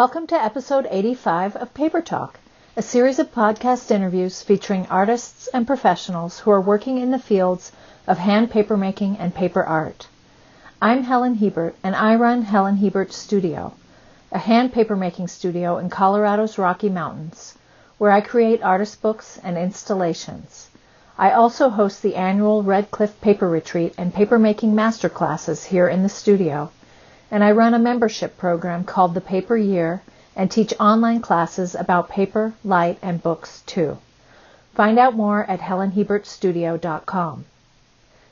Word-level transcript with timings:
Welcome 0.00 0.28
to 0.28 0.42
episode 0.42 0.88
85 0.90 1.56
of 1.56 1.74
Paper 1.74 2.00
Talk, 2.00 2.40
a 2.74 2.80
series 2.80 3.18
of 3.18 3.34
podcast 3.34 3.90
interviews 3.90 4.42
featuring 4.42 4.86
artists 4.86 5.46
and 5.48 5.66
professionals 5.66 6.38
who 6.38 6.50
are 6.52 6.60
working 6.62 6.96
in 6.96 7.10
the 7.10 7.18
fields 7.18 7.70
of 8.06 8.16
hand 8.16 8.50
papermaking 8.50 9.18
and 9.20 9.34
paper 9.34 9.62
art. 9.62 10.06
I'm 10.80 11.02
Helen 11.02 11.34
Hiebert, 11.34 11.74
and 11.82 11.94
I 11.94 12.14
run 12.14 12.40
Helen 12.40 12.78
Hiebert 12.78 13.12
Studio, 13.12 13.74
a 14.32 14.38
hand 14.38 14.72
papermaking 14.72 15.28
studio 15.28 15.76
in 15.76 15.90
Colorado's 15.90 16.56
Rocky 16.56 16.88
Mountains, 16.88 17.58
where 17.98 18.10
I 18.10 18.22
create 18.22 18.62
artist 18.62 19.02
books 19.02 19.38
and 19.44 19.58
installations. 19.58 20.70
I 21.18 21.32
also 21.32 21.68
host 21.68 22.00
the 22.00 22.16
annual 22.16 22.62
Red 22.62 22.90
Cliff 22.90 23.20
Paper 23.20 23.50
Retreat 23.50 23.92
and 23.98 24.14
papermaking 24.14 24.72
masterclasses 24.72 25.66
here 25.66 25.88
in 25.88 26.02
the 26.02 26.08
studio, 26.08 26.70
and 27.30 27.44
I 27.44 27.52
run 27.52 27.74
a 27.74 27.78
membership 27.78 28.36
program 28.36 28.84
called 28.84 29.14
the 29.14 29.20
Paper 29.20 29.56
Year 29.56 30.02
and 30.34 30.50
teach 30.50 30.74
online 30.80 31.20
classes 31.20 31.74
about 31.74 32.08
paper, 32.08 32.54
light, 32.64 32.98
and 33.02 33.22
books 33.22 33.62
too. 33.66 33.98
Find 34.74 34.98
out 34.98 35.14
more 35.14 35.44
at 35.44 35.60
helenhiebertstudio.com. 35.60 37.44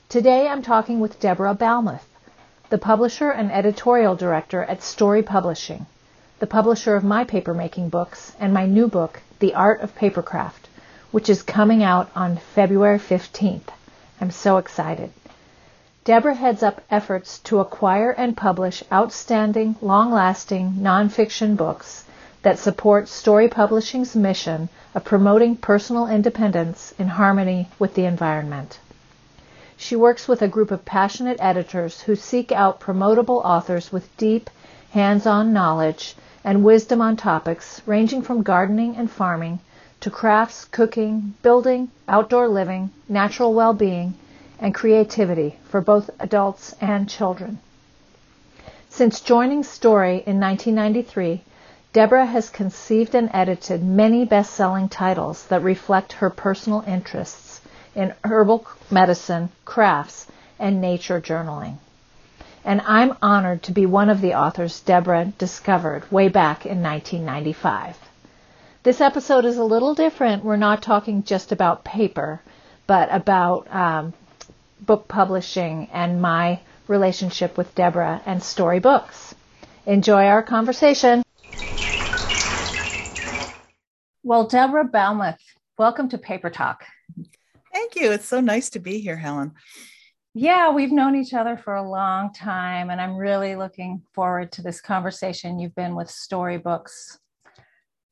Today 0.09 0.48
I'm 0.48 0.62
talking 0.62 1.01
with 1.01 1.20
Deborah 1.20 1.55
Balmuth, 1.55 2.06
the 2.70 2.79
publisher 2.79 3.30
and 3.30 3.53
editorial 3.53 4.16
director 4.16 4.65
at 4.65 4.83
Storey 4.83 5.23
Publishing, 5.23 5.87
the 6.39 6.47
publisher 6.47 6.97
of 6.97 7.05
my 7.05 7.25
papermaking 7.25 7.91
books 7.91 8.33
and 8.41 8.53
my 8.53 8.67
new 8.67 8.89
book, 8.89 9.20
The 9.39 9.55
Art 9.55 9.80
of 9.80 9.95
Papercraft 9.97 10.69
which 11.11 11.30
is 11.30 11.42
coming 11.42 11.83
out 11.83 12.11
on 12.14 12.36
February 12.55 12.98
15th. 12.98 13.69
I'm 14.20 14.30
so 14.30 14.58
excited. 14.58 15.11
Deborah 16.09 16.37
heads 16.37 16.62
up 16.62 16.81
efforts 16.91 17.39
to 17.41 17.61
acquire 17.61 18.12
and 18.12 18.34
publish 18.34 18.83
outstanding, 18.91 19.77
long-lasting 19.83 20.77
nonfiction 20.81 21.55
books 21.55 22.06
that 22.41 22.59
support 22.59 23.09
Storey 23.09 23.47
Publishing's 23.47 24.17
mission 24.17 24.70
of 24.95 25.05
promoting 25.05 25.55
personal 25.55 26.06
independence 26.06 26.95
in 26.98 27.09
harmony 27.09 27.69
with 27.79 27.92
the 27.92 28.06
environment. 28.06 28.79
She 29.77 29.97
works 29.97 30.27
with 30.27 30.41
a 30.41 30.48
group 30.48 30.70
of 30.70 30.86
passionate 30.86 31.36
editors 31.41 32.01
who 32.01 32.17
seek 32.17 32.53
out 32.53 32.81
promotable 32.81 33.45
authors 33.45 33.92
with 33.92 34.17
deep, 34.17 34.48
hands-on 34.92 35.53
knowledge 35.53 36.17
and 36.42 36.64
wisdom 36.64 37.03
on 37.03 37.19
topics 37.19 37.83
ranging 37.84 38.23
from 38.23 38.42
gardening 38.42 38.97
and 38.97 39.11
farming 39.11 39.59
to 40.01 40.09
crafts, 40.09 40.64
cooking, 40.64 41.34
building, 41.42 41.91
outdoor 42.09 42.48
living, 42.48 42.92
natural 43.11 43.53
well-being, 43.53 44.14
and 44.59 44.75
creativity 44.75 45.59
for 45.69 45.81
both 45.81 46.11
adults 46.19 46.75
and 46.81 47.09
children. 47.09 47.59
Since 48.89 49.20
joining 49.20 49.62
Storey 49.62 50.23
in 50.27 50.41
1993, 50.41 51.42
Deborah 51.92 52.27
has 52.27 52.51
conceived 52.51 53.14
and 53.14 53.31
edited 53.33 53.83
many 53.83 54.25
best-selling 54.25 54.89
titles 54.89 55.47
that 55.47 55.62
reflect 55.62 56.14
her 56.14 56.31
personal 56.31 56.84
interests 56.86 57.61
in 57.95 58.14
herbal 58.25 58.67
medicine, 58.91 59.51
crafts, 59.64 60.27
and 60.59 60.81
nature 60.81 61.20
journaling. 61.20 61.77
And 62.64 62.81
I'm 62.83 63.17
honored 63.23 63.62
to 63.64 63.73
be 63.73 63.86
one 63.86 64.11
of 64.11 64.20
the 64.20 64.34
authors 64.34 64.81
Deborah 64.81 65.33
discovered 65.39 66.11
way 66.12 66.29
back 66.29 66.67
in 66.67 66.83
1995. 66.83 67.97
This 68.83 69.01
episode 69.01 69.45
is 69.45 69.56
a 69.56 69.64
little 69.64 69.95
different. 69.95 70.45
We're 70.45 70.56
not 70.56 70.83
talking 70.83 71.23
just 71.23 71.53
about 71.53 71.84
paper, 71.84 72.40
but 72.86 73.08
about 73.11 73.73
um, 73.75 74.13
book 74.80 75.08
publishing 75.08 75.89
and 75.92 76.20
my 76.20 76.61
relationship 76.86 77.56
with 77.56 77.74
Deborah 77.74 78.22
and 78.27 78.42
Storey 78.42 78.78
Books. 78.78 79.34
Enjoy 79.86 80.27
our 80.27 80.42
conversation. 80.42 81.22
Well, 84.22 84.46
Deborah 84.46 84.89
Balmuth, 84.89 85.39
welcome 85.78 86.08
to 86.11 86.18
Paper 86.18 86.50
Talk. 86.50 86.84
Thank 87.72 87.96
you. 87.96 88.12
It's 88.12 88.28
so 88.28 88.40
nice 88.40 88.70
to 88.70 88.78
be 88.78 89.00
here, 89.00 89.16
Helen. 89.16 89.52
Yeah, 90.34 90.70
we've 90.70 90.92
known 90.92 91.16
each 91.16 91.34
other 91.34 91.56
for 91.56 91.74
a 91.74 91.89
long 91.89 92.33
time, 92.33 92.90
and 92.90 93.00
I'm 93.00 93.16
really 93.16 93.56
looking 93.56 94.02
forward 94.14 94.52
to 94.52 94.62
this 94.62 94.80
conversation. 94.80 95.58
You've 95.58 95.74
been 95.74 95.95
with 95.95 96.10
Storey 96.10 96.58
Books 96.58 97.18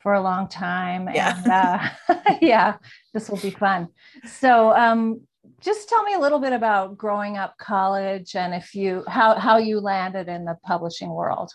for 0.01 0.15
a 0.15 0.21
long 0.21 0.49
time. 0.49 1.09
Yeah. 1.13 1.91
And 2.09 2.17
uh, 2.17 2.35
yeah, 2.41 2.77
this 3.13 3.29
will 3.29 3.39
be 3.39 3.51
fun. 3.51 3.89
So, 4.25 4.73
um, 4.75 5.23
just 5.67 5.89
tell 5.89 6.05
me 6.05 6.15
a 6.15 6.21
little 6.21 6.39
bit 6.39 6.53
about 6.53 6.97
growing 6.97 7.37
up 7.37 7.59
college 7.59 8.37
and 8.37 8.55
if 8.55 8.73
you 8.75 9.03
how 9.09 9.35
how 9.35 9.57
you 9.59 9.81
landed 9.81 10.29
in 10.29 10.45
the 10.45 10.57
publishing 10.65 11.11
world. 11.11 11.51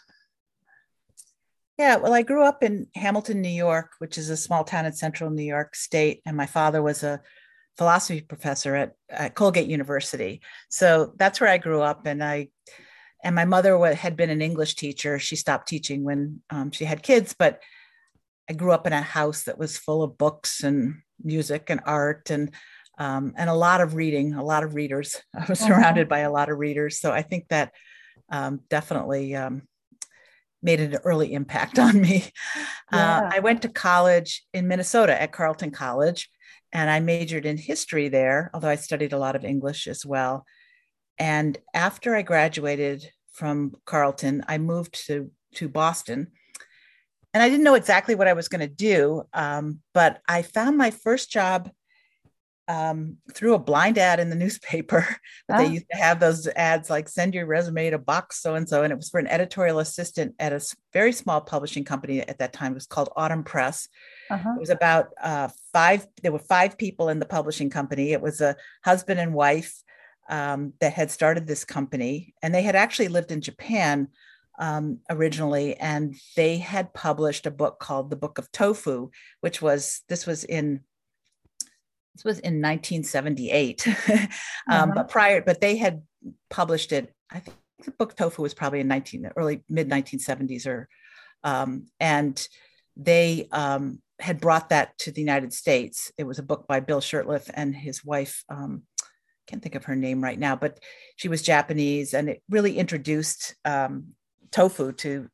Yeah, 1.77 1.95
well, 1.95 2.13
I 2.13 2.21
grew 2.21 2.43
up 2.43 2.61
in 2.61 2.87
Hamilton, 2.93 3.41
New 3.41 3.49
York, 3.49 3.93
which 3.99 4.17
is 4.17 4.29
a 4.29 4.37
small 4.37 4.65
town 4.65 4.85
in 4.85 4.91
central 4.91 5.31
New 5.31 5.45
York 5.45 5.75
State, 5.75 6.21
and 6.25 6.35
my 6.35 6.45
father 6.45 6.83
was 6.83 7.01
a 7.03 7.21
philosophy 7.77 8.21
professor 8.21 8.75
at, 8.75 8.93
at 9.09 9.33
Colgate 9.33 9.69
University. 9.69 10.41
So 10.69 11.13
that's 11.15 11.39
where 11.39 11.49
I 11.49 11.57
grew 11.57 11.81
up, 11.81 12.05
and 12.05 12.21
I 12.21 12.49
and 13.23 13.33
my 13.33 13.45
mother 13.45 13.83
had 13.95 14.17
been 14.17 14.29
an 14.29 14.41
English 14.41 14.75
teacher. 14.75 15.19
She 15.19 15.37
stopped 15.37 15.69
teaching 15.69 16.03
when 16.03 16.41
um, 16.49 16.71
she 16.71 16.83
had 16.83 17.01
kids, 17.01 17.33
but 17.33 17.61
I 18.49 18.53
grew 18.53 18.73
up 18.73 18.85
in 18.85 18.93
a 18.93 19.01
house 19.01 19.43
that 19.43 19.57
was 19.57 19.77
full 19.77 20.03
of 20.03 20.17
books 20.17 20.63
and 20.63 21.01
music 21.23 21.69
and 21.69 21.79
art 21.85 22.29
and 22.29 22.51
um, 22.97 23.33
and 23.37 23.49
a 23.49 23.53
lot 23.53 23.81
of 23.81 23.95
reading, 23.95 24.33
a 24.33 24.43
lot 24.43 24.63
of 24.63 24.75
readers. 24.75 25.21
I 25.35 25.45
was 25.47 25.61
uh-huh. 25.61 25.75
surrounded 25.75 26.07
by 26.07 26.19
a 26.19 26.31
lot 26.31 26.49
of 26.49 26.57
readers, 26.57 26.99
so 26.99 27.11
I 27.11 27.21
think 27.21 27.47
that 27.49 27.73
um, 28.29 28.61
definitely 28.69 29.35
um, 29.35 29.63
made 30.61 30.79
an 30.79 30.97
early 31.03 31.33
impact 31.33 31.79
on 31.79 31.99
me. 31.99 32.25
Uh, 32.91 32.97
yeah. 32.97 33.19
Uh, 33.19 33.29
I 33.33 33.39
went 33.39 33.61
to 33.63 33.69
college 33.69 34.43
in 34.53 34.67
Minnesota 34.67 35.19
at 35.19 35.31
Carleton 35.31 35.71
College, 35.71 36.29
and 36.71 36.89
I 36.89 36.99
majored 36.99 37.45
in 37.45 37.57
history 37.57 38.09
there, 38.09 38.49
although 38.53 38.69
I 38.69 38.75
studied 38.75 39.13
a 39.13 39.19
lot 39.19 39.35
of 39.35 39.45
English 39.45 39.87
as 39.87 40.05
well. 40.05 40.45
And 41.17 41.57
after 41.73 42.15
I 42.15 42.21
graduated 42.21 43.09
from 43.33 43.75
Carleton, 43.85 44.43
I 44.47 44.57
moved 44.57 45.05
to 45.07 45.31
to 45.55 45.67
Boston 45.67 46.31
and 47.33 47.41
I 47.41 47.49
didn't 47.49 47.63
know 47.63 47.75
exactly 47.75 48.15
what 48.15 48.27
I 48.27 48.33
was 48.33 48.47
going 48.47 48.61
to 48.61 48.67
do, 48.67 49.23
um, 49.33 49.79
but 49.93 50.21
I 50.27 50.41
found 50.41 50.77
my 50.77 50.91
first 50.91 51.31
job 51.31 51.69
um, 52.67 53.17
through 53.33 53.53
a 53.53 53.59
blind 53.59 53.97
ad 53.97 54.19
in 54.19 54.29
the 54.29 54.35
newspaper. 54.35 55.05
oh. 55.49 55.57
They 55.57 55.67
used 55.67 55.87
to 55.91 55.97
have 55.97 56.19
those 56.19 56.47
ads 56.47 56.89
like 56.89 57.09
"send 57.09 57.33
your 57.33 57.45
resume 57.45 57.89
to 57.89 57.97
box 57.97 58.41
so 58.41 58.55
and 58.55 58.67
so," 58.67 58.83
and 58.83 58.91
it 58.91 58.95
was 58.95 59.09
for 59.09 59.19
an 59.19 59.27
editorial 59.27 59.79
assistant 59.79 60.35
at 60.39 60.53
a 60.53 60.61
very 60.93 61.11
small 61.11 61.41
publishing 61.41 61.83
company 61.83 62.21
at 62.21 62.39
that 62.39 62.53
time. 62.53 62.71
It 62.71 62.75
was 62.75 62.87
called 62.87 63.09
Autumn 63.15 63.43
Press. 63.43 63.87
Uh-huh. 64.29 64.53
It 64.55 64.59
was 64.59 64.69
about 64.69 65.09
uh, 65.21 65.49
five. 65.73 66.07
There 66.21 66.31
were 66.31 66.39
five 66.39 66.77
people 66.77 67.09
in 67.09 67.19
the 67.19 67.25
publishing 67.25 67.69
company. 67.69 68.11
It 68.11 68.21
was 68.21 68.41
a 68.41 68.55
husband 68.83 69.19
and 69.19 69.33
wife 69.33 69.81
um, 70.29 70.73
that 70.79 70.93
had 70.93 71.11
started 71.11 71.47
this 71.47 71.65
company, 71.65 72.33
and 72.41 72.53
they 72.53 72.61
had 72.61 72.75
actually 72.75 73.09
lived 73.09 73.31
in 73.31 73.41
Japan 73.41 74.07
um, 74.59 74.99
originally, 75.09 75.75
and 75.77 76.15
they 76.35 76.57
had 76.57 76.93
published 76.93 77.45
a 77.45 77.51
book 77.51 77.79
called 77.79 78.09
The 78.09 78.15
Book 78.15 78.37
of 78.37 78.51
Tofu, 78.51 79.09
which 79.41 79.61
was 79.61 80.01
this 80.07 80.27
was 80.27 80.43
in 80.43 80.81
this 82.15 82.23
was 82.23 82.39
in 82.39 82.61
1978, 82.61 83.87
um, 83.87 83.95
uh-huh. 84.69 84.91
but 84.93 85.09
prior, 85.09 85.41
but 85.41 85.61
they 85.61 85.77
had 85.77 86.01
published 86.49 86.91
it. 86.91 87.13
I 87.31 87.39
think 87.39 87.57
the 87.85 87.91
book 87.91 88.15
Tofu 88.15 88.41
was 88.41 88.53
probably 88.53 88.81
in 88.81 88.87
19 88.87 89.31
early 89.37 89.63
mid 89.69 89.89
1970s, 89.89 90.67
or 90.67 90.89
um, 91.43 91.87
and 91.99 92.47
they 92.97 93.47
um, 93.51 94.01
had 94.19 94.39
brought 94.39 94.69
that 94.69 94.97
to 94.99 95.11
the 95.11 95.21
United 95.21 95.53
States. 95.53 96.11
It 96.17 96.25
was 96.25 96.39
a 96.39 96.43
book 96.43 96.67
by 96.67 96.79
Bill 96.79 97.01
Shurtleff 97.01 97.49
and 97.53 97.75
his 97.75 98.03
wife. 98.03 98.43
Um, 98.49 98.83
can't 99.47 99.61
think 99.61 99.75
of 99.75 99.85
her 99.85 99.95
name 99.95 100.23
right 100.23 100.39
now, 100.39 100.55
but 100.55 100.79
she 101.15 101.27
was 101.27 101.41
Japanese, 101.41 102.13
and 102.13 102.29
it 102.29 102.43
really 102.49 102.77
introduced 102.77 103.55
um, 103.65 104.09
tofu 104.51 104.91
to 104.93 105.29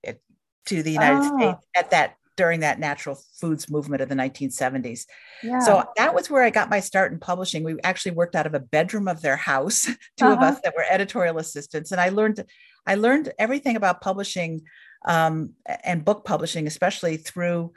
to 0.67 0.83
the 0.83 0.91
United 0.91 1.21
oh. 1.21 1.37
States 1.37 1.67
at 1.75 1.91
that 1.91 2.16
during 2.37 2.61
that 2.61 2.79
natural 2.79 3.17
foods 3.33 3.69
movement 3.69 4.01
of 4.01 4.07
the 4.07 4.15
1970s. 4.15 5.05
Yeah. 5.43 5.59
So 5.59 5.83
that 5.97 6.15
was 6.15 6.29
where 6.29 6.43
I 6.43 6.49
got 6.49 6.69
my 6.69 6.79
start 6.79 7.11
in 7.11 7.19
publishing. 7.19 7.63
We 7.63 7.77
actually 7.83 8.11
worked 8.11 8.35
out 8.35 8.45
of 8.45 8.53
a 8.53 8.59
bedroom 8.59 9.07
of 9.07 9.21
their 9.21 9.35
house, 9.35 9.85
2 10.17 10.25
uh-huh. 10.25 10.33
of 10.33 10.39
us 10.39 10.59
that 10.63 10.73
were 10.75 10.85
editorial 10.89 11.39
assistants, 11.39 11.91
and 11.91 11.99
I 11.99 12.09
learned 12.09 12.45
I 12.85 12.95
learned 12.95 13.33
everything 13.37 13.75
about 13.75 13.99
publishing 13.99 14.61
um, 15.05 15.53
and 15.83 16.05
book 16.05 16.23
publishing, 16.23 16.67
especially 16.67 17.17
through 17.17 17.73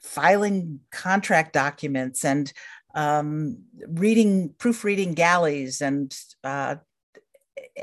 filing 0.00 0.80
contract 0.90 1.52
documents 1.52 2.24
and 2.24 2.52
um, 2.94 3.58
reading 3.86 4.54
proofreading 4.58 5.14
galleys 5.14 5.80
and 5.80 6.16
uh, 6.42 6.76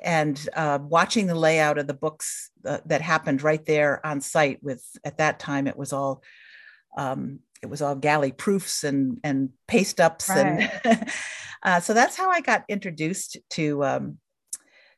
and 0.04 0.50
uh, 0.56 0.80
watching 0.82 1.28
the 1.28 1.36
layout 1.36 1.78
of 1.78 1.88
the 1.88 1.94
books 1.94 2.52
uh, 2.66 2.80
that 2.86 3.02
happened 3.02 3.42
right 3.42 3.66
there 3.66 4.06
on 4.06 4.22
site 4.22 4.62
with 4.62 4.84
at 5.04 5.18
that 5.18 5.40
time 5.40 5.68
it 5.68 5.78
was 5.78 5.94
all 5.94 6.24
um, 6.98 7.40
it 7.62 7.68
was 7.68 7.82
all 7.82 7.96
galley 7.96 8.32
proofs 8.32 8.84
and 8.84 9.20
and 9.24 9.50
paste 9.68 10.00
ups 10.00 10.30
right. 10.30 10.70
and 10.84 11.10
uh, 11.64 11.80
so 11.80 11.94
that's 11.94 12.16
how 12.16 12.30
I 12.30 12.42
got 12.42 12.64
introduced 12.70 13.38
to 13.52 13.84
um, 13.84 14.18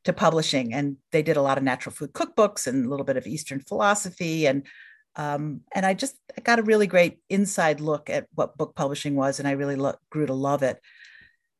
to 0.06 0.14
publishing. 0.14 0.74
And 0.74 0.98
they 1.12 1.22
did 1.22 1.38
a 1.38 1.42
lot 1.42 1.58
of 1.58 1.64
natural 1.64 1.94
food 1.94 2.14
cookbooks 2.14 2.68
and 2.68 2.86
a 2.86 2.90
little 2.90 3.06
bit 3.06 3.18
of 3.18 3.28
Eastern 3.28 3.60
philosophy. 3.60 4.48
And 4.48 4.66
um, 5.16 5.62
and 5.74 5.86
I 5.86 5.96
just 5.96 6.16
I 6.38 6.42
got 6.42 6.60
a 6.60 6.64
really 6.64 6.88
great 6.88 7.20
inside 7.30 7.82
look 7.82 8.10
at 8.10 8.28
what 8.36 8.58
book 8.58 8.76
publishing 8.76 9.16
was, 9.16 9.40
and 9.40 9.48
I 9.48 9.52
really 9.52 9.76
lo- 9.76 9.98
grew 10.10 10.26
to 10.26 10.34
love 10.34 10.64
it. 10.64 10.80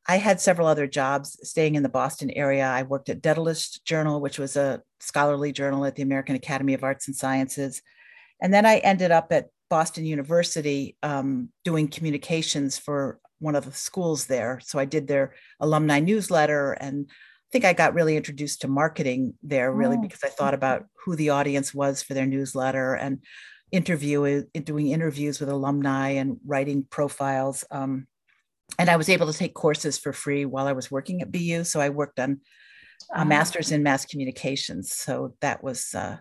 I 0.08 0.16
had 0.16 0.40
several 0.40 0.66
other 0.66 0.86
jobs 0.86 1.38
staying 1.42 1.74
in 1.74 1.82
the 1.82 1.88
Boston 1.88 2.30
area. 2.30 2.66
I 2.66 2.82
worked 2.82 3.08
at 3.08 3.22
Daedalus 3.22 3.78
Journal, 3.84 4.20
which 4.20 4.38
was 4.38 4.56
a 4.56 4.82
scholarly 4.98 5.52
journal 5.52 5.84
at 5.84 5.94
the 5.94 6.02
American 6.02 6.36
Academy 6.36 6.74
of 6.74 6.82
Arts 6.82 7.06
and 7.06 7.16
Sciences. 7.16 7.82
And 8.40 8.52
then 8.52 8.66
I 8.66 8.78
ended 8.78 9.10
up 9.10 9.30
at 9.30 9.48
Boston 9.68 10.04
University 10.04 10.96
um, 11.02 11.50
doing 11.64 11.88
communications 11.88 12.78
for 12.78 13.20
one 13.38 13.54
of 13.54 13.64
the 13.64 13.72
schools 13.72 14.26
there. 14.26 14.60
So 14.62 14.78
I 14.78 14.84
did 14.84 15.06
their 15.06 15.34
alumni 15.60 16.00
newsletter 16.00 16.72
and 16.72 17.06
I 17.08 17.48
think 17.52 17.64
I 17.64 17.72
got 17.72 17.94
really 17.94 18.16
introduced 18.16 18.60
to 18.60 18.68
marketing 18.68 19.34
there 19.42 19.72
really 19.72 19.96
oh. 19.96 20.02
because 20.02 20.22
I 20.22 20.28
thought 20.28 20.54
about 20.54 20.84
who 21.04 21.16
the 21.16 21.30
audience 21.30 21.74
was 21.74 22.02
for 22.02 22.14
their 22.14 22.26
newsletter 22.26 22.94
and 22.94 23.20
interview 23.72 24.44
doing 24.64 24.88
interviews 24.88 25.40
with 25.40 25.48
alumni 25.48 26.10
and 26.10 26.38
writing 26.46 26.84
profiles. 26.88 27.64
Um, 27.70 28.06
and 28.78 28.88
I 28.88 28.96
was 28.96 29.08
able 29.08 29.30
to 29.30 29.38
take 29.38 29.54
courses 29.54 29.98
for 29.98 30.12
free 30.12 30.44
while 30.44 30.66
I 30.66 30.72
was 30.72 30.90
working 30.90 31.22
at 31.22 31.32
BU. 31.32 31.64
So 31.64 31.80
I 31.80 31.88
worked 31.88 32.18
on 32.18 32.40
a 33.14 33.24
master's 33.24 33.72
in 33.72 33.82
mass 33.82 34.04
communications. 34.06 34.92
So 34.92 35.34
that 35.40 35.62
was 35.62 35.94
uh, 35.94 36.18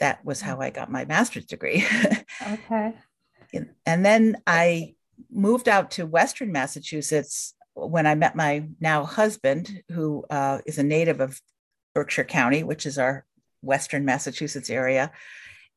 that 0.00 0.24
was 0.24 0.40
how 0.40 0.60
I 0.60 0.70
got 0.70 0.90
my 0.90 1.04
master's 1.04 1.46
degree. 1.46 1.84
okay. 2.52 2.94
And 3.86 4.04
then 4.04 4.36
I 4.46 4.94
moved 5.30 5.68
out 5.68 5.92
to 5.92 6.06
Western 6.06 6.52
Massachusetts 6.52 7.54
when 7.74 8.06
I 8.06 8.14
met 8.14 8.36
my 8.36 8.68
now 8.80 9.04
husband, 9.04 9.82
who 9.90 10.24
uh, 10.30 10.58
is 10.66 10.78
a 10.78 10.82
native 10.82 11.20
of 11.20 11.40
Berkshire 11.94 12.24
County, 12.24 12.62
which 12.62 12.86
is 12.86 12.98
our 12.98 13.24
Western 13.62 14.04
Massachusetts 14.04 14.70
area. 14.70 15.10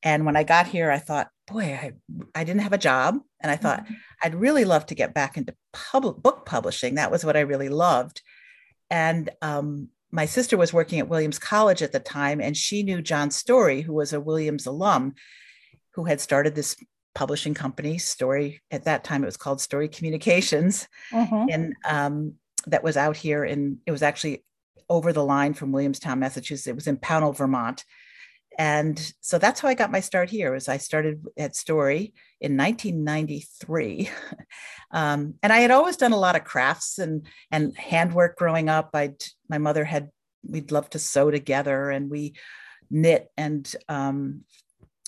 And 0.03 0.25
when 0.25 0.35
I 0.35 0.43
got 0.43 0.67
here, 0.67 0.89
I 0.91 0.97
thought, 0.97 1.29
boy, 1.47 1.63
I, 1.63 1.93
I 2.33 2.43
didn't 2.43 2.61
have 2.61 2.73
a 2.73 2.77
job. 2.77 3.19
And 3.41 3.51
I 3.51 3.55
thought, 3.55 3.83
mm-hmm. 3.83 3.93
I'd 4.23 4.35
really 4.35 4.65
love 4.65 4.85
to 4.87 4.95
get 4.95 5.13
back 5.13 5.37
into 5.37 5.55
public 5.73 6.17
book 6.17 6.45
publishing. 6.45 6.95
That 6.95 7.11
was 7.11 7.25
what 7.25 7.35
I 7.35 7.41
really 7.41 7.69
loved. 7.69 8.21
And 8.89 9.29
um, 9.41 9.89
my 10.11 10.25
sister 10.25 10.57
was 10.57 10.73
working 10.73 10.99
at 10.99 11.09
Williams 11.09 11.39
College 11.39 11.81
at 11.81 11.91
the 11.91 11.99
time, 11.99 12.41
and 12.41 12.55
she 12.55 12.83
knew 12.83 13.01
John 13.01 13.29
Storey, 13.29 13.81
who 13.81 13.93
was 13.93 14.13
a 14.13 14.19
Williams 14.19 14.65
alum, 14.65 15.15
who 15.93 16.05
had 16.05 16.21
started 16.21 16.55
this 16.55 16.75
publishing 17.13 17.53
company, 17.53 17.97
Storey. 17.97 18.61
At 18.71 18.85
that 18.85 19.03
time, 19.03 19.23
it 19.23 19.27
was 19.27 19.37
called 19.37 19.61
Storey 19.61 19.87
Communications, 19.87 20.87
mm-hmm. 21.11 21.49
and 21.49 21.75
um, 21.85 22.33
that 22.67 22.83
was 22.83 22.97
out 22.97 23.17
here. 23.17 23.43
And 23.43 23.77
it 23.85 23.91
was 23.91 24.01
actually 24.01 24.43
over 24.89 25.13
the 25.13 25.23
line 25.23 25.53
from 25.53 25.71
Williamstown, 25.71 26.19
Massachusetts. 26.19 26.67
It 26.67 26.75
was 26.75 26.87
in 26.87 26.97
Pownal, 26.97 27.35
Vermont. 27.35 27.83
And 28.59 29.13
so 29.21 29.39
that's 29.39 29.61
how 29.61 29.69
I 29.69 29.73
got 29.73 29.89
my 29.89 30.01
start 30.01 30.29
here. 30.29 30.51
Was 30.51 30.67
I 30.67 30.77
started 30.77 31.25
at 31.37 31.55
Storey 31.55 32.13
in 32.41 32.57
1993, 32.57 34.09
um, 34.91 35.35
and 35.41 35.53
I 35.53 35.59
had 35.59 35.71
always 35.71 35.95
done 35.95 36.11
a 36.11 36.19
lot 36.19 36.35
of 36.35 36.43
crafts 36.43 36.99
and 36.99 37.25
and 37.51 37.75
handwork 37.77 38.37
growing 38.37 38.67
up. 38.67 38.89
I 38.93 39.13
my 39.47 39.59
mother 39.59 39.85
had 39.85 40.09
we'd 40.43 40.73
love 40.73 40.89
to 40.89 40.99
sew 40.99 41.31
together, 41.31 41.89
and 41.89 42.09
we 42.09 42.35
knit 42.91 43.29
and 43.37 43.73
um, 43.87 44.41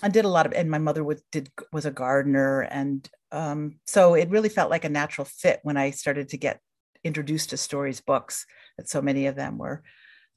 I 0.01 0.07
did 0.07 0.23
a 0.23 0.29
lot 0.29 0.45
of, 0.45 0.53
and 0.53 0.71
my 0.71 0.77
mother 0.77 1.03
was 1.03 1.21
did 1.33 1.49
was 1.73 1.85
a 1.85 1.91
gardener, 1.91 2.61
and 2.61 3.05
um, 3.33 3.79
so 3.85 4.13
it 4.13 4.29
really 4.29 4.47
felt 4.47 4.71
like 4.71 4.85
a 4.85 4.89
natural 4.89 5.25
fit 5.25 5.59
when 5.63 5.75
I 5.75 5.91
started 5.91 6.29
to 6.29 6.37
get 6.37 6.61
introduced 7.03 7.49
to 7.49 7.57
Storey's 7.57 7.99
books. 7.99 8.45
That 8.77 8.87
so 8.87 9.01
many 9.01 9.27
of 9.27 9.35
them 9.35 9.57
were 9.57 9.83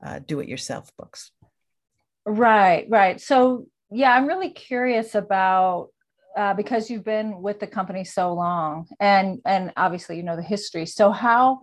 uh, 0.05 0.19
do-it-yourself 0.19 0.91
books. 0.99 1.31
Right, 2.27 2.87
right. 2.89 3.21
So 3.21 3.67
yeah, 3.91 4.13
I'm 4.13 4.27
really 4.27 4.51
curious 4.51 5.15
about 5.15 5.91
uh, 6.37 6.55
because 6.55 6.91
you've 6.91 7.05
been 7.05 7.41
with 7.43 7.61
the 7.61 7.67
company 7.67 8.05
so 8.05 8.33
long, 8.35 8.89
and 8.99 9.41
and 9.45 9.73
obviously 9.77 10.17
you 10.17 10.23
know 10.23 10.37
the 10.37 10.43
history. 10.43 10.87
So 10.87 11.11
how 11.11 11.61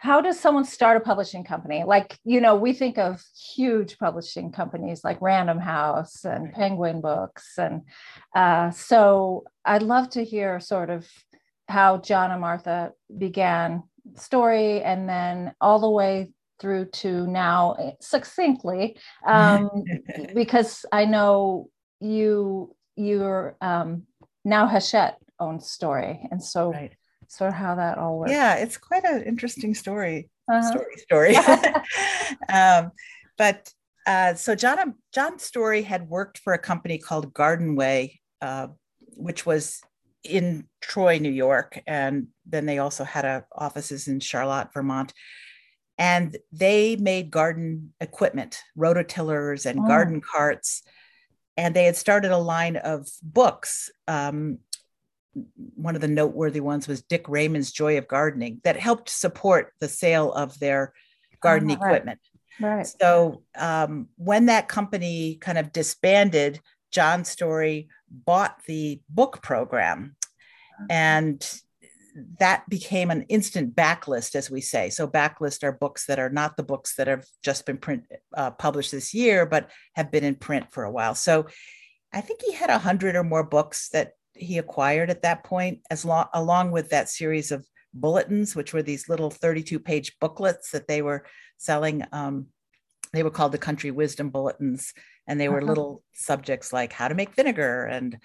how 0.00 0.22
does 0.22 0.40
someone 0.40 0.64
start 0.64 0.96
a 0.96 1.00
publishing 1.00 1.44
company 1.44 1.84
like 1.84 2.18
you 2.24 2.40
know 2.40 2.56
we 2.56 2.72
think 2.72 2.96
of 2.96 3.22
huge 3.54 3.98
publishing 3.98 4.50
companies 4.50 5.04
like 5.04 5.20
random 5.20 5.58
house 5.58 6.24
and 6.24 6.54
penguin 6.54 7.02
books 7.02 7.58
and 7.58 7.82
uh, 8.34 8.70
so 8.70 9.44
i'd 9.66 9.82
love 9.82 10.08
to 10.08 10.24
hear 10.24 10.58
sort 10.58 10.88
of 10.88 11.06
how 11.68 11.98
john 11.98 12.30
and 12.30 12.40
martha 12.40 12.92
began 13.18 13.82
Storey 14.16 14.82
and 14.82 15.06
then 15.06 15.54
all 15.60 15.78
the 15.78 15.90
way 15.90 16.32
through 16.60 16.84
to 16.84 17.26
now 17.26 17.72
eh, 17.72 17.92
succinctly 18.00 18.96
um, 19.26 19.68
because 20.34 20.84
i 20.92 21.04
know 21.04 21.68
you 22.00 22.74
you're 22.96 23.56
um, 23.60 24.02
now 24.44 24.66
hachette 24.66 25.16
owns 25.38 25.70
Storey 25.70 26.28
and 26.30 26.42
so 26.42 26.72
right 26.72 26.94
sort 27.30 27.48
of 27.48 27.54
how 27.54 27.76
that 27.76 27.96
all 27.96 28.18
works. 28.18 28.32
Yeah, 28.32 28.54
it's 28.56 28.76
quite 28.76 29.04
an 29.04 29.22
interesting 29.22 29.74
story. 29.74 30.28
Uh-huh. 30.50 30.70
Story, 30.70 30.96
story. 30.96 31.36
um, 32.52 32.90
but 33.38 33.72
uh, 34.06 34.34
so 34.34 34.54
John 34.54 34.94
John 35.14 35.38
Storey 35.38 35.82
had 35.82 36.08
worked 36.08 36.38
for 36.38 36.52
a 36.52 36.58
company 36.58 36.98
called 36.98 37.32
Garden 37.32 37.76
Way, 37.76 38.20
uh, 38.40 38.68
which 39.16 39.46
was 39.46 39.80
in 40.24 40.66
Troy, 40.80 41.18
New 41.18 41.30
York, 41.30 41.80
and 41.86 42.28
then 42.44 42.66
they 42.66 42.78
also 42.78 43.04
had 43.04 43.24
a, 43.24 43.44
offices 43.54 44.08
in 44.08 44.20
Charlotte, 44.20 44.72
Vermont. 44.74 45.14
And 46.00 46.36
they 46.50 46.96
made 46.96 47.30
garden 47.30 47.92
equipment, 48.00 48.58
rototillers 48.76 49.66
and 49.66 49.78
oh. 49.78 49.86
garden 49.86 50.20
carts. 50.20 50.82
And 51.56 51.76
they 51.76 51.84
had 51.84 51.94
started 51.94 52.32
a 52.32 52.38
line 52.38 52.76
of 52.76 53.06
books 53.22 53.90
um, 54.08 54.58
one 55.74 55.94
of 55.94 56.00
the 56.00 56.08
noteworthy 56.08 56.60
ones 56.60 56.88
was 56.88 57.02
Dick 57.02 57.28
Raymond's 57.28 57.72
Joy 57.72 57.98
of 57.98 58.08
Gardening 58.08 58.60
that 58.64 58.76
helped 58.76 59.08
support 59.08 59.72
the 59.80 59.88
sale 59.88 60.32
of 60.32 60.58
their 60.58 60.92
garden 61.40 61.70
oh, 61.70 61.74
equipment. 61.74 62.20
Right. 62.60 62.86
So 62.86 63.42
um, 63.56 64.08
when 64.16 64.46
that 64.46 64.68
company 64.68 65.36
kind 65.36 65.58
of 65.58 65.72
disbanded, 65.72 66.60
John 66.90 67.24
Storey 67.24 67.88
bought 68.10 68.56
the 68.66 69.00
book 69.08 69.42
program, 69.42 70.16
and 70.90 71.60
that 72.38 72.68
became 72.68 73.10
an 73.10 73.22
instant 73.22 73.74
backlist, 73.74 74.34
as 74.34 74.50
we 74.50 74.60
say. 74.60 74.90
So 74.90 75.06
backlist 75.06 75.62
are 75.62 75.72
books 75.72 76.06
that 76.06 76.18
are 76.18 76.30
not 76.30 76.56
the 76.56 76.62
books 76.62 76.96
that 76.96 77.06
have 77.06 77.24
just 77.42 77.66
been 77.66 77.78
print 77.78 78.04
uh, 78.34 78.50
published 78.52 78.90
this 78.90 79.14
year, 79.14 79.46
but 79.46 79.70
have 79.94 80.10
been 80.10 80.24
in 80.24 80.34
print 80.34 80.72
for 80.72 80.84
a 80.84 80.90
while. 80.90 81.14
So 81.14 81.46
I 82.12 82.20
think 82.20 82.40
he 82.42 82.52
had 82.52 82.70
a 82.70 82.78
hundred 82.78 83.16
or 83.16 83.24
more 83.24 83.44
books 83.44 83.88
that 83.90 84.12
he 84.34 84.58
acquired 84.58 85.10
at 85.10 85.22
that 85.22 85.44
point, 85.44 85.80
as 85.90 86.04
long 86.04 86.26
along 86.34 86.70
with 86.70 86.90
that 86.90 87.08
series 87.08 87.52
of 87.52 87.66
bulletins, 87.92 88.54
which 88.54 88.72
were 88.72 88.82
these 88.82 89.08
little 89.08 89.30
32 89.30 89.78
page 89.78 90.18
booklets 90.20 90.70
that 90.70 90.88
they 90.88 91.02
were 91.02 91.24
selling. 91.56 92.04
Um, 92.12 92.46
they 93.12 93.22
were 93.22 93.30
called 93.30 93.52
the 93.52 93.58
country 93.58 93.90
wisdom 93.90 94.30
bulletins, 94.30 94.94
and 95.26 95.40
they 95.40 95.48
were 95.48 95.58
uh-huh. 95.58 95.66
little 95.66 96.02
subjects 96.12 96.72
like 96.72 96.92
how 96.92 97.08
to 97.08 97.14
make 97.14 97.34
vinegar 97.34 97.84
and 97.84 98.18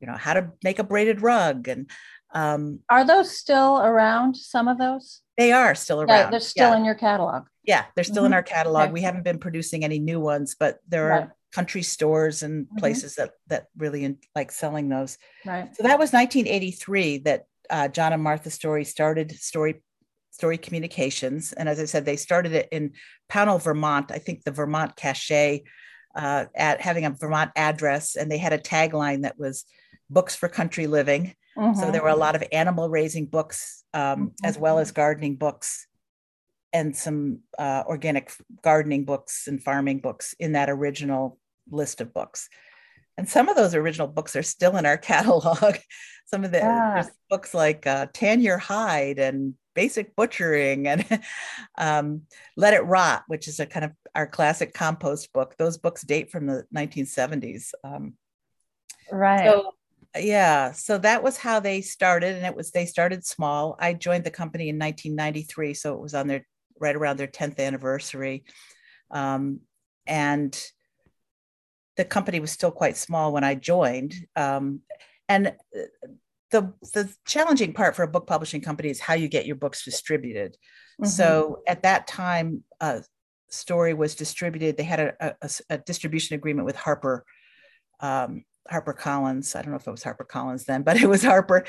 you 0.00 0.06
know 0.08 0.16
how 0.16 0.34
to 0.34 0.50
make 0.64 0.80
a 0.80 0.84
braided 0.84 1.22
rug 1.22 1.68
and 1.68 1.88
um, 2.34 2.80
are 2.88 3.04
those 3.04 3.36
still 3.36 3.78
around 3.80 4.36
some 4.36 4.68
of 4.68 4.78
those 4.78 5.20
they 5.36 5.52
are 5.52 5.74
still 5.74 6.00
around 6.00 6.08
yeah, 6.08 6.30
they're 6.30 6.40
still 6.40 6.70
yeah. 6.70 6.76
in 6.76 6.84
your 6.84 6.94
catalog 6.94 7.44
yeah 7.64 7.84
they're 7.94 8.04
still 8.04 8.18
mm-hmm. 8.18 8.26
in 8.26 8.32
our 8.32 8.42
catalog 8.42 8.84
okay. 8.84 8.92
we 8.92 9.02
haven't 9.02 9.24
been 9.24 9.38
producing 9.38 9.84
any 9.84 9.98
new 9.98 10.20
ones 10.20 10.56
but 10.58 10.78
there 10.88 11.08
right. 11.08 11.22
are 11.22 11.36
country 11.52 11.82
stores 11.82 12.42
and 12.42 12.66
mm-hmm. 12.66 12.76
places 12.78 13.14
that 13.16 13.32
that 13.46 13.66
really 13.76 14.04
in, 14.04 14.18
like 14.34 14.50
selling 14.50 14.88
those. 14.88 15.18
Right. 15.44 15.74
So 15.76 15.84
that 15.84 15.98
was 15.98 16.12
1983 16.12 17.18
that 17.18 17.44
uh, 17.70 17.88
John 17.88 18.12
and 18.12 18.22
Martha 18.22 18.50
Storey 18.50 18.84
started 18.84 19.30
Storey 19.32 19.82
Storey 20.30 20.58
Communications, 20.58 21.52
and 21.52 21.68
as 21.68 21.78
I 21.78 21.84
said, 21.84 22.04
they 22.04 22.16
started 22.16 22.52
it 22.52 22.68
in 22.72 22.92
Pownal, 23.28 23.62
Vermont. 23.62 24.10
I 24.10 24.18
think 24.18 24.42
the 24.42 24.50
Vermont 24.50 24.96
cachet 24.96 25.64
uh, 26.14 26.46
at 26.56 26.80
having 26.80 27.04
a 27.04 27.10
Vermont 27.10 27.50
address, 27.54 28.16
and 28.16 28.30
they 28.30 28.38
had 28.38 28.54
a 28.54 28.58
tagline 28.58 29.22
that 29.22 29.38
was 29.38 29.64
"Books 30.12 30.34
for 30.34 30.48
Country 30.48 30.86
Living." 30.86 31.34
Mm-hmm. 31.56 31.78
So 31.78 31.90
there 31.90 32.02
were 32.02 32.08
a 32.08 32.16
lot 32.16 32.34
of 32.34 32.44
animal 32.52 32.88
raising 32.88 33.26
books 33.26 33.84
um, 33.92 34.00
mm-hmm. 34.00 34.26
as 34.44 34.58
well 34.58 34.78
as 34.78 34.90
gardening 34.92 35.36
books 35.36 35.86
and 36.72 36.96
some 36.96 37.40
uh, 37.58 37.84
organic 37.86 38.32
gardening 38.62 39.04
books 39.04 39.46
and 39.46 39.62
farming 39.62 39.98
books 39.98 40.34
in 40.38 40.52
that 40.52 40.70
original 40.70 41.38
list 41.70 42.00
of 42.00 42.14
books. 42.14 42.48
And 43.18 43.28
some 43.28 43.48
of 43.48 43.56
those 43.56 43.74
original 43.74 44.08
books 44.08 44.36
are 44.36 44.42
still 44.42 44.76
in 44.76 44.86
our 44.86 44.96
catalog. 45.12 45.76
some 46.26 46.44
of 46.44 46.50
the 46.50 46.58
yeah. 46.58 47.06
books 47.28 47.52
like 47.52 47.86
uh, 47.86 48.06
Tan 48.12 48.40
Your 48.40 48.58
Hide 48.58 49.18
and 49.18 49.54
Basic 49.74 50.16
Butchering 50.16 50.86
and 50.86 51.22
um, 51.78 52.22
Let 52.56 52.74
It 52.74 52.84
Rot, 52.84 53.24
which 53.26 53.48
is 53.48 53.60
a 53.60 53.66
kind 53.66 53.84
of 53.84 53.92
our 54.14 54.26
classic 54.26 54.72
compost 54.72 55.32
book. 55.32 55.56
Those 55.58 55.78
books 55.78 56.02
date 56.02 56.30
from 56.30 56.46
the 56.46 56.64
1970s. 56.74 57.72
Um, 57.84 58.14
right. 59.10 59.44
So, 59.44 59.74
yeah, 60.18 60.72
so 60.72 60.98
that 60.98 61.22
was 61.22 61.38
how 61.38 61.60
they 61.60 61.80
started, 61.80 62.36
and 62.36 62.46
it 62.46 62.54
was 62.54 62.70
they 62.70 62.86
started 62.86 63.24
small. 63.24 63.76
I 63.78 63.94
joined 63.94 64.24
the 64.24 64.30
company 64.30 64.68
in 64.68 64.78
1993, 64.78 65.74
so 65.74 65.94
it 65.94 66.00
was 66.00 66.14
on 66.14 66.26
their 66.26 66.46
right 66.78 66.96
around 66.96 67.16
their 67.16 67.28
10th 67.28 67.58
anniversary. 67.58 68.44
Um, 69.10 69.60
and 70.06 70.60
the 71.96 72.04
company 72.04 72.40
was 72.40 72.50
still 72.50 72.70
quite 72.70 72.96
small 72.96 73.32
when 73.32 73.44
I 73.44 73.54
joined. 73.54 74.14
Um, 74.34 74.80
and 75.28 75.54
the, 76.50 76.72
the 76.92 77.14
challenging 77.26 77.72
part 77.72 77.94
for 77.94 78.02
a 78.02 78.08
book 78.08 78.26
publishing 78.26 78.60
company 78.60 78.90
is 78.90 79.00
how 79.00 79.14
you 79.14 79.28
get 79.28 79.46
your 79.46 79.56
books 79.56 79.84
distributed. 79.84 80.56
Mm-hmm. 81.00 81.06
So 81.06 81.62
at 81.66 81.82
that 81.82 82.06
time, 82.06 82.64
uh, 82.80 83.00
Storey 83.48 83.94
was 83.94 84.14
distributed. 84.14 84.76
They 84.76 84.82
had 84.82 85.00
a, 85.00 85.36
a, 85.40 85.50
a 85.70 85.78
distribution 85.78 86.34
agreement 86.34 86.66
with 86.66 86.76
Harper 86.76 87.24
um, 88.00 88.44
Harper 88.68 88.92
Collins. 88.92 89.54
I 89.54 89.62
don't 89.62 89.70
know 89.70 89.78
if 89.78 89.86
it 89.86 89.90
was 89.90 90.02
Harper 90.02 90.24
Collins 90.24 90.64
then, 90.64 90.82
but 90.82 90.96
it 90.96 91.08
was 91.08 91.22
Harper. 91.22 91.64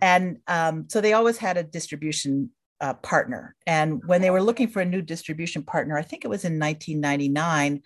And 0.00 0.38
um, 0.46 0.86
so 0.88 1.00
they 1.00 1.12
always 1.12 1.38
had 1.38 1.56
a 1.56 1.62
distribution 1.62 2.50
uh, 2.80 2.94
partner. 2.94 3.56
And 3.66 4.02
when 4.06 4.22
they 4.22 4.30
were 4.30 4.42
looking 4.42 4.68
for 4.68 4.80
a 4.80 4.86
new 4.86 5.02
distribution 5.02 5.62
partner, 5.62 5.98
I 5.98 6.02
think 6.02 6.24
it 6.24 6.28
was 6.28 6.44
in 6.44 6.58
1999, 6.58 7.82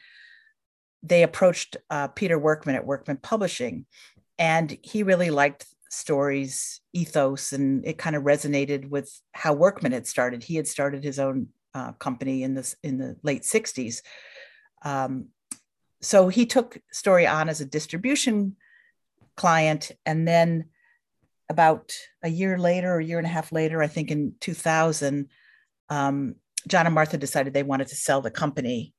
they 1.02 1.22
approached 1.22 1.76
uh, 1.90 2.08
Peter 2.08 2.38
Workman 2.38 2.76
at 2.76 2.86
Workman 2.86 3.16
Publishing. 3.16 3.86
And 4.38 4.76
he 4.82 5.02
really 5.02 5.30
liked 5.30 5.66
Storey's 5.92 6.80
ethos 6.94 7.52
and 7.52 7.86
it 7.86 7.98
kind 7.98 8.16
of 8.16 8.22
resonated 8.22 8.88
with 8.88 9.20
how 9.32 9.52
workman 9.52 9.92
had 9.92 10.06
started 10.06 10.42
he 10.42 10.56
had 10.56 10.66
started 10.66 11.04
his 11.04 11.18
own 11.18 11.48
uh, 11.74 11.92
company 11.92 12.42
in 12.42 12.54
this 12.54 12.74
in 12.82 12.96
the 12.96 13.14
late 13.22 13.42
60s 13.42 14.00
um, 14.86 15.26
so 16.02 16.28
he 16.28 16.46
took 16.46 16.78
Storey 16.90 17.26
on 17.26 17.48
as 17.48 17.60
a 17.60 17.66
distribution 17.66 18.56
client 19.36 19.92
and 20.04 20.28
then 20.28 20.66
about 21.48 21.92
a 22.22 22.28
year 22.28 22.58
later 22.58 22.94
or 22.94 22.98
a 22.98 23.04
year 23.04 23.18
and 23.18 23.26
a 23.26 23.30
half 23.30 23.50
later 23.52 23.82
i 23.82 23.86
think 23.86 24.10
in 24.10 24.34
2000 24.40 25.28
um, 25.88 26.34
john 26.68 26.86
and 26.86 26.94
martha 26.94 27.16
decided 27.16 27.54
they 27.54 27.62
wanted 27.62 27.88
to 27.88 27.96
sell 27.96 28.20
the 28.20 28.30
company 28.30 28.92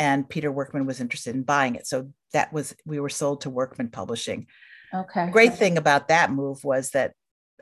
and 0.00 0.28
peter 0.28 0.50
workman 0.50 0.86
was 0.86 1.00
interested 1.00 1.34
in 1.34 1.42
buying 1.42 1.74
it. 1.74 1.86
So 1.86 2.10
that 2.32 2.52
was 2.52 2.74
we 2.86 2.98
were 2.98 3.10
sold 3.10 3.42
to 3.42 3.50
workman 3.50 3.90
publishing. 3.90 4.46
Okay. 4.92 5.26
The 5.26 5.32
great 5.32 5.54
thing 5.54 5.76
about 5.76 6.08
that 6.08 6.32
move 6.32 6.64
was 6.64 6.90
that 6.90 7.12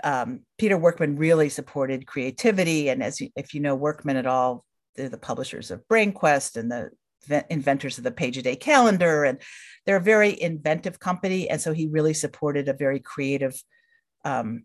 um, 0.04 0.42
peter 0.56 0.78
workman 0.78 1.16
really 1.16 1.48
supported 1.48 2.06
creativity 2.06 2.88
and 2.88 3.02
as 3.02 3.20
you, 3.20 3.30
if 3.34 3.52
you 3.52 3.60
know 3.60 3.74
workman 3.74 4.16
at 4.16 4.26
all 4.26 4.64
they're 4.94 5.08
the 5.08 5.18
publishers 5.18 5.72
of 5.72 5.82
brainquest 5.88 6.56
and 6.56 6.70
the 6.70 6.90
inventors 7.50 7.98
of 7.98 8.04
the 8.04 8.10
page 8.10 8.38
a 8.38 8.42
day 8.42 8.56
calendar 8.56 9.24
and 9.24 9.38
they're 9.84 9.96
a 9.96 10.00
very 10.00 10.40
inventive 10.40 10.98
company 10.98 11.50
and 11.50 11.60
so 11.60 11.72
he 11.72 11.86
really 11.86 12.14
supported 12.14 12.68
a 12.68 12.72
very 12.72 13.00
creative 13.00 13.60
um, 14.24 14.64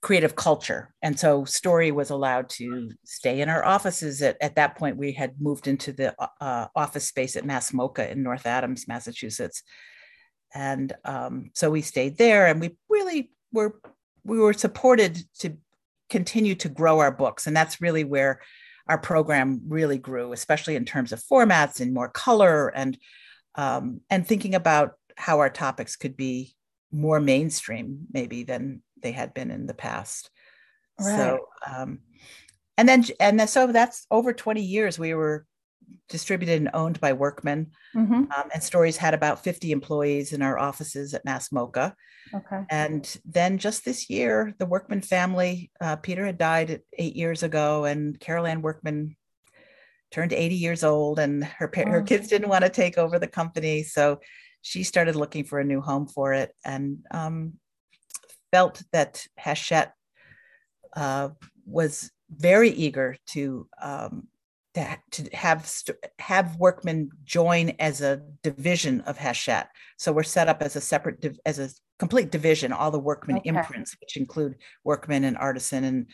creative 0.00 0.34
culture. 0.34 0.94
And 1.02 1.18
so 1.18 1.44
Storey 1.44 1.92
was 1.92 2.10
allowed 2.10 2.48
to 2.50 2.90
stay 3.04 3.40
in 3.40 3.48
our 3.48 3.64
offices. 3.64 4.22
At, 4.22 4.36
at 4.40 4.56
that 4.56 4.76
point 4.76 4.96
we 4.96 5.12
had 5.12 5.40
moved 5.40 5.68
into 5.68 5.92
the 5.92 6.14
uh, 6.40 6.68
office 6.74 7.06
space 7.06 7.36
at 7.36 7.44
Mass 7.44 7.70
MoCA 7.72 8.10
in 8.10 8.22
north 8.22 8.46
adams 8.46 8.88
massachusetts. 8.88 9.62
And 10.54 10.92
um, 11.04 11.50
so 11.54 11.70
we 11.70 11.82
stayed 11.82 12.16
there 12.16 12.46
and 12.46 12.60
we 12.60 12.76
really 12.88 13.30
were 13.52 13.78
we 14.24 14.38
were 14.38 14.52
supported 14.52 15.22
to 15.40 15.56
continue 16.08 16.54
to 16.54 16.68
grow 16.68 17.00
our 17.00 17.10
books. 17.10 17.46
And 17.46 17.56
that's 17.56 17.80
really 17.80 18.04
where 18.04 18.40
our 18.88 18.98
program 18.98 19.62
really 19.68 19.98
grew, 19.98 20.32
especially 20.32 20.76
in 20.76 20.84
terms 20.84 21.12
of 21.12 21.22
formats 21.22 21.80
and 21.80 21.94
more 21.94 22.08
color 22.08 22.68
and 22.68 22.98
um, 23.54 24.00
and 24.08 24.26
thinking 24.26 24.54
about 24.54 24.92
how 25.16 25.40
our 25.40 25.50
topics 25.50 25.96
could 25.96 26.16
be 26.16 26.54
more 26.90 27.20
mainstream 27.20 28.06
maybe 28.12 28.44
than 28.44 28.82
they 29.02 29.12
had 29.12 29.34
been 29.34 29.50
in 29.50 29.66
the 29.66 29.74
past. 29.74 30.30
Right. 30.98 31.16
So 31.16 31.46
um, 31.66 32.00
and 32.78 32.88
then 32.88 33.04
and 33.20 33.38
then, 33.38 33.48
so 33.48 33.66
that's 33.68 34.06
over 34.10 34.32
20 34.32 34.62
years 34.62 34.98
we 34.98 35.14
were 35.14 35.46
distributed 36.08 36.60
and 36.60 36.70
owned 36.74 37.00
by 37.00 37.12
Workman. 37.12 37.72
Mm-hmm. 37.96 38.12
Um, 38.14 38.48
and 38.52 38.62
Stories 38.62 38.96
had 38.96 39.14
about 39.14 39.42
50 39.42 39.72
employees 39.72 40.32
in 40.32 40.42
our 40.42 40.58
offices 40.58 41.14
at 41.14 41.24
Mass 41.24 41.48
MoCA. 41.50 41.94
Okay. 42.34 42.64
And 42.70 43.16
then 43.24 43.58
just 43.58 43.84
this 43.84 44.08
year, 44.08 44.54
the 44.58 44.66
Workman 44.66 45.00
family, 45.00 45.70
uh, 45.80 45.96
Peter 45.96 46.24
had 46.24 46.38
died 46.38 46.82
eight 46.98 47.16
years 47.16 47.42
ago, 47.42 47.84
and 47.84 48.18
Carolan 48.20 48.62
Workman 48.62 49.16
turned 50.12 50.32
80 50.32 50.54
years 50.54 50.84
old, 50.84 51.18
and 51.18 51.42
her 51.44 51.70
oh. 51.76 51.90
her 51.90 52.02
kids 52.02 52.28
didn't 52.28 52.48
want 52.48 52.64
to 52.64 52.70
take 52.70 52.98
over 52.98 53.18
the 53.18 53.26
company, 53.26 53.82
so 53.82 54.20
she 54.60 54.84
started 54.84 55.16
looking 55.16 55.44
for 55.44 55.58
a 55.58 55.64
new 55.64 55.80
home 55.80 56.06
for 56.06 56.32
it, 56.32 56.54
and 56.64 56.98
um, 57.10 57.54
felt 58.52 58.82
that 58.92 59.26
Hachette 59.38 59.92
uh, 60.94 61.30
was 61.66 62.10
very 62.30 62.70
eager 62.70 63.16
to 63.28 63.68
um, 63.80 64.28
to, 64.74 64.98
to 65.10 65.36
have 65.36 65.70
have 66.18 66.56
Workman 66.56 67.10
join 67.24 67.70
as 67.78 68.00
a 68.00 68.22
division 68.42 69.02
of 69.02 69.18
Hachette. 69.18 69.68
So 69.98 70.12
we're 70.12 70.22
set 70.22 70.48
up 70.48 70.62
as 70.62 70.76
a 70.76 70.80
separate 70.80 71.20
div, 71.20 71.38
as 71.44 71.58
a 71.58 71.70
complete 71.98 72.30
division. 72.30 72.72
All 72.72 72.90
the 72.90 72.98
workman 72.98 73.38
okay. 73.38 73.50
imprints, 73.50 73.96
which 74.00 74.16
include 74.16 74.56
Workman 74.84 75.24
and 75.24 75.36
Artisan 75.36 75.84
and 75.84 76.06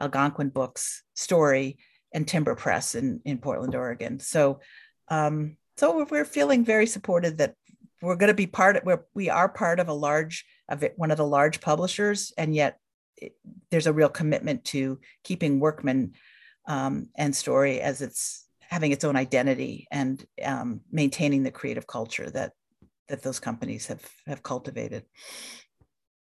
Algonquin 0.00 0.50
Books, 0.50 1.02
Storey, 1.14 1.78
and 2.12 2.26
Timber 2.26 2.54
Press 2.54 2.94
in 2.94 3.20
in 3.24 3.38
Portland, 3.38 3.74
Oregon. 3.74 4.18
So 4.20 4.60
um, 5.08 5.56
so 5.76 6.06
we're 6.10 6.24
feeling 6.24 6.64
very 6.64 6.86
supported 6.86 7.38
that 7.38 7.54
we're 8.02 8.16
going 8.16 8.28
to 8.28 8.34
be 8.34 8.46
part 8.46 8.76
of 8.76 8.84
we're, 8.84 9.04
we 9.14 9.30
are 9.30 9.48
part 9.48 9.80
of 9.80 9.88
a 9.88 9.94
large 9.94 10.46
of 10.68 10.82
it, 10.82 10.94
one 10.96 11.10
of 11.10 11.18
the 11.18 11.26
large 11.26 11.60
publishers, 11.60 12.32
and 12.38 12.54
yet 12.54 12.78
it, 13.16 13.34
there's 13.70 13.86
a 13.86 13.92
real 13.92 14.08
commitment 14.08 14.64
to 14.64 14.98
keeping 15.22 15.60
Workman 15.60 16.12
um, 16.66 17.08
and 17.16 17.34
Storey 17.34 17.80
as 17.80 18.02
it's 18.02 18.46
having 18.60 18.92
its 18.92 19.04
own 19.04 19.16
identity 19.16 19.86
and 19.90 20.24
um, 20.44 20.80
maintaining 20.90 21.42
the 21.42 21.50
creative 21.50 21.86
culture 21.86 22.30
that 22.30 22.52
that 23.08 23.22
those 23.22 23.38
companies 23.38 23.86
have 23.86 24.04
have 24.26 24.42
cultivated. 24.42 25.04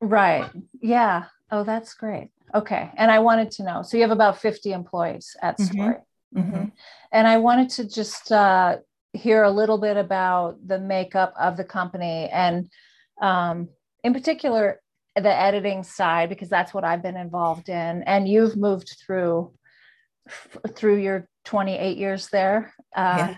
Right. 0.01 0.51
Yeah. 0.81 1.25
Oh 1.51 1.65
that's 1.65 1.95
great. 1.95 2.31
Okay. 2.55 2.91
And 2.97 3.11
i 3.11 3.19
wanted 3.19 3.51
to 3.53 3.65
know 3.65 3.83
so 3.83 3.97
you 3.97 4.03
have 4.03 4.11
about 4.11 4.39
50 4.39 4.73
employees 4.73 5.37
at 5.43 5.59
mm-hmm. 5.59 5.73
Storey 5.73 5.95
mm-hmm. 6.35 6.41
Mm-hmm. 6.41 6.65
and 7.13 7.27
i 7.27 7.39
wanted 7.39 7.71
to 7.71 7.89
just 7.89 8.33
uh, 8.33 8.79
hear 9.13 9.43
a 9.43 9.51
little 9.51 9.79
bit 9.79 9.97
about 9.97 10.57
the 10.67 10.79
makeup 10.79 11.35
of 11.39 11.57
the 11.57 11.65
company 11.65 12.29
and 12.31 12.71
um, 13.21 13.69
in 14.03 14.13
particular 14.13 14.81
the 15.17 15.35
editing 15.35 15.83
side 15.83 16.29
because 16.31 16.49
that's 16.49 16.73
what 16.75 16.85
i've 16.85 17.03
been 17.03 17.17
involved 17.17 17.69
in. 17.69 18.03
And 18.05 18.29
you've 18.29 18.57
moved 18.57 18.97
through 19.05 19.53
through 20.77 20.97
your 20.97 21.29
28 21.45 21.97
years 21.97 22.29
there, 22.29 22.73
uh, 22.95 23.17
yeah. 23.19 23.37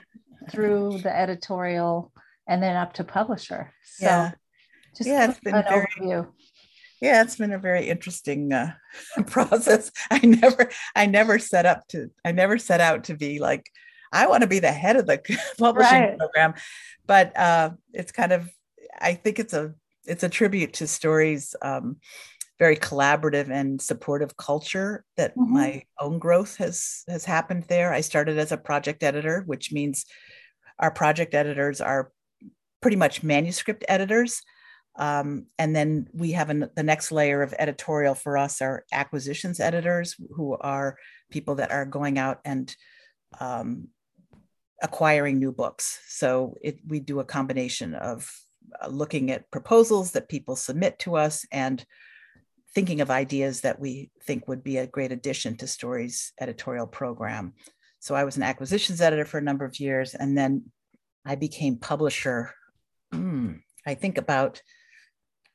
through 0.51 0.99
the 0.99 1.15
editorial, 1.15 2.13
and 2.47 2.63
then 2.63 2.77
up 2.77 2.95
to 2.95 3.05
publisher. 3.05 3.73
So, 3.85 4.07
yeah, 4.07 4.31
just 4.97 5.09
yeah, 5.09 5.31
it's 5.31 5.41
been 5.41 5.55
an 5.55 5.65
very, 5.65 5.87
overview. 5.99 6.29
Yeah, 7.01 7.23
it's 7.23 7.37
been 7.37 7.53
a 7.53 7.59
very 7.59 7.89
interesting 7.89 8.53
uh, 8.53 8.73
process. 9.27 9.91
I 10.11 10.21
never, 10.25 10.71
I 10.95 11.07
never 11.07 11.39
set 11.39 11.67
up 11.67 11.87
to, 11.89 12.11
I 12.25 12.33
never 12.33 12.59
set 12.59 12.81
out 12.81 13.05
to 13.05 13.15
be 13.15 13.39
like, 13.39 13.67
I 14.13 14.27
want 14.27 14.43
to 14.43 14.47
be 14.47 14.61
the 14.61 14.73
head 14.73 14.97
of 14.97 15.07
the 15.07 15.21
publishing 15.59 16.01
right. 16.01 16.19
program, 16.19 16.55
but 17.07 17.37
uh, 17.37 17.71
it's 17.93 18.13
kind 18.13 18.33
of, 18.33 18.49
I 19.01 19.15
think 19.15 19.39
it's 19.39 19.53
a, 19.53 19.75
it's 20.07 20.23
a 20.23 20.29
tribute 20.29 20.75
to 20.75 20.87
Storey's. 20.87 21.57
Um, 21.63 21.97
very 22.59 22.77
collaborative 22.77 23.51
and 23.51 23.81
supportive 23.81 24.37
culture 24.37 25.05
that 25.17 25.37
mm-hmm. 25.37 25.53
my 25.53 25.83
own 26.01 26.19
growth 26.19 26.57
has 26.57 27.03
has 27.09 27.25
happened 27.25 27.65
there. 27.69 27.93
I 27.93 28.01
started 28.01 28.39
as 28.39 28.53
a 28.53 28.57
project 28.57 29.03
editor, 29.03 29.43
which 29.47 29.73
means 29.73 30.07
our 30.79 30.91
project 30.91 31.35
editors 31.35 31.81
are 31.81 32.13
pretty 32.81 32.97
much 32.97 33.23
manuscript 33.23 33.85
editors. 33.89 34.43
Um, 34.97 35.47
and 35.59 35.75
then 35.75 36.09
we 36.13 36.33
have 36.33 36.51
an, 36.51 36.71
the 36.77 36.83
next 36.85 37.11
layer 37.11 37.43
of 37.43 37.55
editorial 37.59 38.15
for 38.15 38.39
us 38.39 38.63
are 38.63 38.85
acquisitions 38.93 39.59
editors, 39.59 40.15
who 40.37 40.57
are 40.61 40.97
people 41.31 41.57
that 41.57 41.73
are 41.73 41.85
going 41.85 42.19
out 42.19 42.39
and 42.45 42.75
um, 43.41 43.89
acquiring 44.83 45.39
new 45.39 45.51
books. 45.51 46.01
So 46.07 46.57
it, 46.63 46.79
we 46.87 47.01
do 47.01 47.19
a 47.19 47.25
combination 47.25 47.95
of 47.95 48.31
uh, 48.81 48.89
looking 48.89 49.31
at 49.31 49.51
proposals 49.51 50.13
that 50.13 50.29
people 50.29 50.55
submit 50.55 50.99
to 51.01 51.17
us 51.17 51.45
and 51.51 51.85
thinking 52.75 53.01
of 53.01 53.11
ideas 53.11 53.61
that 53.61 53.79
we 53.79 54.11
think 54.23 54.49
would 54.49 54.65
be 54.65 54.79
a 54.79 54.87
great 54.87 55.13
addition 55.13 55.57
to 55.57 55.67
Storey's 55.67 56.33
editorial 56.41 56.87
program. 56.87 57.55
So 58.01 58.15
I 58.15 58.25
was 58.25 58.37
an 58.37 58.43
acquisitions 58.43 59.01
editor 59.01 59.25
for 59.25 59.39
a 59.39 59.43
number 59.43 59.65
of 59.65 59.81
years, 59.81 60.15
and 60.15 60.37
then 60.37 60.65
I 61.25 61.37
became 61.37 61.77
publisher. 61.77 62.53
Hmm, 63.13 63.55
I 63.87 63.95
think 63.95 64.19
about 64.19 64.61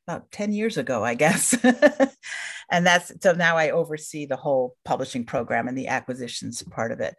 about 0.08 0.32
10 0.32 0.54
years 0.54 0.78
ago, 0.78 1.04
I 1.04 1.14
guess. 1.14 1.56
and 2.72 2.86
that's 2.86 3.12
so 3.22 3.34
now 3.34 3.58
I 3.58 3.70
oversee 3.70 4.26
the 4.26 4.38
whole 4.38 4.76
publishing 4.84 5.24
program 5.24 5.68
and 5.68 5.78
the 5.78 5.90
acquisitions 5.90 6.64
part 6.64 6.92
of 6.92 7.00
it. 7.00 7.16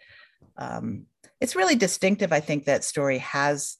Um, 0.56 1.06
it's 1.40 1.54
really 1.54 1.76
distinctive, 1.76 2.32
I 2.32 2.40
think, 2.40 2.64
that 2.64 2.82
Storey 2.82 3.18
has 3.18 3.76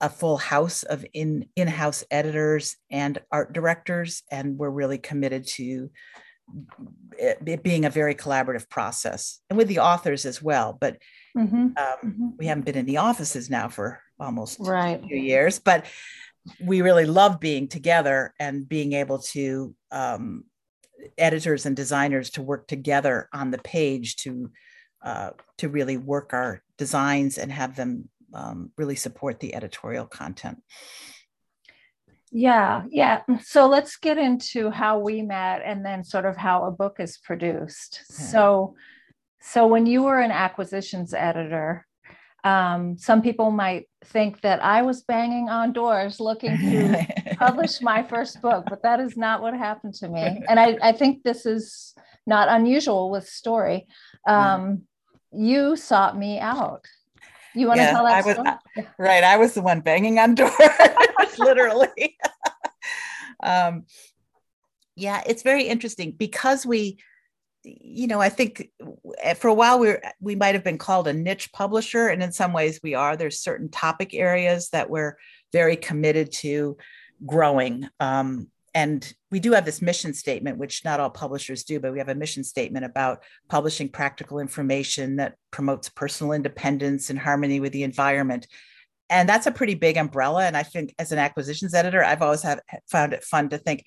a 0.00 0.08
full 0.08 0.36
house 0.36 0.82
of 0.82 1.04
in 1.14 1.46
in-house 1.56 2.04
editors 2.10 2.76
and 2.90 3.18
art 3.32 3.52
directors 3.52 4.22
and 4.30 4.58
we're 4.58 4.70
really 4.70 4.98
committed 4.98 5.46
to 5.46 5.90
it, 7.18 7.38
it, 7.46 7.62
being 7.62 7.84
a 7.84 7.90
very 7.90 8.14
collaborative 8.14 8.68
process 8.68 9.40
and 9.48 9.56
with 9.56 9.68
the 9.68 9.80
authors 9.80 10.26
as 10.26 10.42
well. 10.42 10.76
But 10.80 10.98
mm-hmm. 11.36 11.56
Um, 11.56 11.74
mm-hmm. 11.76 12.28
we 12.38 12.46
haven't 12.46 12.66
been 12.66 12.76
in 12.76 12.86
the 12.86 12.98
offices 12.98 13.50
now 13.50 13.68
for 13.68 14.00
almost 14.20 14.58
right. 14.60 15.02
two 15.02 15.16
years, 15.16 15.58
but 15.58 15.86
we 16.60 16.82
really 16.82 17.06
love 17.06 17.40
being 17.40 17.68
together 17.68 18.32
and 18.38 18.68
being 18.68 18.92
able 18.92 19.18
to 19.18 19.74
um, 19.90 20.44
editors 21.18 21.66
and 21.66 21.76
designers 21.76 22.30
to 22.30 22.42
work 22.42 22.66
together 22.68 23.28
on 23.32 23.50
the 23.50 23.58
page 23.58 24.16
to 24.16 24.50
uh, 25.04 25.30
to 25.58 25.68
really 25.68 25.96
work 25.96 26.32
our 26.32 26.62
designs 26.78 27.38
and 27.38 27.52
have 27.52 27.76
them 27.76 28.08
um, 28.36 28.70
really 28.76 28.96
support 28.96 29.40
the 29.40 29.54
editorial 29.54 30.06
content. 30.06 30.62
Yeah, 32.30 32.84
yeah. 32.90 33.22
So 33.42 33.66
let's 33.66 33.96
get 33.96 34.18
into 34.18 34.70
how 34.70 34.98
we 34.98 35.22
met 35.22 35.62
and 35.64 35.84
then 35.84 36.04
sort 36.04 36.26
of 36.26 36.36
how 36.36 36.64
a 36.64 36.70
book 36.70 36.96
is 36.98 37.18
produced. 37.18 38.02
Okay. 38.10 38.22
So 38.22 38.74
so 39.40 39.66
when 39.68 39.86
you 39.86 40.02
were 40.02 40.20
an 40.20 40.32
acquisitions 40.32 41.14
editor, 41.14 41.86
um, 42.42 42.98
some 42.98 43.22
people 43.22 43.52
might 43.52 43.88
think 44.04 44.40
that 44.40 44.62
I 44.62 44.82
was 44.82 45.02
banging 45.02 45.48
on 45.48 45.72
doors 45.72 46.18
looking 46.18 46.56
to 46.58 47.06
publish 47.38 47.80
my 47.80 48.02
first 48.02 48.42
book, 48.42 48.64
but 48.68 48.82
that 48.82 48.98
is 48.98 49.16
not 49.16 49.42
what 49.42 49.54
happened 49.54 49.94
to 49.94 50.08
me. 50.08 50.42
And 50.48 50.58
I, 50.58 50.76
I 50.82 50.92
think 50.92 51.22
this 51.22 51.46
is 51.46 51.94
not 52.26 52.48
unusual 52.48 53.10
with 53.10 53.28
Storey. 53.28 53.86
Um, 54.26 54.82
you 55.32 55.76
sought 55.76 56.18
me 56.18 56.40
out. 56.40 56.84
You 57.56 57.68
want 57.68 57.80
yeah, 57.80 57.86
to 57.86 57.92
tell 57.92 58.04
that 58.04 58.12
I 58.12 58.26
was, 58.26 58.34
story? 58.34 58.88
Right. 58.98 59.24
I 59.24 59.38
was 59.38 59.54
the 59.54 59.62
one 59.62 59.80
banging 59.80 60.18
on 60.18 60.34
doors, 60.36 60.52
literally. 61.38 62.18
um, 63.42 63.86
yeah, 64.94 65.22
it's 65.26 65.42
very 65.42 65.64
interesting 65.64 66.12
because 66.12 66.66
we, 66.66 66.98
you 67.64 68.08
know, 68.08 68.20
I 68.20 68.28
think 68.28 68.70
eh, 69.18 69.34
for 69.34 69.48
a 69.48 69.54
while 69.54 69.78
we 69.78 69.96
we 70.20 70.36
might 70.36 70.54
have 70.54 70.64
been 70.64 70.78
called 70.78 71.08
a 71.08 71.14
niche 71.14 71.50
publisher, 71.52 72.08
and 72.08 72.22
in 72.22 72.30
some 72.30 72.52
ways 72.52 72.80
we 72.82 72.94
are. 72.94 73.16
There's 73.16 73.40
certain 73.40 73.70
topic 73.70 74.12
areas 74.12 74.68
that 74.70 74.90
we're 74.90 75.16
very 75.52 75.76
committed 75.76 76.32
to 76.32 76.76
growing. 77.24 77.88
Um, 78.00 78.50
and 78.76 79.10
we 79.30 79.40
do 79.40 79.52
have 79.52 79.64
this 79.64 79.80
mission 79.80 80.12
statement, 80.12 80.58
which 80.58 80.84
not 80.84 81.00
all 81.00 81.08
publishers 81.08 81.64
do, 81.64 81.80
but 81.80 81.92
we 81.92 81.98
have 81.98 82.10
a 82.10 82.14
mission 82.14 82.44
statement 82.44 82.84
about 82.84 83.24
publishing 83.48 83.88
practical 83.88 84.38
information 84.38 85.16
that 85.16 85.36
promotes 85.50 85.88
personal 85.88 86.34
independence 86.34 87.08
and 87.08 87.18
harmony 87.18 87.58
with 87.58 87.72
the 87.72 87.84
environment. 87.84 88.46
And 89.08 89.26
that's 89.26 89.46
a 89.46 89.50
pretty 89.50 89.76
big 89.76 89.96
umbrella. 89.96 90.44
And 90.44 90.58
I 90.58 90.62
think 90.62 90.94
as 90.98 91.10
an 91.10 91.18
acquisitions 91.18 91.72
editor, 91.72 92.04
I've 92.04 92.20
always 92.20 92.42
have 92.42 92.60
found 92.86 93.14
it 93.14 93.24
fun 93.24 93.48
to 93.48 93.56
think, 93.56 93.82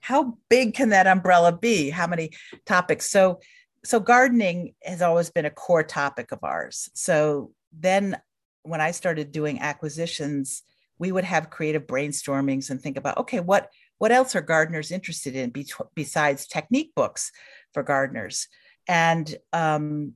how 0.00 0.38
big 0.48 0.72
can 0.72 0.88
that 0.88 1.06
umbrella 1.06 1.54
be? 1.54 1.90
How 1.90 2.06
many 2.06 2.30
topics? 2.64 3.10
So, 3.10 3.40
so 3.84 4.00
gardening 4.00 4.72
has 4.82 5.02
always 5.02 5.28
been 5.28 5.44
a 5.44 5.50
core 5.50 5.82
topic 5.82 6.32
of 6.32 6.38
ours. 6.44 6.88
So 6.94 7.52
then 7.78 8.18
when 8.62 8.80
I 8.80 8.92
started 8.92 9.32
doing 9.32 9.60
acquisitions, 9.60 10.62
we 10.98 11.12
would 11.12 11.24
have 11.24 11.50
creative 11.50 11.86
brainstormings 11.86 12.70
and 12.70 12.80
think 12.80 12.96
about, 12.96 13.18
okay, 13.18 13.40
what 13.40 13.68
what 14.00 14.10
else 14.10 14.34
are 14.34 14.40
gardeners 14.40 14.90
interested 14.90 15.36
in 15.36 15.50
be- 15.50 15.70
besides 15.94 16.48
technique 16.48 16.92
books 16.96 17.30
for 17.72 17.84
gardeners? 17.84 18.48
And 18.88 19.32
um, 19.52 20.14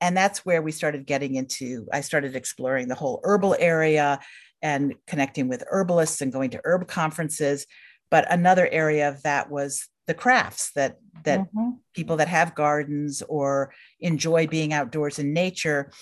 and 0.00 0.16
that's 0.16 0.44
where 0.44 0.60
we 0.60 0.72
started 0.72 1.06
getting 1.06 1.36
into 1.36 1.86
i 1.92 2.00
started 2.00 2.34
exploring 2.34 2.88
the 2.88 2.96
whole 2.96 3.20
herbal 3.22 3.56
area 3.58 4.18
and 4.64 4.94
connecting 5.06 5.46
with 5.46 5.62
herbalists 5.70 6.22
and 6.22 6.32
going 6.32 6.48
to 6.48 6.60
herb 6.64 6.88
conferences. 6.88 7.66
But 8.10 8.30
another 8.32 8.66
area 8.66 9.10
of 9.10 9.22
that 9.22 9.50
was 9.50 9.86
the 10.06 10.14
crafts 10.14 10.72
that 10.74 10.96
that 11.24 11.40
mm-hmm. 11.40 11.72
people 11.94 12.16
that 12.16 12.28
have 12.28 12.54
gardens 12.54 13.22
or 13.28 13.72
enjoy 14.00 14.46
being 14.46 14.72
outdoors 14.72 15.18
in 15.18 15.34
nature 15.34 15.92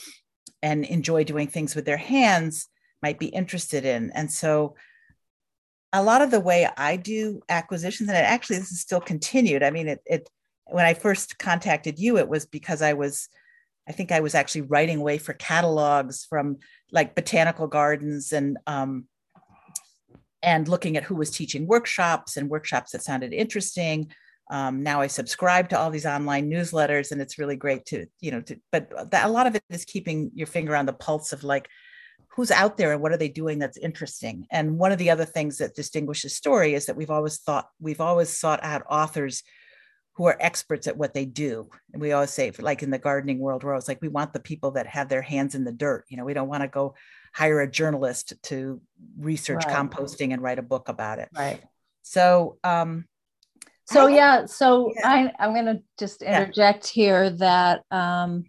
and 0.62 0.84
enjoy 0.84 1.24
doing 1.24 1.48
things 1.48 1.74
with 1.74 1.84
their 1.84 1.96
hands 1.96 2.68
might 3.02 3.18
be 3.18 3.26
interested 3.26 3.84
in. 3.84 4.12
And 4.14 4.30
so 4.30 4.76
a 5.92 6.02
lot 6.02 6.22
of 6.22 6.30
the 6.30 6.40
way 6.40 6.68
I 6.76 6.96
do 6.96 7.42
acquisitions, 7.48 8.08
and 8.08 8.16
actually 8.16 8.58
this 8.58 8.72
is 8.72 8.80
still 8.80 9.00
continued. 9.00 9.62
I 9.62 9.70
mean, 9.70 9.88
it, 9.88 10.00
it 10.06 10.28
when 10.66 10.86
I 10.86 10.94
first 10.94 11.38
contacted 11.38 11.98
you, 11.98 12.18
it 12.18 12.28
was 12.28 12.46
because 12.46 12.80
I 12.80 12.94
was, 12.94 13.28
I 13.88 13.92
think 13.92 14.10
I 14.10 14.20
was 14.20 14.34
actually 14.34 14.62
writing 14.62 15.00
away 15.00 15.18
for 15.18 15.34
catalogs 15.34 16.24
from 16.24 16.58
like 16.90 17.14
botanical 17.14 17.66
gardens 17.66 18.32
and 18.32 18.58
um, 18.66 19.06
and 20.42 20.66
looking 20.66 20.96
at 20.96 21.04
who 21.04 21.14
was 21.14 21.30
teaching 21.30 21.66
workshops 21.66 22.36
and 22.36 22.48
workshops 22.48 22.92
that 22.92 23.02
sounded 23.02 23.32
interesting. 23.32 24.12
Um, 24.50 24.82
now 24.82 25.00
I 25.00 25.06
subscribe 25.06 25.68
to 25.70 25.78
all 25.78 25.90
these 25.90 26.06
online 26.06 26.50
newsletters, 26.50 27.12
and 27.12 27.20
it's 27.20 27.38
really 27.38 27.56
great 27.56 27.84
to 27.86 28.06
you 28.20 28.30
know. 28.30 28.40
To, 28.40 28.56
but 28.70 29.10
that, 29.10 29.26
a 29.26 29.32
lot 29.32 29.46
of 29.46 29.54
it 29.56 29.62
is 29.68 29.84
keeping 29.84 30.30
your 30.34 30.46
finger 30.46 30.74
on 30.74 30.86
the 30.86 30.92
pulse 30.92 31.32
of 31.32 31.44
like 31.44 31.68
who's 32.34 32.50
out 32.50 32.76
there 32.76 32.92
and 32.92 33.02
what 33.02 33.12
are 33.12 33.16
they 33.16 33.28
doing 33.28 33.58
that's 33.58 33.76
interesting 33.76 34.46
and 34.50 34.78
one 34.78 34.92
of 34.92 34.98
the 34.98 35.10
other 35.10 35.24
things 35.24 35.58
that 35.58 35.74
distinguishes 35.74 36.32
the 36.32 36.34
Storey 36.34 36.74
is 36.74 36.86
that 36.86 36.96
we've 36.96 37.10
always 37.10 37.38
thought 37.38 37.68
we've 37.80 38.00
always 38.00 38.36
sought 38.36 38.62
out 38.62 38.82
authors 38.88 39.42
who 40.14 40.26
are 40.26 40.36
experts 40.40 40.86
at 40.86 40.96
what 40.96 41.14
they 41.14 41.24
do 41.24 41.68
and 41.92 42.00
we 42.00 42.12
always 42.12 42.30
say 42.30 42.50
like 42.58 42.82
in 42.82 42.90
the 42.90 42.98
gardening 42.98 43.38
world 43.38 43.64
we're 43.64 43.72
always 43.72 43.88
like 43.88 44.02
we 44.02 44.08
want 44.08 44.32
the 44.32 44.40
people 44.40 44.72
that 44.72 44.86
have 44.86 45.08
their 45.08 45.22
hands 45.22 45.54
in 45.54 45.64
the 45.64 45.72
dirt 45.72 46.04
you 46.08 46.16
know 46.16 46.24
we 46.24 46.34
don't 46.34 46.48
want 46.48 46.62
to 46.62 46.68
go 46.68 46.94
hire 47.34 47.60
a 47.60 47.70
journalist 47.70 48.34
to 48.42 48.80
research 49.18 49.64
right. 49.66 49.74
composting 49.74 50.32
and 50.32 50.42
write 50.42 50.58
a 50.58 50.62
book 50.62 50.88
about 50.88 51.18
it 51.18 51.28
right 51.36 51.62
so 52.02 52.58
um 52.64 53.04
so 53.84 54.06
yeah 54.06 54.46
so 54.46 54.92
yeah. 54.96 55.08
i 55.08 55.32
i'm 55.38 55.54
going 55.54 55.66
to 55.66 55.82
just 55.98 56.22
interject 56.22 56.96
yeah. 56.96 57.02
here 57.02 57.30
that 57.30 57.82
um 57.90 58.44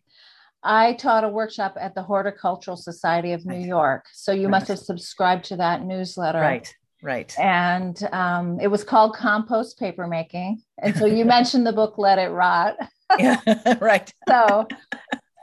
I 0.64 0.94
taught 0.94 1.24
a 1.24 1.30
workshop 1.30 1.76
at 1.80 1.94
the 1.94 2.04
Horticultural 2.04 2.78
Society 2.78 3.34
of 3.34 3.46
New 3.46 3.60
York. 3.60 4.06
So 4.14 4.32
you 4.32 4.48
must 4.48 4.68
have 4.70 4.80
subscribed 4.80 5.46
to 5.46 5.58
that 5.58 5.84
newsletter. 5.84 6.40
Right, 6.40 6.74
right. 7.02 7.38
And 7.38 8.02
um, 8.14 8.60
it 8.62 8.68
was 8.68 8.84
called 8.84 9.16
Compost 9.16 9.78
Paper 9.78 10.08
Making. 10.08 10.62
And 10.82 10.96
so 10.96 11.06
you 11.06 11.26
mentioned 11.38 11.68
the 11.68 11.74
book 11.74 11.98
Let 11.98 12.18
It 12.18 12.30
Rot. 12.30 12.76
yeah, 13.20 13.40
right. 13.82 14.12
so, 14.30 14.68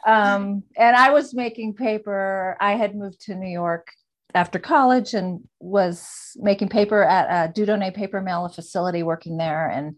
um, 0.06 0.62
and 0.76 0.96
I 0.96 1.10
was 1.10 1.34
making 1.34 1.74
paper. 1.74 2.56
I 2.58 2.72
had 2.72 2.96
moved 2.96 3.20
to 3.22 3.34
New 3.34 3.50
York 3.50 3.88
after 4.34 4.58
college 4.58 5.12
and 5.12 5.46
was 5.58 6.32
making 6.36 6.68
paper 6.68 7.02
at 7.02 7.48
a 7.48 7.52
Dieu 7.52 7.66
Donné 7.66 7.94
paper 7.94 8.22
mill, 8.22 8.46
a 8.46 8.48
facility 8.48 9.02
working 9.02 9.36
there. 9.36 9.68
And 9.68 9.96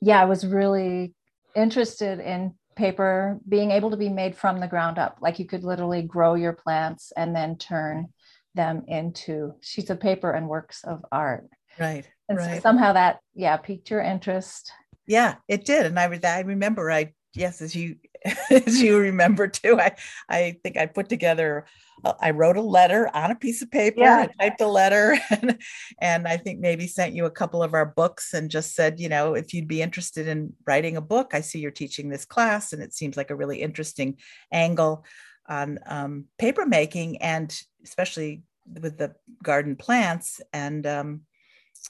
yeah, 0.00 0.20
I 0.20 0.26
was 0.26 0.46
really 0.46 1.14
interested 1.56 2.20
in 2.20 2.54
paper 2.74 3.38
being 3.48 3.70
able 3.70 3.90
to 3.90 3.96
be 3.96 4.08
made 4.08 4.36
from 4.36 4.60
the 4.60 4.68
ground 4.68 4.98
up. 4.98 5.18
Like 5.20 5.38
you 5.38 5.46
could 5.46 5.64
literally 5.64 6.02
grow 6.02 6.34
your 6.34 6.52
plants 6.52 7.12
and 7.16 7.34
then 7.34 7.56
turn 7.56 8.08
them 8.54 8.84
into 8.88 9.54
sheets 9.60 9.90
of 9.90 10.00
paper 10.00 10.32
and 10.32 10.48
works 10.48 10.84
of 10.84 11.04
art. 11.10 11.48
Right 11.78 12.06
and 12.28 12.38
right. 12.38 12.56
So 12.56 12.60
somehow 12.60 12.92
that 12.94 13.20
yeah 13.34 13.56
piqued 13.56 13.90
your 13.90 14.00
interest. 14.00 14.70
Yeah 15.06 15.36
it 15.48 15.64
did. 15.64 15.86
And 15.86 15.98
i, 15.98 16.20
I 16.24 16.40
remember 16.40 16.90
i 16.90 17.12
yes 17.34 17.60
as 17.60 17.74
you 17.74 17.96
as 18.50 18.80
you 18.80 18.98
remember 18.98 19.48
too 19.48 19.78
i 19.80 19.94
i 20.28 20.56
think 20.62 20.76
i 20.76 20.86
put 20.86 21.08
together 21.08 21.66
uh, 22.04 22.12
i 22.20 22.30
wrote 22.30 22.56
a 22.56 22.62
letter 22.62 23.10
on 23.14 23.30
a 23.30 23.36
piece 23.36 23.62
of 23.62 23.70
paper 23.70 24.00
yeah. 24.00 24.26
i 24.38 24.44
typed 24.44 24.60
a 24.60 24.66
letter 24.66 25.18
and, 25.30 25.58
and 26.00 26.28
i 26.28 26.36
think 26.36 26.60
maybe 26.60 26.86
sent 26.86 27.14
you 27.14 27.24
a 27.24 27.30
couple 27.30 27.62
of 27.62 27.74
our 27.74 27.86
books 27.86 28.34
and 28.34 28.50
just 28.50 28.74
said 28.74 29.00
you 29.00 29.08
know 29.08 29.34
if 29.34 29.52
you'd 29.52 29.68
be 29.68 29.82
interested 29.82 30.28
in 30.28 30.52
writing 30.66 30.96
a 30.96 31.00
book 31.00 31.30
i 31.32 31.40
see 31.40 31.58
you're 31.58 31.70
teaching 31.70 32.08
this 32.08 32.24
class 32.24 32.72
and 32.72 32.82
it 32.82 32.92
seems 32.92 33.16
like 33.16 33.30
a 33.30 33.36
really 33.36 33.60
interesting 33.60 34.16
angle 34.52 35.04
on 35.48 35.78
um, 35.86 36.24
paper 36.38 36.64
making 36.64 37.20
and 37.20 37.62
especially 37.82 38.42
with 38.80 38.96
the 38.96 39.14
garden 39.42 39.74
plants 39.74 40.40
and 40.52 40.86
um, 40.86 41.22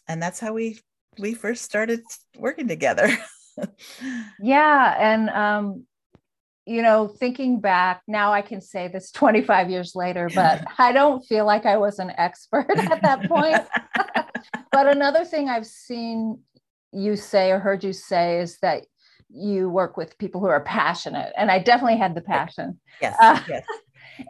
and 0.08 0.22
that's 0.22 0.40
how 0.40 0.52
we 0.54 0.78
we 1.18 1.34
first 1.34 1.62
started 1.62 2.00
working 2.38 2.66
together 2.66 3.08
yeah 4.40 4.96
and 4.98 5.30
um 5.30 5.86
you 6.66 6.82
know 6.82 7.08
thinking 7.08 7.60
back 7.60 8.02
now 8.06 8.32
i 8.32 8.42
can 8.42 8.60
say 8.60 8.88
this 8.88 9.10
25 9.10 9.70
years 9.70 9.94
later 9.94 10.28
but 10.34 10.64
i 10.78 10.92
don't 10.92 11.24
feel 11.26 11.44
like 11.44 11.66
i 11.66 11.76
was 11.76 11.98
an 11.98 12.12
expert 12.16 12.70
at 12.70 13.02
that 13.02 13.28
point. 13.28 13.56
But 14.72 14.86
another 14.88 15.24
thing 15.24 15.48
i've 15.48 15.66
seen 15.66 16.40
you 16.92 17.14
say 17.14 17.50
or 17.50 17.58
heard 17.58 17.84
you 17.84 17.92
say 17.92 18.40
is 18.40 18.58
that 18.62 18.86
you 19.28 19.68
work 19.68 19.96
with 19.96 20.18
people 20.18 20.40
who 20.40 20.46
are 20.46 20.64
passionate 20.64 21.32
and 21.36 21.50
i 21.50 21.58
definitely 21.58 21.98
had 21.98 22.14
the 22.14 22.22
passion. 22.22 22.80
Yes, 23.00 23.16
uh, 23.20 23.40
yes. 23.48 23.64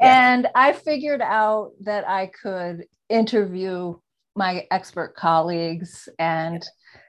and 0.00 0.48
i 0.54 0.72
figured 0.72 1.22
out 1.22 1.70
that 1.80 2.06
i 2.08 2.26
could 2.26 2.84
interview 3.08 3.94
my 4.34 4.66
expert 4.70 5.14
colleagues 5.14 6.08
and 6.18 6.64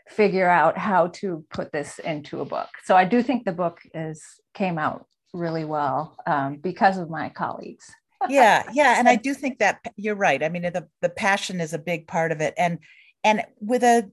figure 0.08 0.50
out 0.50 0.78
how 0.78 1.08
to 1.08 1.46
put 1.50 1.72
this 1.72 2.00
into 2.00 2.42
a 2.42 2.46
book. 2.46 2.70
So 2.84 2.96
I 2.96 3.06
do 3.06 3.24
think 3.24 3.46
the 3.46 3.52
book 3.52 3.80
is 3.94 4.24
came 4.54 4.78
out 4.78 5.06
really 5.34 5.66
well 5.66 6.18
um, 6.28 6.58
because 6.58 6.98
of 6.98 7.10
my 7.10 7.30
colleagues. 7.30 7.86
yeah, 8.30 8.63
yeah, 8.72 8.96
and 9.00 9.10
I 9.10 9.16
do 9.18 9.34
think 9.34 9.60
that 9.60 9.80
you're 9.98 10.16
right. 10.16 10.42
I 10.42 10.50
mean, 10.50 10.62
the 10.63 10.88
the 11.02 11.10
passion 11.10 11.60
is 11.60 11.74
a 11.74 11.80
big 11.80 12.08
part 12.08 12.32
of 12.32 12.39
it, 12.39 12.54
and 12.58 12.80
and 13.24 13.44
with 13.60 13.84
a 13.84 14.10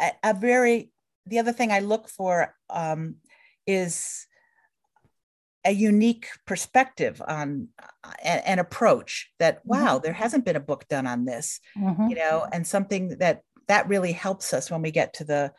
a, 0.00 0.12
a 0.22 0.34
very 0.34 0.90
the 1.26 1.38
other 1.38 1.52
thing 1.52 1.72
I 1.72 1.80
look 1.80 2.08
for 2.08 2.54
um, 2.70 3.16
is 3.66 4.26
a 5.64 5.72
unique 5.72 6.28
perspective 6.46 7.22
on 7.26 7.68
an, 8.22 8.58
approach 8.58 9.32
that 9.38 9.58
mm-hmm. 9.58 9.70
wow 9.70 9.98
there 9.98 10.12
hasn't 10.12 10.44
been 10.44 10.56
a 10.56 10.60
book 10.60 10.86
done 10.88 11.06
on 11.06 11.24
this 11.24 11.60
mm-hmm. 11.76 12.08
you 12.08 12.16
know 12.16 12.46
and 12.52 12.66
something 12.66 13.16
that 13.18 13.40
that 13.68 13.88
really 13.88 14.12
helps 14.12 14.52
us 14.52 14.70
when 14.70 14.82
we 14.82 14.90
get 14.90 15.14
to 15.14 15.24
the 15.24 15.52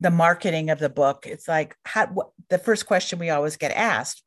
the 0.00 0.10
marketing 0.10 0.70
of 0.70 0.80
the 0.80 0.88
book. 0.88 1.26
It's 1.28 1.46
like 1.46 1.76
how 1.84 2.08
what, 2.08 2.30
the 2.50 2.58
first 2.58 2.86
question 2.86 3.18
we 3.18 3.30
always 3.30 3.56
get 3.56 3.70
asked 3.70 4.24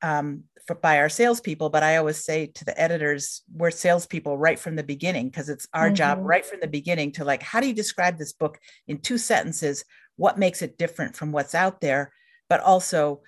um, 0.00 0.44
for, 0.68 0.76
by 0.76 0.98
our 0.98 1.08
salespeople 1.08 1.70
but 1.70 1.82
i 1.82 1.96
always 1.96 2.22
say 2.22 2.46
to 2.46 2.64
the 2.64 2.78
editors 2.80 3.42
we're 3.52 3.70
salespeople 3.70 4.38
right 4.38 4.58
from 4.58 4.76
the 4.76 4.82
beginning 4.82 5.28
because 5.28 5.48
it's 5.48 5.66
our 5.72 5.86
mm-hmm. 5.86 5.94
job 5.94 6.18
right 6.20 6.46
from 6.46 6.60
the 6.60 6.68
beginning 6.68 7.10
to 7.10 7.24
like 7.24 7.42
how 7.42 7.58
do 7.58 7.66
you 7.66 7.74
describe 7.74 8.18
this 8.18 8.32
book 8.32 8.58
in 8.86 8.98
two 8.98 9.18
sentences? 9.18 9.84
What 10.16 10.38
makes 10.38 10.62
it 10.62 10.78
different 10.78 11.16
from 11.16 11.32
what's 11.32 11.54
out 11.54 11.80
there? 11.80 12.12
But 12.48 12.60
also 12.60 13.22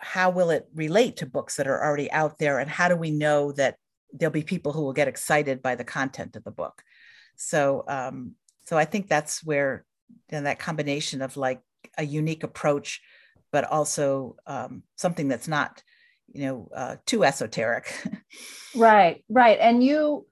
how 0.00 0.30
will 0.30 0.50
it 0.50 0.66
relate 0.74 1.18
to 1.18 1.26
books 1.26 1.56
that 1.56 1.66
are 1.66 1.84
already 1.84 2.10
out 2.10 2.38
there? 2.38 2.58
And 2.58 2.70
how 2.70 2.88
do 2.88 2.96
we 2.96 3.10
know 3.10 3.52
that 3.52 3.76
there'll 4.12 4.32
be 4.32 4.42
people 4.42 4.72
who 4.72 4.82
will 4.82 4.92
get 4.92 5.08
excited 5.08 5.62
by 5.62 5.74
the 5.74 5.84
content 5.84 6.36
of 6.36 6.44
the 6.44 6.50
book 6.50 6.82
so 7.40 7.84
um, 7.88 8.34
so 8.64 8.76
i 8.76 8.84
think 8.84 9.08
that's 9.08 9.44
where 9.44 9.84
you 10.30 10.38
that 10.44 10.58
combination 10.58 11.22
of 11.22 11.36
like 11.36 11.60
a 11.98 12.04
unique 12.04 12.42
approach 12.42 13.00
but 13.52 13.64
also 13.64 14.36
um, 14.46 14.82
something 14.96 15.28
that's 15.28 15.48
not 15.48 15.82
you 16.32 16.46
know 16.46 16.68
uh, 16.74 16.96
too 17.06 17.24
esoteric 17.24 17.92
right 18.76 19.24
right 19.28 19.58
and 19.60 19.82
you 19.82 20.26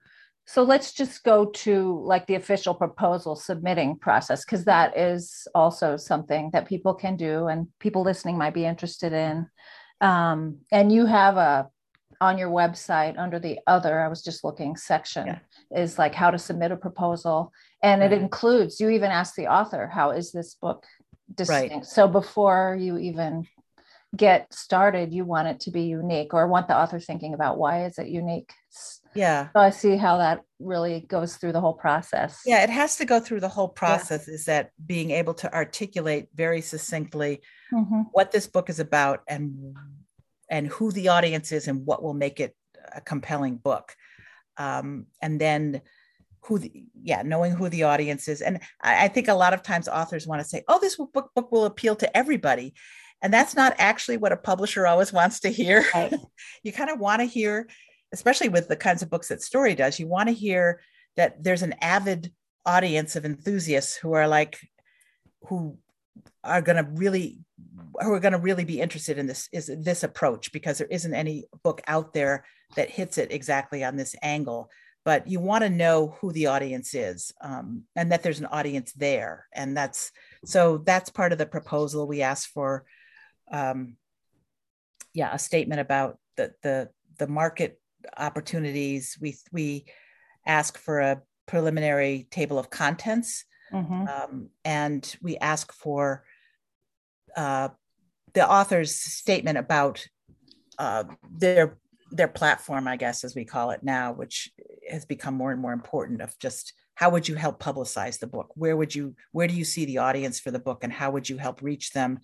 so 0.49 0.63
let's 0.63 0.95
just 0.95 1.25
go 1.25 1.45
to 1.45 2.03
like 2.07 2.27
the 2.27 2.37
official 2.37 2.73
proposal 2.73 3.37
submitting 3.37 3.99
process 3.99 4.47
because 4.47 4.65
that 4.65 4.97
is 4.97 5.47
also 5.55 5.99
something 5.99 6.49
that 6.55 6.67
people 6.67 6.95
can 6.95 7.17
do 7.17 7.49
and 7.49 7.67
people 7.81 8.03
listening 8.03 8.39
might 8.39 8.55
be 8.55 8.65
interested 8.65 9.13
in. 9.13 9.47
Um, 10.01 10.61
and 10.73 10.91
you 10.91 11.05
have 11.05 11.37
a 11.37 11.69
on 12.21 12.39
your 12.39 12.51
website 12.51 13.19
under 13.19 13.39
the 13.39 13.59
other, 13.67 14.01
I 14.01 14.09
was 14.09 14.23
just 14.23 14.45
looking 14.45 14.77
section 14.77 15.27
yeah. 15.27 15.39
is 15.77 15.99
like 15.99 16.15
how 16.15 16.31
to 16.31 16.39
submit 16.39 16.73
a 16.73 16.77
proposal. 16.77 17.53
And 17.83 18.01
right. 18.01 18.13
it 18.13 18.21
includes, 18.21 18.81
you 18.81 18.89
even 18.91 19.11
ask 19.11 19.35
the 19.35 19.47
author, 19.47 19.87
how 19.87 20.11
is 20.11 20.33
this 20.33 20.55
book 20.55 20.85
distinct? 21.35 21.75
Right. 21.75 21.87
So 21.87 22.09
before 22.09 22.77
you 22.79 22.99
even 22.99 23.47
get 24.17 24.53
started, 24.53 25.13
you 25.13 25.25
want 25.25 25.49
it 25.49 25.61
to 25.61 25.71
be 25.71 25.83
unique 25.83 26.33
or 26.35 26.47
want 26.49 26.67
the 26.67 26.77
author 26.77 26.99
thinking 26.99 27.35
about 27.35 27.59
why 27.59 27.85
is 27.85 27.99
it 27.99 28.09
unique? 28.09 28.51
Yeah. 29.15 29.49
So 29.53 29.61
I 29.61 29.71
see 29.71 29.97
how 29.97 30.19
that 30.19 30.43
really 30.59 31.01
goes 31.01 31.37
through 31.37 31.53
the 31.53 31.61
whole 31.61 31.75
process. 31.75 32.41
Yeah, 32.47 32.63
it 32.63 32.71
has 32.71 32.97
to 32.97 33.05
go 33.05 33.21
through 33.21 33.41
the 33.41 33.49
whole 33.49 33.69
process 33.69 34.27
yeah. 34.27 34.35
is 34.35 34.45
that 34.47 34.71
being 34.85 35.11
able 35.11 35.35
to 35.35 35.53
articulate 35.55 36.29
very 36.35 36.61
succinctly 36.61 37.43
mm-hmm. 37.73 38.03
what 38.13 38.33
this 38.33 38.47
book 38.47 38.71
is 38.71 38.81
about 38.81 39.23
and 39.29 39.77
and 40.51 40.67
who 40.67 40.93
the 40.93 41.09
audience 41.09 41.53
is 41.53 41.69
and 41.69 41.87
what 41.87 42.03
will 42.03 42.15
make 42.15 42.41
it 42.41 42.57
a 42.95 43.01
compelling 43.01 43.57
book. 43.57 43.95
Um, 44.57 45.07
and 45.23 45.41
then 45.41 45.83
who 46.43 46.59
the, 46.59 46.73
yeah 47.03 47.23
knowing 47.23 47.53
who 47.53 47.69
the 47.69 47.83
audience 47.83 48.27
is 48.27 48.41
and 48.41 48.61
I, 48.81 49.05
I, 49.05 49.09
think 49.09 49.29
a 49.29 49.35
lot 49.35 49.55
of 49.55 49.63
times 49.63 49.87
authors 49.87 50.27
want 50.27 50.41
to 50.41 50.49
say 50.49 50.65
oh 50.67 50.79
this 50.81 50.97
book, 50.97 51.31
book 51.35 51.53
will 51.53 51.67
appeal 51.67 51.95
to 51.97 52.17
everybody 52.17 52.75
and 53.21 53.33
that's 53.33 53.55
not 53.55 53.75
actually 53.79 54.17
what 54.17 54.33
a 54.33 54.37
publisher 54.37 54.87
always 54.87 55.13
wants 55.13 55.41
to 55.41 55.51
hear 55.51 55.85
right. 55.95 56.15
you 56.63 56.73
kind 56.73 56.91
of 56.91 56.99
want 56.99 57.21
to 57.21 57.27
hear 57.27 57.69
especially 58.13 58.49
with 58.49 58.69
the 58.69 58.77
kinds 58.77 59.03
of 59.03 59.11
books 59.11 59.29
that 59.29 59.43
Storey 59.43 59.75
does 59.75 59.99
you 59.99 60.07
want 60.07 60.29
to 60.29 60.35
hear 60.35 60.81
that 61.17 61.43
there's 61.43 61.63
an 61.63 61.75
avid 61.81 62.33
audience 62.65 63.15
of 63.17 63.25
enthusiasts 63.25 63.97
who 63.97 64.13
are 64.13 64.29
like 64.29 64.59
who 65.49 65.77
are 66.45 66.63
going 66.63 66.83
to 66.83 66.91
really 66.93 67.41
who 68.01 68.13
are 68.13 68.21
going 68.21 68.33
to 68.33 68.39
really 68.39 68.65
be 68.65 68.81
interested 68.81 69.19
in 69.19 69.27
this 69.27 69.49
is 69.53 69.71
this 69.79 70.03
approach 70.03 70.53
because 70.53 70.79
there 70.79 70.89
isn't 70.91 71.15
any 71.15 71.45
book 71.63 71.81
out 71.87 72.13
there 72.13 72.45
that 72.77 72.91
hits 72.91 73.19
it 73.19 73.33
exactly 73.33 73.85
on 73.85 73.97
this 73.97 74.15
angle 74.23 74.71
but 75.05 75.27
you 75.27 75.41
want 75.41 75.65
to 75.65 75.71
know 75.71 76.17
who 76.21 76.33
the 76.33 76.47
audience 76.47 76.95
is 76.95 77.33
um, 77.41 77.85
and 77.97 78.13
that 78.13 78.23
there's 78.23 78.41
an 78.41 78.47
audience 78.47 78.93
there 78.93 79.47
and 79.55 79.77
that's 79.77 80.13
so 80.45 80.79
that's 80.79 81.11
part 81.11 81.33
of 81.33 81.39
the 81.39 81.47
proposal 81.47 82.07
we 82.07 82.23
asked 82.23 82.49
for 82.49 82.85
um, 83.51 83.97
yeah 85.15 85.33
a 85.33 85.39
statement 85.39 85.81
about 85.81 86.19
the 86.37 86.53
the 86.63 86.89
the 87.19 87.27
market 87.27 87.81
opportunities. 88.17 89.19
We 89.21 89.37
we 89.53 89.87
ask 90.47 90.79
for 90.79 91.01
a 91.01 91.23
preliminary 91.47 92.27
table 92.31 92.59
of 92.59 92.71
contents, 92.71 93.45
mm-hmm. 93.73 94.09
um, 94.09 94.49
and 94.65 95.17
we 95.23 95.37
ask 95.37 95.73
for 95.73 96.25
uh, 97.37 97.69
the 98.35 98.49
author's 98.49 98.95
statement 98.95 99.59
about 99.59 100.07
uh, 100.79 101.05
their 101.31 101.79
their 102.11 102.29
platform, 102.29 102.89
I 102.89 102.97
guess, 102.97 103.25
as 103.25 103.35
we 103.35 103.45
call 103.45 103.71
it 103.71 103.83
now, 103.83 104.13
which 104.13 104.51
has 104.91 105.05
become 105.05 105.35
more 105.35 105.53
and 105.53 105.61
more 105.61 105.73
important. 105.73 106.23
Of 106.23 106.39
just 106.39 106.73
how 106.95 107.11
would 107.11 107.29
you 107.29 107.35
help 107.35 107.63
publicize 107.63 108.19
the 108.19 108.27
book? 108.27 108.51
Where 108.55 108.77
would 108.77 108.95
you 108.95 109.15
where 109.33 109.49
do 109.49 109.55
you 109.55 109.65
see 109.65 109.85
the 109.85 109.99
audience 109.99 110.41
for 110.41 110.51
the 110.51 110.59
book, 110.59 110.85
and 110.85 110.93
how 110.93 111.11
would 111.11 111.29
you 111.29 111.37
help 111.37 111.63
reach 111.63 111.93
them? 111.93 112.21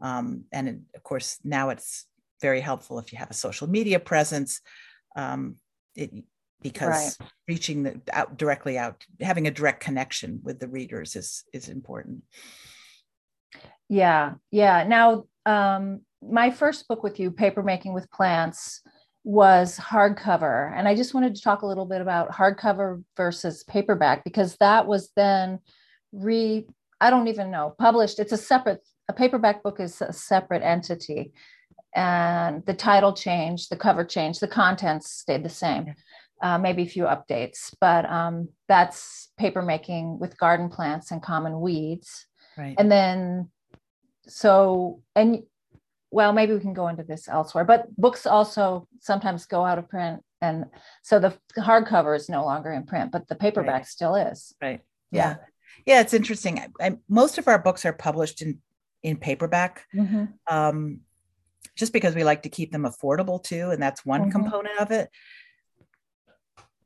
Um, 0.00 0.44
and 0.52 0.84
of 0.94 1.02
course, 1.02 1.38
now 1.44 1.70
it's 1.70 2.06
very 2.40 2.60
helpful 2.60 2.98
if 2.98 3.12
you 3.12 3.18
have 3.18 3.30
a 3.30 3.34
social 3.34 3.66
media 3.66 3.98
presence 3.98 4.60
um, 5.16 5.56
it, 5.94 6.10
because 6.62 7.18
right. 7.20 7.28
reaching 7.48 7.82
the 7.82 8.00
out 8.12 8.36
directly 8.36 8.78
out, 8.78 9.04
having 9.20 9.46
a 9.46 9.50
direct 9.50 9.80
connection 9.80 10.40
with 10.42 10.58
the 10.60 10.68
readers 10.68 11.16
is 11.16 11.44
is 11.52 11.68
important. 11.68 12.22
Yeah, 13.88 14.34
yeah. 14.50 14.84
Now, 14.84 15.26
um, 15.46 16.00
my 16.22 16.50
first 16.50 16.88
book 16.88 17.02
with 17.02 17.18
you, 17.18 17.30
Paper 17.30 17.62
Making 17.62 17.94
with 17.94 18.10
Plants, 18.10 18.82
was 19.24 19.76
hardcover, 19.78 20.72
and 20.76 20.86
I 20.86 20.94
just 20.94 21.14
wanted 21.14 21.34
to 21.34 21.42
talk 21.42 21.62
a 21.62 21.66
little 21.66 21.86
bit 21.86 22.00
about 22.00 22.30
hardcover 22.30 23.02
versus 23.16 23.64
paperback 23.64 24.22
because 24.24 24.56
that 24.60 24.86
was 24.86 25.10
then 25.16 25.58
re. 26.12 26.66
I 27.00 27.10
don't 27.10 27.28
even 27.28 27.50
know 27.50 27.74
published. 27.78 28.18
It's 28.18 28.32
a 28.32 28.36
separate. 28.36 28.80
A 29.08 29.12
paperback 29.12 29.62
book 29.62 29.78
is 29.80 30.02
a 30.02 30.12
separate 30.12 30.62
entity 30.62 31.32
and 31.96 32.64
the 32.66 32.74
title 32.74 33.14
changed, 33.14 33.70
the 33.70 33.76
cover 33.76 34.04
changed, 34.04 34.40
the 34.40 34.48
contents 34.48 35.10
stayed 35.10 35.42
the 35.42 35.48
same. 35.48 35.94
Uh, 36.42 36.58
maybe 36.58 36.82
a 36.82 36.86
few 36.86 37.04
updates, 37.04 37.74
but 37.80 38.04
um, 38.10 38.50
that's 38.68 39.30
paper 39.38 39.62
making 39.62 40.18
with 40.18 40.36
garden 40.36 40.68
plants 40.68 41.10
and 41.10 41.22
common 41.22 41.58
weeds. 41.62 42.26
Right. 42.58 42.74
And 42.76 42.92
then, 42.92 43.50
so, 44.26 45.02
and 45.14 45.42
well, 46.10 46.32
maybe 46.32 46.54
we 46.54 46.60
can 46.60 46.74
go 46.74 46.88
into 46.88 47.02
this 47.02 47.28
elsewhere, 47.28 47.64
but 47.64 47.94
books 47.96 48.26
also 48.26 48.88
sometimes 49.00 49.46
go 49.46 49.64
out 49.64 49.78
of 49.78 49.88
print. 49.88 50.22
And 50.40 50.66
so 51.02 51.18
the 51.18 51.36
hardcover 51.58 52.16
is 52.16 52.28
no 52.28 52.44
longer 52.44 52.70
in 52.72 52.84
print, 52.84 53.10
but 53.10 53.26
the 53.28 53.34
paperback 53.34 53.74
right. 53.74 53.86
still 53.86 54.14
is. 54.14 54.54
Right. 54.60 54.80
Yeah. 55.10 55.36
yeah. 55.84 56.00
It's 56.00 56.14
interesting. 56.14 56.58
I, 56.58 56.68
I, 56.80 56.96
most 57.08 57.38
of 57.38 57.48
our 57.48 57.58
books 57.58 57.84
are 57.84 57.92
published 57.92 58.42
in, 58.42 58.58
in 59.02 59.16
paperback. 59.16 59.84
Mm-hmm. 59.94 60.24
Um, 60.48 61.00
just 61.76 61.92
because 61.92 62.14
we 62.14 62.24
like 62.24 62.42
to 62.42 62.48
keep 62.48 62.72
them 62.72 62.84
affordable 62.84 63.42
too. 63.42 63.70
And 63.70 63.82
that's 63.82 64.04
one 64.04 64.22
mm-hmm. 64.22 64.30
component 64.30 64.80
of 64.80 64.90
it. 64.90 65.10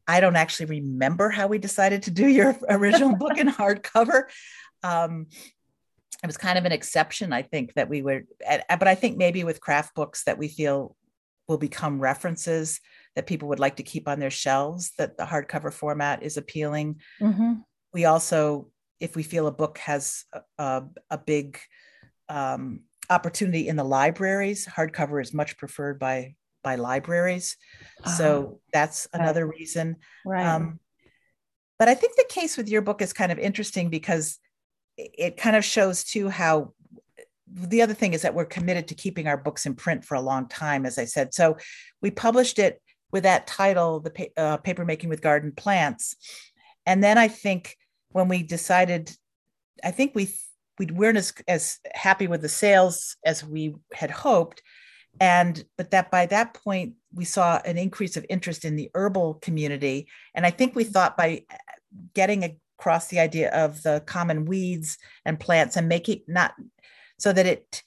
I 0.07 0.20
don't 0.20 0.37
actually 0.37 0.66
remember 0.66 1.31
how 1.31 1.46
we 1.46 1.59
decided 1.59 2.03
to 2.05 2.11
do 2.11 2.26
your 2.26 2.57
original 2.68 3.14
book 3.14 3.38
in 3.38 3.48
hardcover. 3.48 4.24
Um, 4.83 5.26
it 6.22 6.26
was 6.26 6.37
kind 6.37 6.59
of 6.59 6.64
an 6.64 6.72
exception, 6.72 7.33
I 7.33 7.42
think, 7.42 7.74
that 7.74 7.88
we 7.88 8.02
were, 8.02 8.24
but 8.68 8.88
I 8.88 8.94
think 8.94 9.16
maybe 9.16 9.44
with 9.44 9.61
craft 9.61 9.94
books 9.94 10.24
that 10.24 10.38
we 10.38 10.48
feel 10.48 10.96
will 11.48 11.59
become 11.59 11.98
references 11.98 12.80
that 13.16 13.26
people 13.26 13.48
would 13.48 13.59
like 13.59 13.76
to 13.76 13.83
keep 13.83 14.06
on 14.06 14.20
their 14.20 14.30
shelves, 14.30 14.92
that 14.98 15.16
the 15.16 15.24
hardcover 15.24 15.72
format 15.72 16.22
is 16.22 16.37
appealing. 16.37 17.00
Mm-hmm. 17.20 17.54
We 17.92 18.04
also, 18.04 18.68
if 19.00 19.16
we 19.16 19.22
feel 19.22 19.46
a 19.46 19.52
book 19.52 19.78
has 19.78 20.24
a, 20.59 20.83
a, 21.11 21.18
big 21.18 21.59
um, 22.28 22.83
opportunity 23.11 23.68
in 23.68 23.76
the 23.76 23.85
libraries. 23.85 24.66
Hardcover 24.66 25.20
is 25.20 25.35
much 25.35 25.59
preferred 25.59 25.98
by 25.98 26.35
by 26.62 26.76
libraries, 26.76 27.56
so 28.16 28.52
ah, 28.52 28.59
that's 28.72 29.09
another 29.14 29.46
reason. 29.46 29.96
Right. 30.26 30.46
Um, 30.46 30.78
but 31.78 31.88
I 31.88 31.94
think 31.94 32.16
the 32.16 32.26
case 32.28 32.59
with 32.59 32.68
your 32.68 32.83
book 32.83 33.00
is 33.00 33.14
kind 33.14 33.33
of 33.33 33.38
interesting 33.38 33.88
because 33.88 34.38
it 35.18 35.36
kind 35.36 35.56
of 35.56 35.64
shows 35.64 36.04
too 36.04 36.28
how 36.28 36.72
the 37.52 37.82
other 37.82 37.94
thing 37.94 38.14
is 38.14 38.22
that 38.22 38.34
we're 38.34 38.44
committed 38.44 38.88
to 38.88 38.94
keeping 38.94 39.26
our 39.26 39.36
books 39.36 39.66
in 39.66 39.74
print 39.74 40.04
for 40.04 40.14
a 40.14 40.20
long 40.20 40.48
time, 40.48 40.86
as 40.86 40.98
I 40.98 41.04
said. 41.04 41.34
So 41.34 41.56
we 42.00 42.10
published 42.10 42.58
it 42.58 42.80
with 43.12 43.24
that 43.24 43.46
title, 43.46 44.00
the 44.00 44.30
uh, 44.36 44.56
paper 44.58 44.84
making 44.84 45.10
with 45.10 45.20
garden 45.20 45.52
plants, 45.52 46.14
and 46.86 47.02
then 47.02 47.18
I 47.18 47.28
think 47.28 47.76
when 48.12 48.28
we 48.28 48.42
decided, 48.42 49.12
I 49.84 49.90
think 49.90 50.14
we 50.14 50.32
we 50.78 50.86
weren't 50.86 51.18
as, 51.18 51.34
as 51.46 51.78
happy 51.92 52.26
with 52.26 52.40
the 52.40 52.48
sales 52.48 53.16
as 53.24 53.44
we 53.44 53.74
had 53.92 54.10
hoped. 54.10 54.62
And 55.20 55.62
but 55.76 55.90
that 55.90 56.10
by 56.10 56.26
that 56.26 56.54
point 56.54 56.94
we 57.12 57.24
saw 57.24 57.60
an 57.64 57.76
increase 57.76 58.16
of 58.16 58.24
interest 58.30 58.64
in 58.64 58.76
the 58.76 58.90
herbal 58.94 59.34
community. 59.34 60.08
And 60.34 60.46
i 60.46 60.50
think 60.50 60.74
we 60.74 60.84
thought 60.84 61.16
by 61.16 61.44
getting 62.14 62.44
a 62.44 62.56
across 62.80 63.08
the 63.08 63.20
idea 63.20 63.50
of 63.50 63.82
the 63.82 64.02
common 64.06 64.46
weeds 64.46 64.96
and 65.26 65.38
plants 65.38 65.76
and 65.76 65.86
make 65.86 66.08
it 66.08 66.22
not 66.26 66.54
so 67.18 67.30
that 67.32 67.46
it 67.46 67.82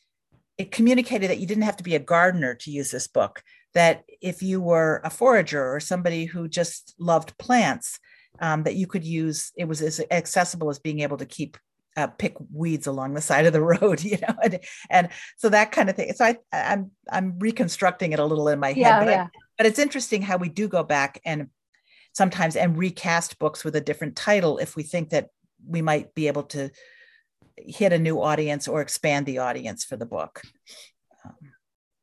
it 0.60 0.72
communicated 0.72 1.32
that 1.32 1.40
you 1.40 1.48
didn't 1.48 1.64
have 1.64 1.78
to 1.78 1.84
be 1.84 1.96
a 1.96 2.00
gardener 2.00 2.54
to 2.54 2.70
use 2.70 2.92
this 2.92 3.08
book 3.08 3.42
that 3.74 4.04
if 4.22 4.44
you 4.44 4.62
were 4.62 5.02
a 5.04 5.10
forager 5.10 5.74
or 5.74 5.80
somebody 5.80 6.26
who 6.26 6.48
just 6.48 6.94
loved 7.00 7.36
plants 7.40 8.00
um, 8.40 8.62
that 8.64 8.76
you 8.76 8.86
could 8.86 9.04
use 9.04 9.52
it 9.58 9.68
was 9.68 9.82
as 9.82 10.00
accessible 10.12 10.70
as 10.70 10.78
being 10.78 11.00
able 11.00 11.18
to 11.18 11.26
keep 11.26 11.58
uh, 11.98 12.08
pick 12.08 12.36
weeds 12.54 12.86
along 12.86 13.16
the 13.16 13.22
side 13.22 13.46
of 13.46 13.54
the 13.54 13.62
road, 13.74 14.04
you 14.04 14.18
know, 14.18 14.36
and, 14.44 14.60
and 14.90 15.10
so 15.38 15.50
that 15.50 15.72
kind 15.72 15.92
of 15.92 15.96
thing. 15.96 16.12
So 16.14 16.26
I, 16.26 16.38
I'm 16.52 16.90
I'm 17.12 17.38
reconstructing 17.38 18.14
it 18.14 18.20
a 18.20 18.26
little 18.26 18.48
in 18.48 18.60
my 18.60 18.70
head, 18.70 18.78
yeah, 18.78 19.00
but, 19.00 19.10
yeah. 19.12 19.24
I, 19.26 19.30
but 19.60 19.68
it's 19.68 19.78
interesting 19.78 20.24
how 20.24 20.38
we 20.38 20.50
do 20.50 20.68
go 20.68 20.84
back 20.84 21.22
and 21.24 21.50
sometimes 22.14 22.56
and 22.56 22.78
recast 22.78 23.40
books 23.40 23.64
with 23.64 23.76
a 23.76 23.82
different 23.82 24.16
title 24.16 24.58
if 24.58 24.76
we 24.76 24.84
think 24.84 25.10
that 25.10 25.30
we 25.66 25.82
might 25.82 26.14
be 26.14 26.28
able 26.28 26.44
to 26.44 26.70
hit 27.58 27.94
a 27.94 28.00
new 28.00 28.22
audience 28.22 28.68
or 28.68 28.82
expand 28.82 29.26
the 29.26 29.40
audience 29.40 29.84
for 29.84 29.98
the 29.98 30.06
book. 30.06 30.42
Um, 31.26 31.36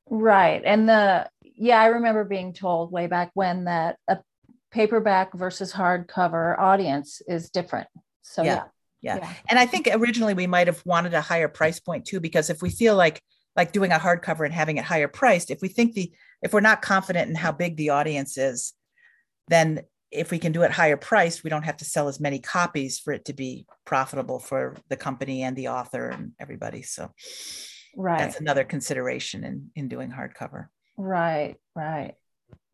right, 0.08 0.62
and 0.64 0.88
the 0.88 1.28
yeah, 1.42 1.80
I 1.80 1.86
remember 1.86 2.24
being 2.24 2.52
told 2.52 2.92
way 2.92 3.06
back 3.06 3.30
when 3.34 3.64
that 3.64 3.96
a 4.08 4.18
paperback 4.70 5.34
versus 5.34 5.72
hardcover 5.72 6.58
audience 6.58 7.20
is 7.26 7.50
different. 7.50 7.88
So 8.22 8.42
yeah. 8.42 8.54
yeah 8.54 8.64
yeah. 9.02 9.16
yeah. 9.16 9.32
And 9.48 9.58
I 9.58 9.66
think 9.66 9.88
originally 9.90 10.34
we 10.34 10.46
might 10.46 10.66
have 10.66 10.82
wanted 10.84 11.14
a 11.14 11.20
higher 11.20 11.48
price 11.48 11.80
point 11.80 12.04
too, 12.04 12.20
because 12.20 12.50
if 12.50 12.62
we 12.62 12.70
feel 12.70 12.96
like 12.96 13.20
like 13.56 13.72
doing 13.72 13.92
a 13.92 13.98
hardcover 13.98 14.44
and 14.44 14.54
having 14.54 14.76
it 14.76 14.84
higher 14.84 15.08
priced, 15.08 15.50
if 15.50 15.60
we 15.60 15.68
think 15.68 15.94
the 15.94 16.12
if 16.42 16.52
we're 16.52 16.60
not 16.60 16.82
confident 16.82 17.28
in 17.28 17.34
how 17.34 17.52
big 17.52 17.76
the 17.76 17.90
audience 17.90 18.38
is, 18.38 18.72
then 19.48 19.82
if 20.10 20.30
we 20.30 20.38
can 20.38 20.52
do 20.52 20.62
it 20.62 20.70
higher 20.70 20.96
priced, 20.96 21.44
we 21.44 21.50
don't 21.50 21.64
have 21.64 21.76
to 21.78 21.84
sell 21.84 22.08
as 22.08 22.20
many 22.20 22.38
copies 22.40 22.98
for 22.98 23.12
it 23.12 23.24
to 23.26 23.32
be 23.32 23.66
profitable 23.84 24.38
for 24.38 24.76
the 24.88 24.96
company 24.96 25.42
and 25.42 25.56
the 25.56 25.68
author 25.68 26.08
and 26.08 26.32
everybody. 26.40 26.82
So 26.82 27.10
right. 27.96 28.18
that's 28.18 28.40
another 28.40 28.64
consideration 28.64 29.44
in 29.44 29.70
in 29.76 29.88
doing 29.88 30.10
hardcover. 30.10 30.66
Right, 30.96 31.56
right. 31.74 32.14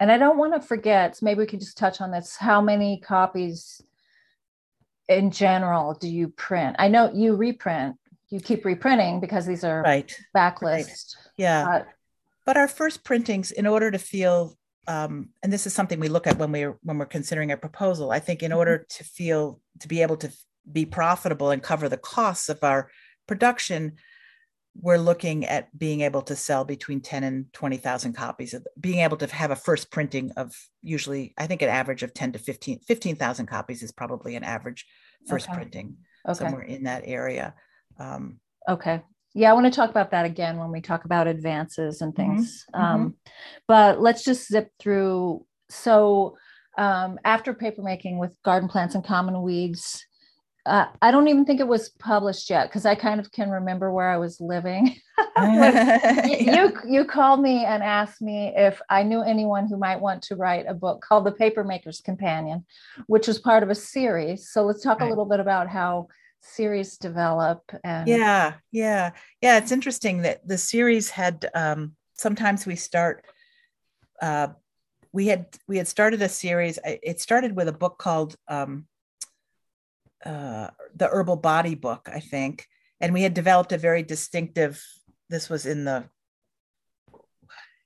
And 0.00 0.10
I 0.10 0.18
don't 0.18 0.38
want 0.38 0.54
to 0.54 0.60
forget, 0.60 1.16
so 1.16 1.24
maybe 1.24 1.40
we 1.40 1.46
can 1.46 1.60
just 1.60 1.78
touch 1.78 2.00
on 2.00 2.10
this, 2.10 2.36
how 2.36 2.60
many 2.60 3.00
copies 3.00 3.80
in 5.08 5.30
general 5.30 5.94
do 5.94 6.08
you 6.08 6.28
print? 6.28 6.76
I 6.78 6.88
know 6.88 7.10
you 7.14 7.34
reprint, 7.36 7.96
you 8.28 8.40
keep 8.40 8.64
reprinting 8.64 9.20
because 9.20 9.46
these 9.46 9.64
are 9.64 9.82
right 9.82 10.12
backlist. 10.36 11.16
Right. 11.16 11.32
Yeah. 11.36 11.68
Uh, 11.68 11.84
but 12.44 12.56
our 12.56 12.68
first 12.68 13.04
printings, 13.04 13.50
in 13.50 13.66
order 13.66 13.90
to 13.90 13.98
feel, 13.98 14.56
um, 14.88 15.30
and 15.42 15.52
this 15.52 15.66
is 15.66 15.72
something 15.72 15.98
we 15.98 16.08
look 16.08 16.26
at 16.26 16.38
when 16.38 16.52
we're 16.52 16.78
when 16.82 16.98
we're 16.98 17.06
considering 17.06 17.52
a 17.52 17.56
proposal. 17.56 18.10
I 18.10 18.18
think 18.18 18.42
in 18.42 18.50
mm-hmm. 18.50 18.58
order 18.58 18.86
to 18.88 19.04
feel 19.04 19.60
to 19.80 19.88
be 19.88 20.02
able 20.02 20.16
to 20.18 20.30
be 20.70 20.84
profitable 20.84 21.50
and 21.50 21.62
cover 21.62 21.88
the 21.88 21.96
costs 21.96 22.48
of 22.48 22.62
our 22.62 22.90
production, 23.26 23.96
we're 24.80 24.98
looking 24.98 25.44
at 25.44 25.76
being 25.76 26.02
able 26.02 26.22
to 26.22 26.36
sell 26.36 26.64
between 26.64 27.00
10 27.00 27.24
and 27.24 27.52
20,000 27.52 28.12
copies 28.12 28.54
of 28.54 28.66
being 28.78 29.00
able 29.00 29.16
to 29.16 29.26
have 29.26 29.50
a 29.50 29.56
first 29.56 29.90
printing 29.90 30.32
of 30.36 30.54
usually 30.82 31.34
I 31.38 31.46
think 31.46 31.62
an 31.62 31.68
average 31.68 32.02
of 32.02 32.14
10 32.14 32.32
to 32.32 32.38
15 32.38 32.80
15,000 32.80 33.46
copies 33.46 33.82
is 33.82 33.92
probably 33.92 34.36
an 34.36 34.44
average 34.44 34.86
first 35.28 35.48
okay. 35.48 35.56
printing 35.56 35.96
okay. 36.28 36.38
somewhere 36.38 36.62
in 36.62 36.84
that 36.84 37.02
area. 37.06 37.54
Um, 37.98 38.38
okay. 38.68 39.02
Yeah, 39.36 39.50
I 39.50 39.52
want 39.52 39.66
to 39.66 39.70
talk 39.70 39.90
about 39.90 40.12
that 40.12 40.24
again 40.24 40.56
when 40.56 40.72
we 40.72 40.80
talk 40.80 41.04
about 41.04 41.26
advances 41.26 42.00
and 42.00 42.14
mm-hmm. 42.14 42.36
things. 42.36 42.64
Mm-hmm. 42.74 42.84
Um, 42.84 43.14
but 43.68 44.00
let's 44.00 44.24
just 44.24 44.48
zip 44.48 44.70
through. 44.80 45.44
So, 45.68 46.38
um, 46.78 47.18
after 47.22 47.52
papermaking 47.52 48.18
with 48.18 48.34
garden 48.44 48.68
plants 48.68 48.94
and 48.94 49.04
common 49.04 49.42
weeds, 49.42 50.06
uh, 50.64 50.86
I 51.02 51.10
don't 51.10 51.28
even 51.28 51.44
think 51.44 51.60
it 51.60 51.68
was 51.68 51.90
published 51.90 52.48
yet 52.48 52.68
because 52.68 52.86
I 52.86 52.94
kind 52.94 53.20
of 53.20 53.30
can 53.30 53.50
remember 53.50 53.92
where 53.92 54.08
I 54.08 54.16
was 54.16 54.40
living. 54.40 54.96
yeah. 55.36 56.64
you, 56.64 56.72
you 56.88 57.04
called 57.04 57.40
me 57.40 57.64
and 57.64 57.82
asked 57.82 58.22
me 58.22 58.52
if 58.56 58.80
I 58.88 59.02
knew 59.02 59.20
anyone 59.20 59.68
who 59.68 59.76
might 59.76 60.00
want 60.00 60.22
to 60.24 60.36
write 60.36 60.64
a 60.66 60.74
book 60.74 61.02
called 61.02 61.26
The 61.26 61.32
Papermaker's 61.32 62.00
Companion, 62.00 62.64
which 63.06 63.28
was 63.28 63.38
part 63.38 63.62
of 63.62 63.70
a 63.70 63.74
series. 63.74 64.50
So 64.50 64.64
let's 64.64 64.82
talk 64.82 65.00
right. 65.00 65.06
a 65.06 65.10
little 65.10 65.26
bit 65.26 65.40
about 65.40 65.68
how 65.68 66.08
series 66.40 66.96
develop 66.96 67.62
and 67.82 68.08
yeah 68.08 68.54
yeah 68.70 69.10
yeah 69.42 69.58
it's 69.58 69.72
interesting 69.72 70.22
that 70.22 70.46
the 70.46 70.56
series 70.56 71.10
had 71.10 71.44
um, 71.54 71.92
sometimes 72.14 72.66
we 72.66 72.76
start 72.76 73.24
uh, 74.22 74.48
we 75.12 75.26
had 75.26 75.46
we 75.66 75.76
had 75.76 75.88
started 75.88 76.22
a 76.22 76.28
series 76.28 76.78
it 76.84 77.20
started 77.20 77.56
with 77.56 77.68
a 77.68 77.72
book 77.72 77.98
called 77.98 78.36
um, 78.48 78.86
uh, 80.26 80.70
the 80.96 81.08
herbal 81.08 81.36
body 81.36 81.74
book, 81.74 82.08
I 82.12 82.20
think, 82.20 82.66
and 83.00 83.12
we 83.12 83.22
had 83.22 83.34
developed 83.34 83.72
a 83.72 83.78
very 83.78 84.02
distinctive. 84.02 84.82
This 85.28 85.48
was 85.48 85.66
in 85.66 85.84
the 85.84 86.04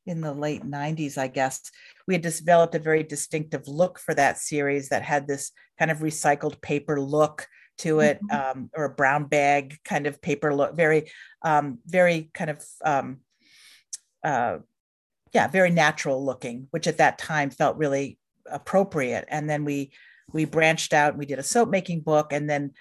in 0.06 0.22
the 0.22 0.32
late 0.32 0.64
90s, 0.64 1.18
I 1.18 1.28
guess. 1.28 1.70
We 2.08 2.14
had 2.14 2.22
developed 2.22 2.74
a 2.74 2.78
very 2.78 3.02
distinctive 3.02 3.68
look 3.68 3.98
for 3.98 4.14
that 4.14 4.38
series 4.38 4.88
that 4.88 5.02
had 5.02 5.26
this 5.26 5.52
kind 5.78 5.90
of 5.90 5.98
recycled 5.98 6.62
paper 6.62 6.98
look 7.00 7.46
to 7.80 8.00
it, 8.00 8.20
mm-hmm. 8.22 8.58
um, 8.58 8.70
or 8.74 8.84
a 8.84 8.94
brown 8.94 9.24
bag 9.24 9.78
kind 9.84 10.06
of 10.06 10.22
paper 10.22 10.54
look, 10.54 10.74
very, 10.74 11.10
um, 11.42 11.78
very 11.86 12.30
kind 12.34 12.50
of, 12.50 12.64
um, 12.84 13.18
uh, 14.24 14.58
yeah, 15.32 15.48
very 15.48 15.70
natural 15.70 16.24
looking, 16.24 16.66
which 16.70 16.86
at 16.86 16.98
that 16.98 17.18
time 17.18 17.50
felt 17.50 17.76
really 17.76 18.18
appropriate. 18.50 19.24
And 19.28 19.48
then 19.48 19.64
we 19.64 19.92
we 20.32 20.44
branched 20.44 20.92
out 20.92 21.10
and 21.10 21.18
we 21.18 21.26
did 21.26 21.38
a 21.38 21.44
soap 21.44 21.68
making 21.68 22.00
book 22.00 22.32
and 22.32 22.48
then 22.48 22.72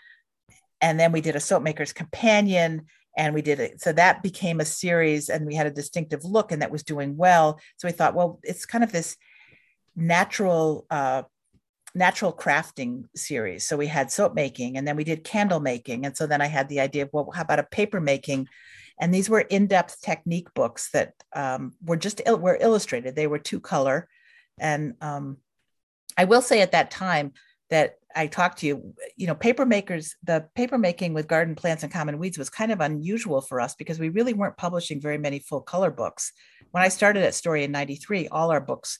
and 0.81 0.99
then 0.99 1.11
we 1.11 1.21
did 1.21 1.35
a 1.35 1.39
soap 1.39 1.63
maker's 1.63 1.93
companion 1.93 2.85
and 3.17 3.33
we 3.33 3.41
did 3.41 3.59
it 3.59 3.81
so 3.81 3.91
that 3.91 4.23
became 4.23 4.59
a 4.59 4.65
series 4.65 5.29
and 5.29 5.45
we 5.45 5.55
had 5.55 5.67
a 5.67 5.71
distinctive 5.71 6.23
look 6.23 6.51
and 6.51 6.61
that 6.61 6.71
was 6.71 6.83
doing 6.83 7.17
well 7.17 7.59
so 7.77 7.87
we 7.87 7.91
thought 7.91 8.15
well 8.15 8.39
it's 8.43 8.65
kind 8.65 8.83
of 8.83 8.91
this 8.91 9.17
natural 9.95 10.85
uh, 10.89 11.23
natural 11.95 12.33
crafting 12.33 13.05
series. 13.15 13.67
So 13.67 13.77
we 13.77 13.87
had 13.87 14.11
soap 14.11 14.35
making 14.35 14.77
and 14.77 14.87
then 14.87 14.95
we 14.95 15.03
did 15.03 15.23
candle 15.23 15.59
making. 15.59 16.05
And 16.05 16.15
so 16.15 16.27
then 16.27 16.41
i 16.41 16.45
had 16.45 16.69
the 16.69 16.79
idea 16.79 17.03
of 17.03 17.09
well 17.11 17.31
how 17.33 17.41
about 17.41 17.59
a 17.59 17.63
paper 17.63 17.99
making? 17.99 18.47
And 19.01 19.13
these 19.13 19.29
were 19.29 19.41
in-depth 19.41 20.01
technique 20.01 20.53
books 20.53 20.89
that 20.91 21.13
um, 21.33 21.73
were 21.83 21.97
just 21.97 22.21
were 22.27 22.57
illustrated. 22.59 23.15
They 23.15 23.27
were 23.27 23.39
two 23.39 23.59
color 23.59 24.07
and 24.59 24.95
um, 25.01 25.37
I 26.17 26.25
will 26.25 26.41
say 26.41 26.61
at 26.61 26.73
that 26.73 26.91
time 26.91 27.33
that 27.69 27.95
I 28.15 28.27
talked 28.27 28.59
to 28.59 28.67
you, 28.67 28.93
you 29.15 29.27
know, 29.27 29.35
paper 29.35 29.65
makers, 29.65 30.15
the 30.23 30.47
paper 30.55 30.77
making 30.77 31.13
with 31.13 31.27
garden 31.27 31.55
plants 31.55 31.83
and 31.83 31.93
common 31.93 32.17
weeds 32.17 32.37
was 32.37 32.49
kind 32.49 32.71
of 32.71 32.81
unusual 32.81 33.41
for 33.41 33.61
us 33.61 33.75
because 33.75 33.99
we 33.99 34.09
really 34.09 34.33
weren't 34.33 34.57
publishing 34.57 34.99
very 34.99 35.17
many 35.17 35.39
full 35.39 35.61
color 35.61 35.91
books. 35.91 36.33
When 36.71 36.83
I 36.83 36.89
started 36.89 37.23
at 37.23 37.35
Storey 37.35 37.63
in 37.63 37.71
93, 37.71 38.27
all 38.29 38.51
our 38.51 38.59
books 38.59 38.99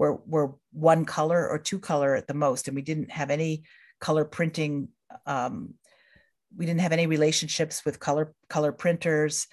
were, 0.00 0.18
were 0.26 0.54
one 0.72 1.04
color 1.04 1.46
or 1.46 1.58
two 1.58 1.78
color 1.78 2.16
at 2.16 2.26
the 2.26 2.32
most. 2.32 2.66
And 2.66 2.74
we 2.74 2.80
didn't 2.80 3.10
have 3.10 3.30
any 3.30 3.64
color 4.00 4.24
printing. 4.24 4.88
Um, 5.26 5.74
we 6.56 6.64
didn't 6.64 6.80
have 6.80 6.92
any 6.92 7.06
relationships 7.06 7.84
with 7.84 8.00
color, 8.00 8.32
color 8.48 8.72
printers. 8.72 9.46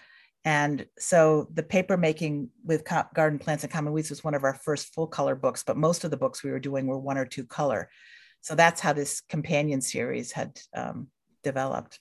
And 0.46 0.86
so 0.98 1.50
the 1.54 1.64
paper 1.64 1.98
making 1.98 2.50
with 2.64 2.86
co- 2.86 3.10
garden 3.14 3.40
plants 3.40 3.66
and 3.66 3.74
common 3.74 3.92
weeds 3.92 4.10
was 4.10 4.24
one 4.24 4.36
of 4.36 4.46
our 4.46 4.54
first 4.54 4.94
full 4.94 5.08
color 5.08 5.36
books, 5.36 5.64
but 5.68 5.76
most 5.76 6.06
of 6.06 6.12
the 6.12 6.18
books 6.24 6.42
we 6.42 6.52
were 6.52 6.60
doing 6.60 6.88
were 6.88 6.98
one 6.98 7.18
or 7.18 7.26
two 7.26 7.44
color. 7.44 7.90
So 8.40 8.56
that's 8.56 8.80
how 8.80 8.94
this 8.94 9.20
companion 9.20 9.82
series 9.82 10.32
had 10.32 10.58
um, 10.74 11.10
developed. 11.44 12.00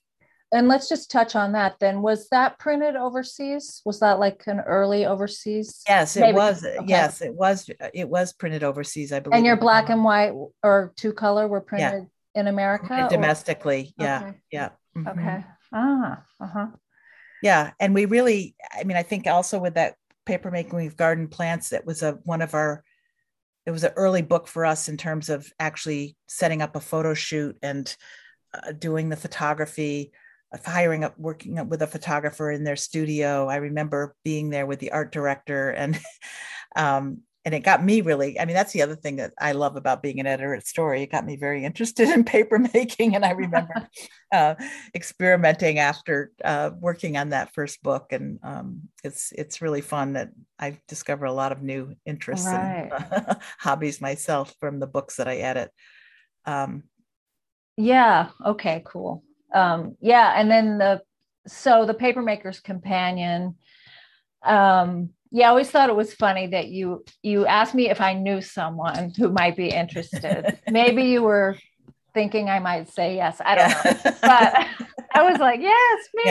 And 0.53 0.69
let's 0.69 0.89
just 0.89 1.11
touch 1.11 1.35
on 1.35 1.53
that 1.53 1.77
then. 1.81 2.03
Was 2.03 2.29
that 2.29 2.59
printed 2.59 2.95
overseas? 2.95 3.83
Was 3.85 4.01
that 4.01 4.21
like 4.21 4.45
an 4.47 4.61
early 4.61 5.05
overseas? 5.05 5.83
Yes, 5.89 6.17
it 6.17 6.21
Maybe. 6.21 6.37
was. 6.37 6.65
Okay. 6.65 6.85
Yes, 6.87 7.21
it 7.21 7.35
was. 7.35 7.69
It 7.93 8.09
was 8.09 8.33
printed 8.33 8.63
overseas, 8.63 9.13
I 9.13 9.21
believe. 9.21 9.37
And 9.37 9.47
your 9.47 9.57
black 9.57 9.89
and 9.89 10.05
white 10.05 10.33
or 10.63 10.93
two 10.97 11.13
color 11.13 11.49
were 11.49 11.61
printed 11.61 12.07
yeah. 12.35 12.41
in 12.41 12.47
America? 12.47 13.09
Domestically. 13.11 13.95
Or? 13.99 14.05
Yeah. 14.05 14.21
Okay. 14.23 14.39
Yeah. 14.53 14.69
Mm-hmm. 14.97 15.09
Okay. 15.09 15.45
Ah, 15.73 16.23
uh 16.41 16.47
huh 16.47 16.67
yeah 17.43 17.73
and 17.81 17.95
we 17.95 18.05
really 18.07 18.55
i 18.73 18.85
mean 18.85 18.97
i 18.97 19.03
think 19.03 19.27
also 19.27 19.59
with 19.59 19.75
that 19.75 19.95
paper 20.25 20.51
making 20.51 20.75
with 20.75 20.97
garden 20.97 21.29
plants 21.29 21.71
that 21.71 21.87
was 21.87 22.03
a 22.03 22.13
one 22.25 22.43
of 22.43 22.55
our 22.55 22.83
it 23.65 23.71
was 23.71 23.85
an 23.85 23.93
early 23.97 24.23
book 24.23 24.47
for 24.47 24.65
us 24.65 24.89
in 24.89 24.97
terms 24.97 25.29
of 25.29 25.53
actually 25.59 26.17
setting 26.29 26.63
up 26.63 26.77
a 26.77 26.81
photo 26.81 27.15
shoot 27.15 27.57
and 27.63 27.97
uh, 28.55 28.73
doing 28.73 29.09
the 29.09 29.17
photography 29.17 30.13
hiring 30.65 31.05
up 31.05 31.19
working 31.19 31.59
up 31.59 31.69
with 31.69 31.83
a 31.83 31.87
photographer 31.87 32.51
in 32.51 32.65
their 32.65 32.77
studio 32.77 33.49
i 33.49 33.57
remember 33.57 34.15
being 34.25 34.51
there 34.51 34.67
with 34.67 34.79
the 34.79 34.93
art 34.93 35.13
director 35.13 35.71
and 35.71 35.99
um, 36.77 37.19
and 37.45 37.55
it 37.55 37.61
got 37.61 37.83
me 37.83 38.01
really 38.01 38.39
i 38.41 38.45
mean 38.45 38.55
that's 38.55 38.73
the 38.73 38.83
other 38.83 38.97
thing 38.97 39.17
that 39.17 39.33
i 39.41 39.53
love 39.53 39.77
about 39.77 40.03
being 40.03 40.21
an 40.21 40.27
editor 40.27 40.55
at 40.55 40.67
Storey 40.67 41.03
it 41.03 41.13
got 41.13 41.25
me 41.25 41.37
very 41.37 41.65
interested 41.65 42.09
in 42.15 42.25
paper 42.25 42.59
making 42.75 43.15
and 43.15 43.25
i 43.25 43.31
remember 43.31 43.89
uh, 44.33 44.55
experimenting 44.95 45.79
after 45.79 46.33
uh, 46.45 46.71
working 46.81 47.17
on 47.17 47.31
that 47.31 47.55
first 47.55 47.83
book 47.83 48.13
and 48.13 48.39
um, 48.43 48.83
it's 49.05 49.33
it's 49.33 49.63
really 49.63 49.81
fun 49.81 50.15
that 50.15 50.31
i 50.59 50.77
discover 50.89 51.27
a 51.27 51.33
lot 51.33 51.53
of 51.53 51.63
new 51.63 51.95
interests 52.05 52.47
right. 52.47 52.91
and 52.93 53.27
uh, 53.29 53.35
hobbies 53.59 54.01
myself 54.01 54.55
from 54.61 54.81
the 54.81 54.87
books 54.87 55.17
that 55.17 55.29
i 55.29 55.37
edit 55.37 55.71
um, 56.47 56.85
Yeah. 57.77 58.31
Okay. 58.45 58.83
Cool. 58.87 59.23
Um, 59.57 59.97
yeah, 60.01 60.35
and 60.37 60.51
then 60.51 60.79
the 60.79 61.01
so 61.47 61.87
the 61.87 61.95
papermaker's 61.95 62.61
companion. 62.61 63.57
Um, 64.45 65.11
yeah, 65.31 65.47
I 65.47 65.51
always 65.51 65.71
thought 65.71 65.89
it 65.89 65.97
was 65.97 66.13
funny 66.13 66.49
that 66.49 66.69
you 66.69 67.05
you 67.23 67.47
asked 67.47 67.75
me 67.75 67.89
if 67.89 68.01
I 68.01 68.13
knew 68.13 68.41
someone 68.41 69.13
who 69.17 69.31
might 69.31 69.57
be 69.57 69.69
interested. 69.69 70.59
Maybe 70.71 71.05
you 71.05 71.23
were 71.23 71.57
thinking 72.13 72.51
I 72.51 72.59
might 72.59 72.89
say 72.91 73.17
yes. 73.17 73.41
I 73.45 73.55
don't 73.55 74.05
know, 74.05 74.13
but 74.23 74.67
I 75.15 75.23
was 75.23 75.39
like, 75.39 75.61
yes, 75.61 76.09
me, 76.15 76.23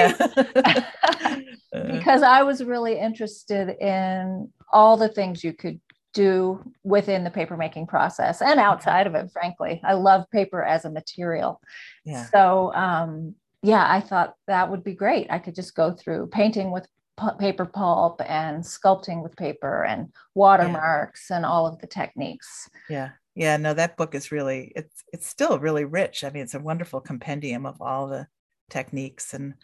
yeah. 1.73 1.91
because 1.91 2.21
I 2.21 2.43
was 2.43 2.63
really 2.63 2.99
interested 2.99 3.69
in 3.69 4.51
all 4.71 4.97
the 4.97 5.09
things 5.09 5.43
you 5.43 5.53
could 5.53 5.79
do 6.15 6.63
within 6.83 7.23
the 7.23 7.29
papermaking 7.29 7.87
process 7.87 8.41
and 8.41 8.59
outside 8.59 9.05
of 9.05 9.13
it 9.13 9.29
frankly. 9.31 9.79
I 9.83 9.93
love 9.93 10.25
paper 10.31 10.63
as 10.63 10.85
a 10.85 10.89
material. 10.89 11.61
Yeah. 12.05 12.25
so 12.31 12.73
um, 12.73 13.35
yeah 13.61 13.85
i 13.87 13.99
thought 13.99 14.35
that 14.47 14.71
would 14.71 14.83
be 14.83 14.93
great. 14.93 15.27
I 15.29 15.39
could 15.39 15.53
just 15.53 15.75
go 15.75 15.91
through 15.91 16.27
painting 16.27 16.71
with 16.71 16.87
p- 17.19 17.37
paper 17.37 17.65
pulp 17.65 18.21
and 18.25 18.63
sculpting 18.63 19.21
with 19.21 19.35
paper 19.35 19.83
and 19.83 20.09
watermarks 20.33 21.27
yeah. 21.29 21.37
and 21.37 21.45
all 21.45 21.67
of 21.67 21.79
the 21.79 21.87
techniques. 21.87 22.69
Yeah. 22.89 23.09
Yeah 23.35 23.57
no 23.57 23.73
that 23.73 23.97
book 23.97 24.15
is 24.15 24.31
really 24.31 24.71
it's 24.75 25.03
it's 25.13 25.27
still 25.27 25.59
really 25.59 25.85
rich. 25.85 26.23
I 26.23 26.29
mean 26.29 26.43
it's 26.43 26.55
a 26.55 26.59
wonderful 26.59 27.01
compendium 27.01 27.65
of 27.65 27.81
all 27.81 28.07
the 28.07 28.27
techniques 28.69 29.33
and 29.33 29.55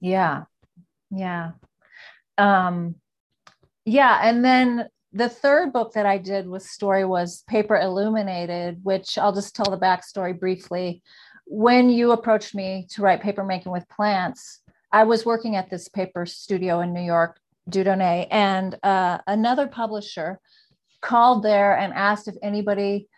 yeah. 0.00 0.44
Yeah. 1.10 1.52
Um 2.38 2.94
yeah 3.84 4.20
and 4.22 4.44
then 4.44 4.88
the 5.18 5.28
third 5.28 5.72
book 5.72 5.94
that 5.94 6.06
I 6.06 6.16
did 6.16 6.48
with 6.48 6.62
Storey 6.62 7.04
was 7.04 7.42
Paper 7.48 7.76
Illuminated, 7.76 8.78
which 8.84 9.18
I'll 9.18 9.32
just 9.32 9.56
tell 9.56 9.68
the 9.68 9.76
backstory 9.76 10.38
briefly. 10.38 11.02
When 11.44 11.90
you 11.90 12.12
approached 12.12 12.54
me 12.54 12.86
to 12.90 13.02
write 13.02 13.20
Paper 13.20 13.42
Making 13.42 13.72
with 13.72 13.88
Plants, 13.88 14.60
I 14.92 15.02
was 15.02 15.26
working 15.26 15.56
at 15.56 15.70
this 15.70 15.88
paper 15.88 16.24
studio 16.24 16.80
in 16.80 16.94
New 16.94 17.02
York, 17.02 17.40
Dieu 17.68 17.82
Donné, 17.82 18.28
and 18.30 18.78
uh, 18.84 19.18
another 19.26 19.66
publisher 19.66 20.38
called 21.00 21.42
there 21.42 21.76
and 21.76 21.92
asked 21.94 22.28
if 22.28 22.36
anybody 22.40 23.08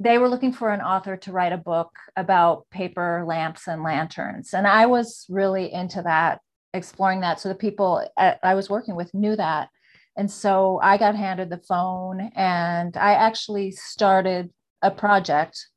they 0.00 0.18
were 0.18 0.28
looking 0.28 0.52
for 0.52 0.72
an 0.72 0.80
author 0.80 1.16
to 1.16 1.32
write 1.32 1.52
a 1.52 1.56
book 1.56 1.90
about 2.16 2.68
paper 2.70 3.24
lamps 3.26 3.66
and 3.66 3.82
lanterns. 3.82 4.54
And 4.54 4.66
i 4.66 4.86
was 4.86 5.26
really 5.28 5.72
into 5.72 6.02
that 6.02 6.40
exploring 6.74 7.20
that. 7.20 7.40
So 7.40 7.48
the 7.48 7.54
people 7.54 8.08
i 8.16 8.54
was 8.54 8.70
working 8.70 8.96
with 8.96 9.12
knew 9.14 9.34
that 9.36 9.70
and 10.18 10.30
so 10.30 10.80
I 10.82 10.98
got 10.98 11.14
handed 11.14 11.48
the 11.48 11.62
phone 11.68 12.32
and 12.34 12.96
I 12.96 13.12
actually 13.12 13.70
started 13.70 14.50
a 14.82 14.90
project 14.90 15.68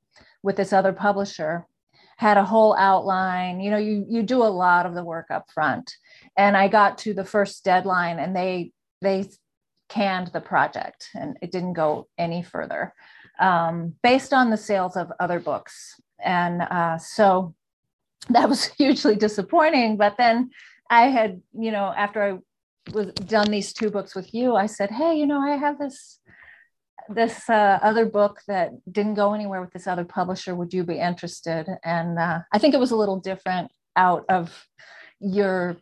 with 0.41 0.55
this 0.55 0.73
other 0.73 0.93
publisher 0.93 1.67
had 2.17 2.37
a 2.37 2.45
whole 2.45 2.75
outline. 2.77 3.59
You 3.59 3.71
know 3.71 3.77
you 3.77 4.05
you 4.07 4.21
do 4.21 4.43
a 4.43 4.55
lot 4.65 4.85
of 4.85 4.93
the 4.93 5.03
work 5.03 5.31
up 5.31 5.45
front. 5.51 5.95
And 6.37 6.55
i 6.55 6.67
got 6.67 6.97
to 6.99 7.13
the 7.13 7.25
first 7.25 7.63
deadline 7.63 8.19
and 8.19 8.35
they 8.35 8.71
they 9.01 9.29
canned 9.89 10.27
the 10.27 10.41
project 10.41 11.09
and 11.15 11.37
it 11.41 11.51
didn't 11.51 11.73
go 11.73 12.07
any 12.17 12.41
further 12.43 12.93
um, 13.39 13.93
based 14.03 14.33
on 14.33 14.49
the 14.49 14.57
sales 14.57 14.95
of 14.95 15.11
other 15.19 15.39
books. 15.39 15.99
And 16.23 16.61
uh, 16.61 16.97
so 16.97 17.55
that 18.29 18.49
was 18.49 18.65
hugely 18.65 19.15
disappointing. 19.15 19.97
But 19.97 20.17
then 20.17 20.49
i 20.89 21.03
had 21.03 21.41
you 21.53 21.71
know 21.71 21.85
after 21.95 22.21
i 22.21 22.31
was 22.93 23.11
done 23.13 23.51
these 23.51 23.73
two 23.73 23.89
books 23.89 24.15
with 24.15 24.33
you, 24.33 24.55
I 24.55 24.65
said, 24.65 24.91
"Hey, 24.91 25.15
you 25.15 25.27
know, 25.27 25.39
I 25.39 25.55
have 25.57 25.77
this 25.77 26.19
this 27.09 27.49
uh, 27.49 27.79
other 27.81 28.05
book 28.05 28.41
that 28.47 28.71
didn't 28.91 29.15
go 29.15 29.33
anywhere 29.33 29.61
with 29.61 29.71
this 29.71 29.87
other 29.87 30.05
publisher. 30.05 30.55
Would 30.55 30.73
you 30.73 30.83
be 30.83 30.99
interested?" 30.99 31.67
And 31.83 32.17
uh, 32.17 32.39
I 32.51 32.57
think 32.57 32.73
it 32.73 32.79
was 32.79 32.91
a 32.91 32.95
little 32.95 33.19
different 33.19 33.71
out 33.95 34.25
of 34.29 34.67
your 35.19 35.77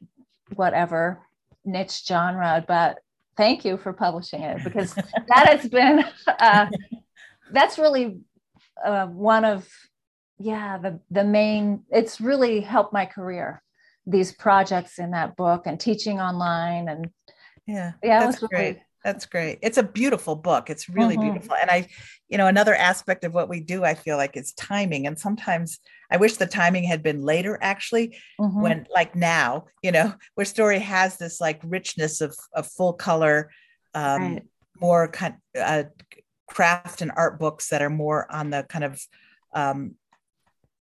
whatever 0.56 1.20
niche 1.64 2.04
genre, 2.06 2.64
but 2.68 3.00
thank 3.38 3.64
you 3.64 3.78
for 3.78 3.94
publishing 3.94 4.42
it 4.42 4.64
because 4.64 4.94
that 5.28 5.48
has 5.48 5.70
been 5.70 6.04
uh, 6.28 6.68
that's 7.52 7.78
really 7.78 8.20
uh, 8.84 9.06
one 9.08 9.46
of 9.46 9.68
yeah 10.38 10.78
the 10.78 11.00
the 11.10 11.24
main. 11.24 11.84
It's 11.90 12.20
really 12.20 12.62
helped 12.62 12.94
my 12.94 13.06
career 13.06 13.62
these 14.10 14.32
projects 14.32 15.00
in 15.00 15.12
that 15.12 15.36
book 15.36 15.64
and 15.66 15.80
teaching 15.80 16.20
online 16.20 16.90
and 16.90 17.10
yeah 17.68 17.94
yeah 18.04 18.26
that's 18.26 18.42
really, 18.42 18.50
great 18.56 18.80
that's 19.04 19.26
great 19.26 19.60
it's 19.62 19.78
a 19.78 19.84
beautiful 19.84 20.36
book 20.36 20.70
it's 20.70 20.90
really 20.90 21.16
mm-hmm. 21.16 21.32
beautiful 21.32 21.56
and 21.56 21.70
i 21.70 21.88
you 22.28 22.38
know 22.38 22.48
another 22.48 22.74
aspect 22.76 23.24
of 23.24 23.34
what 23.34 23.48
we 23.48 23.60
do 23.60 23.84
i 23.84 23.94
feel 23.94 24.18
like 24.18 24.36
is 24.36 24.52
timing 24.54 25.06
and 25.06 25.18
sometimes 25.18 25.80
i 26.12 26.18
wish 26.18 26.38
the 26.38 26.48
timing 26.48 26.84
had 26.84 27.04
been 27.04 27.22
later 27.22 27.58
actually 27.62 28.18
mm-hmm. 28.40 28.62
when 28.62 28.88
like 28.94 29.16
now 29.16 29.66
you 29.84 29.92
know 29.92 30.14
where 30.36 30.46
Storey 30.46 30.80
has 30.80 31.18
this 31.18 31.40
like 31.40 31.62
richness 31.64 32.20
of, 32.20 32.36
of 32.54 32.66
full 32.68 32.94
color 32.94 33.52
um 33.94 34.34
right. 34.34 34.44
more 34.82 35.08
kind 35.08 35.36
uh, 35.60 35.84
craft 36.48 37.02
and 37.02 37.12
art 37.16 37.40
books 37.40 37.70
that 37.70 37.82
are 37.82 37.92
more 37.92 38.30
on 38.32 38.50
the 38.50 38.66
kind 38.68 38.84
of 38.84 39.02
um 39.54 39.96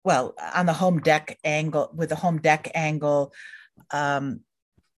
well 0.05 0.35
on 0.55 0.67
the 0.67 0.73
home 0.73 1.01
dec 1.01 1.37
angle 1.45 1.91
with 1.95 2.09
the 2.09 2.17
home 2.17 2.39
dec 2.39 2.71
angle 2.75 3.33
um, 3.93 4.41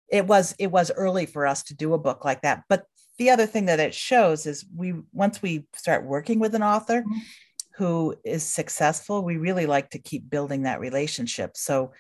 it 0.09 0.27
was 0.27 0.55
it 0.59 0.71
was 0.71 0.91
early 0.91 1.27
for 1.27 1.47
us 1.47 1.63
to 1.65 1.75
do 1.75 1.95
a 1.95 1.99
book 1.99 2.25
like 2.25 2.43
that 2.43 2.65
but 2.69 2.85
the 3.19 3.31
other 3.31 3.47
thing 3.47 3.67
that 3.67 3.81
it 3.81 3.95
shows 3.95 4.47
is 4.47 4.65
we 4.75 4.95
once 5.13 5.43
we 5.43 5.67
start 5.75 6.07
working 6.07 6.39
with 6.39 6.55
an 6.55 6.63
author 6.63 7.03
mm-hmm. 7.03 7.19
who 7.77 8.15
is 8.25 8.43
successful 8.43 9.23
we 9.23 9.37
really 9.37 9.67
like 9.67 9.91
to 9.91 9.99
keep 9.99 10.29
building 10.29 10.63
that 10.63 10.81
relationship 10.81 11.57
so 11.57 11.93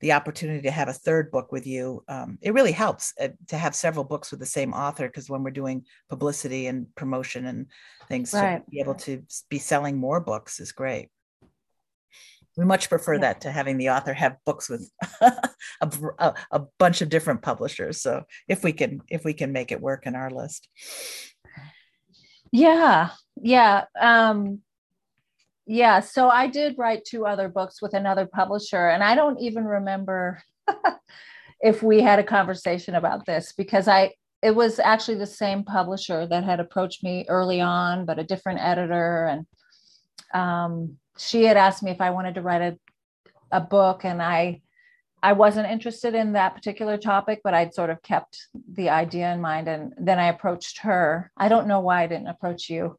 the 0.00 0.12
opportunity 0.12 0.60
to 0.60 0.70
have 0.70 0.88
a 0.88 0.92
third 0.92 1.30
book 1.30 1.50
with 1.50 1.66
you 1.66 2.04
um, 2.08 2.38
it 2.42 2.52
really 2.52 2.72
helps 2.72 3.14
uh, 3.20 3.28
to 3.48 3.56
have 3.56 3.74
several 3.74 4.04
books 4.04 4.30
with 4.30 4.40
the 4.40 4.46
same 4.46 4.72
author 4.74 5.06
because 5.08 5.30
when 5.30 5.42
we're 5.42 5.50
doing 5.50 5.84
publicity 6.10 6.66
and 6.66 6.94
promotion 6.94 7.46
and 7.46 7.66
things 8.08 8.34
right. 8.34 8.64
to 8.64 8.70
be 8.70 8.80
able 8.80 8.94
to 8.94 9.22
be 9.48 9.58
selling 9.58 9.96
more 9.96 10.20
books 10.20 10.60
is 10.60 10.72
great 10.72 11.08
we 12.56 12.64
much 12.64 12.88
prefer 12.88 13.14
yeah. 13.14 13.20
that 13.20 13.40
to 13.42 13.50
having 13.50 13.76
the 13.76 13.90
author 13.90 14.14
have 14.14 14.36
books 14.44 14.68
with 14.68 14.90
a, 15.20 15.40
a, 16.18 16.34
a, 16.50 16.60
bunch 16.78 17.02
of 17.02 17.08
different 17.08 17.42
publishers 17.42 18.00
so 18.00 18.24
if 18.48 18.64
we 18.64 18.72
can 18.72 19.00
if 19.08 19.24
we 19.24 19.32
can 19.32 19.52
make 19.52 19.70
it 19.70 19.80
work 19.80 20.06
in 20.06 20.14
our 20.14 20.30
list 20.30 20.68
yeah 22.52 23.10
yeah 23.42 23.84
um 24.00 24.60
yeah 25.66 26.00
so 26.00 26.28
i 26.28 26.46
did 26.46 26.78
write 26.78 27.04
two 27.04 27.26
other 27.26 27.48
books 27.48 27.82
with 27.82 27.94
another 27.94 28.26
publisher 28.26 28.88
and 28.88 29.02
i 29.02 29.14
don't 29.14 29.40
even 29.40 29.64
remember 29.64 30.40
if 31.60 31.82
we 31.82 32.00
had 32.00 32.18
a 32.18 32.24
conversation 32.24 32.94
about 32.94 33.26
this 33.26 33.52
because 33.56 33.88
i 33.88 34.12
it 34.42 34.54
was 34.54 34.78
actually 34.78 35.16
the 35.16 35.26
same 35.26 35.64
publisher 35.64 36.26
that 36.26 36.44
had 36.44 36.60
approached 36.60 37.02
me 37.02 37.24
early 37.28 37.60
on 37.60 38.04
but 38.06 38.18
a 38.18 38.24
different 38.24 38.60
editor 38.60 39.26
and 39.26 39.46
um 40.34 40.96
she 41.18 41.44
had 41.44 41.56
asked 41.56 41.82
me 41.82 41.90
if 41.90 42.00
I 42.00 42.10
wanted 42.10 42.34
to 42.34 42.42
write 42.42 42.62
a, 42.62 42.78
a 43.50 43.60
book 43.60 44.04
and 44.04 44.22
I 44.22 44.60
I 45.22 45.32
wasn't 45.32 45.70
interested 45.70 46.14
in 46.14 46.34
that 46.34 46.54
particular 46.54 46.96
topic, 46.98 47.40
but 47.42 47.54
I'd 47.54 47.74
sort 47.74 47.90
of 47.90 48.02
kept 48.02 48.46
the 48.72 48.90
idea 48.90 49.32
in 49.32 49.40
mind. 49.40 49.66
And 49.66 49.92
then 49.98 50.18
I 50.18 50.26
approached 50.26 50.78
her. 50.80 51.32
I 51.36 51.48
don't 51.48 51.66
know 51.66 51.80
why 51.80 52.02
I 52.02 52.06
didn't 52.06 52.28
approach 52.28 52.68
you. 52.68 52.98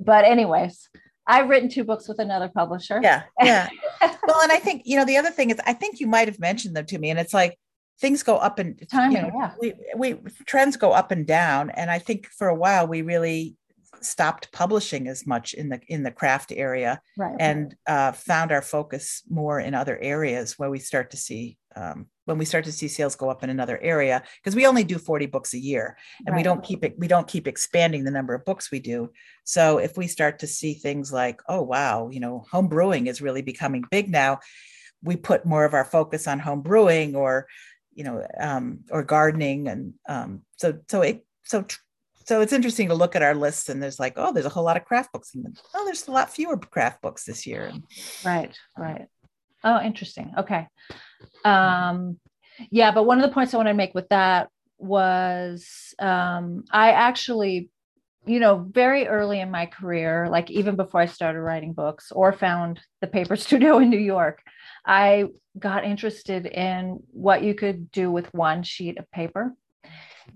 But, 0.00 0.24
anyways, 0.24 0.88
I've 1.26 1.48
written 1.48 1.68
two 1.68 1.84
books 1.84 2.08
with 2.08 2.18
another 2.18 2.48
publisher. 2.48 3.00
Yeah. 3.02 3.24
Yeah. 3.42 3.68
well, 4.00 4.40
and 4.42 4.52
I 4.52 4.58
think, 4.58 4.82
you 4.86 4.96
know, 4.96 5.04
the 5.04 5.16
other 5.16 5.30
thing 5.30 5.50
is, 5.50 5.58
I 5.66 5.72
think 5.72 6.00
you 6.00 6.06
might 6.06 6.28
have 6.28 6.38
mentioned 6.38 6.76
them 6.76 6.86
to 6.86 6.98
me, 6.98 7.10
and 7.10 7.18
it's 7.18 7.34
like 7.34 7.58
things 8.00 8.22
go 8.22 8.36
up 8.36 8.58
and 8.58 8.80
timing. 8.90 9.16
You 9.16 9.22
know, 9.24 9.32
yeah. 9.34 9.52
We, 9.60 9.74
we 9.96 10.30
trends 10.46 10.76
go 10.76 10.92
up 10.92 11.10
and 11.10 11.26
down. 11.26 11.70
And 11.70 11.90
I 11.90 11.98
think 11.98 12.26
for 12.26 12.48
a 12.48 12.54
while 12.54 12.86
we 12.86 13.02
really 13.02 13.56
stopped 14.02 14.52
publishing 14.52 15.08
as 15.08 15.26
much 15.26 15.54
in 15.54 15.68
the 15.68 15.80
in 15.88 16.02
the 16.02 16.10
craft 16.10 16.52
area 16.54 17.00
right. 17.16 17.36
and 17.38 17.74
uh, 17.86 18.12
found 18.12 18.52
our 18.52 18.62
focus 18.62 19.22
more 19.28 19.60
in 19.60 19.74
other 19.74 19.98
areas 19.98 20.58
where 20.58 20.70
we 20.70 20.78
start 20.78 21.10
to 21.10 21.16
see 21.16 21.58
um, 21.76 22.06
when 22.24 22.38
we 22.38 22.44
start 22.44 22.64
to 22.64 22.72
see 22.72 22.88
sales 22.88 23.16
go 23.16 23.28
up 23.30 23.44
in 23.44 23.50
another 23.50 23.78
area 23.82 24.22
because 24.42 24.56
we 24.56 24.66
only 24.66 24.84
do 24.84 24.98
40 24.98 25.26
books 25.26 25.54
a 25.54 25.58
year 25.58 25.96
and 26.26 26.34
right. 26.34 26.38
we 26.38 26.42
don't 26.42 26.64
keep 26.64 26.84
it 26.84 26.94
we 26.98 27.08
don't 27.08 27.28
keep 27.28 27.46
expanding 27.46 28.04
the 28.04 28.10
number 28.10 28.34
of 28.34 28.44
books 28.44 28.70
we 28.70 28.80
do 28.80 29.10
so 29.44 29.78
if 29.78 29.96
we 29.96 30.06
start 30.06 30.38
to 30.40 30.46
see 30.46 30.74
things 30.74 31.12
like 31.12 31.40
oh 31.48 31.62
wow 31.62 32.08
you 32.10 32.20
know 32.20 32.44
home 32.50 32.68
brewing 32.68 33.06
is 33.06 33.22
really 33.22 33.42
becoming 33.42 33.84
big 33.90 34.10
now 34.10 34.38
we 35.02 35.16
put 35.16 35.46
more 35.46 35.64
of 35.64 35.74
our 35.74 35.84
focus 35.84 36.26
on 36.26 36.38
home 36.38 36.62
brewing 36.62 37.14
or 37.14 37.46
you 37.94 38.04
know 38.04 38.26
um, 38.38 38.80
or 38.90 39.02
gardening 39.02 39.68
and 39.68 39.94
um, 40.08 40.42
so 40.56 40.78
so 40.88 41.02
it 41.02 41.24
so 41.44 41.62
tr- 41.62 41.78
so 42.26 42.40
it's 42.40 42.52
interesting 42.52 42.88
to 42.88 42.94
look 42.94 43.16
at 43.16 43.22
our 43.22 43.34
lists 43.34 43.68
and 43.68 43.82
there's 43.82 44.00
like 44.00 44.14
oh 44.16 44.32
there's 44.32 44.46
a 44.46 44.50
whole 44.50 44.64
lot 44.64 44.76
of 44.76 44.84
craft 44.84 45.12
books 45.12 45.34
and 45.34 45.58
oh 45.74 45.84
there's 45.84 46.08
a 46.08 46.12
lot 46.12 46.30
fewer 46.30 46.56
craft 46.56 47.02
books 47.02 47.24
this 47.24 47.46
year. 47.46 47.72
Right 48.24 48.56
right. 48.76 49.06
Oh 49.64 49.80
interesting. 49.80 50.32
Okay. 50.38 50.66
Um 51.44 52.18
yeah 52.70 52.90
but 52.90 53.04
one 53.04 53.18
of 53.18 53.22
the 53.22 53.34
points 53.34 53.52
i 53.52 53.58
want 53.58 53.68
to 53.68 53.74
make 53.74 53.94
with 53.94 54.08
that 54.08 54.48
was 54.78 55.94
um 55.98 56.64
i 56.70 56.92
actually 56.92 57.68
you 58.26 58.40
know, 58.40 58.66
very 58.70 59.06
early 59.06 59.40
in 59.40 59.50
my 59.50 59.66
career, 59.66 60.28
like 60.28 60.50
even 60.50 60.74
before 60.74 61.00
I 61.00 61.06
started 61.06 61.40
writing 61.40 61.72
books 61.72 62.10
or 62.10 62.32
found 62.32 62.80
the 63.00 63.06
paper 63.06 63.36
studio 63.46 63.78
in 63.78 63.88
New 63.88 63.98
York, 63.98 64.42
I 64.84 65.26
got 65.58 65.84
interested 65.84 66.46
in 66.46 67.02
what 67.12 67.42
you 67.42 67.54
could 67.54 67.90
do 67.92 68.10
with 68.10 68.32
one 68.34 68.62
sheet 68.64 68.98
of 68.98 69.10
paper. 69.10 69.54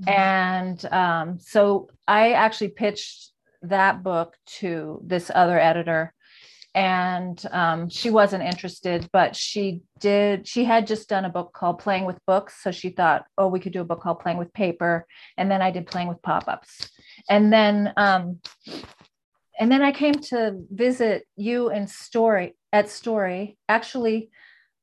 Mm-hmm. 0.01 0.11
And 0.11 0.93
um, 0.93 1.39
so 1.39 1.89
I 2.07 2.33
actually 2.33 2.69
pitched 2.69 3.33
that 3.63 4.03
book 4.03 4.37
to 4.47 5.01
this 5.05 5.31
other 5.35 5.59
editor. 5.59 6.15
And 6.73 7.43
um, 7.51 7.89
she 7.89 8.11
wasn't 8.11 8.45
interested 8.45 9.09
but 9.13 9.35
she 9.35 9.81
did 9.99 10.47
she 10.47 10.63
had 10.63 10.87
just 10.87 11.09
done 11.09 11.25
a 11.25 11.29
book 11.29 11.53
called 11.53 11.81
playing 11.81 12.05
with 12.05 12.25
books. 12.29 12.63
So 12.63 12.71
she 12.71 12.91
thought 12.91 13.25
oh 13.37 13.49
we 13.49 13.59
could 13.59 13.73
do 13.73 13.81
a 13.81 13.85
book 13.85 14.01
called 14.01 14.21
playing 14.21 14.39
with 14.39 14.53
paper. 14.53 15.05
And 15.37 15.51
then 15.51 15.63
i 15.63 15.73
did 15.73 15.89
playing 15.89 16.07
with 16.07 16.23
pop-ups. 16.23 16.89
And 17.29 17.53
then 17.53 17.93
um, 17.97 18.39
and 19.59 19.71
then 19.71 19.83
i 19.83 19.91
came 19.91 20.15
to 20.15 20.63
visit 20.71 21.27
you 21.35 21.71
in 21.71 21.89
Storey 21.89 22.55
at 22.73 22.89
Storey. 22.89 23.59
Actually 23.69 24.31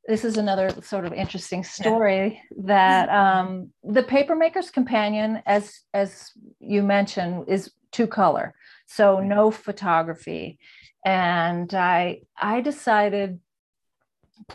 this 0.07 0.23
is 0.23 0.37
another 0.37 0.69
sort 0.81 1.05
of 1.05 1.13
interesting 1.13 1.63
story 1.63 2.41
that 2.57 3.09
um, 3.09 3.71
the 3.83 4.03
papermaker's 4.03 4.71
companion 4.71 5.41
as 5.45 5.81
as 5.93 6.31
you 6.59 6.81
mentioned 6.81 7.45
is 7.47 7.71
two 7.91 8.07
color 8.07 8.53
so 8.87 9.19
no 9.19 9.51
photography. 9.51 10.59
And 11.05 11.73
i 11.73 12.21
i 12.37 12.61
decided 12.61 13.39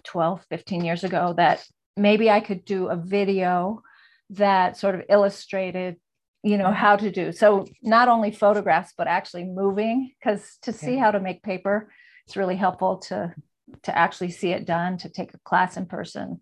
12 0.04 0.44
15 0.48 0.84
years 0.84 1.04
ago 1.04 1.34
that 1.36 1.64
maybe 1.96 2.30
i 2.30 2.40
could 2.40 2.64
do 2.64 2.88
a 2.88 2.96
video 2.96 3.82
that 4.30 4.76
sort 4.76 4.94
of 4.94 5.02
illustrated 5.08 5.96
you 6.42 6.58
know 6.58 6.72
how 6.72 6.96
to 6.96 7.10
do 7.10 7.32
so 7.32 7.66
not 7.82 8.08
only 8.08 8.30
photographs 8.30 8.92
but 8.96 9.06
actually 9.06 9.44
moving 9.44 10.12
because 10.18 10.58
to 10.62 10.72
see 10.72 10.96
how 10.96 11.10
to 11.10 11.20
make 11.20 11.42
paper 11.42 11.90
it's 12.26 12.36
really 12.36 12.56
helpful 12.56 12.98
to 12.98 13.34
to 13.82 13.96
actually 13.96 14.30
see 14.30 14.50
it 14.50 14.66
done 14.66 14.98
to 14.98 15.08
take 15.08 15.34
a 15.34 15.38
class 15.44 15.76
in 15.76 15.86
person 15.86 16.40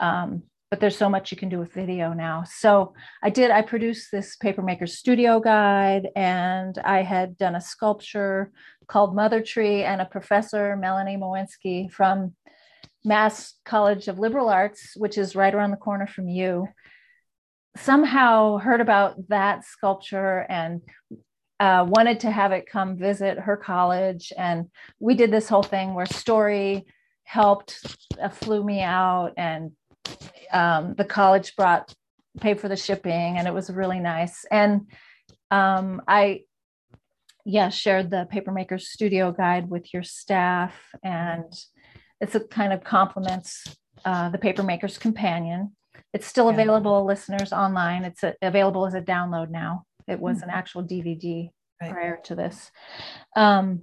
um, 0.00 0.42
but 0.70 0.80
there's 0.80 0.98
so 0.98 1.08
much 1.08 1.30
you 1.30 1.38
can 1.38 1.48
do 1.48 1.58
with 1.58 1.72
video 1.72 2.12
now. 2.12 2.44
So 2.44 2.92
I 3.22 3.30
did, 3.30 3.50
I 3.50 3.62
produced 3.62 4.10
this 4.12 4.36
Papermaker 4.36 4.88
Studio 4.88 5.40
Guide, 5.40 6.08
and 6.14 6.76
I 6.78 7.02
had 7.02 7.38
done 7.38 7.54
a 7.54 7.60
sculpture 7.60 8.52
called 8.86 9.14
Mother 9.14 9.42
Tree, 9.42 9.82
and 9.82 10.00
a 10.00 10.06
professor, 10.06 10.76
Melanie 10.76 11.16
Mowinski 11.16 11.90
from 11.90 12.34
Mass 13.04 13.54
College 13.64 14.08
of 14.08 14.18
Liberal 14.18 14.48
Arts, 14.48 14.92
which 14.96 15.16
is 15.16 15.36
right 15.36 15.54
around 15.54 15.70
the 15.70 15.76
corner 15.78 16.06
from 16.06 16.28
you, 16.28 16.68
somehow 17.76 18.58
heard 18.58 18.80
about 18.80 19.28
that 19.28 19.64
sculpture 19.64 20.44
and 20.50 20.82
uh, 21.60 21.84
wanted 21.88 22.20
to 22.20 22.30
have 22.30 22.52
it 22.52 22.68
come 22.70 22.96
visit 22.96 23.38
her 23.38 23.56
college. 23.56 24.32
And 24.36 24.66
we 25.00 25.14
did 25.14 25.30
this 25.30 25.48
whole 25.48 25.62
thing 25.62 25.94
where 25.94 26.06
Storey 26.06 26.86
helped 27.24 27.96
uh, 28.20 28.28
flew 28.28 28.62
me 28.64 28.80
out 28.80 29.32
and 29.36 29.72
um, 30.52 30.94
the 30.94 31.04
college 31.04 31.56
brought 31.56 31.92
paid 32.40 32.60
for 32.60 32.68
the 32.68 32.76
shipping 32.76 33.36
and 33.36 33.48
it 33.48 33.54
was 33.54 33.70
really 33.70 34.00
nice. 34.00 34.44
And 34.50 34.90
um, 35.50 36.02
i 36.06 36.42
yeah 37.46 37.70
shared 37.70 38.10
the 38.10 38.28
papermaker 38.30 38.78
studio 38.78 39.32
guide 39.32 39.70
with 39.70 39.94
your 39.94 40.02
staff 40.02 40.74
and 41.02 41.50
it's 42.20 42.34
a 42.34 42.40
kind 42.40 42.74
of 42.74 42.84
complements 42.84 43.64
uh, 44.04 44.28
the 44.28 44.38
papermaker's 44.38 44.98
companion. 44.98 45.74
It's 46.12 46.26
still 46.26 46.48
available 46.48 47.04
listeners 47.04 47.52
online. 47.52 48.04
It's 48.04 48.22
a, 48.22 48.34
available 48.40 48.86
as 48.86 48.94
a 48.94 49.00
download 49.00 49.50
now 49.50 49.84
it 50.08 50.20
was 50.20 50.38
an 50.38 50.48
mm-hmm. 50.48 50.58
actual 50.58 50.82
dvd 50.82 51.50
right. 51.80 51.92
prior 51.92 52.18
to 52.24 52.34
this 52.34 52.70
um, 53.36 53.82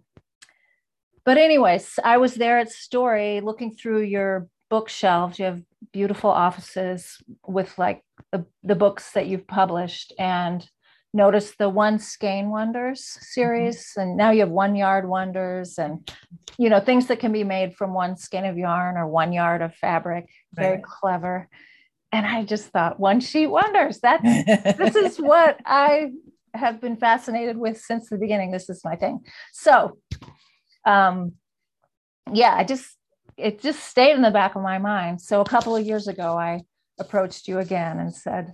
but 1.24 1.38
anyways 1.38 2.00
i 2.04 2.18
was 2.18 2.36
there 2.36 2.60
at 2.60 2.72
Storey 2.72 3.42
looking 3.42 3.74
through 3.74 4.02
your 4.02 4.48
bookshelves 4.70 5.40
you 5.40 5.46
have 5.46 5.62
beautiful 5.94 6.30
offices 6.30 7.18
with 7.48 7.78
like 7.78 8.04
the, 8.32 8.46
the 8.64 8.76
books 8.76 9.12
that 9.12 9.28
you've 9.28 9.48
published 9.48 10.14
and 10.18 10.68
notice 11.14 11.56
the 11.58 11.70
one 11.70 11.98
skein 11.98 12.50
wonders 12.50 13.18
series 13.22 13.78
mm-hmm. 13.78 14.02
and 14.02 14.18
now 14.18 14.32
you 14.32 14.42
have 14.42 14.50
one 14.50 14.76
yard 14.76 15.08
wonders 15.08 15.78
and 15.78 16.12
you 16.58 16.70
know 16.70 16.80
things 16.80 17.08
that 17.08 17.20
can 17.20 17.32
be 17.32 17.44
made 17.44 17.76
from 17.76 17.94
one 17.94 18.18
skein 18.18 18.46
of 18.46 18.58
yarn 18.58 18.98
or 18.98 19.08
one 19.08 19.32
yard 19.32 19.62
of 19.62 19.74
fabric 19.76 20.26
very 20.54 20.76
right. 20.76 20.84
clever 20.84 21.48
and 22.16 22.26
i 22.26 22.44
just 22.44 22.68
thought 22.70 23.00
one 23.00 23.20
sheet 23.20 23.48
wonders 23.48 24.00
That's 24.00 24.24
this 24.78 24.96
is 25.06 25.18
what 25.18 25.60
i 25.66 26.12
have 26.54 26.80
been 26.80 26.96
fascinated 26.96 27.58
with 27.58 27.80
since 27.80 28.10
the 28.10 28.18
beginning 28.18 28.52
this 28.52 28.70
is 28.70 28.82
my 28.84 28.96
thing 28.96 29.20
so 29.52 29.98
um 30.86 31.34
yeah 32.32 32.56
i 32.56 32.64
just 32.64 32.96
it 33.38 33.62
just 33.62 33.84
stayed 33.84 34.14
in 34.14 34.22
the 34.22 34.32
back 34.32 34.56
of 34.56 34.62
my 34.62 34.78
mind. 34.78 35.22
So 35.22 35.42
a 35.42 35.46
couple 35.46 35.76
of 35.76 35.86
years 35.86 36.08
ago, 36.08 36.38
I 36.38 36.62
approached 37.00 37.48
you 37.48 37.60
again 37.60 38.00
and 38.00 38.14
said, 38.14 38.54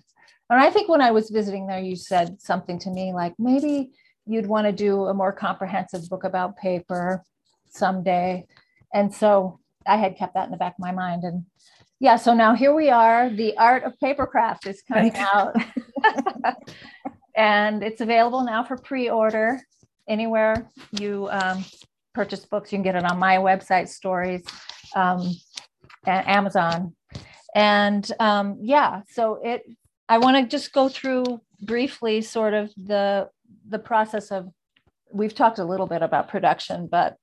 and 0.50 0.60
I 0.60 0.70
think 0.70 0.90
when 0.90 1.02
I 1.02 1.12
was 1.12 1.30
visiting 1.30 1.68
there, 1.68 1.80
you 1.80 1.96
said 1.96 2.42
something 2.42 2.80
to 2.80 2.90
me 2.90 3.14
like 3.14 3.34
maybe 3.40 3.92
you'd 4.26 4.48
want 4.48 4.68
to 4.68 4.74
do 4.74 5.06
a 5.06 5.14
more 5.14 5.32
comprehensive 5.32 6.10
book 6.10 6.24
about 6.24 6.58
paper 6.58 7.24
someday. 7.70 8.46
And 8.94 9.14
so 9.14 9.60
I 9.88 9.98
had 9.98 10.18
kept 10.18 10.34
that 10.34 10.46
in 10.46 10.52
the 10.52 10.58
back 10.58 10.74
of 10.74 10.80
my 10.80 10.92
mind. 10.92 11.24
And 11.24 11.46
yeah, 12.02 12.16
so 12.16 12.34
now 12.34 12.56
here 12.56 12.74
we 12.74 12.90
are. 12.90 13.30
The 13.30 13.56
Art 13.58 13.84
of 13.84 13.94
Papercraft 14.04 14.66
is 14.66 14.82
coming 14.82 15.16
out. 15.16 15.56
and 17.36 17.84
it's 17.84 18.02
available 18.02 18.44
now 18.44 18.64
for 18.64 18.76
pre 18.76 19.12
order 19.12 19.62
anywhere 20.08 20.68
you 21.00 21.28
um, 21.30 21.64
purchase 22.16 22.44
books. 22.44 22.72
You 22.72 22.78
can 22.78 22.84
get 22.84 22.96
it 22.96 23.06
on 23.06 23.20
my 23.20 23.38
website, 23.38 23.88
Storey's, 23.88 24.44
um, 24.96 25.32
Amazon. 26.08 26.96
And 27.54 28.12
um, 28.20 28.58
yeah, 28.60 29.04
so 29.08 29.40
it. 29.44 29.62
I 30.10 30.18
want 30.18 30.38
to 30.38 30.58
just 30.58 30.74
go 30.74 30.90
through 30.90 31.40
briefly, 31.62 32.22
sort 32.22 32.56
of 32.56 32.72
the 32.76 33.30
the 33.70 33.80
process 33.80 34.32
of. 34.32 34.50
We've 35.14 35.36
talked 35.36 35.60
a 35.60 35.66
little 35.66 35.88
bit 35.88 36.02
about 36.02 36.30
production, 36.30 36.88
but 36.90 37.18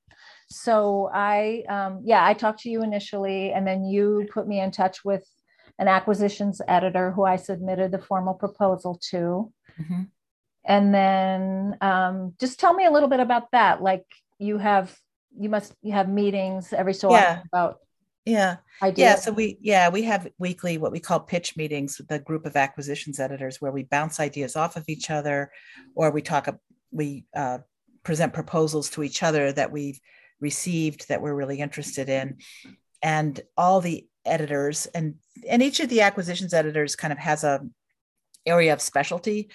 so 0.50 1.10
I, 1.12 1.64
um, 1.68 2.00
yeah, 2.04 2.24
I 2.24 2.34
talked 2.34 2.60
to 2.60 2.70
you 2.70 2.82
initially, 2.82 3.52
and 3.52 3.66
then 3.66 3.84
you 3.84 4.26
put 4.32 4.48
me 4.48 4.60
in 4.60 4.70
touch 4.70 5.04
with 5.04 5.28
an 5.78 5.88
acquisitions 5.88 6.60
editor 6.66 7.12
who 7.12 7.24
I 7.24 7.36
submitted 7.36 7.92
the 7.92 7.98
formal 7.98 8.34
proposal 8.34 9.00
to. 9.10 9.52
Mm-hmm. 9.80 10.02
And 10.64 10.94
then 10.94 11.76
um, 11.80 12.34
just 12.40 12.58
tell 12.58 12.74
me 12.74 12.86
a 12.86 12.90
little 12.90 13.08
bit 13.08 13.20
about 13.20 13.50
that. 13.52 13.82
Like 13.82 14.04
you 14.38 14.58
have 14.58 14.94
you 15.38 15.48
must 15.48 15.74
you 15.82 15.92
have 15.92 16.08
meetings 16.08 16.72
every 16.72 16.94
so 16.94 17.10
yeah. 17.10 17.32
often 17.32 17.42
about 17.52 17.78
yeah 18.24 18.56
ideas. 18.82 19.04
yeah 19.04 19.14
so 19.16 19.32
we 19.32 19.58
yeah 19.60 19.88
we 19.88 20.02
have 20.02 20.28
weekly 20.38 20.78
what 20.78 20.92
we 20.92 21.00
call 21.00 21.20
pitch 21.20 21.56
meetings 21.56 21.98
with 21.98 22.10
a 22.10 22.18
group 22.18 22.44
of 22.44 22.56
acquisitions 22.56 23.20
editors 23.20 23.60
where 23.60 23.72
we 23.72 23.84
bounce 23.84 24.20
ideas 24.20 24.56
off 24.56 24.76
of 24.76 24.84
each 24.88 25.10
other 25.10 25.50
or 25.94 26.10
we 26.10 26.20
talk 26.20 26.48
we 26.90 27.24
uh, 27.36 27.58
present 28.02 28.32
proposals 28.32 28.90
to 28.90 29.02
each 29.02 29.22
other 29.22 29.52
that 29.52 29.70
we've 29.70 30.00
received 30.40 31.08
that 31.08 31.22
we're 31.22 31.34
really 31.34 31.60
interested 31.60 32.08
in. 32.08 32.38
And 33.02 33.40
all 33.56 33.80
the 33.80 34.06
editors 34.24 34.86
and 34.86 35.14
and 35.48 35.62
each 35.62 35.80
of 35.80 35.88
the 35.88 36.02
acquisitions 36.02 36.52
editors 36.52 36.96
kind 36.96 37.12
of 37.12 37.18
has 37.18 37.44
a 37.44 37.60
area 38.46 38.72
of 38.72 38.80
specialty. 38.80 39.50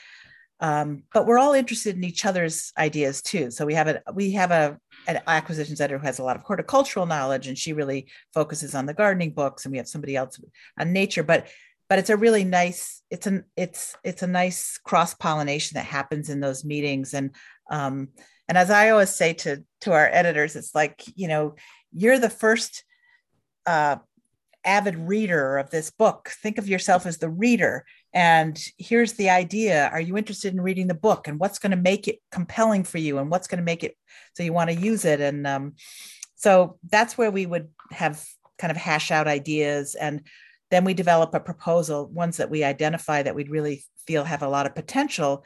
Um, 0.59 1.03
but 1.13 1.25
we're 1.25 1.39
all 1.39 1.53
interested 1.53 1.97
in 1.97 2.03
each 2.03 2.25
other's 2.25 2.71
ideas 2.77 3.21
too. 3.21 3.51
So 3.51 3.65
we 3.65 3.73
have 3.73 3.87
a 3.87 4.01
we 4.13 4.31
have 4.31 4.51
a 4.51 4.77
an 5.07 5.19
acquisitions 5.27 5.81
editor 5.81 5.99
who 5.99 6.05
has 6.05 6.19
a 6.19 6.23
lot 6.23 6.37
of 6.37 6.43
horticultural 6.43 7.05
knowledge 7.05 7.47
and 7.47 7.57
she 7.57 7.73
really 7.73 8.07
focuses 8.33 8.73
on 8.73 8.85
the 8.85 8.93
gardening 8.93 9.31
books 9.31 9.65
and 9.65 9.71
we 9.71 9.77
have 9.77 9.87
somebody 9.87 10.15
else 10.15 10.39
on 10.79 10.93
nature. 10.93 11.23
But 11.23 11.47
but 11.89 11.99
it's 11.99 12.09
a 12.09 12.17
really 12.17 12.45
nice 12.45 13.01
it's 13.09 13.27
an 13.27 13.43
it's 13.57 13.95
it's 14.03 14.23
a 14.23 14.27
nice 14.27 14.77
cross 14.77 15.13
pollination 15.13 15.75
that 15.75 15.85
happens 15.85 16.29
in 16.29 16.39
those 16.39 16.63
meetings. 16.63 17.13
And 17.13 17.31
um 17.69 18.09
and 18.47 18.57
as 18.57 18.69
i 18.69 18.89
always 18.89 19.09
say 19.09 19.33
to 19.33 19.63
to 19.81 19.91
our 19.91 20.09
editors 20.11 20.55
it's 20.55 20.75
like 20.75 21.03
you 21.15 21.27
know 21.27 21.55
you're 21.91 22.19
the 22.19 22.29
first 22.29 22.83
uh 23.65 23.97
avid 24.65 24.95
reader 24.95 25.57
of 25.57 25.69
this 25.69 25.91
book. 25.91 26.31
Think 26.41 26.57
of 26.57 26.67
yourself 26.67 27.05
as 27.05 27.17
the 27.17 27.29
reader. 27.29 27.85
And 28.13 28.59
here's 28.77 29.13
the 29.13 29.29
idea. 29.29 29.89
Are 29.91 30.01
you 30.01 30.17
interested 30.17 30.53
in 30.53 30.61
reading 30.61 30.87
the 30.87 30.93
book? 30.93 31.27
And 31.27 31.39
what's 31.39 31.59
going 31.59 31.71
to 31.71 31.77
make 31.77 32.07
it 32.07 32.19
compelling 32.31 32.83
for 32.83 32.97
you? 32.97 33.17
And 33.17 33.29
what's 33.29 33.47
going 33.47 33.59
to 33.59 33.63
make 33.63 33.83
it 33.83 33.95
so 34.35 34.43
you 34.43 34.53
want 34.53 34.69
to 34.69 34.75
use 34.75 35.05
it? 35.05 35.19
And 35.19 35.45
um, 35.47 35.73
so 36.35 36.77
that's 36.89 37.17
where 37.17 37.31
we 37.31 37.45
would 37.45 37.69
have 37.91 38.23
kind 38.57 38.71
of 38.71 38.77
hash 38.77 39.11
out 39.11 39.27
ideas. 39.27 39.95
And 39.95 40.21
then 40.71 40.85
we 40.85 40.93
develop 40.93 41.33
a 41.33 41.39
proposal 41.39 42.07
ones 42.07 42.37
that 42.37 42.49
we 42.49 42.63
identify 42.63 43.23
that 43.23 43.35
we'd 43.35 43.49
really 43.49 43.83
feel 44.05 44.23
have 44.23 44.43
a 44.43 44.49
lot 44.49 44.65
of 44.65 44.75
potential 44.75 45.43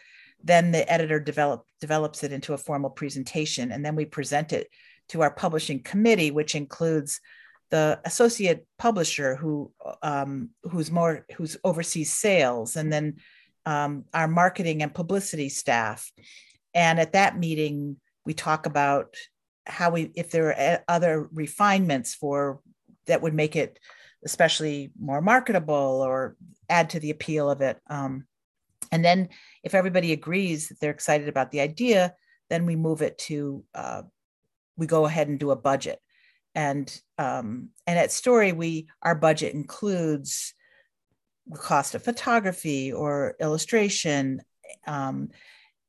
then 0.47 0.71
the 0.71 0.91
editor 0.91 1.19
develop, 1.19 1.65
develops 1.81 2.23
it 2.23 2.31
into 2.31 2.53
a 2.53 2.57
formal 2.57 2.89
presentation 2.89 3.71
and 3.71 3.85
then 3.85 3.95
we 3.95 4.05
present 4.05 4.53
it 4.53 4.67
to 5.09 5.21
our 5.21 5.31
publishing 5.31 5.81
committee 5.81 6.31
which 6.31 6.55
includes 6.55 7.19
the 7.69 7.99
associate 8.05 8.65
publisher 8.79 9.35
who 9.35 9.71
um, 10.01 10.49
who's 10.63 10.89
more 10.89 11.25
who's 11.35 11.57
oversees 11.63 12.13
sales 12.13 12.75
and 12.75 12.91
then 12.91 13.17
um, 13.65 14.05
our 14.13 14.27
marketing 14.27 14.81
and 14.81 14.93
publicity 14.93 15.49
staff 15.49 16.11
and 16.77 16.99
at 16.99 17.13
that 17.13 17.39
meeting, 17.39 17.97
we 18.23 18.35
talk 18.35 18.67
about 18.67 19.15
how 19.65 19.89
we, 19.89 20.11
if 20.13 20.29
there 20.29 20.49
are 20.55 20.83
other 20.87 21.27
refinements 21.33 22.13
for 22.13 22.59
that 23.07 23.23
would 23.23 23.33
make 23.33 23.55
it 23.55 23.79
especially 24.23 24.91
more 24.99 25.19
marketable 25.19 26.03
or 26.05 26.35
add 26.69 26.91
to 26.91 26.99
the 26.99 27.09
appeal 27.09 27.49
of 27.49 27.61
it. 27.61 27.79
Um, 27.89 28.25
and 28.91 29.03
then 29.03 29.29
if 29.63 29.75
everybody 29.75 30.13
agrees 30.13 30.69
that 30.69 30.79
they're 30.79 30.91
excited 30.91 31.29
about 31.29 31.51
the 31.51 31.61
idea, 31.61 32.13
then 32.49 32.65
we 32.65 32.75
move 32.75 33.01
it 33.01 33.17
to, 33.17 33.63
uh, 33.75 34.03
we 34.77 34.87
go 34.87 35.05
ahead 35.05 35.27
and 35.27 35.39
do 35.39 35.51
a 35.51 35.55
budget. 35.55 35.99
And 36.55 37.01
um, 37.19 37.69
and 37.85 37.99
at 37.99 38.11
Storey, 38.11 38.51
we 38.51 38.87
our 39.03 39.13
budget 39.13 39.53
includes 39.53 40.55
the 41.45 41.59
cost 41.59 41.93
of 41.93 42.03
photography 42.03 42.91
or 42.91 43.35
illustration, 43.39 44.41
um, 44.87 45.29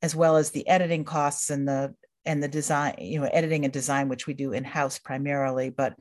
as 0.02 0.14
well 0.14 0.36
as 0.36 0.50
the 0.50 0.68
editing 0.68 1.04
costs 1.04 1.48
and 1.48 1.66
the 1.66 1.94
and 2.26 2.42
the 2.42 2.48
design, 2.48 2.96
you 2.98 3.18
know, 3.18 3.30
editing 3.32 3.64
and 3.64 3.72
design, 3.72 4.10
which 4.10 4.26
we 4.26 4.34
do 4.34 4.52
in 4.52 4.62
house 4.62 4.98
primarily. 4.98 5.70
But 5.70 5.94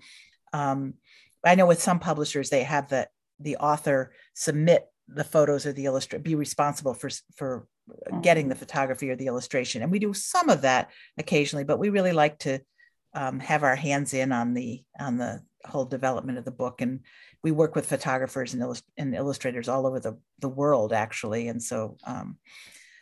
um, 0.51 0.95
I 1.45 1.55
know 1.55 1.65
with 1.65 1.81
some 1.81 1.99
publishers 1.99 2.49
they 2.49 2.63
have 2.63 2.89
the 2.89 3.07
the 3.39 3.57
author 3.57 4.11
submit 4.33 4.85
the 5.07 5.23
photos 5.23 5.65
or 5.65 5.73
the 5.73 5.85
illustration, 5.85 6.23
be 6.23 6.35
responsible 6.35 6.93
for 6.93 7.09
for 7.35 7.67
getting 8.21 8.49
the 8.49 8.55
photography 8.55 9.09
or 9.09 9.15
the 9.15 9.27
illustration, 9.27 9.81
and 9.81 9.91
we 9.91 9.99
do 9.99 10.13
some 10.13 10.49
of 10.49 10.61
that 10.61 10.89
occasionally. 11.17 11.63
But 11.63 11.79
we 11.79 11.89
really 11.89 12.11
like 12.11 12.39
to 12.39 12.59
um, 13.13 13.39
have 13.39 13.63
our 13.63 13.75
hands 13.75 14.13
in 14.13 14.31
on 14.31 14.53
the 14.53 14.83
on 14.99 15.17
the 15.17 15.41
whole 15.65 15.85
development 15.85 16.37
of 16.37 16.45
the 16.45 16.51
book. 16.51 16.81
And 16.81 17.01
we 17.43 17.51
work 17.51 17.75
with 17.75 17.87
photographers 17.87 18.53
and, 18.53 18.61
illust- 18.61 18.85
and 18.97 19.13
illustrators 19.15 19.67
all 19.67 19.85
over 19.85 19.99
the, 19.99 20.17
the 20.39 20.49
world 20.49 20.93
actually. 20.93 21.47
And 21.47 21.61
so 21.61 21.97
um, 22.05 22.37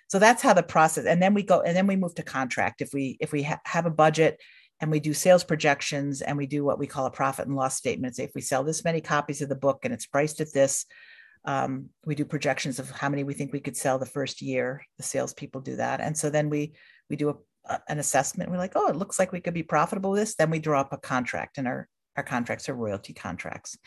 so 0.08 0.20
that's 0.20 0.42
how 0.42 0.54
the 0.54 0.64
process 0.64 1.06
and 1.06 1.22
then 1.22 1.34
we 1.34 1.44
go 1.44 1.62
and 1.62 1.76
then 1.76 1.88
we 1.88 1.96
move 1.96 2.16
to 2.16 2.24
contract. 2.24 2.82
If 2.82 2.94
we 2.94 3.18
if 3.20 3.32
we 3.32 3.44
ha- 3.44 3.60
have 3.66 3.86
a 3.86 3.92
budget 3.92 4.40
and 4.82 4.92
we 4.92 5.00
do 5.00 5.14
sales 5.14 5.44
projections 5.44 6.22
and 6.22 6.38
we 6.38 6.48
do 6.48 6.64
what 6.64 6.80
we 6.80 6.88
call 6.88 7.06
a 7.06 7.12
profit 7.12 7.48
and 7.48 7.56
loss 7.56 7.76
statement 7.76 8.16
say 8.16 8.26
if 8.26 8.36
we 8.36 8.42
sell 8.42 8.64
this 8.64 8.84
many 8.84 9.00
copies 9.02 9.42
of 9.42 9.50
the 9.50 9.56
book 9.56 9.80
and 9.84 9.94
it's 9.94 10.06
priced 10.06 10.42
at 10.42 10.54
this 10.54 10.86
um, 11.46 11.90
we 12.06 12.16
do 12.16 12.26
projections 12.26 12.80
of 12.80 12.90
how 12.92 13.10
many 13.10 13.24
we 13.24 13.34
think 13.34 13.54
we 13.54 13.60
could 13.60 13.78
sell 13.78 14.00
the 14.00 14.06
first 14.06 14.42
year 14.42 14.82
the 14.98 15.04
salespeople 15.04 15.62
do 15.62 15.76
that 15.76 16.02
and 16.02 16.18
so 16.18 16.30
then 16.30 16.50
we 16.50 16.74
we 17.10 17.16
do 17.16 17.30
a, 17.30 17.36
a, 17.74 17.80
an 17.88 18.00
assessment 18.00 18.50
we're 18.50 18.58
like 18.58 18.74
oh 18.76 18.88
it 18.88 18.96
looks 18.96 19.20
like 19.20 19.32
we 19.32 19.42
could 19.42 19.54
be 19.54 19.64
profitable 19.64 20.12
with 20.12 20.20
this 20.20 20.36
then 20.36 20.50
we 20.50 20.60
draw 20.60 20.82
up 20.82 20.94
a 20.94 20.98
contract 20.98 21.58
and 21.58 21.68
our 21.68 21.88
our 22.16 22.24
contracts 22.24 22.70
are 22.70 22.76
royalty 22.76 23.14
contracts. 23.14 23.78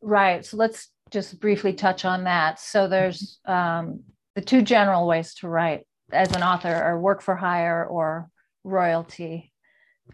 Right. 0.00 0.44
So 0.44 0.56
let's 0.56 0.88
just 1.10 1.38
briefly 1.40 1.74
touch 1.74 2.04
on 2.04 2.24
that. 2.24 2.58
So 2.58 2.88
there's 2.88 3.38
um, 3.44 4.00
the 4.34 4.40
two 4.40 4.62
general 4.62 5.06
ways 5.06 5.34
to 5.36 5.48
write 5.48 5.86
as 6.12 6.34
an 6.34 6.42
author 6.42 6.72
are 6.72 6.98
work 6.98 7.22
for 7.22 7.36
hire 7.36 7.84
or 7.84 8.30
royalty. 8.64 9.49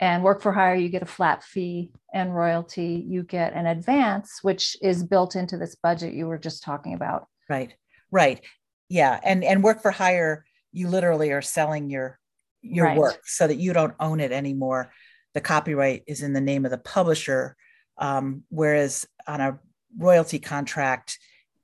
And 0.01 0.23
work 0.23 0.43
for 0.43 0.53
hire, 0.53 0.75
you 0.75 0.89
get 0.89 1.03
a 1.03 1.07
flat 1.07 1.43
fee, 1.43 1.91
and 2.13 2.35
royalty, 2.35 3.05
you 3.07 3.23
get 3.23 3.55
an 3.55 3.67
advance, 3.67 4.41
which 4.43 4.77
is 4.83 5.03
built 5.03 5.37
into 5.37 5.57
this 5.57 5.75
budget 5.75 6.15
you 6.15 6.27
were 6.27 6.39
just 6.39 6.63
talking 6.63 6.95
about. 6.95 7.27
Right. 7.49 7.75
Right. 8.11 8.43
Yeah. 8.89 9.19
And 9.23 9.45
and 9.45 9.63
work 9.63 9.83
for 9.83 9.91
hire, 9.91 10.45
you 10.73 10.89
literally 10.89 11.33
are 11.33 11.43
selling 11.43 11.91
your 11.91 12.19
your 12.63 12.87
right. 12.87 12.99
work 12.99 13.21
so 13.25 13.47
that 13.47 13.57
you 13.57 13.73
don't 13.73 13.95
own 14.01 14.21
it 14.21 14.33
anymore 14.33 14.91
the 15.37 15.41
copyright 15.43 16.03
is 16.07 16.23
in 16.23 16.33
the 16.33 16.41
name 16.41 16.65
of 16.65 16.71
the 16.71 16.79
publisher, 16.79 17.57
um, 17.99 18.45
whereas 18.49 19.07
on 19.27 19.43
a 19.43 19.61
royalty 19.99 20.39
contract, 20.39 21.19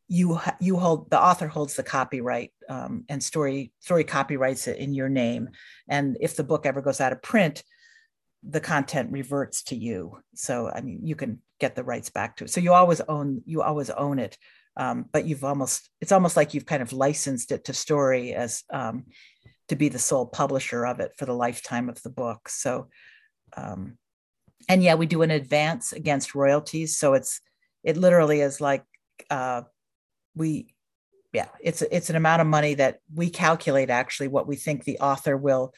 you 0.09 0.39
you 0.61 0.76
hold 0.76 1.09
the 1.09 1.18
author 1.18 1.49
holds 1.49 1.74
the 1.74 1.83
copyright 1.83 2.53
um, 2.68 3.07
and 3.09 3.22
Storey 3.22 3.72
Storey 3.80 4.05
copyrights 4.05 4.68
it 4.68 4.76
in 4.76 4.93
your 4.93 5.09
name. 5.09 5.49
And 5.89 6.18
if 6.20 6.37
the 6.37 6.45
book 6.45 6.66
ever 6.66 6.83
goes 6.83 7.01
out 7.01 7.12
of 7.12 7.22
print, 7.22 7.64
the 8.43 8.61
content 8.61 9.12
reverts 9.12 9.62
to 9.64 9.76
you. 9.76 10.18
So 10.34 10.70
I 10.74 10.80
mean, 10.80 11.01
you 11.05 11.14
can 11.14 11.40
get 11.61 11.74
the 11.74 11.84
rights 11.84 12.11
back 12.11 12.36
to 12.36 12.45
it. 12.45 12.51
So 12.51 12.61
you 12.61 12.72
always 12.72 13.01
own 13.01 13.43
you 13.47 13.62
always 13.62 13.90
own 13.90 14.18
it. 14.18 14.36
Um, 14.76 15.05
but 15.12 15.26
you've 15.26 15.45
almost 15.45 15.90
it's 16.01 16.12
almost 16.12 16.36
like 16.36 16.55
you've 16.55 16.66
kind 16.66 16.82
of 16.82 16.93
licensed 16.93 17.53
it 17.53 17.64
to 17.64 17.74
Storey 17.74 18.34
as 18.34 18.64
um, 18.72 19.05
to 19.68 19.76
be 19.76 19.88
the 19.88 19.99
sole 19.99 20.26
publisher 20.26 20.86
of 20.86 21.01
it 21.01 21.12
for 21.16 21.26
the 21.26 21.34
lifetime 21.34 21.88
of 21.88 22.03
the 22.03 22.11
book. 22.11 22.49
So 22.49 22.88
um, 23.57 23.99
and 24.68 24.82
yeah, 24.82 24.95
we 24.95 25.07
do 25.07 25.22
an 25.22 25.30
advance 25.30 25.93
against 25.93 26.34
royalties. 26.34 26.97
So 26.97 27.14
it's 27.14 27.40
it 27.84 27.97
literally 27.97 28.40
is 28.40 28.61
like 28.61 28.84
uh, 29.30 29.62
we 30.34 30.74
yeah 31.32 31.49
it's 31.61 31.82
it's 31.82 32.11
an 32.11 32.16
amount 32.16 32.40
of 32.40 32.47
money 32.47 32.74
that 32.74 32.99
we 33.14 33.30
calculate 33.30 33.90
actually 33.90 34.28
what 34.28 34.47
we 34.47 34.57
think 34.57 34.84
the 34.84 34.99
author 34.99 35.36
will 35.36 35.72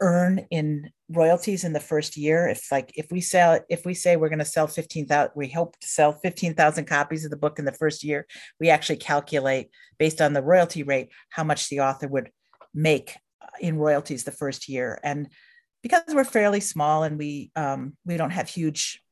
earn 0.00 0.46
in 0.50 0.90
royalties 1.10 1.64
in 1.64 1.72
the 1.72 1.80
first 1.80 2.16
year 2.16 2.46
if 2.48 2.70
like 2.70 2.92
if 2.94 3.10
we 3.10 3.20
sell 3.20 3.58
if 3.70 3.86
we 3.86 3.94
say 3.94 4.16
we're 4.16 4.28
going 4.28 4.38
to 4.38 4.44
sell 4.44 4.66
15,000 4.66 5.30
we 5.34 5.48
hope 5.48 5.78
to 5.80 5.88
sell 5.88 6.12
15,000 6.12 6.84
copies 6.84 7.24
of 7.24 7.30
the 7.30 7.36
book 7.36 7.58
in 7.58 7.64
the 7.64 7.72
first 7.72 8.04
year 8.04 8.26
we 8.60 8.68
actually 8.68 8.96
calculate 8.96 9.70
based 9.98 10.20
on 10.20 10.34
the 10.34 10.42
royalty 10.42 10.82
rate 10.82 11.08
how 11.30 11.44
much 11.44 11.70
the 11.70 11.80
author 11.80 12.06
would 12.06 12.30
make 12.74 13.16
in 13.60 13.78
royalties 13.78 14.24
the 14.24 14.32
first 14.32 14.68
year. 14.68 14.98
And 15.02 15.28
because 15.82 16.02
we're 16.08 16.24
fairly 16.24 16.60
small 16.60 17.02
and 17.02 17.18
we 17.18 17.50
um, 17.56 17.96
we 18.04 18.16
don't 18.16 18.30
have 18.30 18.48
huge 18.48 19.02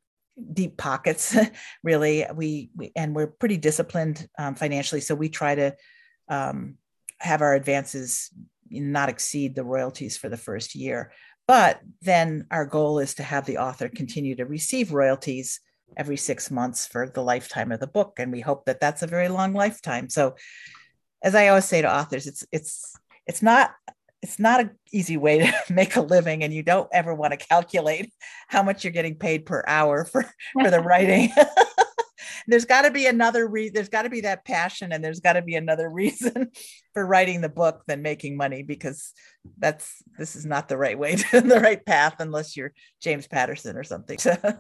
deep 0.53 0.77
pockets 0.77 1.35
really 1.83 2.27
we, 2.35 2.71
we, 2.77 2.93
and 2.95 3.15
we're 3.15 3.27
pretty 3.27 3.57
disciplined 3.57 4.29
um, 4.39 4.55
financially 4.55 5.01
so 5.01 5.15
we 5.15 5.31
try 5.31 5.55
to 5.55 5.75
um, 6.29 6.77
have 7.19 7.41
our 7.41 7.55
advances 7.55 8.31
not 8.69 9.09
exceed 9.09 9.55
the 9.55 9.65
royalties 9.65 10.19
for 10.19 10.29
the 10.29 10.37
first 10.37 10.75
year 10.75 11.11
but 11.47 11.81
then 12.03 12.47
our 12.51 12.67
goal 12.67 12.99
is 12.99 13.15
to 13.15 13.23
have 13.23 13.47
the 13.47 13.59
author 13.59 13.89
continue 13.89 14.37
to 14.37 14.45
receive 14.45 14.93
royalties 14.93 15.61
every 15.97 16.17
six 16.17 16.51
months 16.51 16.87
for 16.87 17.09
the 17.09 17.23
lifetime 17.23 17.71
of 17.73 17.81
the 17.81 17.87
book 17.87 18.19
and 18.19 18.33
we 18.33 18.41
hope 18.41 18.65
that 18.67 18.81
that's 18.81 19.03
a 19.03 19.07
very 19.07 19.29
long 19.29 19.55
lifetime. 19.55 20.09
So 20.09 20.35
as 21.23 21.35
i 21.35 21.49
always 21.49 21.65
say 21.65 21.83
to 21.83 21.95
authors 21.95 22.27
it's 22.27 22.47
it's 22.53 22.95
it's 23.27 23.43
not 23.43 23.73
it's 24.23 24.39
not 24.39 24.61
an 24.61 24.71
easy 24.93 25.17
way 25.17 25.39
to 25.39 25.53
make 25.73 25.97
a 25.97 26.01
living 26.01 26.43
and 26.43 26.53
you 26.53 26.63
don't 26.63 26.89
ever 26.93 27.15
want 27.15 27.33
to 27.33 27.47
calculate 27.47 28.13
how 28.49 28.63
much 28.63 28.85
you're 28.85 28.93
getting 28.93 29.17
paid 29.17 29.45
per 29.45 29.63
hour 29.67 30.05
for 30.05 30.25
for 30.53 30.71
the 30.71 30.81
writing 30.89 31.31
there's 32.47 32.65
got 32.65 32.83
to 32.83 32.91
be 32.91 33.07
another 33.07 33.47
reason 33.47 33.75
there's 33.75 33.89
got 33.89 34.03
to 34.03 34.11
be 34.11 34.21
that 34.23 34.45
passion 34.45 34.93
and 34.93 35.05
there's 35.05 35.21
got 35.21 35.35
to 35.35 35.43
be 35.43 35.55
another 35.55 35.89
reason 35.93 36.51
for 36.93 37.07
writing 37.07 37.41
the 37.41 37.49
book 37.49 37.83
than 37.87 38.03
making 38.03 38.37
money 38.37 38.63
because 38.63 39.13
that's 39.59 40.03
this 40.19 40.37
is 40.37 40.47
not 40.47 40.69
the 40.69 40.77
right 40.77 40.99
way 40.99 41.17
to 41.17 41.41
the 41.43 41.61
right 41.61 41.85
path 41.85 42.17
unless 42.19 42.57
you're 42.57 42.73
james 43.01 43.27
patterson 43.27 43.77
or 43.77 43.85
something 43.85 44.19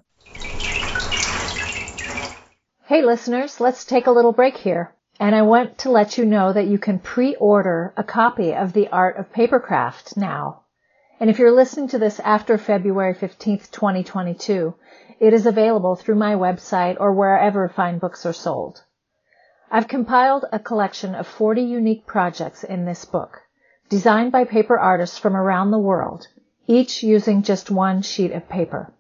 hey 2.84 3.03
listeners 3.03 3.61
let's 3.61 3.84
take 3.84 4.07
a 4.07 4.12
little 4.12 4.32
break 4.32 4.57
here 4.57 4.93
and 5.18 5.34
I 5.34 5.43
want 5.43 5.78
to 5.78 5.91
let 5.91 6.18
you 6.18 6.26
know 6.26 6.53
that 6.53 6.66
you 6.66 6.78
can 6.78 6.99
pre-order 6.99 7.95
a 7.97 8.05
copy 8.05 8.53
of 8.53 8.74
The 8.74 8.89
Art 8.89 9.16
of 9.16 9.32
Papercraft 9.32 10.16
now. 10.16 10.66
And 11.19 11.31
if 11.31 11.39
you're 11.39 11.53
listening 11.53 11.89
to 11.89 11.99
this 11.99 12.21
after 12.21 12.59
February 12.59 13.14
15th, 13.14 13.71
2022, 13.71 14.75
it 15.19 15.33
is 15.33 15.47
available 15.47 15.97
through 15.97 16.17
my 16.17 16.35
website 16.35 16.97
or 17.01 17.12
wherever 17.12 17.69
fine 17.69 17.99
books 17.99 18.27
are 18.27 18.33
sold. 18.33 18.85
I've 19.71 19.89
compiled 19.89 20.45
a 20.53 20.59
collection 20.59 21.14
of 21.14 21.27
40 21.27 21.62
unique 21.62 22.07
projects 22.07 22.64
in 22.64 22.85
this 22.85 23.05
book, 23.05 23.43
designed 23.89 24.33
by 24.33 24.45
paper 24.45 24.79
artists 24.79 25.19
from 25.19 25.37
around 25.37 25.71
the 25.71 25.79
world, 25.79 26.29
each 26.67 27.03
using 27.03 27.43
just 27.43 27.71
one 27.71 28.03
sheet 28.03 28.33
of 28.33 28.49
paper 28.49 28.93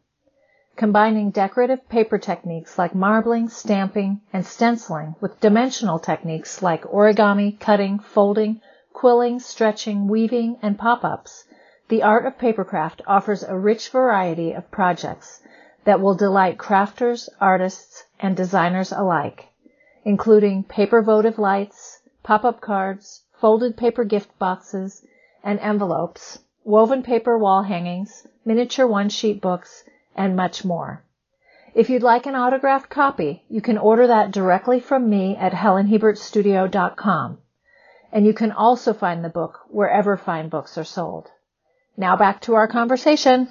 combining 0.76 1.30
decorative 1.30 1.88
paper 1.88 2.18
techniques 2.18 2.76
like 2.76 2.94
marbling, 2.94 3.48
stamping, 3.48 4.20
and 4.30 4.44
stenciling 4.44 5.14
with 5.22 5.40
dimensional 5.40 5.98
techniques 5.98 6.62
like 6.62 6.82
origami, 6.82 7.58
cutting, 7.58 7.98
folding, 7.98 8.60
quilling, 8.92 9.40
stretching, 9.40 10.06
weaving, 10.06 10.58
and 10.60 10.78
pop-ups. 10.78 11.45
The 11.88 12.02
art 12.02 12.26
of 12.26 12.36
papercraft 12.36 13.00
offers 13.06 13.44
a 13.44 13.56
rich 13.56 13.90
variety 13.90 14.52
of 14.52 14.72
projects 14.72 15.40
that 15.84 16.00
will 16.00 16.14
delight 16.14 16.58
crafters, 16.58 17.28
artists, 17.40 18.04
and 18.18 18.36
designers 18.36 18.90
alike, 18.90 19.50
including 20.04 20.64
paper 20.64 21.00
votive 21.00 21.38
lights, 21.38 22.00
pop-up 22.24 22.60
cards, 22.60 23.22
folded 23.34 23.76
paper 23.76 24.02
gift 24.02 24.36
boxes, 24.36 25.06
and 25.44 25.60
envelopes, 25.60 26.40
woven 26.64 27.04
paper 27.04 27.38
wall 27.38 27.62
hangings, 27.62 28.26
miniature 28.44 28.88
one-sheet 28.88 29.40
books, 29.40 29.84
and 30.16 30.34
much 30.34 30.64
more. 30.64 31.04
If 31.72 31.88
you'd 31.88 32.02
like 32.02 32.26
an 32.26 32.34
autographed 32.34 32.90
copy, 32.90 33.44
you 33.48 33.60
can 33.60 33.78
order 33.78 34.08
that 34.08 34.32
directly 34.32 34.80
from 34.80 35.08
me 35.08 35.36
at 35.36 35.52
helenhiebertstudio.com. 35.52 37.38
And 38.10 38.26
you 38.26 38.34
can 38.34 38.50
also 38.50 38.92
find 38.92 39.24
the 39.24 39.28
book 39.28 39.60
wherever 39.68 40.16
fine 40.16 40.48
books 40.48 40.76
are 40.76 40.84
sold. 40.84 41.30
Now 41.96 42.16
back 42.16 42.42
to 42.42 42.54
our 42.54 42.68
conversation. 42.68 43.48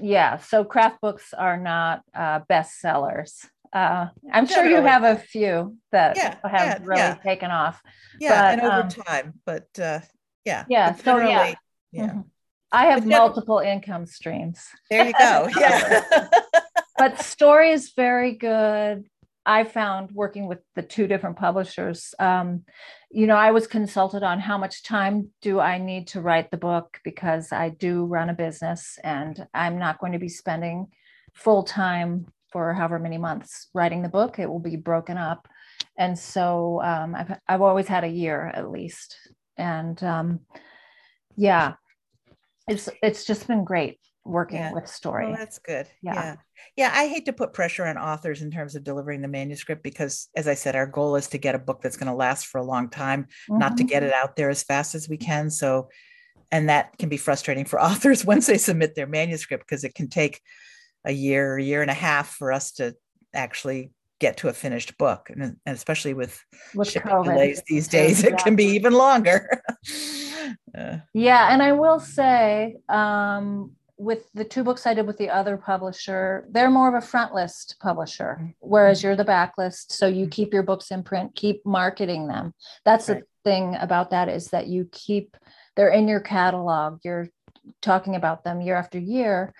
Yeah, 0.00 0.36
so 0.36 0.62
craft 0.62 1.00
books 1.00 1.34
are 1.34 1.56
not 1.56 2.02
uh, 2.14 2.40
bestsellers. 2.48 3.44
Uh, 3.72 4.06
I'm 4.32 4.46
sure 4.46 4.64
you 4.64 4.82
have 4.82 5.02
a 5.02 5.16
few 5.16 5.76
that 5.90 6.16
yeah, 6.16 6.36
have 6.44 6.66
yeah, 6.66 6.78
really 6.82 7.00
yeah. 7.00 7.14
taken 7.16 7.50
off. 7.50 7.82
Yeah, 8.20 8.42
but, 8.42 8.52
and 8.52 8.60
over 8.60 8.82
um, 8.82 8.88
time, 8.88 9.34
but 9.44 9.66
uh, 9.80 10.00
yeah, 10.44 10.64
yeah. 10.68 10.94
So 10.94 11.18
yeah, 11.18 11.54
yeah. 11.90 12.06
Mm-hmm. 12.06 12.20
I 12.70 12.86
have 12.86 13.00
but 13.00 13.08
multiple 13.08 13.58
income 13.58 14.06
streams. 14.06 14.64
There 14.90 15.06
you 15.06 15.12
go. 15.18 15.48
Yeah. 15.58 16.28
but 16.98 17.20
Storey 17.20 17.72
is 17.72 17.92
very 17.96 18.34
good. 18.34 19.06
I 19.48 19.64
found 19.64 20.10
working 20.12 20.46
with 20.46 20.58
the 20.76 20.82
two 20.82 21.06
different 21.06 21.36
publishers, 21.36 22.14
um, 22.18 22.64
you 23.10 23.26
know, 23.26 23.34
I 23.34 23.50
was 23.50 23.66
consulted 23.66 24.22
on 24.22 24.40
how 24.40 24.58
much 24.58 24.82
time 24.82 25.30
do 25.40 25.58
I 25.58 25.78
need 25.78 26.08
to 26.08 26.20
write 26.20 26.50
the 26.50 26.58
book 26.58 27.00
because 27.02 27.50
I 27.50 27.70
do 27.70 28.04
run 28.04 28.28
a 28.28 28.34
business 28.34 28.98
and 29.02 29.46
I'm 29.54 29.78
not 29.78 30.00
going 30.00 30.12
to 30.12 30.18
be 30.18 30.28
spending 30.28 30.88
full 31.32 31.62
time 31.62 32.26
for 32.52 32.74
however 32.74 32.98
many 32.98 33.16
months 33.16 33.68
writing 33.72 34.02
the 34.02 34.10
book. 34.10 34.38
It 34.38 34.50
will 34.50 34.60
be 34.60 34.76
broken 34.76 35.16
up. 35.16 35.48
And 35.96 36.18
so 36.18 36.82
um, 36.82 37.14
I've, 37.14 37.38
I've 37.48 37.62
always 37.62 37.88
had 37.88 38.04
a 38.04 38.08
year 38.08 38.52
at 38.54 38.70
least. 38.70 39.16
And 39.56 40.00
um, 40.04 40.40
yeah, 41.36 41.72
it's, 42.68 42.90
it's 43.02 43.24
just 43.24 43.46
been 43.46 43.64
great 43.64 43.98
working 44.28 44.58
yeah. 44.58 44.72
with 44.72 44.86
Storey. 44.86 45.26
Oh, 45.26 45.34
that's 45.36 45.58
good. 45.58 45.86
Yeah. 46.02 46.14
yeah. 46.14 46.36
yeah. 46.76 46.92
I 46.94 47.08
hate 47.08 47.26
to 47.26 47.32
put 47.32 47.52
pressure 47.52 47.86
on 47.86 47.96
authors 47.96 48.42
in 48.42 48.50
terms 48.50 48.74
of 48.74 48.84
delivering 48.84 49.22
the 49.22 49.28
manuscript 49.28 49.82
because, 49.82 50.28
as 50.36 50.46
I 50.46 50.54
said, 50.54 50.76
our 50.76 50.86
goal 50.86 51.16
is 51.16 51.28
to 51.28 51.38
get 51.38 51.54
a 51.54 51.58
book 51.58 51.80
that's 51.82 51.96
going 51.96 52.10
to 52.10 52.16
last 52.16 52.46
for 52.46 52.58
a 52.58 52.64
long 52.64 52.90
time, 52.90 53.24
mm-hmm. 53.24 53.58
not 53.58 53.76
to 53.78 53.84
get 53.84 54.02
mm-hmm. 54.02 54.10
it 54.10 54.14
out 54.14 54.36
there 54.36 54.50
as 54.50 54.62
fast 54.62 54.94
as 54.94 55.08
we 55.08 55.16
can. 55.16 55.50
So, 55.50 55.88
and 56.50 56.68
that 56.68 56.96
can 56.98 57.08
be 57.08 57.16
frustrating 57.16 57.64
for 57.64 57.80
authors 57.82 58.24
once 58.24 58.46
they 58.46 58.58
submit 58.58 58.94
their 58.94 59.06
manuscript 59.06 59.64
because 59.66 59.84
it 59.84 59.94
can 59.94 60.08
take 60.08 60.40
a 61.04 61.12
year, 61.12 61.56
a 61.56 61.62
year 61.62 61.82
and 61.82 61.90
a 61.90 61.94
half 61.94 62.30
for 62.34 62.52
us 62.52 62.72
to 62.72 62.94
actually 63.34 63.92
get 64.20 64.38
to 64.38 64.48
a 64.48 64.52
finished 64.52 64.98
book 64.98 65.30
and, 65.30 65.42
and 65.42 65.56
especially 65.66 66.14
with, 66.14 66.42
with 66.74 66.90
shipping 66.90 67.12
COVID. 67.12 67.24
delays 67.24 67.62
these 67.66 67.88
days 67.98 68.24
it 68.24 68.36
can 68.38 68.56
be 68.56 68.64
even 68.64 68.92
longer 68.92 69.48
uh, 70.76 70.96
yeah 71.14 71.52
and 71.52 71.62
i 71.62 71.72
will 71.72 72.00
say 72.00 72.76
um, 72.88 73.72
with 73.98 74.30
the 74.32 74.44
two 74.44 74.62
books 74.62 74.86
I 74.86 74.94
did 74.94 75.06
with 75.06 75.18
the 75.18 75.28
other 75.28 75.56
publisher, 75.56 76.46
they're 76.50 76.70
more 76.70 76.88
of 76.88 77.02
a 77.02 77.06
front 77.06 77.34
list 77.34 77.76
publisher, 77.80 78.38
mm-hmm. 78.40 78.50
whereas 78.60 79.02
you're 79.02 79.16
the 79.16 79.24
backlist. 79.24 79.92
So 79.92 80.06
you 80.06 80.24
mm-hmm. 80.24 80.30
keep 80.30 80.54
your 80.54 80.62
books 80.62 80.90
in 80.90 81.02
print, 81.02 81.34
keep 81.34 81.66
marketing 81.66 82.28
them. 82.28 82.54
That's 82.84 83.08
right. 83.08 83.20
the 83.20 83.50
thing 83.50 83.76
about 83.80 84.10
that 84.10 84.28
is 84.28 84.48
that 84.48 84.68
you 84.68 84.88
keep 84.92 85.36
they're 85.76 85.90
in 85.90 86.08
your 86.08 86.20
catalog. 86.20 87.00
You're 87.04 87.28
talking 87.82 88.16
about 88.16 88.44
them 88.44 88.60
year 88.60 88.76
after 88.76 88.98
year. 88.98 89.52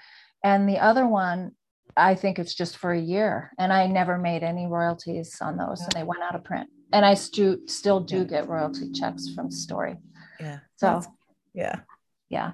And 0.43 0.69
the 0.69 0.79
other 0.79 1.07
one, 1.07 1.53
I 1.97 2.15
think 2.15 2.39
it's 2.39 2.55
just 2.55 2.77
for 2.77 2.93
a 2.93 3.01
year. 3.01 3.53
And 3.59 3.73
I 3.73 3.87
never 3.87 4.19
made 4.19 4.43
any 4.43 4.67
royalties 4.67 5.37
on 5.41 5.57
those 5.57 5.81
and 5.81 5.93
they 5.93 6.05
went 6.05 6.23
out 6.23 6.35
of 6.35 6.45
print. 6.45 6.69
And 6.93 7.05
I 7.05 7.15
stu- 7.15 7.67
still 7.67 8.01
do 8.01 8.25
get 8.25 8.49
royalty 8.49 8.91
checks 8.93 9.29
from 9.35 9.51
Storey. 9.51 9.97
Yeah. 10.41 10.59
So 10.77 10.87
That's, 10.87 11.09
yeah 11.55 11.81
yeah. 12.29 12.53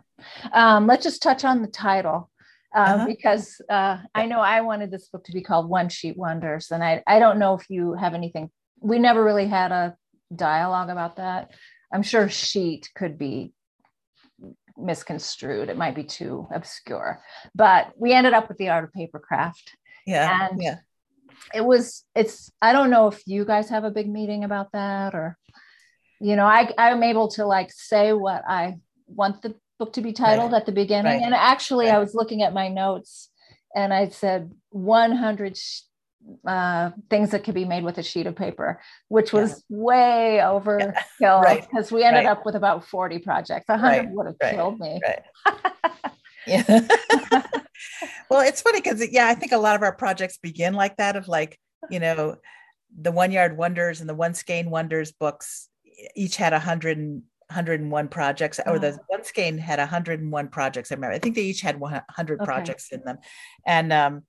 Um, 0.52 0.86
let's 0.86 1.04
just 1.04 1.22
touch 1.22 1.44
on 1.44 1.62
the 1.62 1.68
title. 1.68 2.30
Uh, 2.74 2.78
uh-huh. 2.78 3.06
Because 3.06 3.60
uh, 3.70 3.98
I 4.14 4.26
know 4.26 4.40
I 4.40 4.62
wanted 4.62 4.90
this 4.90 5.08
book 5.08 5.24
to 5.24 5.32
be 5.32 5.42
called 5.42 5.68
One 5.68 5.88
Sheet 5.88 6.16
Wonders, 6.16 6.72
and 6.72 6.82
I, 6.82 7.02
I 7.06 7.20
don't 7.20 7.38
know 7.38 7.54
if 7.54 7.70
you 7.70 7.94
have 7.94 8.14
anything. 8.14 8.50
We 8.80 8.98
never 8.98 9.22
really 9.22 9.46
had 9.46 9.70
a 9.70 9.96
dialogue 10.34 10.90
about 10.90 11.16
that. 11.16 11.52
I'm 11.92 12.02
sure 12.02 12.28
sheet 12.28 12.90
could 12.96 13.16
be 13.16 13.52
misconstrued. 14.76 15.68
It 15.68 15.76
might 15.76 15.94
be 15.94 16.02
too 16.02 16.48
obscure, 16.52 17.20
but 17.54 17.92
we 17.96 18.12
ended 18.12 18.32
up 18.32 18.48
with 18.48 18.58
the 18.58 18.70
art 18.70 18.82
of 18.84 18.90
papercraft. 18.90 19.68
Yeah. 20.04 20.48
And 20.50 20.60
yeah. 20.60 20.78
It 21.54 21.64
was, 21.64 22.04
it's, 22.16 22.50
I 22.60 22.72
don't 22.72 22.90
know 22.90 23.06
if 23.06 23.22
you 23.26 23.44
guys 23.44 23.68
have 23.68 23.84
a 23.84 23.90
big 23.90 24.08
meeting 24.08 24.44
about 24.44 24.72
that 24.72 25.14
or, 25.14 25.38
you 26.20 26.36
know, 26.36 26.46
I, 26.46 26.72
I'm 26.78 27.02
able 27.02 27.28
to 27.32 27.46
like 27.46 27.70
say 27.70 28.12
what 28.12 28.42
I 28.48 28.78
want 29.06 29.42
the 29.42 29.54
book 29.78 29.92
to 29.94 30.00
be 30.00 30.12
titled 30.12 30.52
right. 30.52 30.58
at 30.58 30.66
the 30.66 30.72
beginning. 30.72 31.20
Right. 31.20 31.22
And 31.22 31.34
actually, 31.34 31.86
right. 31.86 31.96
I 31.96 31.98
was 31.98 32.14
looking 32.14 32.42
at 32.42 32.52
my 32.52 32.68
notes 32.68 33.30
and 33.74 33.92
I 33.92 34.08
said 34.08 34.52
100 34.70 35.58
uh, 36.46 36.90
things 37.10 37.30
that 37.30 37.44
could 37.44 37.54
be 37.54 37.64
made 37.64 37.84
with 37.84 37.98
a 37.98 38.02
sheet 38.02 38.26
of 38.26 38.36
paper, 38.36 38.80
which 39.08 39.32
was 39.32 39.64
yeah. 39.68 39.76
way 39.76 40.40
overkill 40.42 41.60
because 41.60 41.92
we 41.92 42.02
ended 42.02 42.26
up 42.26 42.46
with 42.46 42.54
about 42.54 42.86
40 42.86 43.18
projects. 43.18 43.68
100 43.68 44.10
would 44.12 44.26
have 44.26 44.50
killed 44.52 44.78
me. 44.78 45.00
yeah. 46.46 46.64
well, 48.30 48.40
it's 48.40 48.62
funny 48.62 48.80
because, 48.80 49.06
yeah, 49.10 49.26
I 49.26 49.34
think 49.34 49.52
a 49.52 49.58
lot 49.58 49.76
of 49.76 49.82
our 49.82 49.94
projects 49.94 50.38
begin 50.38 50.74
like 50.74 50.96
that 50.96 51.16
of 51.16 51.28
like, 51.28 51.58
you 51.90 52.00
know, 52.00 52.36
the 52.96 53.12
One 53.12 53.32
Yard 53.32 53.56
Wonders 53.56 54.00
and 54.00 54.08
the 54.08 54.14
One 54.14 54.34
Skein 54.34 54.70
Wonders 54.70 55.12
books 55.12 55.68
each 56.14 56.36
had 56.36 56.52
a 56.52 56.58
hundred 56.58 57.22
101 57.48 58.08
projects, 58.08 58.60
or 58.66 58.78
the 58.78 58.98
one 59.08 59.24
skein 59.24 59.58
had 59.58 59.78
101 59.78 60.48
projects. 60.48 60.90
I 60.90 60.94
remember. 60.94 61.14
I 61.14 61.18
think 61.18 61.34
they 61.34 61.42
each 61.42 61.60
had 61.60 61.78
100 61.78 62.40
okay. 62.40 62.44
projects 62.44 62.92
in 62.92 63.02
them, 63.04 63.18
and 63.66 63.92
um, 63.92 64.22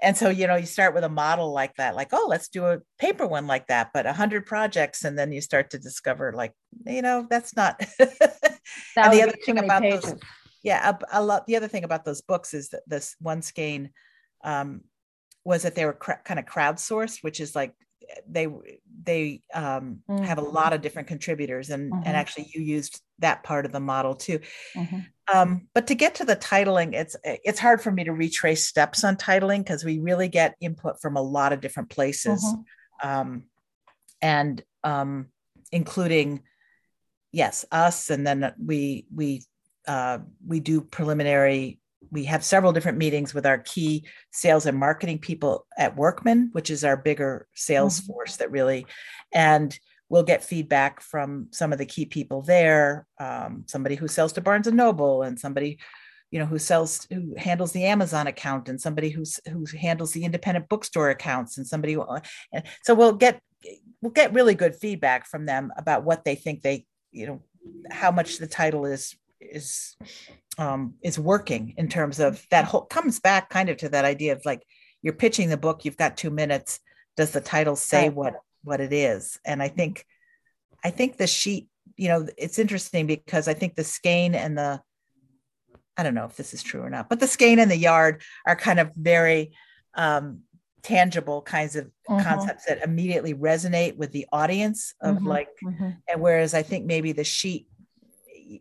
and 0.00 0.16
so 0.16 0.28
you 0.28 0.46
know 0.46 0.56
you 0.56 0.66
start 0.66 0.94
with 0.94 1.04
a 1.04 1.08
model 1.08 1.52
like 1.52 1.74
that, 1.76 1.96
like 1.96 2.08
oh 2.12 2.26
let's 2.28 2.48
do 2.48 2.66
a 2.66 2.78
paper 2.98 3.26
one 3.26 3.46
like 3.46 3.66
that, 3.66 3.90
but 3.92 4.06
100 4.06 4.46
projects, 4.46 5.04
and 5.04 5.18
then 5.18 5.32
you 5.32 5.40
start 5.40 5.70
to 5.70 5.78
discover 5.78 6.32
like 6.32 6.52
you 6.86 7.02
know 7.02 7.26
that's 7.28 7.56
not. 7.56 7.78
that 7.98 8.60
and 8.96 9.12
the 9.12 9.22
other 9.22 9.36
thing 9.44 9.58
about 9.58 9.82
pages. 9.82 10.02
those, 10.02 10.20
yeah, 10.62 10.90
a, 10.90 11.20
a, 11.20 11.22
lot. 11.22 11.46
The 11.46 11.56
other 11.56 11.68
thing 11.68 11.84
about 11.84 12.04
those 12.04 12.20
books 12.20 12.54
is 12.54 12.68
that 12.70 12.82
this 12.86 13.16
one 13.20 13.42
skein 13.42 13.90
um, 14.44 14.82
was 15.44 15.62
that 15.62 15.74
they 15.74 15.84
were 15.84 15.94
cr- 15.94 16.22
kind 16.24 16.38
of 16.38 16.46
crowdsourced, 16.46 17.22
which 17.22 17.40
is 17.40 17.54
like 17.56 17.72
they 18.28 18.46
they 19.02 19.42
um, 19.54 20.00
mm-hmm. 20.08 20.24
have 20.24 20.38
a 20.38 20.42
mm-hmm. 20.42 20.54
lot 20.54 20.72
of 20.72 20.80
different 20.80 21.08
contributors 21.08 21.70
and 21.70 21.92
mm-hmm. 21.92 22.02
and 22.06 22.16
actually 22.16 22.50
you 22.54 22.62
used 22.62 23.00
that 23.18 23.42
part 23.42 23.66
of 23.66 23.72
the 23.72 23.80
model 23.80 24.14
too 24.14 24.40
mm-hmm. 24.74 25.00
um, 25.32 25.68
but 25.74 25.86
to 25.86 25.94
get 25.94 26.14
to 26.16 26.24
the 26.24 26.36
titling 26.36 26.94
it's 26.94 27.16
it's 27.24 27.58
hard 27.58 27.80
for 27.80 27.90
me 27.90 28.04
to 28.04 28.12
retrace 28.12 28.66
steps 28.66 29.04
on 29.04 29.16
titling 29.16 29.58
because 29.58 29.84
we 29.84 29.98
really 29.98 30.28
get 30.28 30.56
input 30.60 31.00
from 31.00 31.16
a 31.16 31.22
lot 31.22 31.52
of 31.52 31.60
different 31.60 31.90
places 31.90 32.44
mm-hmm. 32.44 33.08
um, 33.08 33.44
and 34.22 34.62
um, 34.84 35.26
including 35.72 36.42
yes 37.32 37.64
us 37.70 38.10
and 38.10 38.26
then 38.26 38.52
we 38.64 39.06
we 39.14 39.42
uh, 39.86 40.18
we 40.46 40.60
do 40.60 40.82
preliminary 40.82 41.80
we 42.10 42.24
have 42.24 42.44
several 42.44 42.72
different 42.72 42.98
meetings 42.98 43.34
with 43.34 43.46
our 43.46 43.58
key 43.58 44.06
sales 44.30 44.66
and 44.66 44.78
marketing 44.78 45.18
people 45.18 45.66
at 45.76 45.96
Workman, 45.96 46.50
which 46.52 46.70
is 46.70 46.84
our 46.84 46.96
bigger 46.96 47.46
sales 47.54 48.00
mm-hmm. 48.00 48.12
force 48.12 48.36
that 48.36 48.50
really, 48.50 48.86
and 49.32 49.78
we'll 50.08 50.22
get 50.22 50.44
feedback 50.44 51.00
from 51.00 51.48
some 51.50 51.72
of 51.72 51.78
the 51.78 51.86
key 51.86 52.06
people 52.06 52.42
there. 52.42 53.06
Um, 53.20 53.64
somebody 53.66 53.94
who 53.94 54.08
sells 54.08 54.32
to 54.34 54.40
Barnes 54.40 54.66
and 54.66 54.76
Noble, 54.76 55.22
and 55.22 55.38
somebody, 55.38 55.78
you 56.30 56.38
know, 56.38 56.46
who 56.46 56.58
sells 56.58 57.06
who 57.10 57.34
handles 57.36 57.72
the 57.72 57.84
Amazon 57.84 58.26
account, 58.26 58.68
and 58.68 58.80
somebody 58.80 59.10
who's 59.10 59.40
who 59.50 59.64
handles 59.78 60.12
the 60.12 60.24
independent 60.24 60.68
bookstore 60.68 61.10
accounts, 61.10 61.58
and 61.58 61.66
somebody. 61.66 61.94
Who, 61.94 62.06
and 62.52 62.64
so 62.84 62.94
we'll 62.94 63.14
get 63.14 63.40
we'll 64.00 64.12
get 64.12 64.32
really 64.32 64.54
good 64.54 64.76
feedback 64.76 65.26
from 65.26 65.46
them 65.46 65.72
about 65.76 66.04
what 66.04 66.24
they 66.24 66.36
think 66.36 66.62
they, 66.62 66.86
you 67.12 67.26
know, 67.26 67.42
how 67.90 68.10
much 68.10 68.38
the 68.38 68.46
title 68.46 68.86
is 68.86 69.16
is 69.40 69.96
um, 70.58 70.94
is 71.02 71.18
working 71.18 71.74
in 71.76 71.88
terms 71.88 72.18
of 72.18 72.44
that 72.50 72.64
whole 72.64 72.82
comes 72.82 73.20
back 73.20 73.48
kind 73.48 73.68
of 73.68 73.76
to 73.78 73.88
that 73.88 74.04
idea 74.04 74.32
of 74.32 74.44
like 74.44 74.62
you're 75.00 75.14
pitching 75.14 75.48
the 75.48 75.56
book 75.56 75.84
you've 75.84 75.96
got 75.96 76.16
two 76.16 76.30
minutes 76.30 76.80
does 77.16 77.30
the 77.30 77.40
title 77.40 77.76
say 77.76 78.08
what 78.08 78.34
what 78.64 78.80
it 78.80 78.92
is 78.92 79.38
and 79.44 79.62
i 79.62 79.68
think 79.68 80.04
i 80.84 80.90
think 80.90 81.16
the 81.16 81.26
sheet 81.26 81.68
you 81.96 82.08
know 82.08 82.26
it's 82.36 82.58
interesting 82.58 83.06
because 83.06 83.46
i 83.46 83.54
think 83.54 83.76
the 83.76 83.84
skein 83.84 84.34
and 84.34 84.58
the 84.58 84.80
i 85.96 86.02
don't 86.02 86.14
know 86.14 86.26
if 86.26 86.36
this 86.36 86.52
is 86.52 86.62
true 86.62 86.82
or 86.82 86.90
not 86.90 87.08
but 87.08 87.20
the 87.20 87.26
skein 87.26 87.60
and 87.60 87.70
the 87.70 87.76
yard 87.76 88.20
are 88.44 88.56
kind 88.56 88.80
of 88.80 88.90
very 88.96 89.52
um, 89.94 90.40
tangible 90.82 91.42
kinds 91.42 91.76
of 91.76 91.86
mm-hmm. 92.08 92.22
concepts 92.22 92.66
that 92.66 92.82
immediately 92.82 93.34
resonate 93.34 93.96
with 93.96 94.12
the 94.12 94.26
audience 94.32 94.94
of 95.00 95.16
mm-hmm. 95.16 95.28
like 95.28 95.48
mm-hmm. 95.64 95.90
and 96.08 96.20
whereas 96.20 96.52
i 96.52 96.62
think 96.62 96.84
maybe 96.84 97.12
the 97.12 97.24
sheet 97.24 97.66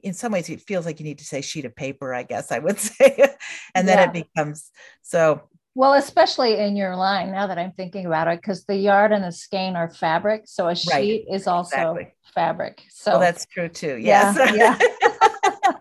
in 0.04 0.14
some 0.14 0.32
ways 0.32 0.50
it 0.50 0.62
feels 0.62 0.86
like 0.86 1.00
you 1.00 1.06
need 1.06 1.18
to 1.20 1.24
say 1.24 1.42
sheet 1.42 1.66
of 1.66 1.76
paper 1.76 2.14
i 2.14 2.24
guess 2.24 2.52
i 2.52 2.60
would 2.60 2.80
say 2.80 3.36
and 3.76 3.88
then 3.88 3.98
yeah. 3.98 4.06
it 4.06 4.14
becomes 4.14 4.72
so 5.02 5.42
well 5.76 5.94
especially 5.94 6.58
in 6.58 6.76
your 6.76 6.96
line 6.96 7.32
now 7.32 7.48
that 7.48 7.58
i'm 7.58 7.72
thinking 7.72 8.06
about 8.06 8.28
it 8.28 8.42
because 8.42 8.66
the 8.66 8.76
yard 8.76 9.12
and 9.12 9.24
the 9.24 9.32
skein 9.32 9.76
are 9.76 9.90
fabric 9.90 10.44
so 10.46 10.68
a 10.68 10.76
sheet 10.76 10.92
right. 10.92 11.26
is 11.32 11.48
also 11.48 11.76
exactly. 11.76 12.14
fabric 12.34 12.82
so 12.90 13.12
well, 13.12 13.20
that's 13.20 13.46
true 13.46 13.70
too 13.70 13.98
yes 13.98 14.36
yeah, 14.56 14.78
yeah. 15.02 15.72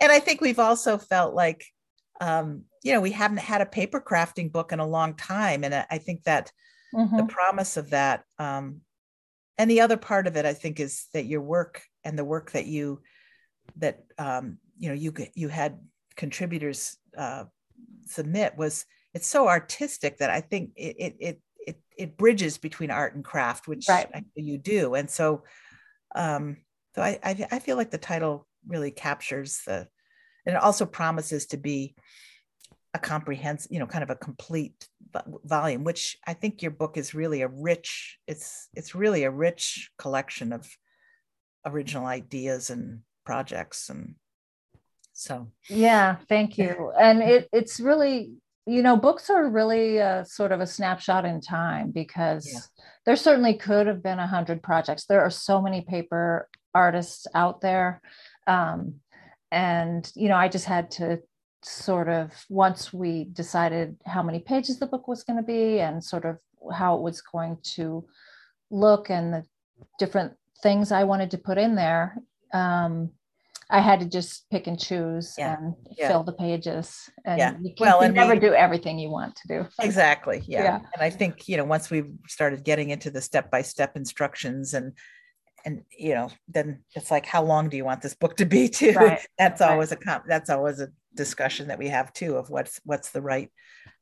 and 0.00 0.12
i 0.12 0.18
think 0.18 0.40
we've 0.40 0.58
also 0.58 0.98
felt 0.98 1.34
like 1.34 1.64
um, 2.20 2.64
you 2.82 2.92
know 2.92 3.00
we 3.00 3.12
haven't 3.12 3.38
had 3.38 3.60
a 3.60 3.66
paper 3.66 4.00
crafting 4.00 4.50
book 4.50 4.72
in 4.72 4.80
a 4.80 4.86
long 4.86 5.14
time 5.14 5.62
and 5.62 5.72
i 5.88 5.98
think 5.98 6.24
that 6.24 6.50
mm-hmm. 6.92 7.16
the 7.16 7.26
promise 7.26 7.76
of 7.76 7.90
that 7.90 8.24
um, 8.40 8.80
and 9.56 9.70
the 9.70 9.82
other 9.82 9.96
part 9.96 10.26
of 10.26 10.36
it 10.36 10.44
i 10.44 10.52
think 10.52 10.80
is 10.80 11.06
that 11.12 11.26
your 11.26 11.42
work 11.42 11.82
and 12.02 12.18
the 12.18 12.24
work 12.24 12.52
that 12.52 12.66
you 12.66 13.00
that 13.76 14.04
um, 14.18 14.58
you 14.78 14.88
know 14.88 14.94
you 14.94 15.12
you 15.34 15.48
had 15.48 15.78
contributors 16.16 16.96
uh, 17.16 17.44
submit 18.06 18.56
was 18.56 18.84
it's 19.14 19.26
so 19.26 19.48
artistic 19.48 20.18
that 20.18 20.30
I 20.30 20.40
think 20.40 20.70
it 20.76 20.96
it 20.98 21.16
it 21.18 21.40
it, 21.66 21.80
it 21.96 22.16
bridges 22.16 22.56
between 22.58 22.90
art 22.90 23.14
and 23.14 23.24
craft, 23.24 23.68
which 23.68 23.86
right. 23.88 24.08
you 24.34 24.56
do. 24.56 24.94
And 24.94 25.10
so, 25.10 25.42
um, 26.14 26.58
so 26.94 27.02
I, 27.02 27.18
I 27.22 27.46
I 27.50 27.58
feel 27.58 27.76
like 27.76 27.90
the 27.90 27.98
title 27.98 28.46
really 28.66 28.90
captures 28.90 29.60
the, 29.66 29.86
and 30.46 30.56
it 30.56 30.62
also 30.62 30.86
promises 30.86 31.46
to 31.46 31.56
be 31.56 31.94
a 32.94 32.98
comprehensive, 32.98 33.70
you 33.70 33.78
know, 33.78 33.86
kind 33.86 34.02
of 34.02 34.10
a 34.10 34.16
complete 34.16 34.88
volume, 35.44 35.84
which 35.84 36.16
I 36.26 36.32
think 36.32 36.62
your 36.62 36.70
book 36.70 36.96
is 36.96 37.14
really 37.14 37.42
a 37.42 37.48
rich. 37.48 38.18
It's 38.26 38.68
it's 38.74 38.94
really 38.94 39.24
a 39.24 39.30
rich 39.30 39.90
collection 39.98 40.52
of 40.52 40.68
original 41.66 42.06
ideas 42.06 42.70
and 42.70 43.00
projects 43.28 43.90
and 43.90 44.14
so. 45.12 45.48
Yeah 45.68 46.16
thank 46.30 46.56
you. 46.56 46.92
And 46.98 47.22
it 47.22 47.46
it's 47.52 47.78
really 47.78 48.32
you 48.64 48.82
know 48.82 48.96
books 48.96 49.28
are 49.28 49.46
really 49.60 49.98
a, 49.98 50.24
sort 50.24 50.50
of 50.52 50.60
a 50.60 50.66
snapshot 50.66 51.26
in 51.26 51.42
time 51.42 51.90
because 51.90 52.44
yeah. 52.50 52.60
there 53.04 53.16
certainly 53.16 53.54
could 53.54 53.86
have 53.86 54.02
been 54.02 54.18
a 54.18 54.32
hundred 54.36 54.62
projects. 54.62 55.04
There 55.04 55.20
are 55.20 55.30
so 55.48 55.60
many 55.60 55.82
paper 55.82 56.48
artists 56.74 57.26
out 57.34 57.60
there. 57.60 58.00
Um, 58.46 59.00
and 59.50 60.12
you 60.14 60.28
know 60.28 60.36
i 60.36 60.46
just 60.46 60.66
had 60.66 60.90
to 60.90 61.18
sort 61.62 62.08
of 62.20 62.26
once 62.50 62.92
we 62.92 63.24
decided 63.42 63.96
how 64.04 64.22
many 64.22 64.40
pages 64.40 64.78
the 64.78 64.90
book 64.92 65.08
was 65.08 65.24
going 65.24 65.38
to 65.38 65.52
be 65.56 65.80
and 65.80 66.04
sort 66.04 66.26
of 66.26 66.36
how 66.80 66.96
it 66.96 67.02
was 67.08 67.22
going 67.22 67.56
to 67.62 68.04
look 68.70 69.08
and 69.08 69.32
the 69.32 69.42
different 69.98 70.34
things 70.62 70.92
I 70.92 71.04
wanted 71.04 71.30
to 71.32 71.38
put 71.38 71.58
in 71.58 71.74
there, 71.74 72.16
um, 72.52 73.10
I 73.70 73.80
had 73.80 74.00
to 74.00 74.06
just 74.06 74.48
pick 74.50 74.66
and 74.66 74.80
choose 74.80 75.34
yeah. 75.36 75.56
and 75.58 75.74
yeah. 75.96 76.08
fill 76.08 76.24
the 76.24 76.32
pages. 76.32 77.10
And 77.26 77.38
yeah. 77.38 77.54
you, 77.60 77.74
can, 77.74 77.86
well, 77.86 78.00
and 78.00 78.14
never 78.14 78.34
we, 78.34 78.40
do 78.40 78.54
everything 78.54 78.98
you 78.98 79.10
want 79.10 79.36
to 79.36 79.48
do. 79.48 79.66
Exactly. 79.80 80.42
Yeah. 80.46 80.62
yeah. 80.62 80.76
And 80.76 81.02
I 81.02 81.10
think, 81.10 81.48
you 81.48 81.58
know, 81.58 81.64
once 81.64 81.90
we 81.90 82.04
started 82.28 82.64
getting 82.64 82.90
into 82.90 83.10
the 83.10 83.20
step-by-step 83.20 83.96
instructions 83.96 84.74
and 84.74 84.92
and 85.64 85.82
you 85.98 86.14
know, 86.14 86.30
then 86.46 86.84
it's 86.94 87.10
like, 87.10 87.26
how 87.26 87.42
long 87.42 87.68
do 87.68 87.76
you 87.76 87.84
want 87.84 88.00
this 88.00 88.14
book 88.14 88.36
to 88.36 88.46
be 88.46 88.68
too? 88.68 88.92
Right. 88.92 89.26
that's 89.36 89.60
right. 89.60 89.70
always 89.70 89.92
a 89.92 89.98
that's 90.26 90.50
always 90.50 90.80
a 90.80 90.88
discussion 91.14 91.68
that 91.68 91.78
we 91.78 91.88
have 91.88 92.12
too 92.12 92.36
of 92.36 92.48
what's 92.48 92.80
what's 92.84 93.10
the 93.10 93.20
right 93.20 93.50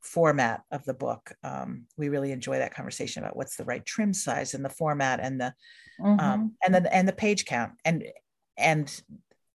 format 0.02 0.62
of 0.70 0.84
the 0.84 0.94
book. 0.94 1.32
Um, 1.42 1.86
we 1.96 2.08
really 2.08 2.30
enjoy 2.30 2.58
that 2.58 2.74
conversation 2.74 3.22
about 3.22 3.36
what's 3.36 3.56
the 3.56 3.64
right 3.64 3.84
trim 3.84 4.12
size 4.12 4.54
and 4.54 4.64
the 4.64 4.70
format 4.70 5.18
and 5.20 5.40
the 5.40 5.54
um, 6.04 6.18
mm-hmm. 6.18 6.20
um, 6.20 6.52
and 6.64 6.74
then 6.74 6.86
and 6.86 7.08
the 7.08 7.12
page 7.12 7.46
count 7.46 7.72
and 7.84 8.04
and 8.56 9.02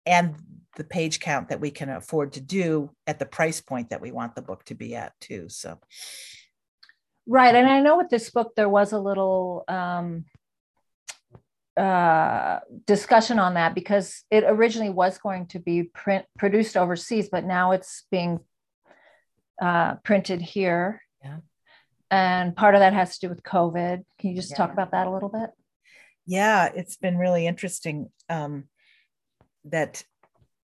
and 0.06 0.34
the 0.76 0.84
page 0.84 1.20
count 1.20 1.48
that 1.48 1.60
we 1.60 1.70
can 1.70 1.90
afford 1.90 2.32
to 2.32 2.40
do 2.40 2.90
at 3.06 3.18
the 3.18 3.26
price 3.26 3.60
point 3.60 3.90
that 3.90 4.00
we 4.00 4.12
want 4.12 4.34
the 4.34 4.42
book 4.42 4.64
to 4.64 4.74
be 4.74 4.94
at 4.94 5.18
too. 5.20 5.48
So 5.48 5.78
right, 7.26 7.54
and 7.54 7.68
I 7.68 7.80
know 7.80 7.96
with 7.96 8.08
this 8.08 8.30
book 8.30 8.52
there 8.56 8.68
was 8.68 8.92
a 8.92 8.98
little 8.98 9.64
um, 9.68 10.24
uh, 11.76 12.60
discussion 12.86 13.38
on 13.38 13.54
that 13.54 13.74
because 13.74 14.22
it 14.30 14.44
originally 14.46 14.90
was 14.90 15.18
going 15.18 15.46
to 15.46 15.58
be 15.58 15.84
print 15.84 16.24
produced 16.38 16.76
overseas, 16.76 17.28
but 17.30 17.44
now 17.44 17.72
it's 17.72 18.04
being 18.10 18.40
uh, 19.60 19.94
printed 19.96 20.40
here. 20.40 21.02
Yeah. 21.24 21.38
And 22.10 22.56
part 22.56 22.74
of 22.74 22.80
that 22.80 22.92
has 22.92 23.18
to 23.18 23.26
do 23.26 23.30
with 23.30 23.42
COVID. 23.42 24.04
Can 24.18 24.30
you 24.30 24.36
just 24.36 24.50
yeah. 24.50 24.56
talk 24.56 24.72
about 24.72 24.92
that 24.92 25.06
a 25.06 25.10
little 25.10 25.28
bit? 25.28 25.50
Yeah, 26.26 26.70
it's 26.74 26.96
been 26.96 27.16
really 27.16 27.46
interesting 27.46 28.10
um, 28.28 28.64
that, 29.64 30.04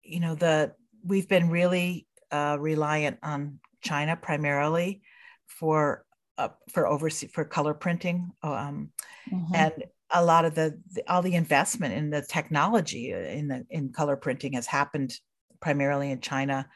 you 0.04 0.20
know, 0.20 0.36
the 0.36 0.74
we've 1.04 1.28
been 1.28 1.50
really 1.50 2.08
uh, 2.32 2.58
reliant 2.60 3.18
on 3.22 3.60
China 3.82 4.16
primarily 4.16 5.02
for 5.48 6.06
uh, 6.38 6.50
for 6.72 6.88
overseas 6.88 7.32
for 7.32 7.46
color 7.46 7.74
printing, 7.74 8.32
um, 8.44 8.90
mm-hmm. 9.32 9.56
and 9.56 9.84
a 10.12 10.24
lot 10.24 10.46
of 10.46 10.54
the, 10.56 10.80
the, 10.94 11.04
all 11.12 11.22
the 11.22 11.36
investment 11.36 11.94
in 11.94 12.10
the 12.10 12.22
technology 12.22 13.12
in 13.12 13.48
the 13.48 13.66
in 13.70 13.90
color 13.90 14.16
printing 14.16 14.54
has 14.54 14.68
happened 14.68 15.18
primarily 15.62 16.12
in 16.12 16.20
China, 16.20 16.68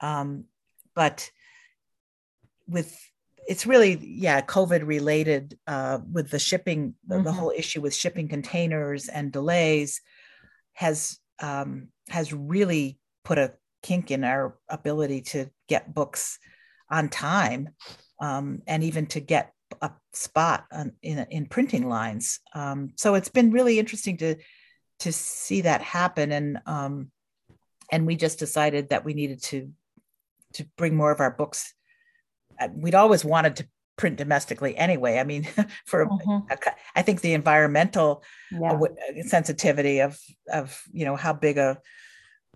um, 0.00 0.44
but 0.94 1.30
with 2.68 2.96
it's 3.48 3.66
really 3.66 3.98
yeah 4.02 4.40
covid 4.40 4.86
related 4.86 5.58
uh, 5.66 5.98
with 6.12 6.30
the 6.30 6.38
shipping 6.38 6.94
mm-hmm. 7.08 7.22
the 7.22 7.32
whole 7.32 7.52
issue 7.56 7.80
with 7.80 7.94
shipping 7.94 8.28
containers 8.28 9.08
and 9.08 9.32
delays 9.32 10.00
has 10.74 11.18
um, 11.40 11.88
has 12.08 12.32
really 12.32 12.98
put 13.24 13.38
a 13.38 13.54
kink 13.82 14.10
in 14.10 14.24
our 14.24 14.58
ability 14.68 15.22
to 15.22 15.50
get 15.68 15.94
books 15.94 16.38
on 16.90 17.08
time 17.08 17.70
um, 18.20 18.62
and 18.66 18.84
even 18.84 19.06
to 19.06 19.20
get 19.20 19.52
a 19.80 19.90
spot 20.12 20.66
on, 20.72 20.92
in, 21.02 21.26
in 21.30 21.46
printing 21.46 21.88
lines. 21.88 22.40
Um, 22.54 22.90
so 22.96 23.14
it's 23.14 23.28
been 23.28 23.50
really 23.50 23.78
interesting 23.78 24.16
to 24.18 24.36
to 25.00 25.12
see 25.12 25.62
that 25.62 25.80
happen. 25.80 26.30
And 26.30 26.58
um, 26.66 27.10
and 27.90 28.06
we 28.06 28.16
just 28.16 28.38
decided 28.38 28.90
that 28.90 29.04
we 29.04 29.14
needed 29.14 29.42
to 29.44 29.70
to 30.54 30.66
bring 30.76 30.94
more 30.94 31.10
of 31.10 31.20
our 31.20 31.30
books. 31.30 31.74
Uh, 32.60 32.68
we'd 32.74 32.94
always 32.94 33.24
wanted 33.24 33.56
to 33.56 33.68
print 34.00 34.16
domestically 34.16 34.74
anyway. 34.78 35.18
I 35.18 35.24
mean, 35.24 35.44
for 35.86 36.06
mm-hmm. 36.06 36.50
a, 36.50 36.58
I 36.96 37.02
think 37.02 37.20
the 37.20 37.34
environmental 37.34 38.24
yeah. 38.50 38.72
Uh, 38.72 39.22
sensitivity 39.26 40.00
of 40.00 40.18
of 40.50 40.82
you 40.90 41.04
know 41.04 41.16
how 41.16 41.34
big 41.34 41.58
a, 41.58 41.78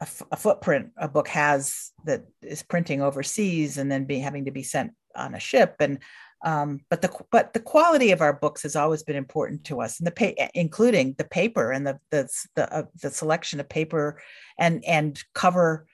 a, 0.00 0.04
f- 0.04 0.22
a 0.32 0.36
footprint 0.36 0.92
a 0.96 1.06
book 1.06 1.28
has 1.28 1.92
that 2.06 2.24
is 2.42 2.62
printing 2.62 3.02
overseas 3.02 3.76
and 3.76 3.92
then 3.92 4.06
being 4.06 4.22
having 4.22 4.46
to 4.46 4.50
be 4.50 4.62
sent 4.62 4.92
on 5.14 5.34
a 5.34 5.38
ship 5.38 5.76
and 5.80 5.98
um, 6.44 6.80
but 6.90 7.00
the 7.02 7.10
but 7.30 7.52
the 7.52 7.60
quality 7.60 8.10
of 8.10 8.20
our 8.20 8.32
books 8.32 8.62
has 8.62 8.74
always 8.74 9.02
been 9.02 9.16
important 9.16 9.64
to 9.64 9.80
us 9.80 9.98
and 9.98 10.06
the 10.06 10.10
pay, 10.10 10.48
including 10.54 11.14
the 11.18 11.24
paper 11.24 11.72
and 11.72 11.86
the 11.86 11.98
the 12.10 12.28
the, 12.56 12.74
uh, 12.74 12.84
the 13.02 13.10
selection 13.10 13.60
of 13.60 13.68
paper 13.68 14.20
and 14.58 14.84
and 14.84 15.22
cover 15.34 15.86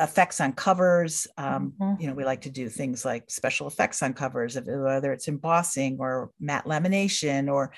effects 0.00 0.40
on 0.40 0.52
covers. 0.52 1.26
Um, 1.36 1.74
mm-hmm. 1.78 2.00
You 2.00 2.08
know, 2.08 2.14
we 2.14 2.24
like 2.24 2.42
to 2.42 2.50
do 2.50 2.68
things 2.68 3.04
like 3.04 3.30
special 3.30 3.66
effects 3.66 4.02
on 4.02 4.14
covers, 4.14 4.56
whether 4.56 5.12
it's 5.12 5.28
embossing 5.28 5.98
or 6.00 6.30
matte 6.40 6.66
lamination, 6.66 7.52
or 7.52 7.72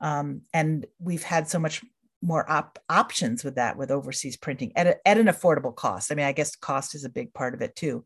um, 0.00 0.42
and 0.52 0.86
we've 0.98 1.22
had 1.22 1.48
so 1.48 1.58
much 1.58 1.84
more 2.20 2.50
op- 2.50 2.78
options 2.88 3.44
with 3.44 3.56
that 3.56 3.76
with 3.76 3.90
overseas 3.90 4.36
printing 4.36 4.72
at, 4.76 4.86
a, 4.86 5.08
at 5.08 5.18
an 5.18 5.26
affordable 5.26 5.74
cost. 5.74 6.10
I 6.10 6.14
mean, 6.14 6.26
I 6.26 6.32
guess 6.32 6.56
cost 6.56 6.94
is 6.94 7.04
a 7.04 7.10
big 7.10 7.32
part 7.32 7.54
of 7.54 7.62
it 7.62 7.76
too, 7.76 8.04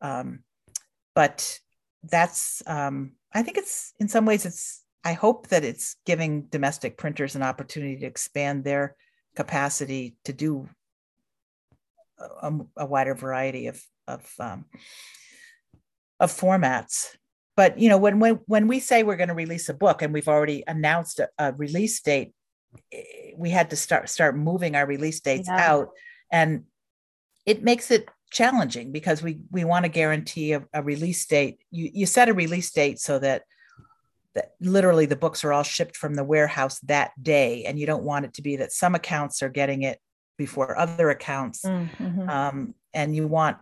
um, 0.00 0.40
but 1.14 1.58
that's 2.02 2.62
um, 2.66 3.12
I 3.32 3.42
think 3.42 3.58
it's 3.58 3.92
in 3.98 4.08
some 4.08 4.26
ways 4.26 4.46
it's 4.46 4.82
I 5.04 5.12
hope 5.12 5.48
that 5.48 5.64
it's 5.64 5.96
giving 6.06 6.46
domestic 6.46 6.96
printers 6.96 7.36
an 7.36 7.42
opportunity 7.42 7.98
to 7.98 8.06
expand 8.06 8.64
their 8.64 8.96
capacity 9.36 10.16
to 10.24 10.32
do 10.32 10.68
a, 12.18 12.52
a 12.78 12.86
wider 12.86 13.14
variety 13.14 13.66
of 13.66 13.82
of 14.06 14.30
um, 14.38 14.64
of 16.20 16.30
formats. 16.30 17.16
But 17.56 17.78
you 17.78 17.88
know, 17.88 17.98
when 17.98 18.18
when 18.18 18.40
when 18.46 18.68
we 18.68 18.80
say 18.80 19.02
we're 19.02 19.16
going 19.16 19.28
to 19.28 19.34
release 19.34 19.68
a 19.68 19.74
book 19.74 20.02
and 20.02 20.12
we've 20.12 20.28
already 20.28 20.64
announced 20.66 21.20
a, 21.20 21.28
a 21.38 21.52
release 21.52 22.00
date, 22.00 22.34
eh, 22.92 23.32
we 23.36 23.50
had 23.50 23.70
to 23.70 23.76
start 23.76 24.08
start 24.08 24.36
moving 24.36 24.74
our 24.74 24.86
release 24.86 25.20
dates 25.20 25.48
yeah. 25.48 25.70
out, 25.70 25.88
and 26.30 26.64
it 27.46 27.62
makes 27.62 27.90
it 27.90 28.08
challenging 28.30 28.90
because 28.90 29.22
we 29.22 29.40
we 29.50 29.64
want 29.64 29.84
to 29.84 29.88
guarantee 29.88 30.52
a, 30.52 30.64
a 30.72 30.82
release 30.82 31.24
date. 31.26 31.58
You 31.70 31.90
you 31.92 32.06
set 32.06 32.28
a 32.28 32.34
release 32.34 32.72
date 32.72 32.98
so 32.98 33.18
that 33.20 33.42
that 34.34 34.54
literally 34.60 35.06
the 35.06 35.16
books 35.16 35.44
are 35.44 35.52
all 35.52 35.62
shipped 35.62 35.96
from 35.96 36.14
the 36.14 36.24
warehouse 36.24 36.80
that 36.80 37.12
day 37.22 37.64
and 37.64 37.78
you 37.78 37.86
don't 37.86 38.02
want 38.02 38.24
it 38.24 38.34
to 38.34 38.42
be 38.42 38.56
that 38.56 38.72
some 38.72 38.96
accounts 38.96 39.42
are 39.44 39.48
getting 39.48 39.82
it 39.82 40.00
before 40.36 40.78
other 40.78 41.10
accounts 41.10 41.62
mm-hmm. 41.64 42.28
um, 42.28 42.74
and 42.92 43.14
you 43.14 43.26
want 43.26 43.56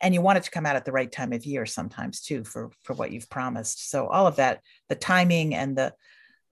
and 0.00 0.12
you 0.12 0.20
want 0.20 0.36
it 0.36 0.44
to 0.44 0.50
come 0.50 0.66
out 0.66 0.76
at 0.76 0.84
the 0.84 0.92
right 0.92 1.10
time 1.10 1.32
of 1.32 1.46
year 1.46 1.64
sometimes 1.64 2.20
too 2.20 2.44
for 2.44 2.70
for 2.82 2.94
what 2.94 3.10
you've 3.10 3.30
promised. 3.30 3.90
So 3.90 4.06
all 4.06 4.26
of 4.26 4.36
that 4.36 4.60
the 4.88 4.94
timing 4.94 5.54
and 5.54 5.76
the 5.76 5.94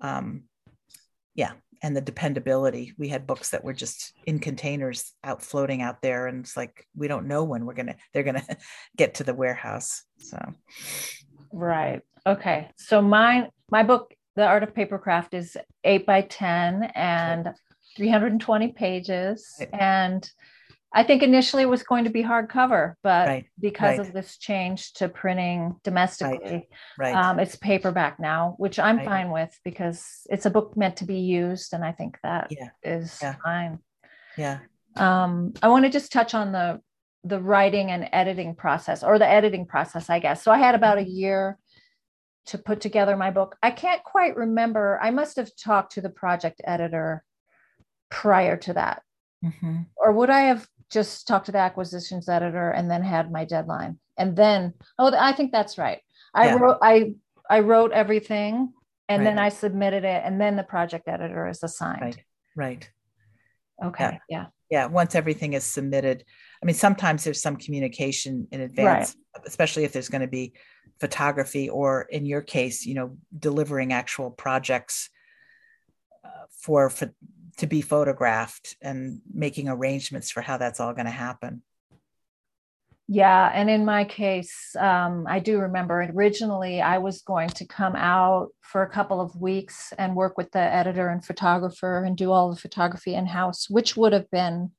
um, 0.00 0.44
yeah 1.34 1.52
and 1.82 1.96
the 1.96 2.00
dependability. 2.00 2.94
We 2.96 3.08
had 3.08 3.26
books 3.26 3.50
that 3.50 3.64
were 3.64 3.72
just 3.72 4.12
in 4.24 4.38
containers 4.38 5.12
out 5.22 5.42
floating 5.42 5.82
out 5.82 6.00
there 6.00 6.28
and 6.28 6.44
it's 6.44 6.56
like 6.56 6.86
we 6.96 7.08
don't 7.08 7.26
know 7.26 7.44
when 7.44 7.66
we're 7.66 7.74
gonna 7.74 7.96
they're 8.12 8.22
gonna 8.22 8.46
get 8.96 9.14
to 9.14 9.24
the 9.24 9.34
warehouse 9.34 10.04
so. 10.18 10.38
Right. 11.52 12.00
Okay. 12.26 12.70
So 12.76 13.02
my 13.02 13.50
my 13.70 13.82
book 13.82 14.14
the 14.34 14.46
art 14.46 14.62
of 14.62 14.72
papercraft 14.72 15.34
is 15.34 15.58
eight 15.84 16.06
by 16.06 16.22
10 16.22 16.84
and 16.94 17.52
320 17.96 18.72
pages. 18.72 19.46
Right. 19.58 19.68
And 19.72 20.30
I 20.94 21.04
think 21.04 21.22
initially 21.22 21.62
it 21.62 21.68
was 21.68 21.82
going 21.82 22.04
to 22.04 22.10
be 22.10 22.22
hardcover, 22.22 22.94
but 23.02 23.28
right. 23.28 23.46
because 23.58 23.98
right. 23.98 24.06
of 24.06 24.12
this 24.12 24.36
change 24.36 24.92
to 24.94 25.08
printing 25.08 25.76
domestically. 25.84 26.68
Um, 27.02 27.38
it's 27.38 27.56
paperback 27.56 28.20
now, 28.20 28.54
which 28.58 28.78
I'm 28.78 29.02
fine 29.04 29.30
with 29.30 29.58
because 29.64 30.26
it's 30.28 30.44
a 30.44 30.50
book 30.50 30.76
meant 30.76 30.96
to 30.98 31.06
be 31.06 31.20
used. 31.20 31.72
And 31.72 31.82
I 31.82 31.92
think 31.92 32.18
that 32.22 32.48
yeah. 32.50 32.68
is 32.82 33.18
yeah. 33.22 33.36
fine. 33.42 33.78
Yeah. 34.36 34.58
Um, 34.96 35.54
I 35.62 35.68
want 35.68 35.86
to 35.86 35.90
just 35.90 36.12
touch 36.12 36.34
on 36.34 36.52
the 36.52 36.80
the 37.24 37.40
writing 37.40 37.90
and 37.92 38.08
editing 38.12 38.54
process 38.54 39.04
or 39.04 39.18
the 39.18 39.28
editing 39.28 39.64
process, 39.64 40.10
I 40.10 40.18
guess. 40.18 40.42
So 40.42 40.50
I 40.50 40.58
had 40.58 40.74
about 40.74 40.98
a 40.98 41.08
year 41.08 41.56
to 42.46 42.58
put 42.58 42.80
together 42.80 43.16
my 43.16 43.30
book. 43.30 43.56
I 43.62 43.70
can't 43.70 44.02
quite 44.02 44.36
remember. 44.36 44.98
I 45.00 45.10
must 45.10 45.36
have 45.36 45.50
talked 45.56 45.92
to 45.92 46.00
the 46.00 46.10
project 46.10 46.60
editor 46.64 47.22
prior 48.12 48.58
to 48.58 48.74
that. 48.74 49.02
Mm-hmm. 49.42 49.78
Or 49.96 50.12
would 50.12 50.28
I 50.28 50.42
have 50.42 50.68
just 50.90 51.26
talked 51.26 51.46
to 51.46 51.52
the 51.52 51.58
acquisitions 51.58 52.28
editor 52.28 52.70
and 52.70 52.90
then 52.90 53.02
had 53.02 53.32
my 53.32 53.46
deadline? 53.46 53.98
And 54.18 54.36
then, 54.36 54.74
oh, 54.98 55.10
I 55.18 55.32
think 55.32 55.50
that's 55.50 55.78
right. 55.78 56.00
I 56.34 56.46
yeah. 56.46 56.54
wrote 56.56 56.78
I 56.82 57.14
I 57.48 57.60
wrote 57.60 57.92
everything 57.92 58.72
and 59.08 59.24
right. 59.24 59.30
then 59.30 59.38
I 59.38 59.48
submitted 59.48 60.04
it 60.04 60.22
and 60.24 60.38
then 60.40 60.56
the 60.56 60.62
project 60.62 61.08
editor 61.08 61.48
is 61.48 61.62
assigned. 61.62 62.02
Right. 62.02 62.24
Right. 62.54 62.90
Okay. 63.82 64.04
Yeah. 64.04 64.18
yeah. 64.28 64.46
Yeah. 64.70 64.86
Once 64.86 65.14
everything 65.14 65.54
is 65.54 65.64
submitted. 65.64 66.24
I 66.62 66.66
mean, 66.66 66.74
sometimes 66.74 67.24
there's 67.24 67.42
some 67.42 67.56
communication 67.56 68.46
in 68.52 68.60
advance, 68.60 69.16
right. 69.34 69.44
especially 69.46 69.84
if 69.84 69.92
there's 69.92 70.10
going 70.10 70.20
to 70.20 70.28
be 70.28 70.52
photography 71.00 71.68
or 71.68 72.02
in 72.02 72.26
your 72.26 72.42
case, 72.42 72.84
you 72.84 72.94
know, 72.94 73.16
delivering 73.36 73.92
actual 73.92 74.30
projects 74.30 75.08
uh, 76.24 76.46
for, 76.60 76.88
for 76.90 77.12
to 77.58 77.66
be 77.66 77.80
photographed 77.80 78.76
and 78.80 79.20
making 79.32 79.68
arrangements 79.68 80.30
for 80.30 80.40
how 80.40 80.56
that's 80.56 80.80
all 80.80 80.92
going 80.92 81.06
to 81.06 81.12
happen. 81.12 81.62
Yeah, 83.08 83.50
and 83.52 83.68
in 83.68 83.84
my 83.84 84.04
case, 84.04 84.74
um, 84.78 85.26
I 85.28 85.38
do 85.40 85.58
remember 85.58 86.02
originally 86.02 86.80
I 86.80 86.98
was 86.98 87.20
going 87.22 87.50
to 87.50 87.66
come 87.66 87.94
out 87.94 88.48
for 88.62 88.82
a 88.82 88.88
couple 88.88 89.20
of 89.20 89.36
weeks 89.36 89.92
and 89.98 90.16
work 90.16 90.38
with 90.38 90.50
the 90.52 90.60
editor 90.60 91.08
and 91.08 91.22
photographer 91.22 92.04
and 92.04 92.16
do 92.16 92.32
all 92.32 92.50
the 92.50 92.60
photography 92.60 93.14
in 93.14 93.26
house, 93.26 93.68
which 93.68 93.96
would 93.96 94.14
have 94.14 94.30
been, 94.30 94.70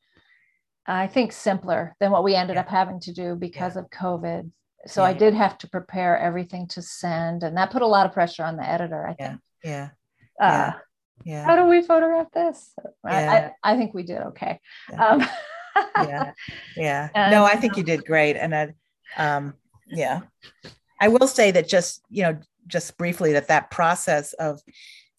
I 0.88 1.08
think, 1.08 1.32
simpler 1.32 1.96
than 2.00 2.12
what 2.12 2.24
we 2.24 2.34
ended 2.34 2.56
yeah. 2.56 2.62
up 2.62 2.70
having 2.70 3.00
to 3.02 3.14
do 3.14 3.36
because 3.36 3.76
yeah. 3.76 3.82
of 3.82 3.90
COVID. 3.92 4.50
So 4.88 5.04
yeah. 5.04 5.10
I 5.10 5.14
did 5.14 5.34
have 5.36 5.58
to 5.60 5.70
prepare 5.70 6.18
everything 6.18 6.68
to 6.70 6.82
send, 6.82 7.44
and 7.44 7.56
that 7.58 7.72
put 7.72 7.84
a 7.84 7.88
lot 7.88 8.06
of 8.08 8.14
pressure 8.14 8.44
on 8.44 8.58
the 8.58 8.68
editor. 8.68 9.06
I 9.06 9.14
think. 9.14 9.40
Yeah. 9.64 9.90
Uh, 10.42 10.48
yeah. 10.48 10.74
How 11.46 11.56
do 11.56 11.66
we 11.66 11.82
photograph 11.82 12.32
this? 12.34 12.74
I, 13.06 13.52
I, 13.64 13.78
think 13.78 13.94
we 13.94 14.04
did 14.04 14.20
okay. 14.22 14.60
Um, 14.98 15.26
yeah. 15.96 16.32
Yeah. 16.76 17.10
No 17.32 17.46
i 17.46 17.56
think 17.56 17.78
you 17.78 17.84
did 17.84 18.06
great 18.06 18.36
and 18.36 18.56
I, 18.56 18.74
um 19.18 19.54
yeah. 19.88 20.22
I 21.00 21.08
will 21.08 21.28
say 21.28 21.52
that 21.52 21.68
just 21.68 22.02
you 22.10 22.24
know 22.24 22.40
just 22.68 22.98
briefly 22.98 23.34
that 23.34 23.48
that 23.48 23.72
process 23.72 24.34
of 24.34 24.62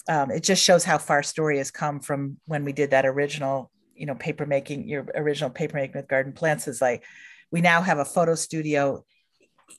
um, 0.06 0.30
it 0.30 0.42
just 0.42 0.62
shows 0.62 0.84
how 0.84 0.98
far 0.98 1.22
Storey 1.22 1.58
has 1.58 1.70
come 1.70 1.98
from 1.98 2.36
when 2.46 2.64
we 2.64 2.72
did 2.72 2.90
that 2.90 3.06
original 3.06 3.70
you 3.94 4.06
know 4.06 4.14
paper 4.14 4.46
making 4.46 4.88
your 4.88 5.06
original 5.14 5.50
paper 5.50 5.76
making 5.76 5.96
with 5.96 6.08
garden 6.08 6.32
plants 6.32 6.68
is 6.68 6.80
like 6.80 7.04
we 7.50 7.60
now 7.60 7.82
have 7.82 7.98
a 7.98 8.04
photo 8.04 8.34
studio 8.34 9.04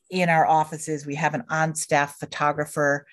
in 0.09 0.29
our 0.29 0.45
offices. 0.45 1.05
We 1.05 1.15
have 1.15 1.33
an 1.33 1.43
on 1.49 1.75
staff 1.75 2.17
photographer 2.19 3.05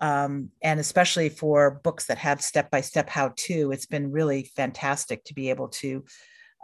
um, 0.00 0.50
and 0.62 0.78
especially 0.78 1.28
for 1.28 1.80
books 1.82 2.06
that 2.06 2.18
have 2.18 2.40
step 2.40 2.70
by 2.70 2.80
step 2.80 3.08
how 3.08 3.32
to 3.36 3.72
it's 3.72 3.86
been 3.86 4.10
really 4.10 4.44
fantastic 4.56 5.24
to 5.24 5.34
be 5.34 5.50
able 5.50 5.68
to 5.68 6.04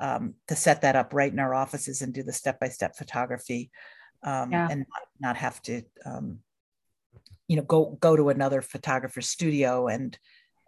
um, 0.01 0.35
to 0.49 0.57
set 0.57 0.83
that 0.83 0.97
up 0.97 1.15
right 1.15 1.33
in 1.33 1.39
our 1.39 1.55
offices 1.55 2.03
and 2.03 2.13
do 2.13 2.23
the 2.23 2.33
step-by-step 2.33 2.97
photography 2.97 3.71
um, 4.25 4.51
yeah. 4.51 4.69
and 4.71 4.81
not, 4.81 5.03
not, 5.21 5.37
have 5.37 5.61
to 5.63 5.83
um, 6.05 6.39
you 7.47 7.57
know 7.57 7.63
go 7.63 7.97
go 8.01 8.17
to 8.17 8.31
another 8.31 8.63
photographer's 8.63 9.29
studio 9.29 9.87
and 9.87 10.19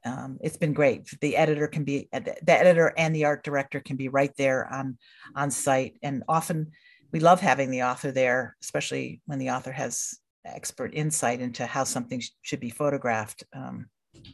um, 0.04 0.38
it's 0.42 0.56
been 0.56 0.72
great 0.72 1.08
the 1.20 1.36
editor 1.36 1.66
can 1.66 1.84
be 1.84 2.08
the 2.12 2.52
editor 2.52 2.92
and 2.96 3.14
the 3.14 3.24
art 3.24 3.42
director 3.42 3.80
can 3.80 3.96
be 3.96 4.08
right 4.08 4.32
there 4.36 4.72
on 4.72 4.98
on 5.34 5.50
site 5.50 5.96
and 6.02 6.22
often 6.28 6.70
we 7.12 7.20
love 7.20 7.40
having 7.40 7.70
the 7.70 7.82
author 7.82 8.12
there 8.12 8.56
especially 8.62 9.20
when 9.26 9.38
the 9.38 9.50
author 9.50 9.72
has 9.72 10.18
expert 10.54 10.92
insight 10.94 11.40
into 11.40 11.66
how 11.66 11.84
something 11.84 12.20
sh- 12.20 12.30
should 12.42 12.60
be 12.60 12.70
photographed 12.70 13.44
um, 13.52 13.86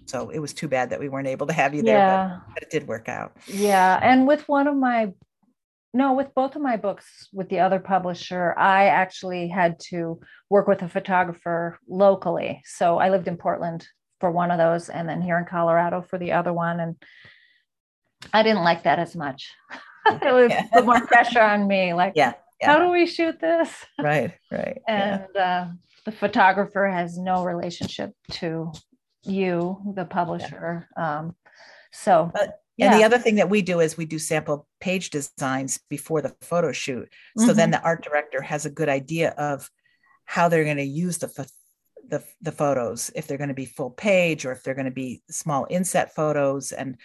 so 0.06 0.30
it 0.30 0.38
was 0.38 0.52
too 0.52 0.68
bad 0.68 0.90
that 0.90 1.00
we 1.00 1.08
weren't 1.08 1.28
able 1.28 1.46
to 1.46 1.52
have 1.52 1.74
you 1.74 1.82
there, 1.82 1.98
yeah. 1.98 2.38
but, 2.46 2.54
but 2.54 2.62
it 2.64 2.70
did 2.70 2.86
work 2.86 3.08
out. 3.08 3.36
Yeah. 3.46 3.98
And 4.02 4.26
with 4.26 4.48
one 4.48 4.66
of 4.66 4.76
my, 4.76 5.12
no, 5.94 6.14
with 6.14 6.34
both 6.34 6.56
of 6.56 6.62
my 6.62 6.76
books 6.76 7.28
with 7.32 7.48
the 7.48 7.60
other 7.60 7.78
publisher, 7.78 8.54
I 8.56 8.86
actually 8.86 9.48
had 9.48 9.78
to 9.88 10.20
work 10.48 10.66
with 10.66 10.82
a 10.82 10.88
photographer 10.88 11.78
locally. 11.88 12.62
So 12.64 12.98
I 12.98 13.10
lived 13.10 13.28
in 13.28 13.36
Portland 13.36 13.86
for 14.20 14.30
one 14.30 14.50
of 14.50 14.58
those 14.58 14.88
and 14.88 15.08
then 15.08 15.20
here 15.20 15.38
in 15.38 15.44
Colorado 15.44 16.02
for 16.02 16.18
the 16.18 16.32
other 16.32 16.52
one. 16.52 16.80
And 16.80 16.96
I 18.32 18.42
didn't 18.42 18.64
like 18.64 18.84
that 18.84 18.98
as 18.98 19.14
much. 19.14 19.50
it 20.06 20.32
was 20.32 20.50
yeah. 20.50 20.66
put 20.72 20.86
more 20.86 21.06
pressure 21.06 21.42
on 21.42 21.66
me. 21.66 21.92
Like, 21.92 22.12
yeah, 22.16 22.34
yeah, 22.62 22.72
how 22.72 22.78
do 22.78 22.90
we 22.90 23.06
shoot 23.06 23.40
this? 23.40 23.70
Right, 24.00 24.32
right. 24.50 24.80
and 24.88 25.26
yeah. 25.34 25.66
uh, 25.68 25.72
the 26.04 26.12
photographer 26.12 26.88
has 26.88 27.18
no 27.18 27.44
relationship 27.44 28.12
to 28.32 28.72
you, 29.24 29.80
the 29.94 30.04
publisher. 30.04 30.88
Yeah. 30.96 31.18
Um, 31.18 31.36
so, 31.92 32.30
but, 32.32 32.60
yeah. 32.76 32.86
and 32.86 33.00
the 33.00 33.04
other 33.04 33.18
thing 33.18 33.36
that 33.36 33.50
we 33.50 33.62
do 33.62 33.80
is 33.80 33.96
we 33.96 34.06
do 34.06 34.18
sample 34.18 34.66
page 34.80 35.10
designs 35.10 35.80
before 35.90 36.22
the 36.22 36.34
photo 36.40 36.72
shoot. 36.72 37.08
So 37.36 37.46
mm-hmm. 37.46 37.56
then 37.56 37.70
the 37.70 37.82
art 37.82 38.02
director 38.02 38.40
has 38.40 38.64
a 38.64 38.70
good 38.70 38.88
idea 38.88 39.30
of 39.30 39.70
how 40.24 40.48
they're 40.48 40.64
going 40.64 40.78
to 40.78 40.82
use 40.82 41.18
the 41.18 41.28
the, 42.08 42.22
the 42.42 42.52
photos 42.52 43.10
if 43.14 43.26
they're 43.26 43.38
going 43.38 43.48
to 43.48 43.54
be 43.54 43.64
full 43.64 43.90
page 43.90 44.44
or 44.44 44.52
if 44.52 44.62
they're 44.62 44.74
going 44.74 44.86
to 44.86 44.90
be 44.90 45.22
small 45.30 45.66
inset 45.70 46.14
photos 46.14 46.72
and 46.72 46.96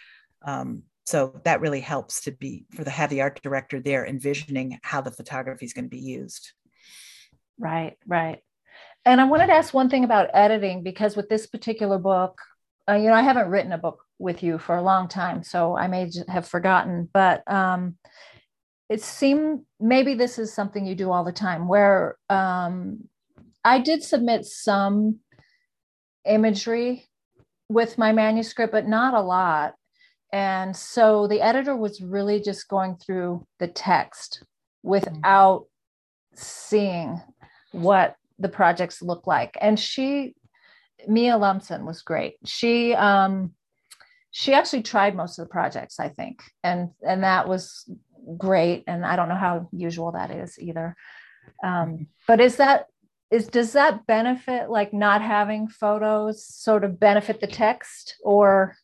um, 0.45 0.83
so 1.07 1.39
that 1.45 1.61
really 1.61 1.79
helps 1.79 2.21
to 2.21 2.31
be 2.31 2.65
for 2.75 2.83
the 2.83 2.91
have 2.91 3.09
the 3.09 3.21
art 3.21 3.39
director 3.41 3.79
there 3.79 4.05
envisioning 4.05 4.77
how 4.83 5.01
the 5.01 5.11
photography 5.11 5.65
is 5.65 5.73
going 5.73 5.85
to 5.85 5.89
be 5.89 5.99
used 5.99 6.51
right 7.59 7.97
right 8.05 8.39
and 9.07 9.21
I 9.21 9.23
wanted 9.23 9.47
to 9.47 9.53
ask 9.53 9.73
one 9.73 9.89
thing 9.89 10.03
about 10.03 10.29
editing 10.33 10.83
because 10.83 11.15
with 11.15 11.29
this 11.29 11.47
particular 11.47 11.97
book, 11.97 12.41
uh, 12.89 12.95
you 12.95 13.07
know, 13.07 13.13
I 13.13 13.21
haven't 13.21 13.49
written 13.49 13.71
a 13.71 13.77
book 13.77 14.03
with 14.19 14.43
you 14.43 14.57
for 14.57 14.75
a 14.75 14.81
long 14.81 15.07
time, 15.07 15.43
so 15.43 15.77
I 15.77 15.87
may 15.87 16.11
have 16.27 16.45
forgotten, 16.45 17.07
but 17.13 17.41
um, 17.49 17.95
it 18.89 19.01
seemed 19.01 19.61
maybe 19.79 20.13
this 20.13 20.37
is 20.37 20.53
something 20.53 20.85
you 20.85 20.93
do 20.93 21.09
all 21.09 21.23
the 21.23 21.31
time 21.31 21.69
where 21.69 22.17
um, 22.29 23.07
I 23.63 23.79
did 23.79 24.03
submit 24.03 24.43
some 24.43 25.19
imagery 26.25 27.07
with 27.69 27.97
my 27.97 28.11
manuscript, 28.11 28.73
but 28.73 28.89
not 28.89 29.13
a 29.13 29.21
lot. 29.21 29.75
And 30.33 30.75
so 30.75 31.27
the 31.27 31.41
editor 31.41 31.75
was 31.75 32.01
really 32.01 32.41
just 32.41 32.67
going 32.67 32.97
through 32.97 33.45
the 33.59 33.67
text 33.67 34.43
without 34.83 35.65
seeing 36.35 37.21
what 37.71 38.15
the 38.39 38.49
projects 38.49 39.01
look 39.01 39.25
like. 39.25 39.57
And 39.61 39.79
she, 39.79 40.35
Mia 41.07 41.37
Lumson 41.37 41.85
was 41.85 42.01
great. 42.01 42.35
She 42.45 42.93
um, 42.93 43.53
she 44.31 44.53
actually 44.53 44.83
tried 44.83 45.15
most 45.15 45.39
of 45.39 45.45
the 45.45 45.51
projects, 45.51 45.99
I 45.99 46.09
think, 46.09 46.41
and 46.63 46.89
and 47.01 47.23
that 47.23 47.47
was 47.47 47.89
great. 48.37 48.83
And 48.85 49.05
I 49.05 49.15
don't 49.15 49.29
know 49.29 49.35
how 49.35 49.69
usual 49.71 50.11
that 50.11 50.31
is 50.31 50.59
either. 50.59 50.95
Um, 51.63 52.07
but 52.27 52.41
is 52.41 52.57
that 52.57 52.85
is 53.31 53.47
does 53.47 53.73
that 53.73 54.05
benefit 54.05 54.69
like 54.69 54.93
not 54.93 55.21
having 55.21 55.67
photos 55.67 56.45
sort 56.45 56.83
of 56.83 56.99
benefit 56.99 57.41
the 57.41 57.47
text 57.47 58.15
or 58.23 58.75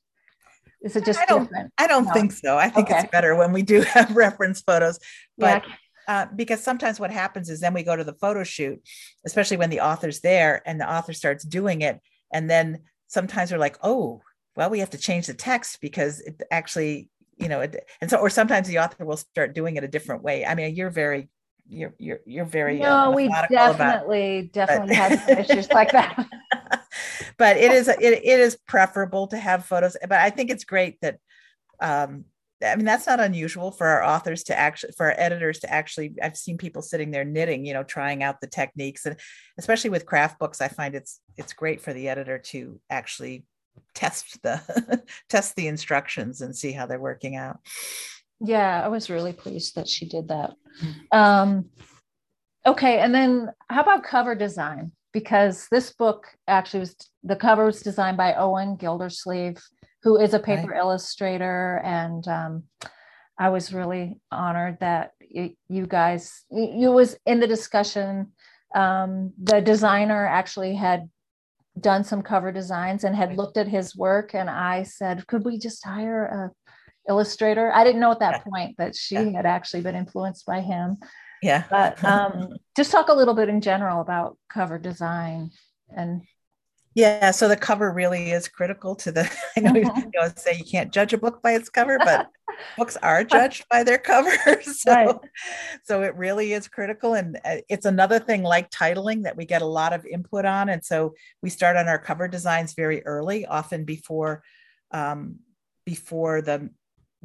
is 0.84 0.96
it 0.96 1.06
just 1.06 1.20
I 1.20 1.26
don't, 1.26 1.44
different? 1.44 1.74
I 1.78 1.88
don't 1.88 2.06
no. 2.06 2.14
think 2.14 2.32
so. 2.34 2.58
I 2.58 2.70
think 2.70 2.90
okay. 2.90 3.00
it's 3.00 3.12
better 3.12 3.36
when 3.36 3.54
we 3.54 3.62
do 3.62 3.82
have 3.94 4.16
reference 4.16 4.62
photos. 4.62 5.00
But 5.38 5.64
yeah. 5.66 5.76
Uh, 6.06 6.26
because 6.36 6.62
sometimes 6.62 7.00
what 7.00 7.12
happens 7.12 7.50
is 7.50 7.62
then 7.62 7.74
we 7.74 7.82
go 7.82 7.96
to 7.96 8.04
the 8.04 8.16
photo 8.16 8.44
shoot, 8.44 8.82
especially 9.26 9.56
when 9.56 9.70
the 9.70 9.80
author's 9.80 10.20
there 10.20 10.62
and 10.66 10.78
the 10.80 10.92
author 10.92 11.14
starts 11.14 11.46
doing 11.46 11.82
it. 11.82 12.02
And 12.34 12.50
then 12.50 12.82
sometimes 13.08 13.54
we're 13.54 13.58
like, 13.58 13.78
oh, 13.84 14.22
well, 14.58 14.70
we 14.70 14.80
have 14.80 14.90
to 14.90 14.98
change 14.98 15.28
the 15.28 15.34
text 15.34 15.80
because 15.80 16.20
it 16.20 16.42
actually, 16.52 17.10
you 17.38 17.48
know, 17.48 17.62
it, 17.62 17.88
and 18.02 18.10
so, 18.10 18.18
or 18.18 18.30
sometimes 18.30 18.68
the 18.68 18.80
author 18.80 19.06
will 19.06 19.16
start 19.16 19.56
doing 19.56 19.78
it 19.78 19.86
a 19.86 19.88
different 19.88 20.24
way. 20.24 20.46
I 20.46 20.56
mean, 20.56 20.76
you're 20.76 20.90
very, 20.90 21.30
you're, 21.70 21.94
you're, 21.98 22.20
you're 22.26 22.46
very, 22.46 22.80
no, 22.80 22.90
uh, 22.90 23.12
we 23.12 23.30
definitely, 23.30 24.40
about, 24.40 24.52
definitely 24.52 24.96
but, 24.96 24.96
have 24.96 25.40
issues 25.40 25.72
like 25.72 25.94
that. 25.94 26.28
but 27.38 27.58
it 27.58 27.72
is, 27.72 27.88
it, 27.88 28.02
it 28.02 28.40
is 28.40 28.58
preferable 28.68 29.28
to 29.28 29.38
have 29.38 29.66
photos, 29.66 29.98
but 30.02 30.20
I 30.20 30.30
think 30.30 30.50
it's 30.50 30.64
great 30.64 31.00
that, 31.02 31.18
um, 31.80 32.26
I 32.64 32.76
mean, 32.76 32.86
that's 32.86 33.08
not 33.08 33.20
unusual 33.20 33.72
for 33.72 33.88
our 33.88 34.04
authors 34.04 34.44
to 34.44 34.58
actually, 34.58 34.94
for 34.94 35.08
our 35.08 35.16
editors 35.18 35.60
to 35.60 35.72
actually, 35.72 36.16
I've 36.22 36.38
seen 36.38 36.58
people 36.58 36.82
sitting 36.82 37.12
there 37.12 37.26
knitting, 37.26 37.66
you 37.66 37.74
know, 37.74 37.84
trying 37.84 38.24
out 38.24 38.40
the 38.40 38.48
techniques. 38.48 39.06
And 39.06 39.18
especially 39.58 39.90
with 39.90 40.06
craft 40.06 40.40
books, 40.40 40.62
I 40.62 40.70
find 40.70 40.96
it's, 40.96 41.20
it's 41.38 41.54
great 41.54 41.82
for 41.82 41.94
the 41.94 42.08
editor 42.08 42.40
to 42.40 42.80
actually 42.90 43.46
test 43.94 44.42
the, 44.44 45.04
test 45.30 45.56
the 45.56 45.68
instructions 45.68 46.42
and 46.42 46.56
see 46.56 46.72
how 46.72 46.86
they're 46.86 47.00
working 47.00 47.36
out. 47.36 47.60
Yeah, 48.40 48.82
I 48.84 48.88
was 48.88 49.10
really 49.10 49.34
pleased 49.34 49.76
that 49.76 49.88
she 49.88 50.06
did 50.06 50.30
that. 50.30 50.54
Mm-hmm. 50.82 51.18
Um, 51.18 51.66
okay. 52.66 53.00
And 53.00 53.14
then 53.14 53.52
how 53.70 53.82
about 53.82 54.04
cover 54.04 54.36
design? 54.36 54.92
Because 55.14 55.68
this 55.72 55.94
book 55.94 56.28
actually 56.48 56.82
was, 56.82 56.96
the 57.24 57.36
cover 57.36 57.66
was 57.66 57.82
designed 57.82 58.18
by 58.18 58.34
Owen 58.34 58.76
Gildersleeve 58.76 59.62
who 60.04 60.20
is 60.20 60.34
a 60.34 60.40
paper 60.40 60.72
right. 60.72 60.80
illustrator. 60.80 61.82
And 61.84 62.28
um, 62.28 62.64
I 63.40 63.50
was 63.50 63.74
really 63.74 64.20
honored 64.32 64.78
that 64.82 65.12
you 65.30 65.88
guys, 65.88 66.44
you 66.52 66.92
was 66.92 67.18
in 67.26 67.40
the 67.40 67.48
discussion. 67.48 68.34
Um, 68.76 69.34
the 69.42 69.62
designer 69.62 70.28
actually 70.28 70.76
had 70.76 71.10
done 71.80 72.04
some 72.04 72.22
cover 72.22 72.52
designs 72.52 73.04
and 73.04 73.16
had 73.16 73.36
looked 73.36 73.58
at 73.58 73.68
his 73.68 73.96
work, 73.96 74.36
and 74.36 74.48
I 74.48 74.84
said, 74.84 75.26
"Could 75.26 75.44
we 75.44 75.58
just 75.58 75.84
hire 75.84 76.26
a 76.26 76.72
illustrator?" 77.12 77.72
I 77.74 77.84
didn't 77.84 78.02
know 78.02 78.12
at 78.12 78.20
that 78.20 78.44
yeah. 78.46 78.52
point 78.52 78.78
that 78.78 78.96
she 78.96 79.16
yeah. 79.16 79.32
had 79.32 79.48
actually 79.48 79.82
been 79.82 79.96
influenced 79.96 80.46
by 80.46 80.62
him. 80.62 80.98
Yeah. 81.44 81.64
But 81.70 82.04
um, 82.04 82.56
just 82.76 82.92
talk 82.92 83.10
a 83.10 83.14
little 83.14 83.34
bit 83.34 83.50
in 83.50 83.62
general 83.62 84.02
about 84.02 84.38
cover 84.50 84.80
design 84.80 85.52
and 85.96 86.22
yeah, 86.96 87.32
so 87.32 87.48
the 87.48 87.58
cover 87.58 87.92
really 87.92 88.32
is 88.32 88.48
critical 88.48 88.96
to 88.98 89.12
the. 89.12 89.30
I 89.58 89.62
know 89.62 89.74
you 89.74 89.84
know, 90.16 90.32
say 90.36 90.58
you 90.58 90.64
can't 90.64 90.94
judge 90.94 91.14
a 91.14 91.18
book 91.18 91.42
by 91.42 91.54
its 91.54 91.70
cover, 91.70 91.98
but 91.98 92.30
books 92.78 92.98
are 92.98 93.24
judged 93.24 93.66
by 93.70 93.84
their 93.84 93.98
covers. 93.98 94.82
So, 94.82 94.94
right. 94.94 95.16
so 95.84 96.04
it 96.04 96.16
really 96.16 96.54
is 96.54 96.68
critical, 96.68 97.16
and 97.16 97.40
uh, 97.44 97.58
it's 97.68 97.86
another 97.86 98.20
thing 98.20 98.44
like 98.44 98.70
titling 98.70 99.24
that 99.24 99.36
we 99.36 99.46
get 99.46 99.64
a 99.64 99.68
lot 99.68 99.94
of 99.94 100.06
input 100.06 100.46
on, 100.46 100.70
and 100.70 100.84
so 100.84 101.14
we 101.42 101.50
start 101.50 101.78
on 101.78 101.88
our 101.88 102.00
cover 102.00 102.28
designs 102.28 102.74
very 102.74 103.04
early, 103.06 103.46
often 103.46 103.86
before, 103.86 104.44
um, 104.92 105.40
before 105.86 106.42
the 106.42 106.70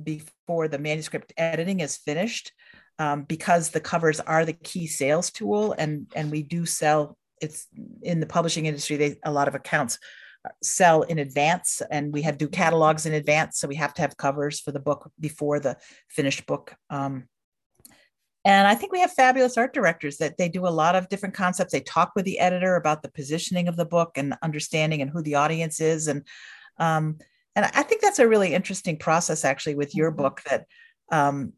before 0.03 0.69
the 0.69 0.79
manuscript 0.79 1.33
editing 1.37 1.81
is 1.81 1.97
finished, 1.97 2.53
um, 2.99 3.23
because 3.23 3.71
the 3.71 3.81
covers 3.81 4.21
are 4.21 4.45
the 4.45 4.53
key 4.53 4.87
sales 4.87 5.31
tool, 5.31 5.73
and 5.79 6.07
and 6.15 6.31
we 6.31 6.43
do 6.43 6.67
sell 6.67 7.17
it's 7.41 7.67
in 8.03 8.21
the 8.21 8.27
publishing 8.27 8.67
industry 8.67 8.97
they 8.97 9.17
a 9.25 9.33
lot 9.33 9.49
of 9.49 9.55
accounts 9.55 9.99
sell 10.63 11.03
in 11.03 11.19
advance 11.19 11.83
and 11.91 12.13
we 12.13 12.23
have 12.23 12.39
do 12.39 12.49
catalogs 12.49 13.07
in 13.07 13.13
advance 13.13 13.59
so 13.59 13.69
we 13.69 13.75
have 13.75 13.93
to 13.93 14.03
have 14.03 14.17
covers 14.17 14.61
for 14.61 14.73
the 14.73 14.81
book 14.81 15.11
before 15.21 15.61
the 15.61 15.77
finished 16.09 16.47
book 16.47 16.75
um, 16.91 17.25
and 18.45 18.69
i 18.69 18.75
think 18.75 18.93
we 18.93 19.01
have 19.01 19.13
fabulous 19.13 19.59
art 19.59 19.75
directors 19.75 20.19
that 20.19 20.37
they 20.39 20.49
do 20.49 20.67
a 20.67 20.71
lot 20.71 20.95
of 20.95 21.09
different 21.09 21.35
concepts 21.35 21.73
they 21.73 21.81
talk 21.81 22.13
with 22.15 22.25
the 22.25 22.39
editor 22.39 22.77
about 22.77 23.03
the 23.03 23.11
positioning 23.11 23.69
of 23.69 23.77
the 23.77 23.85
book 23.85 24.13
and 24.17 24.35
understanding 24.43 25.03
and 25.03 25.11
who 25.11 25.23
the 25.23 25.35
audience 25.35 25.81
is 25.81 26.09
and 26.09 26.27
um, 26.79 27.19
and 27.57 27.65
i 27.65 27.83
think 27.83 28.01
that's 28.01 28.21
a 28.21 28.29
really 28.29 28.55
interesting 28.55 28.97
process 28.97 29.45
actually 29.45 29.75
with 29.75 29.95
your 29.95 30.11
mm-hmm. 30.11 30.23
book 30.23 30.43
that 30.49 30.67
um, 31.11 31.53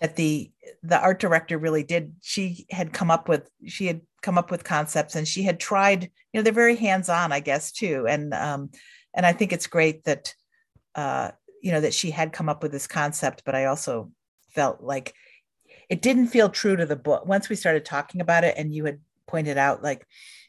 that 0.00 0.16
the 0.16 0.50
the 0.82 0.98
art 0.98 1.18
director 1.20 1.58
really 1.58 1.82
did 1.82 2.14
she 2.20 2.66
had 2.70 2.92
come 2.92 3.10
up 3.10 3.28
with 3.28 3.48
she 3.66 3.86
had 3.86 4.00
come 4.22 4.38
up 4.38 4.50
with 4.50 4.64
concepts 4.64 5.14
and 5.14 5.26
she 5.26 5.42
had 5.42 5.58
tried 5.60 6.04
you 6.04 6.10
know 6.34 6.42
they're 6.42 6.52
very 6.52 6.76
hands 6.76 7.08
on 7.08 7.32
i 7.32 7.40
guess 7.40 7.72
too. 7.72 8.06
And 8.08 8.34
um 8.34 8.70
and 9.14 9.24
i 9.24 9.32
think 9.32 9.52
it's 9.52 9.66
great 9.66 10.04
that 10.04 10.34
uh 10.94 11.30
you 11.62 11.72
know 11.72 11.80
that 11.80 11.94
she 11.94 12.10
had 12.10 12.32
come 12.32 12.48
up 12.48 12.62
with 12.62 12.72
this 12.72 12.86
concept 12.86 13.42
but 13.44 13.54
i 13.54 13.66
also 13.66 14.10
felt 14.54 14.82
like 14.82 15.14
it 15.88 16.02
didn't 16.02 16.28
feel 16.28 16.48
true 16.48 16.76
to 16.76 16.86
the 16.86 16.96
book. 16.96 17.26
Once 17.26 17.48
we 17.48 17.56
started 17.56 17.84
talking 17.84 18.20
about 18.20 18.44
it 18.44 18.54
and 18.56 18.74
you 18.74 18.84
had 18.84 19.00
pointed 19.26 19.58
out 19.58 19.82
like 19.82 20.06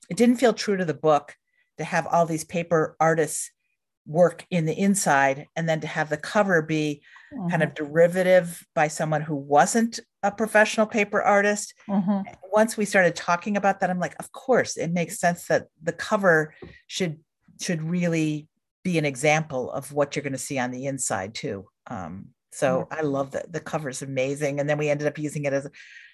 it 0.10 0.18
didn't 0.18 0.38
feel 0.38 0.54
true 0.54 0.78
to 0.78 0.86
the 0.86 0.94
book 0.94 1.36
to 1.78 1.84
have 1.84 2.08
all 2.08 2.26
these 2.26 2.44
paper 2.44 2.96
artists 3.00 3.52
work 4.08 4.46
in 4.50 4.66
the 4.66 4.74
inside 4.74 5.48
and 5.56 5.68
then 5.68 5.82
to 5.82 5.88
have 5.88 6.10
the 6.10 6.18
cover 6.18 6.62
be 6.62 7.02
mm-hmm. 7.34 7.50
kind 7.50 7.62
of 7.62 7.70
mm-hmm. 7.70 7.86
derivative 7.86 8.66
by 8.74 8.88
someone 8.88 9.22
who 9.22 9.36
wasn't 9.36 10.00
a 10.24 10.32
professional 10.32 10.86
paper 10.86 11.22
artist. 11.22 11.74
Mm-hmm. 11.90 12.22
Once 12.52 12.78
we 12.78 12.86
started 12.86 13.16
talking 13.16 13.58
about 13.58 13.82
that, 13.82 13.90
I'm 13.90 14.00
like, 14.00 14.16
of 14.20 14.32
course, 14.32 14.78
it 14.78 14.92
makes 14.92 15.20
sense 15.20 15.48
that 15.48 15.68
the 15.84 15.94
cover 15.94 16.54
should 16.88 17.20
should 17.60 17.82
really 17.82 18.48
be 18.84 18.98
an 18.98 19.06
example 19.06 19.72
of 19.72 19.92
what 19.92 20.16
you're 20.16 20.24
going 20.24 20.32
to 20.32 20.40
see 20.40 20.60
on 20.60 20.72
the 20.72 20.86
inside 20.86 21.34
too. 21.34 21.66
Um, 21.88 22.28
so 22.52 22.82
mm-hmm. 22.82 23.00
I 23.00 23.02
love 23.02 23.32
that 23.32 23.52
the 23.52 23.60
cover 23.60 23.90
is 23.90 24.02
amazing, 24.02 24.60
and 24.60 24.70
then 24.70 24.78
we 24.78 24.90
ended 24.90 25.08
up 25.08 25.18
using 25.18 25.46
it 25.46 25.54
as 25.54 25.68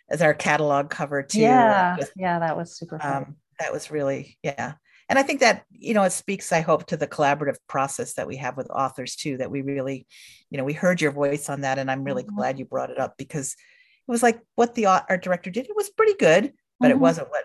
as 0.10 0.22
our 0.22 0.34
catalog 0.34 0.90
cover 0.90 1.22
too. 1.22 1.42
Yeah, 1.42 1.96
Just, 1.98 2.12
yeah, 2.16 2.40
that 2.40 2.58
was 2.58 2.76
super. 2.76 3.00
Fun. 3.00 3.14
Um, 3.14 3.36
that 3.60 3.72
was 3.72 3.92
really 3.92 4.38
yeah 4.42 4.74
and 5.14 5.20
i 5.20 5.24
think 5.24 5.42
that 5.42 5.64
you 5.70 5.94
know 5.94 6.02
it 6.02 6.12
speaks 6.12 6.52
i 6.52 6.60
hope 6.60 6.88
to 6.88 6.98
the 6.98 7.06
collaborative 7.06 7.58
process 7.68 8.16
that 8.16 8.26
we 8.26 8.36
have 8.36 8.58
with 8.58 8.68
authors 8.72 9.16
too 9.16 9.38
that 9.38 9.52
we 9.52 9.62
really 9.62 10.08
you 10.50 10.58
know 10.58 10.64
we 10.64 10.74
heard 10.74 11.00
your 11.00 11.12
voice 11.12 11.50
on 11.50 11.62
that 11.62 11.78
and 11.78 11.92
i'm 11.92 12.04
really 12.04 12.24
mm-hmm. 12.24 12.36
glad 12.36 12.58
you 12.58 12.66
brought 12.66 12.90
it 12.90 13.00
up 13.00 13.14
because 13.16 13.54
it 13.54 14.12
was 14.12 14.24
like 14.24 14.42
what 14.56 14.74
the 14.74 14.88
art 14.88 15.22
director 15.22 15.52
did 15.52 15.68
it 15.68 15.76
was 15.76 15.92
pretty 15.92 16.16
good 16.16 16.52
but 16.80 16.88
mm-hmm. 16.88 16.98
it 16.98 17.00
wasn't 17.00 17.30
what 17.30 17.44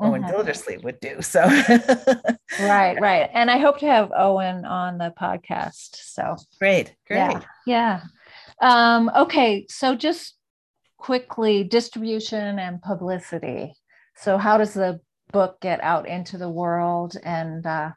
Owen 0.00 0.22
mm-hmm. 0.22 0.30
Gildersleeve 0.30 0.84
would 0.84 1.00
do. 1.00 1.20
So 1.22 1.40
right, 1.40 2.30
right. 3.00 3.28
And 3.32 3.50
I 3.50 3.58
hope 3.58 3.78
to 3.78 3.86
have 3.86 4.12
Owen 4.16 4.64
on 4.64 4.96
the 4.96 5.12
podcast. 5.20 5.96
So 5.96 6.36
great, 6.60 6.94
great. 7.08 7.18
Yeah. 7.18 7.40
yeah. 7.66 8.02
Um, 8.60 9.10
okay. 9.16 9.66
So 9.68 9.96
just 9.96 10.36
quickly, 10.98 11.64
distribution 11.64 12.60
and 12.60 12.80
publicity. 12.80 13.74
So 14.14 14.38
how 14.38 14.58
does 14.58 14.74
the 14.74 15.00
book 15.32 15.60
get 15.60 15.82
out 15.82 16.08
into 16.08 16.38
the 16.38 16.48
world 16.48 17.14
and 17.22 17.66
uh 17.66 17.90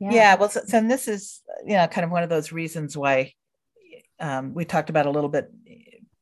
yeah, 0.00 0.10
yeah 0.12 0.34
well 0.36 0.48
so, 0.48 0.60
so, 0.66 0.78
and 0.78 0.90
this 0.90 1.08
is 1.08 1.40
you 1.66 1.76
know 1.76 1.86
kind 1.86 2.04
of 2.04 2.10
one 2.10 2.22
of 2.22 2.28
those 2.28 2.52
reasons 2.52 2.96
why 2.96 3.32
um, 4.20 4.52
we 4.52 4.64
talked 4.64 4.90
about 4.90 5.06
a 5.06 5.10
little 5.10 5.30
bit 5.30 5.50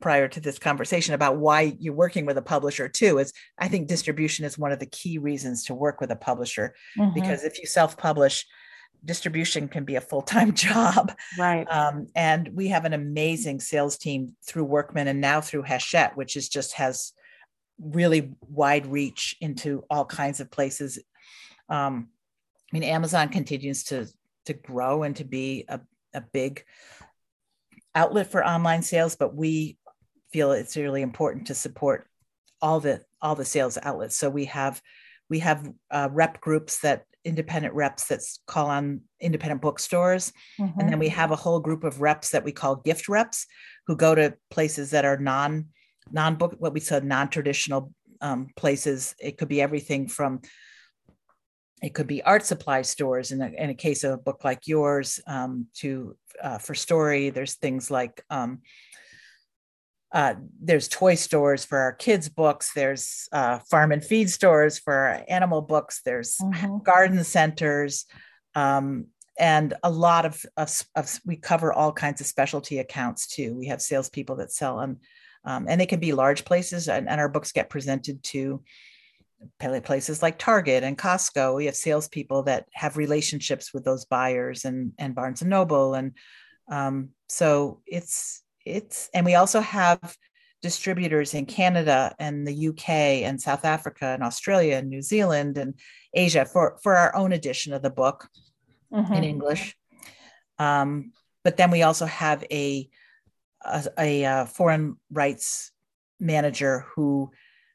prior 0.00 0.28
to 0.28 0.40
this 0.40 0.58
conversation 0.58 1.14
about 1.14 1.38
why 1.38 1.74
you're 1.78 1.94
working 1.94 2.26
with 2.26 2.36
a 2.36 2.42
publisher 2.42 2.88
too 2.88 3.18
is 3.18 3.32
i 3.58 3.68
think 3.68 3.88
distribution 3.88 4.44
is 4.44 4.58
one 4.58 4.72
of 4.72 4.78
the 4.78 4.86
key 4.86 5.18
reasons 5.18 5.64
to 5.64 5.74
work 5.74 6.00
with 6.00 6.10
a 6.10 6.16
publisher 6.16 6.74
mm-hmm. 6.98 7.14
because 7.14 7.44
if 7.44 7.58
you 7.58 7.66
self-publish 7.66 8.46
distribution 9.04 9.68
can 9.68 9.84
be 9.84 9.94
a 9.96 10.00
full-time 10.00 10.52
job. 10.54 11.12
Right. 11.38 11.64
Um, 11.70 12.08
and 12.14 12.50
we 12.54 12.68
have 12.68 12.84
an 12.84 12.92
amazing 12.92 13.60
sales 13.60 13.96
team 13.96 14.34
through 14.44 14.64
workman 14.64 15.08
and 15.08 15.20
now 15.20 15.40
through 15.40 15.62
hachette 15.62 16.16
which 16.16 16.36
is 16.36 16.48
just 16.48 16.74
has 16.74 17.12
really 17.80 18.34
wide 18.40 18.86
reach 18.86 19.36
into 19.40 19.84
all 19.90 20.04
kinds 20.04 20.40
of 20.40 20.50
places. 20.50 20.98
Um, 21.68 22.08
I 22.72 22.76
mean, 22.76 22.82
Amazon 22.82 23.28
continues 23.28 23.84
to 23.84 24.06
to 24.46 24.54
grow 24.54 25.02
and 25.02 25.16
to 25.16 25.24
be 25.24 25.64
a, 25.68 25.80
a 26.14 26.20
big 26.20 26.64
outlet 27.94 28.30
for 28.30 28.46
online 28.46 28.82
sales, 28.82 29.16
but 29.16 29.34
we 29.34 29.78
feel 30.32 30.52
it's 30.52 30.76
really 30.76 31.02
important 31.02 31.48
to 31.48 31.54
support 31.54 32.08
all 32.62 32.80
the 32.80 33.02
all 33.20 33.34
the 33.34 33.44
sales 33.44 33.78
outlets. 33.82 34.16
So 34.16 34.30
we 34.30 34.46
have 34.46 34.80
we 35.28 35.40
have 35.40 35.68
uh, 35.90 36.08
rep 36.12 36.40
groups 36.40 36.80
that 36.80 37.04
independent 37.24 37.74
reps 37.74 38.06
that 38.06 38.20
call 38.46 38.68
on 38.68 39.00
independent 39.20 39.60
bookstores, 39.60 40.32
mm-hmm. 40.60 40.78
and 40.78 40.88
then 40.90 40.98
we 40.98 41.08
have 41.08 41.32
a 41.32 41.36
whole 41.36 41.60
group 41.60 41.84
of 41.84 42.00
reps 42.00 42.30
that 42.30 42.44
we 42.44 42.52
call 42.52 42.76
gift 42.76 43.08
reps 43.08 43.46
who 43.86 43.96
go 43.96 44.14
to 44.14 44.34
places 44.50 44.90
that 44.90 45.04
are 45.04 45.18
non 45.18 45.66
non-book 46.10 46.56
what 46.58 46.72
we 46.72 46.80
said 46.80 47.04
non-traditional 47.04 47.92
um, 48.20 48.48
places. 48.56 49.14
It 49.18 49.38
could 49.38 49.48
be 49.48 49.60
everything 49.60 50.08
from 50.08 50.40
it 51.82 51.92
could 51.92 52.06
be 52.06 52.22
art 52.22 52.44
supply 52.44 52.82
stores 52.82 53.32
in 53.32 53.42
a, 53.42 53.48
in 53.48 53.68
a 53.68 53.74
case 53.74 54.02
of 54.02 54.12
a 54.12 54.18
book 54.18 54.44
like 54.44 54.66
yours 54.66 55.20
um, 55.26 55.66
to 55.74 56.16
uh, 56.42 56.58
for 56.58 56.74
Storey. 56.74 57.28
There's 57.30 57.54
things 57.54 57.90
like 57.90 58.24
um, 58.30 58.60
uh, 60.12 60.34
there's 60.60 60.88
toy 60.88 61.14
stores 61.14 61.64
for 61.64 61.78
our 61.78 61.92
kids 61.92 62.28
books. 62.30 62.72
There's 62.74 63.28
uh, 63.32 63.58
farm 63.70 63.92
and 63.92 64.02
feed 64.02 64.30
stores 64.30 64.78
for 64.78 64.94
our 64.94 65.24
animal 65.28 65.60
books. 65.60 66.00
There's 66.02 66.38
mm-hmm. 66.38 66.78
garden 66.78 67.22
centers 67.24 68.06
um, 68.54 69.08
and 69.38 69.74
a 69.82 69.90
lot 69.90 70.24
of, 70.24 70.44
of, 70.56 70.82
of, 70.94 71.20
we 71.26 71.36
cover 71.36 71.72
all 71.72 71.92
kinds 71.92 72.22
of 72.22 72.26
specialty 72.26 72.78
accounts 72.78 73.26
too. 73.26 73.54
We 73.54 73.66
have 73.66 73.82
salespeople 73.82 74.36
that 74.36 74.52
sell 74.52 74.78
on 74.78 75.00
um, 75.46 75.66
and 75.68 75.80
they 75.80 75.86
can 75.86 76.00
be 76.00 76.12
large 76.12 76.44
places 76.44 76.88
and, 76.88 77.08
and, 77.08 77.20
our 77.20 77.28
books 77.28 77.52
get 77.52 77.70
presented 77.70 78.22
to 78.22 78.62
places 79.84 80.22
like 80.22 80.38
target 80.38 80.82
and 80.82 80.96
costco 80.98 81.56
we 81.56 81.66
have 81.66 81.76
salespeople 81.76 82.42
that 82.42 82.66
have 82.72 82.96
relationships 82.96 83.72
with 83.72 83.84
those 83.84 84.06
buyers 84.06 84.64
and 84.64 84.92
and 84.98 85.14
barnes 85.14 85.42
and 85.42 85.50
noble 85.50 85.94
and 85.94 86.12
um, 86.70 87.10
so 87.28 87.80
it's 87.86 88.42
it's 88.64 89.08
and 89.14 89.24
we 89.24 89.34
also 89.34 89.60
have 89.60 90.16
distributors 90.62 91.34
in 91.34 91.44
canada 91.44 92.14
and 92.18 92.46
the 92.46 92.68
uk 92.68 92.88
and 92.88 93.40
south 93.40 93.64
africa 93.64 94.06
and 94.06 94.22
australia 94.22 94.76
and 94.76 94.88
new 94.88 95.02
zealand 95.02 95.58
and 95.58 95.74
asia 96.14 96.46
for 96.46 96.78
for 96.82 96.96
our 96.96 97.14
own 97.14 97.32
edition 97.32 97.74
of 97.74 97.82
the 97.82 97.90
book 97.90 98.28
mm-hmm. 98.92 99.12
in 99.12 99.22
english 99.22 99.76
um, 100.58 101.12
but 101.44 101.58
then 101.58 101.70
we 101.70 101.82
also 101.82 102.06
have 102.06 102.42
a 102.50 102.88
a, 103.66 104.22
a, 104.24 104.46
foreign 104.46 104.96
rights 105.10 105.72
manager 106.20 106.86
who 106.94 107.30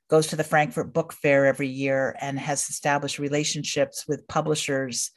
goes 0.10 0.28
to 0.28 0.36
the 0.36 0.44
Frankfurt 0.44 0.94
Book 0.94 1.14
Fair 1.14 1.46
every 1.46 1.68
year 1.68 2.16
and 2.20 2.38
has 2.40 2.70
established 2.70 3.20
relationships 3.20 4.06
with 4.08 4.28
publishers 4.28 5.12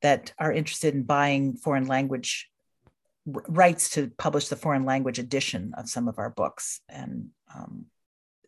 that 0.00 0.32
are 0.38 0.52
interested 0.52 0.94
in 0.94 1.02
buying 1.04 1.54
foreign 1.56 1.86
language 1.86 2.48
rights 3.26 3.90
to 3.90 4.10
publish 4.18 4.48
the 4.48 4.56
foreign 4.56 4.84
language 4.84 5.18
edition 5.18 5.72
of 5.76 5.88
some 5.88 6.08
of 6.08 6.18
our 6.18 6.30
books. 6.30 6.80
And 6.88 7.28
um, 7.54 7.86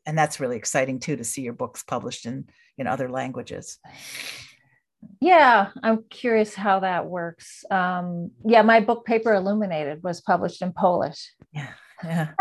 and 0.07 0.19
that's 0.19 0.41
really 0.41 0.57
exciting 0.57 0.99
too 0.99 1.17
to 1.17 1.25
see 1.25 1.43
your 1.43 1.53
books 1.53 1.83
published 1.83 2.27
in 2.27 2.49
in 2.77 2.87
other 2.87 3.09
languages 3.09 3.79
yeah, 5.21 5.69
I'm 5.83 6.05
curious 6.11 6.55
how 6.55 6.81
that 6.81 7.07
works. 7.07 7.65
Um, 7.71 8.31
yeah, 8.45 8.63
my 8.63 8.81
book 8.81 9.05
Paper 9.05 9.35
Illuminated 9.35 10.03
was 10.03 10.21
published 10.21 10.63
in 10.63 10.73
Polish. 10.73 11.33
Yeah, 11.53 11.73
yeah. 12.03 12.29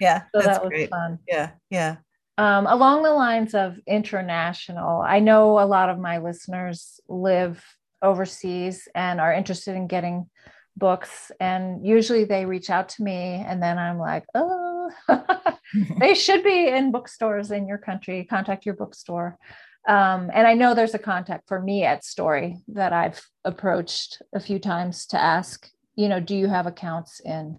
Yeah. 0.00 0.22
So 0.34 0.40
that's 0.40 0.46
that 0.46 0.62
was 0.62 0.70
great. 0.70 0.90
fun. 0.90 1.20
Yeah. 1.28 1.50
Yeah. 1.70 1.96
Um, 2.36 2.66
along 2.66 3.04
the 3.04 3.12
lines 3.12 3.54
of 3.54 3.76
international, 3.86 5.00
I 5.00 5.20
know 5.20 5.60
a 5.60 5.66
lot 5.66 5.88
of 5.88 6.00
my 6.00 6.18
listeners 6.18 6.98
live 7.08 7.64
overseas 8.02 8.88
and 8.94 9.20
are 9.20 9.32
interested 9.32 9.76
in 9.76 9.86
getting 9.86 10.28
books. 10.76 11.30
And 11.38 11.86
usually 11.86 12.24
they 12.24 12.44
reach 12.44 12.70
out 12.70 12.88
to 12.90 13.04
me, 13.04 13.44
and 13.46 13.62
then 13.62 13.78
I'm 13.78 13.98
like, 13.98 14.24
oh, 14.34 14.90
they 16.00 16.14
should 16.14 16.42
be 16.42 16.68
in 16.68 16.92
bookstores 16.92 17.50
in 17.50 17.66
your 17.66 17.78
country. 17.78 18.24
Contact 18.24 18.66
your 18.66 18.74
bookstore. 18.74 19.38
Um, 19.86 20.30
and 20.32 20.46
I 20.46 20.54
know 20.54 20.74
there's 20.74 20.94
a 20.94 20.98
contact 20.98 21.46
for 21.46 21.60
me 21.60 21.84
at 21.84 22.04
Storey 22.04 22.56
that 22.68 22.92
I've 22.92 23.20
approached 23.44 24.22
a 24.34 24.40
few 24.40 24.58
times 24.58 25.06
to 25.06 25.20
ask, 25.20 25.68
you 25.94 26.08
know, 26.08 26.20
do 26.20 26.34
you 26.34 26.48
have 26.48 26.66
accounts 26.66 27.20
in 27.20 27.58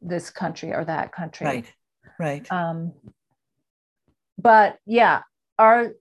this 0.00 0.30
country 0.30 0.72
or 0.72 0.84
that 0.84 1.12
country? 1.12 1.46
Right. 1.46 1.72
Right. 2.18 2.50
Um, 2.50 2.92
but 4.38 4.78
yeah, 4.86 5.22
are 5.58 5.92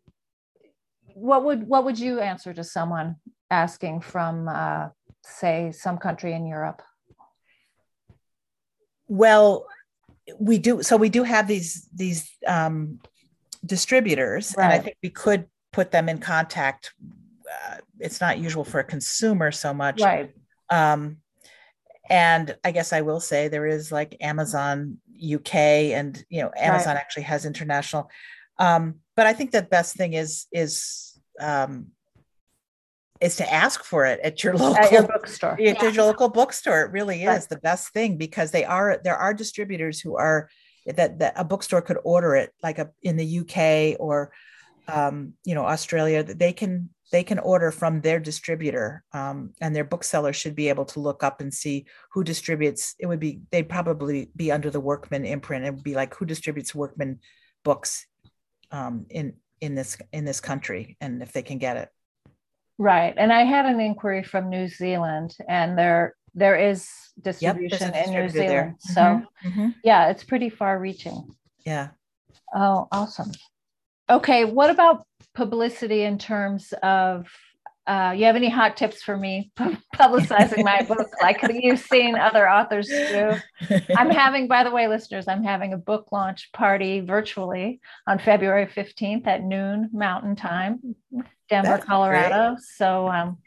what 1.14 1.44
would 1.46 1.68
what 1.68 1.86
would 1.86 2.00
you 2.00 2.20
answer 2.20 2.54
to 2.54 2.64
someone 2.64 3.16
asking 3.50 4.02
from 4.02 4.48
uh, 4.48 4.90
say 5.24 5.72
some 5.72 5.98
country 5.98 6.34
in 6.34 6.46
Europe? 6.46 6.82
Well, 9.08 9.68
we 10.40 10.58
do. 10.58 10.84
So 10.84 10.98
we 10.98 11.10
do 11.10 11.24
have 11.24 11.48
these 11.48 11.88
these 11.94 12.30
um, 12.48 13.00
distributors, 13.66 14.56
right. 14.58 14.66
and 14.66 14.74
I 14.74 14.80
think 14.80 14.98
we 15.02 15.10
could 15.10 15.48
put 15.72 15.92
them 15.92 16.10
in 16.10 16.20
contact. 16.20 16.94
Uh, 17.02 17.78
it's 18.00 18.22
not 18.22 18.40
usual 18.40 18.64
for 18.64 18.80
a 18.80 18.84
consumer 18.84 19.52
so 19.52 19.74
much, 19.74 20.02
right? 20.02 20.34
Um, 20.70 21.18
and 22.10 22.56
I 22.64 22.72
guess 22.72 22.94
I 22.94 23.02
will 23.02 23.20
say 23.20 23.48
there 23.48 23.66
is 23.66 23.92
like 23.92 24.18
Amazon 24.22 25.00
UK, 25.18 25.56
and 25.56 26.24
you 26.30 26.42
know 26.42 26.52
Amazon 26.56 26.96
right. 26.96 27.02
actually 27.02 27.24
has 27.24 27.46
international. 27.46 28.10
Um, 28.58 28.96
but 29.16 29.28
I 29.28 29.34
think 29.34 29.52
the 29.52 29.62
best 29.62 29.96
thing 29.96 30.14
is 30.14 30.46
is 30.52 31.20
um, 31.40 31.88
is 33.22 33.38
to 33.38 33.54
ask 33.54 33.84
for 33.84 34.06
it 34.06 34.20
at 34.22 34.44
your 34.44 34.54
local 34.56 34.78
at 34.84 34.92
your 34.92 35.04
bookstore. 35.04 35.54
At 35.54 35.60
yeah. 35.60 35.90
your 35.90 36.06
local 36.06 36.30
bookstore. 36.30 36.82
It 36.82 36.92
really 36.92 37.22
is 37.24 37.28
right. 37.28 37.50
the 37.50 37.58
best 37.58 37.94
thing 37.94 38.18
because 38.18 38.52
they 38.52 38.66
are 38.66 39.00
there 39.04 39.18
are 39.18 39.34
distributors 39.34 40.00
who 40.00 40.16
are 40.16 40.50
that, 40.86 41.20
that 41.20 41.34
a 41.36 41.44
bookstore 41.44 41.82
could 41.82 41.98
order 42.04 42.36
it 42.36 42.54
like 42.62 42.80
a, 42.80 42.92
in 43.02 43.18
the 43.18 43.40
UK 43.40 44.00
or 44.00 44.32
um, 44.88 45.34
you 45.44 45.56
know 45.56 45.66
Australia. 45.66 46.24
That 46.24 46.40
they 46.40 46.54
can 46.54 46.90
they 47.12 47.24
can 47.24 47.40
order 47.40 47.72
from 47.72 48.02
their 48.02 48.20
distributor 48.20 49.04
um, 49.14 49.54
and 49.62 49.76
their 49.76 49.84
bookseller 49.84 50.34
should 50.34 50.56
be 50.56 50.70
able 50.70 50.86
to 50.86 51.00
look 51.00 51.24
up 51.24 51.42
and 51.42 51.54
see 51.54 51.86
who 52.12 52.24
distributes. 52.24 52.96
It 53.00 53.08
would 53.08 53.20
be 53.20 53.42
they'd 53.52 53.70
probably 53.70 54.30
be 54.36 54.52
under 54.52 54.70
the 54.70 54.80
workman 54.80 55.26
imprint. 55.26 55.66
It 55.66 55.74
would 55.74 55.84
be 55.84 55.96
like 55.96 56.16
who 56.16 56.26
distributes 56.26 56.76
workman 56.76 57.20
books 57.64 58.06
um, 58.72 59.06
in 59.10 59.34
in 59.62 59.76
this 59.76 59.98
in 60.12 60.26
this 60.26 60.40
country 60.40 60.98
and 61.02 61.22
if 61.22 61.32
they 61.32 61.42
can 61.42 61.58
get 61.58 61.78
it. 61.78 61.90
Right. 62.78 63.14
And 63.16 63.32
i 63.32 63.44
had 63.44 63.66
an 63.66 63.80
inquiry 63.80 64.24
from 64.24 64.50
new 64.50 64.68
zealand 64.68 65.36
and 65.48 65.78
there 65.78 66.16
there 66.36 66.56
is 66.56 66.90
distribution 67.22 67.94
yep, 67.94 68.08
in 68.08 68.14
new 68.14 68.30
zealand 68.30 68.76
so 68.80 69.02
mm-hmm, 69.02 69.48
mm-hmm. 69.48 69.70
yeah 69.84 70.10
it's 70.10 70.24
pretty 70.24 70.50
far 70.50 70.78
reaching. 70.80 71.34
Yeah. 71.66 71.90
Oh 72.54 72.88
awesome. 72.92 73.32
Okay 74.10 74.46
what 74.46 74.70
about 74.70 75.08
publicity 75.34 76.04
in 76.04 76.18
terms 76.18 76.74
of 76.84 77.28
uh, 77.88 78.14
you 78.18 78.26
have 78.26 78.36
any 78.36 78.50
hot 78.50 78.76
tips 78.76 79.02
for 79.04 79.16
me 79.16 79.52
publicizing 79.96 80.64
my 80.64 80.82
book 80.84 81.08
like 81.22 81.40
you've 81.50 81.80
seen 81.80 82.16
other 82.16 82.50
authors 82.50 82.88
do 82.88 83.34
i'm 83.96 84.10
having 84.24 84.48
by 84.48 84.64
the 84.64 84.72
way 84.72 84.88
listeners 84.88 85.28
i'm 85.28 85.44
having 85.44 85.74
a 85.74 85.78
book 85.78 86.12
launch 86.12 86.52
party 86.52 87.00
virtually 87.00 87.80
on 88.08 88.18
february 88.18 88.66
15th 88.66 89.28
at 89.28 89.44
noon 89.44 89.90
mountain 89.94 90.36
time 90.36 90.96
denver 91.50 91.70
That's 91.70 91.86
colorado 91.86 92.56
great. 92.56 92.64
so 92.64 93.08
um, 93.08 93.38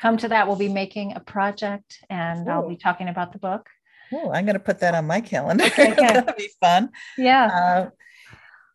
come 0.00 0.16
to 0.18 0.28
that 0.28 0.46
we'll 0.46 0.56
be 0.56 0.68
making 0.68 1.14
a 1.14 1.20
project 1.20 1.98
and 2.10 2.46
Ooh. 2.46 2.50
i'll 2.50 2.68
be 2.68 2.76
talking 2.76 3.08
about 3.08 3.32
the 3.32 3.38
book 3.38 3.68
Oh, 4.12 4.32
I'm 4.32 4.46
going 4.46 4.54
to 4.54 4.60
put 4.60 4.80
that 4.80 4.94
on 4.94 5.06
my 5.06 5.20
calendar. 5.20 5.64
Okay, 5.64 5.92
That'll 5.98 6.34
be 6.34 6.50
fun. 6.60 6.90
Yeah. 7.16 7.46
Uh, 7.46 7.90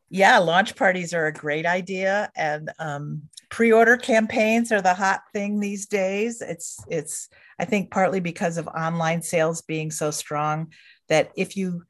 yeah, 0.10 0.38
launch 0.38 0.76
parties 0.76 1.12
are 1.14 1.26
a 1.26 1.34
great 1.34 1.66
idea, 1.66 2.32
and 2.36 2.70
um, 2.78 3.24
pre-order 3.54 3.98
campaigns 3.98 4.72
are 4.72 4.82
the 4.82 4.96
hot 4.96 5.22
thing 5.32 5.60
these 5.60 5.86
days. 5.86 6.42
It's 6.42 6.84
it's 6.90 7.30
I 7.60 7.66
think 7.66 7.92
partly 7.92 8.20
because 8.20 8.58
of 8.58 8.68
online 8.68 9.22
sales 9.22 9.62
being 9.62 9.92
so 9.92 10.10
strong 10.10 10.74
that 11.08 11.32
if 11.38 11.56
you 11.56 11.84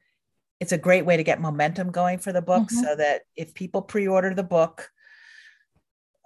it's 0.60 0.72
a 0.72 0.78
great 0.78 1.06
way 1.06 1.16
to 1.16 1.24
get 1.24 1.40
momentum 1.40 1.90
going 1.90 2.18
for 2.18 2.34
the 2.34 2.42
book 2.42 2.64
mm-hmm. 2.64 2.84
so 2.84 2.94
that 2.96 3.22
if 3.34 3.54
people 3.54 3.80
pre-order 3.80 4.34
the 4.34 4.42
book 4.42 4.90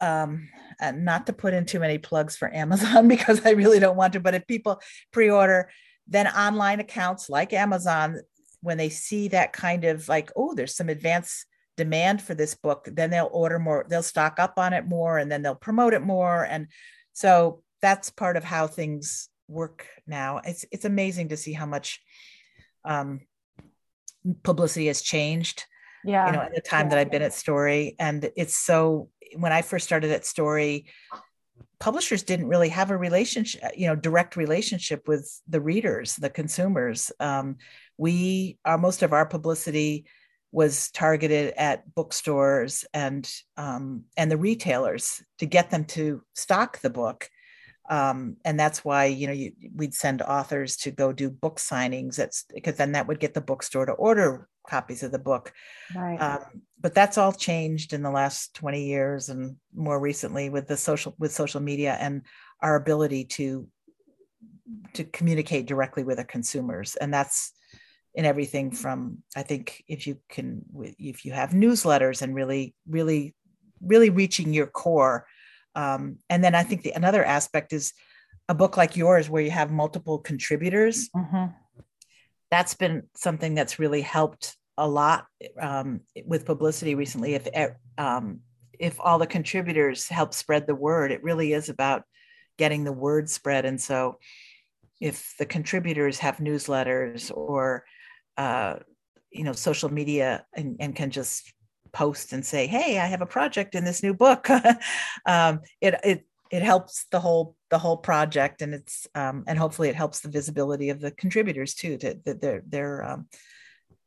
um 0.01 0.49
and 0.81 1.05
not 1.05 1.27
to 1.27 1.33
put 1.33 1.55
in 1.55 1.65
too 1.65 1.79
many 1.79 1.99
plugs 1.99 2.37
for 2.37 2.53
Amazon 2.53 3.07
because 3.15 3.47
I 3.47 3.51
really 3.51 3.79
don't 3.79 3.97
want 3.97 4.15
to 4.15 4.21
but 4.21 4.35
if 4.35 4.45
people 4.49 4.81
pre-order 5.13 5.71
then 6.09 6.27
online 6.27 6.81
accounts 6.81 7.31
like 7.31 7.53
Amazon 7.53 8.19
when 8.61 8.77
they 8.77 8.89
see 8.89 9.29
that 9.29 9.53
kind 9.53 9.85
of 9.85 10.09
like 10.09 10.33
oh 10.35 10.57
there's 10.57 10.75
some 10.75 10.89
advanced 10.89 11.47
demand 11.79 12.21
for 12.21 12.35
this 12.35 12.55
book, 12.55 12.89
then 12.93 13.09
they'll 13.09 13.31
order 13.33 13.59
more, 13.59 13.87
they'll 13.89 14.03
stock 14.03 14.39
up 14.39 14.55
on 14.59 14.75
it 14.75 14.87
more, 14.87 15.17
and 15.17 15.33
then 15.33 15.43
they'll 15.43 15.55
promote 15.55 15.95
it 15.95 16.03
more. 16.03 16.45
And 16.45 16.67
so 17.15 17.63
that's 17.81 18.11
part 18.11 18.37
of 18.37 18.45
how 18.45 18.67
things 18.67 19.31
work 19.47 19.87
now. 20.07 20.43
It's 20.45 20.67
it's 20.71 20.85
amazing 20.85 21.29
to 21.31 21.37
see 21.37 21.55
how 21.55 21.67
much 21.67 22.03
um, 22.85 23.21
publicity 24.43 24.89
has 24.89 25.01
changed. 25.01 25.65
Yeah. 26.05 26.27
You 26.27 26.33
know, 26.33 26.43
at 26.43 26.55
the 26.55 26.61
time 26.61 26.87
yeah. 26.87 26.91
that 26.91 26.99
I've 26.99 27.11
been 27.11 27.23
at 27.23 27.33
Storey. 27.33 27.97
And 27.99 28.31
it's 28.37 28.57
so 28.57 29.09
when 29.37 29.53
I 29.53 29.63
first 29.63 29.87
started 29.87 30.11
at 30.11 30.27
Storey, 30.27 30.87
publishers 31.81 32.23
didn't 32.23 32.49
really 32.49 32.71
have 32.71 32.91
a 32.91 32.97
relationship, 32.97 33.63
you 33.77 33.87
know, 33.87 33.97
direct 33.97 34.37
relationship 34.37 35.07
with 35.07 35.25
the 35.49 35.61
readers, 35.61 36.17
the 36.17 36.31
consumers. 36.31 37.13
Um, 37.21 37.57
we 37.97 38.59
are 38.65 38.79
most 38.79 39.03
of 39.03 39.13
our 39.13 39.27
publicity 39.27 40.07
was 40.51 40.91
targeted 40.91 41.53
at 41.57 41.95
bookstores 41.95 42.85
and 42.95 43.31
um, 43.57 44.05
and 44.17 44.31
the 44.31 44.37
retailers 44.37 45.23
to 45.39 45.47
get 45.47 45.71
them 45.71 45.85
to 45.85 46.23
stock 46.35 46.81
the 46.81 46.91
book. 46.91 47.29
Um, 47.91 48.37
and 48.45 48.61
that's 48.61 48.85
why 48.85 49.07
you 49.07 49.27
know 49.27 49.33
you, 49.33 49.53
we'd 49.75 49.95
send 49.95 50.23
authors 50.23 50.77
to 50.79 50.91
go 50.91 51.13
do 51.13 51.31
book 51.31 51.59
signings. 51.59 52.17
That's 52.17 52.45
because 52.55 52.77
then 52.77 52.93
that 52.93 53.07
would 53.07 53.21
get 53.21 53.35
the 53.35 53.41
bookstore 53.41 53.87
to 53.87 53.93
order 53.93 54.49
copies 54.67 55.03
of 55.03 55.13
the 55.13 55.19
book. 55.19 55.53
Right. 55.95 56.17
Um, 56.17 56.63
but 56.81 56.95
that's 56.95 57.19
all 57.19 57.33
changed 57.33 57.93
in 57.93 58.03
the 58.03 58.11
last 58.11 58.55
20 58.55 58.85
years 58.85 59.31
and 59.31 59.57
more 59.75 59.99
recently 59.99 60.51
with 60.51 60.69
the 60.69 60.77
social 60.77 61.15
with 61.19 61.33
social 61.33 61.61
media 61.61 61.97
and 62.01 62.23
our 62.61 62.77
ability 62.77 63.25
to 63.25 63.67
to 64.93 65.05
communicate 65.05 65.67
directly 65.67 66.05
with 66.05 66.19
the 66.19 66.25
consumers 66.25 66.95
and 66.97 67.13
that's 67.13 67.53
in 68.19 68.25
everything 68.25 68.73
from 68.73 69.19
i 69.37 69.43
think 69.43 69.85
if 69.87 70.05
you 70.07 70.19
can 70.29 70.63
if 70.99 71.25
you 71.25 71.31
have 71.31 71.51
newsletters 71.51 72.21
and 72.21 72.35
really 72.35 72.75
really 72.87 73.35
really 73.81 74.11
reaching 74.11 74.53
your 74.53 74.67
core. 74.67 75.25
Um, 75.77 76.19
and 76.29 76.43
then 76.43 76.55
i 76.57 76.65
think 76.65 76.83
the 76.83 76.91
another 76.91 77.25
aspect 77.25 77.73
is 77.73 77.93
a 78.49 78.55
book 78.55 78.77
like 78.77 78.97
yours 78.97 79.31
where 79.31 79.43
you 79.43 79.53
have 79.53 79.71
multiple 79.71 80.19
contributors. 80.19 81.09
Mm-hmm. 81.15 81.53
that's 82.51 82.75
been 82.75 83.05
something 83.15 83.55
that's 83.55 83.79
really 83.79 84.01
helped 84.01 84.57
a 84.77 84.89
lot 84.89 85.27
um, 85.61 86.01
with 86.25 86.47
publicity 86.47 86.95
recently. 86.95 87.35
If 87.35 87.47
um, 87.99 88.41
if 88.79 88.99
all 89.01 89.19
the 89.19 89.27
contributors 89.27 90.09
help 90.09 90.35
spread 90.35 90.67
the 90.67 90.75
word 90.75 91.13
it 91.13 91.23
really 91.23 91.53
is 91.53 91.69
about 91.69 92.03
getting 92.59 92.83
the 92.83 92.99
word 93.07 93.31
spread. 93.31 93.65
And 93.65 93.81
so 93.81 94.19
if 95.01 95.35
the 95.39 95.47
contributors 95.47 96.19
have 96.19 96.39
newsletters 96.39 97.31
or 97.33 97.85
uh, 98.39 98.77
you 99.31 99.45
know 99.45 99.53
social 99.53 99.93
media 99.93 100.47
and, 100.55 100.77
and 100.81 100.97
can 100.97 101.11
just 101.11 101.53
post 101.93 102.33
and 102.33 102.45
say 102.45 102.67
hey 102.67 102.99
i 102.99 103.07
have 103.07 103.23
a 103.23 103.27
project 103.27 103.75
in 103.75 103.85
this 103.85 104.03
new 104.03 104.15
book. 104.15 104.49
Um, 105.27 105.61
it 105.81 105.95
it 106.05 106.27
it 106.51 106.63
helps 106.63 107.05
the 107.11 107.21
whole 107.21 107.55
the 107.69 107.79
whole 107.79 107.99
project 107.99 108.63
and 108.63 108.73
it's 108.73 109.07
um, 109.15 109.45
and 109.47 109.59
hopefully 109.59 109.91
it 109.91 109.95
helps 109.95 110.21
the 110.21 110.31
visibility 110.31 110.89
of 110.89 111.01
the 111.01 111.11
contributors 111.11 111.75
too 111.75 111.99
to, 111.99 112.19
that 112.25 112.41
they're 112.41 112.63
they're 112.67 113.05
um, 113.05 113.27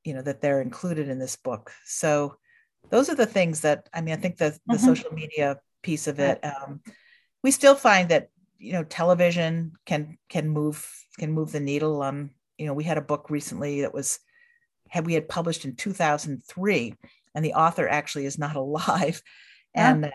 you 0.04 0.16
know 0.16 0.24
that 0.24 0.42
they're 0.42 0.62
included 0.62 1.10
in 1.10 1.20
this 1.20 1.36
book. 1.36 1.72
So 1.86 2.38
those 2.90 3.10
are 3.10 3.16
the 3.16 3.26
things 3.26 3.62
that 3.62 3.88
i 3.94 4.02
mean 4.02 4.14
i 4.14 4.18
think 4.18 4.38
the 4.38 4.58
the 4.68 4.76
mm-hmm. 4.76 4.86
social 4.86 5.12
media 5.12 5.60
piece 5.84 6.08
of 6.08 6.20
it 6.20 6.44
um, 6.44 6.82
we 7.44 7.52
still 7.52 7.76
find 7.76 8.10
that 8.10 8.30
you 8.58 8.74
know 8.74 8.84
television 8.84 9.74
can 9.86 10.18
can 10.30 10.48
move 10.50 10.88
can 11.18 11.32
move 11.32 11.52
the 11.52 11.60
needle 11.60 12.02
on 12.02 12.32
you 12.62 12.68
know, 12.68 12.74
we 12.74 12.84
had 12.84 13.00
a 13.00 13.02
book 13.02 13.32
recently 13.32 13.82
that 13.82 13.94
was 13.94 14.20
had 14.88 15.06
we 15.06 15.16
had 15.16 15.28
published 15.28 15.66
in 15.66 15.76
2003, 15.76 16.96
and 17.34 17.46
the 17.46 17.54
author 17.54 17.88
actually 17.88 18.26
is 18.26 18.38
not 18.38 18.56
alive. 18.66 19.22
And 19.74 20.04
yeah. 20.04 20.12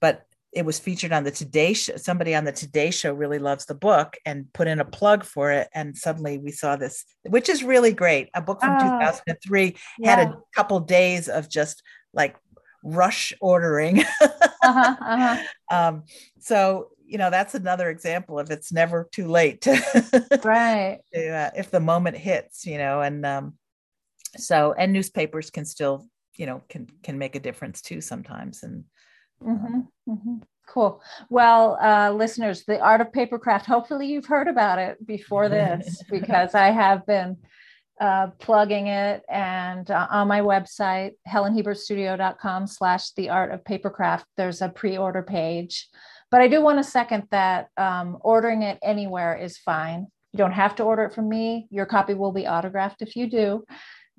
but 0.00 0.24
it 0.52 0.64
was 0.64 0.78
featured 0.78 1.12
on 1.12 1.24
the 1.24 1.30
Today 1.30 1.74
Show. 1.74 1.96
Somebody 1.96 2.34
on 2.34 2.44
the 2.44 2.52
Today 2.52 2.90
Show 2.90 3.12
really 3.12 3.38
loves 3.38 3.66
the 3.66 3.74
book 3.74 4.16
and 4.24 4.50
put 4.52 4.66
in 4.66 4.80
a 4.80 4.84
plug 4.84 5.24
for 5.24 5.52
it. 5.52 5.68
And 5.74 5.96
suddenly 5.96 6.38
we 6.38 6.52
saw 6.52 6.76
this, 6.76 7.04
which 7.28 7.48
is 7.48 7.62
really 7.62 7.92
great. 7.92 8.30
A 8.34 8.40
book 8.40 8.60
from 8.60 8.76
uh, 8.76 8.98
2003 8.98 9.76
yeah. 9.98 10.16
had 10.16 10.28
a 10.28 10.38
couple 10.54 10.80
days 10.80 11.28
of 11.28 11.48
just 11.48 11.82
like 12.14 12.36
rush 12.82 13.32
ordering. 13.40 14.00
uh-huh, 14.20 14.96
uh-huh. 15.00 15.42
Um, 15.70 16.04
so 16.38 16.88
you 17.10 17.18
know 17.18 17.28
that's 17.28 17.54
another 17.54 17.90
example 17.90 18.38
of 18.38 18.50
it's 18.50 18.72
never 18.72 19.08
too 19.10 19.26
late 19.26 19.60
to 19.62 20.38
right 20.44 21.00
to, 21.12 21.28
uh, 21.28 21.50
if 21.56 21.70
the 21.70 21.80
moment 21.80 22.16
hits 22.16 22.64
you 22.64 22.78
know 22.78 23.02
and 23.02 23.26
um, 23.26 23.54
so 24.36 24.72
and 24.78 24.92
newspapers 24.92 25.50
can 25.50 25.64
still 25.64 26.06
you 26.36 26.46
know 26.46 26.62
can 26.68 26.86
can 27.02 27.18
make 27.18 27.34
a 27.34 27.40
difference 27.40 27.82
too 27.82 28.00
sometimes 28.00 28.62
and 28.62 28.84
mm-hmm, 29.42 29.80
mm-hmm. 30.08 30.36
cool 30.68 31.02
well 31.28 31.76
uh, 31.82 32.12
listeners 32.12 32.64
the 32.64 32.78
art 32.78 33.00
of 33.00 33.08
papercraft 33.08 33.64
hopefully 33.66 34.06
you've 34.06 34.26
heard 34.26 34.46
about 34.46 34.78
it 34.78 35.04
before 35.04 35.48
this 35.48 36.02
because 36.08 36.54
i 36.54 36.70
have 36.70 37.04
been 37.06 37.36
uh, 38.00 38.28
plugging 38.38 38.86
it 38.86 39.22
and 39.28 39.90
uh, 39.90 40.06
on 40.10 40.26
my 40.26 40.40
website 40.40 41.12
helenhiebertstudio.com 41.28 42.66
slash 42.66 43.12
the 43.12 43.28
art 43.28 43.52
of 43.52 43.62
papercraft 43.62 44.24
there's 44.36 44.62
a 44.62 44.68
pre-order 44.68 45.22
page. 45.22 45.88
But 46.30 46.40
i 46.40 46.48
do 46.48 46.62
want 46.62 46.78
to 46.78 46.84
second 46.84 47.24
that 47.30 47.68
um, 47.76 48.16
ordering 48.22 48.62
it 48.62 48.78
anywhere 48.82 49.36
is 49.36 49.58
fine. 49.58 50.06
You 50.32 50.38
don't 50.38 50.52
have 50.52 50.76
to 50.76 50.82
order 50.84 51.04
it 51.04 51.14
from 51.14 51.28
me. 51.28 51.66
Your 51.70 51.86
copy 51.86 52.14
will 52.14 52.32
be 52.32 52.46
autographed 52.46 53.02
if 53.02 53.16
you 53.16 53.28
do. 53.28 53.64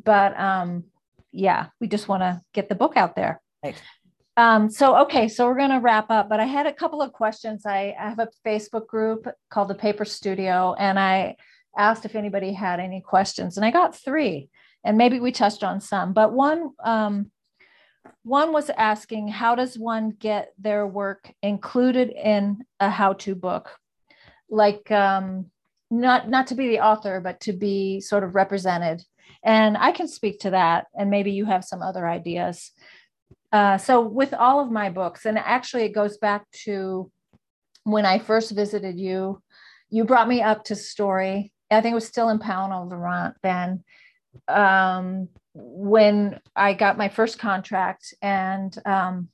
But 0.03 0.39
um, 0.39 0.83
yeah 1.31 1.67
we 1.79 1.87
just 1.87 2.07
want 2.07 2.21
to 2.21 2.41
get 2.53 2.69
the 2.69 2.75
book 2.75 2.97
out 2.97 3.15
there. 3.15 3.41
Right. 3.63 3.81
um, 4.37 4.69
so 4.69 4.97
okay 5.03 5.27
so 5.27 5.47
we're 5.47 5.57
going 5.57 5.69
to 5.71 5.79
wrap 5.79 6.09
up 6.09 6.29
but 6.29 6.39
i 6.39 6.45
had 6.45 6.67
a 6.67 6.73
couple 6.73 7.01
of 7.01 7.13
questions. 7.13 7.65
I, 7.65 7.95
I 7.99 8.09
have 8.09 8.19
a 8.19 8.29
facebook 8.45 8.85
group 8.85 9.27
called 9.49 9.69
the 9.69 9.75
paper 9.75 10.05
studio 10.05 10.75
and 10.77 10.99
i 10.99 11.35
asked 11.77 12.05
if 12.05 12.15
anybody 12.15 12.53
had 12.53 12.79
any 12.79 13.01
questions, 13.01 13.57
and 13.57 13.65
I 13.65 13.71
got 13.71 13.95
three, 13.95 14.49
and 14.83 14.97
maybe 14.97 15.19
we 15.19 15.31
touched 15.31 15.63
on 15.63 15.79
some. 15.81 16.13
But 16.13 16.33
one 16.33 16.71
um, 16.83 17.31
one 18.23 18.51
was 18.51 18.69
asking 18.69 19.27
how 19.29 19.55
does 19.55 19.77
one 19.77 20.11
get 20.11 20.53
their 20.57 20.85
work 20.87 21.31
included 21.41 22.09
in 22.09 22.63
a 22.79 22.89
how-to 22.89 23.35
book, 23.35 23.77
like 24.49 24.91
um, 24.91 25.47
not 25.89 26.29
not 26.29 26.47
to 26.47 26.55
be 26.55 26.67
the 26.67 26.79
author, 26.79 27.19
but 27.19 27.39
to 27.41 27.53
be 27.53 27.99
sort 28.01 28.23
of 28.23 28.35
represented. 28.35 29.03
And 29.43 29.77
I 29.77 29.91
can 29.91 30.07
speak 30.07 30.39
to 30.41 30.51
that, 30.51 30.87
and 30.95 31.09
maybe 31.09 31.31
you 31.31 31.45
have 31.45 31.63
some 31.63 31.81
other 31.81 32.07
ideas. 32.07 32.71
Uh, 33.51 33.77
so 33.77 34.01
with 34.01 34.33
all 34.33 34.59
of 34.59 34.71
my 34.71 34.89
books, 34.89 35.25
and 35.25 35.37
actually 35.37 35.83
it 35.83 35.93
goes 35.93 36.17
back 36.17 36.49
to 36.63 37.11
when 37.83 38.05
I 38.05 38.19
first 38.19 38.51
visited 38.51 38.99
you, 38.99 39.41
you 39.89 40.05
brought 40.05 40.27
me 40.27 40.41
up 40.41 40.63
to 40.65 40.75
Storey 40.75 41.50
I 41.71 41.81
think 41.81 41.93
it 41.93 41.95
was 41.95 42.07
still 42.07 42.29
in 42.29 42.39
Pownal 42.39 42.89
Vermont 42.89 43.35
then. 43.41 43.83
Um, 44.47 45.29
when 45.53 46.39
I 46.55 46.73
got 46.73 46.97
my 46.97 47.09
first 47.09 47.39
contract 47.39 48.13
and 48.21 48.75
um, 48.85 49.29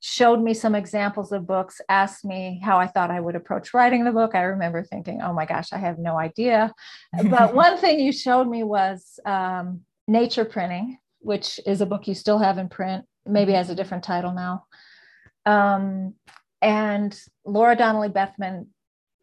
showed 0.00 0.40
me 0.40 0.54
some 0.54 0.74
examples 0.74 1.32
of 1.32 1.46
books, 1.46 1.80
asked 1.88 2.24
me 2.24 2.60
how 2.64 2.78
I 2.78 2.86
thought 2.86 3.10
I 3.10 3.20
would 3.20 3.36
approach 3.36 3.74
writing 3.74 4.04
the 4.04 4.12
book. 4.12 4.34
I 4.34 4.42
remember 4.42 4.82
thinking, 4.82 5.20
oh 5.22 5.32
my 5.32 5.46
gosh, 5.46 5.72
I 5.72 5.78
have 5.78 5.98
no 5.98 6.18
idea. 6.18 6.72
But 7.30 7.54
one 7.54 7.76
thing 7.78 8.00
you 8.00 8.12
showed 8.12 8.48
me 8.48 8.62
was 8.62 9.18
um, 9.26 9.80
Nature 10.08 10.44
Printing, 10.44 10.98
which 11.20 11.60
is 11.66 11.80
a 11.80 11.86
book 11.86 12.06
you 12.06 12.14
still 12.14 12.38
have 12.38 12.58
in 12.58 12.68
print, 12.68 13.04
maybe 13.26 13.52
has 13.52 13.70
a 13.70 13.74
different 13.74 14.04
title 14.04 14.32
now. 14.32 14.64
Um, 15.44 16.14
and 16.62 17.18
Laura 17.44 17.76
Donnelly 17.76 18.08
Bethmann 18.08 18.68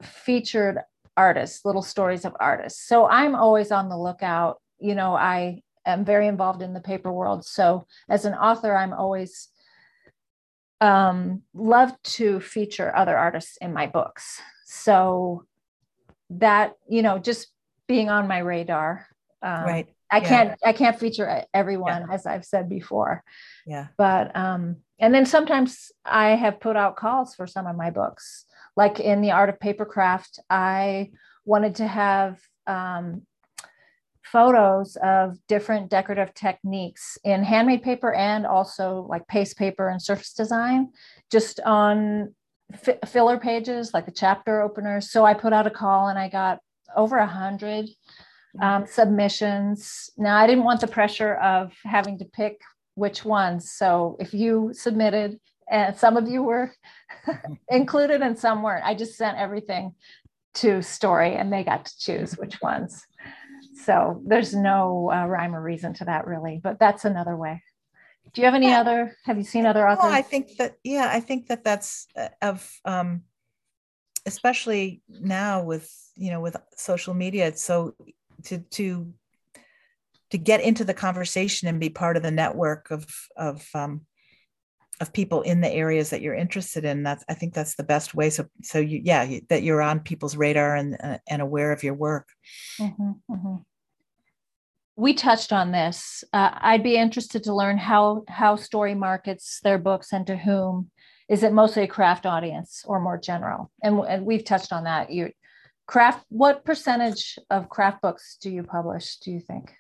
featured 0.02 0.80
artists, 1.16 1.66
little 1.66 1.82
stories 1.82 2.26
of 2.26 2.36
artists. 2.40 2.88
So 2.88 3.08
I'm 3.08 3.36
always 3.36 3.72
on 3.72 3.90
the 3.90 3.98
lookout. 3.98 4.62
You 4.80 4.96
know, 4.96 5.16
I 5.16 5.62
am 5.86 6.06
very 6.06 6.28
involved 6.28 6.62
in 6.62 6.74
the 6.74 6.82
paper 6.82 7.12
world. 7.12 7.46
So 7.46 7.86
as 8.10 8.26
an 8.26 8.34
author, 8.34 8.76
I'm 8.76 8.94
always 8.94 9.50
um, 10.82 11.44
love 11.54 11.94
to 12.04 12.40
feature 12.40 12.96
other 12.96 13.18
artists 13.18 13.58
in 13.58 13.74
my 13.74 13.88
books. 13.88 14.42
So 14.66 15.46
that, 16.30 16.74
you 16.90 17.02
know, 17.02 17.20
just 17.20 17.48
being 17.88 18.10
on 18.10 18.28
my 18.28 18.40
radar. 18.40 19.08
Um, 19.42 19.64
right. 19.66 19.88
I 20.12 20.18
yeah. 20.18 20.30
can't 20.30 20.60
I 20.64 20.74
can't 20.74 21.00
feature 21.00 21.44
everyone 21.54 22.06
yeah. 22.08 22.14
as 22.14 22.26
I've 22.28 22.46
said 22.46 22.70
before. 22.70 23.24
Yeah. 23.66 23.88
But 23.98 24.36
um 24.36 24.78
and 25.00 25.14
then 25.14 25.26
sometimes 25.26 25.92
I 26.06 26.30
have 26.30 26.60
put 26.60 26.76
out 26.76 26.98
calls 26.98 27.34
for 27.34 27.48
some 27.48 27.66
of 27.66 27.76
my 27.76 27.90
books 27.90 28.46
like 28.76 29.00
in 29.00 29.22
the 29.22 29.32
art 29.32 29.50
of 29.50 29.60
papercraft, 29.60 30.40
I 30.50 31.12
wanted 31.46 31.76
to 31.76 31.88
have 31.88 32.40
um, 32.68 33.24
photos 34.24 34.98
of 35.04 35.38
different 35.48 35.90
decorative 35.90 36.34
techniques 36.34 37.18
in 37.24 37.44
handmade 37.44 37.84
paper 37.84 38.14
and 38.14 38.46
also 38.46 39.06
like 39.10 39.28
paste 39.28 39.58
paper 39.58 39.90
and 39.90 40.02
surface 40.02 40.34
design, 40.34 40.90
just 41.32 41.60
on 41.66 42.34
f- 42.74 43.10
filler 43.10 43.38
pages 43.38 43.94
like 43.94 44.06
the 44.06 44.12
chapter 44.12 44.62
openers. 44.62 45.12
So 45.12 45.26
I 45.26 45.34
put 45.34 45.54
out 45.54 45.68
a 45.68 45.72
call 45.72 46.08
and 46.08 46.18
I 46.18 46.30
got 46.30 46.60
over 46.96 47.18
a 47.18 47.28
hundred 47.28 47.90
um, 48.62 48.86
submissions. 48.88 50.10
Now 50.18 50.38
I 50.38 50.48
didn't 50.48 50.64
want 50.64 50.82
the 50.82 50.88
pressure 50.88 51.36
of 51.36 51.74
having 51.84 52.18
to 52.20 52.26
pick 52.26 52.62
which 52.96 53.26
ones. 53.26 53.72
So 53.72 54.18
if 54.20 54.34
you 54.34 54.72
submitted 54.74 55.40
and 55.70 55.96
some 55.96 56.18
of 56.18 56.28
you 56.28 56.44
were 56.44 56.74
included 57.70 58.22
and 58.22 58.38
some 58.38 58.64
weren't. 58.64 58.86
I 58.86 58.96
just 58.96 59.16
sent 59.16 59.38
everything 59.38 59.96
to 60.56 60.82
Storey 60.82 61.36
and 61.36 61.52
they 61.52 61.64
got 61.64 61.86
to 61.86 62.00
choose 62.00 62.34
which 62.34 62.62
ones. 62.62 63.02
So 63.86 64.22
there's 64.26 64.54
no 64.54 65.12
uh, 65.12 65.26
rhyme 65.26 65.56
or 65.56 65.62
reason 65.62 65.94
to 65.96 66.06
that 66.06 66.28
really, 66.28 66.60
but 66.64 66.80
that's 66.80 67.06
another 67.06 67.36
way. 67.36 67.64
Do 68.34 68.42
you 68.42 68.46
have 68.46 68.56
any 68.56 68.70
yeah. 68.70 68.80
other? 68.80 69.18
Have 69.26 69.38
you 69.38 69.44
seen 69.44 69.66
other 69.66 69.88
authors? 69.88 70.04
Well, 70.04 70.14
I 70.14 70.22
think 70.22 70.58
that 70.58 70.78
yeah, 70.84 71.10
I 71.12 71.20
think 71.20 71.48
that 71.48 71.64
that's 71.64 72.08
uh, 72.16 72.30
of 72.42 72.68
um, 72.86 73.24
especially 74.26 75.02
now 75.08 75.64
with 75.64 75.92
you 76.16 76.32
know 76.32 76.42
with 76.42 76.56
social 76.76 77.14
media. 77.14 77.48
It's 77.48 77.62
so 77.62 77.96
to 78.46 78.60
to 78.60 79.14
to 80.32 80.38
get 80.38 80.62
into 80.62 80.84
the 80.84 80.94
conversation 80.94 81.68
and 81.68 81.80
be 81.80 81.90
part 81.90 82.18
of 82.18 82.24
the 82.24 82.32
network 82.32 82.90
of 82.90 83.06
of 83.36 83.68
um, 83.76 84.02
of 85.04 85.14
people 85.14 85.44
in 85.44 85.62
the 85.62 85.72
areas 85.72 86.10
that 86.10 86.22
you're 86.22 86.34
interested 86.34 86.84
in 86.84 87.04
that's 87.04 87.24
i 87.30 87.36
think 87.36 87.54
that's 87.54 87.76
the 87.76 87.84
best 87.84 88.16
way. 88.16 88.32
So 88.32 88.46
so 88.64 88.80
you 88.80 89.02
yeah 89.04 89.24
you, 89.24 89.42
that 89.50 89.62
you're 89.62 89.82
on 89.82 90.00
people's 90.00 90.36
radar 90.36 90.76
and 90.76 90.98
uh, 91.04 91.20
and 91.30 91.42
aware 91.42 91.72
of 91.72 91.84
your 91.84 91.94
work. 91.94 92.30
Mm-hmm, 92.80 93.12
mm-hmm. 93.30 93.56
we 94.96 95.14
touched 95.14 95.54
on 95.54 95.72
this. 95.72 96.24
Uh, 96.34 96.52
i'd 96.70 96.84
be 96.84 96.98
interested 96.98 97.44
to 97.44 97.54
learn 97.54 97.78
how 97.78 98.24
how 98.28 98.56
Storey 98.56 98.96
markets 98.96 99.60
their 99.64 99.78
books 99.78 100.12
and 100.12 100.26
to 100.28 100.36
whom. 100.36 100.90
Is 101.30 101.42
it 101.42 101.54
mostly 101.54 101.84
a 101.84 101.88
craft 101.88 102.26
audience 102.26 102.84
or 102.86 103.00
more 103.00 103.18
general? 103.18 103.72
And, 103.82 103.98
and 104.02 104.26
we've 104.26 104.44
touched 104.44 104.74
on 104.74 104.84
that. 104.84 105.10
You 105.10 105.32
craft 105.88 106.26
what 106.30 106.66
percentage 106.66 107.40
of 107.50 107.70
craft 107.70 108.02
books 108.02 108.38
do 108.42 108.50
you 108.50 108.64
publish 108.64 109.18
do 109.18 109.32
you 109.32 109.40
think 109.40 109.74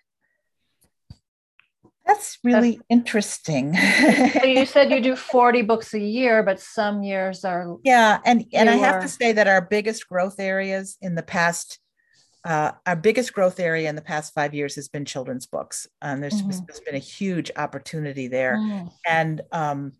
that's 2.05 2.37
really 2.43 2.71
That's, 2.71 2.83
interesting. 2.89 3.75
so 3.75 4.43
you 4.43 4.65
said 4.65 4.91
you 4.91 5.01
do 5.01 5.15
40 5.15 5.61
books 5.61 5.93
a 5.93 5.99
year, 5.99 6.43
but 6.43 6.59
some 6.59 7.01
years 7.01 7.45
are 7.45 7.77
Yeah, 7.83 8.19
and 8.25 8.45
and 8.53 8.69
I 8.69 8.75
have 8.75 9.01
to 9.01 9.07
say 9.07 9.31
that 9.31 9.47
our 9.47 9.61
biggest 9.61 10.09
growth 10.09 10.39
areas 10.39 10.97
in 11.01 11.15
the 11.15 11.23
past 11.23 11.79
uh, 12.45 12.71
our 12.85 12.97
biggest 12.97 13.31
growth 13.33 13.57
area 13.59 13.87
in 13.87 13.95
the 13.95 14.01
past 14.01 14.33
five 14.33 14.53
years 14.53 14.75
has 14.75 14.89
been 14.89 15.05
children's 15.05 15.45
books. 15.45 15.87
Um, 16.01 16.19
there's, 16.19 16.41
mm-hmm. 16.41 16.65
there's 16.67 16.81
been 16.81 16.95
a 16.95 16.99
huge 16.99 17.49
opportunity 17.55 18.27
there, 18.27 18.57
mm. 18.57 18.91
and 19.07 19.41
um, 19.53 19.93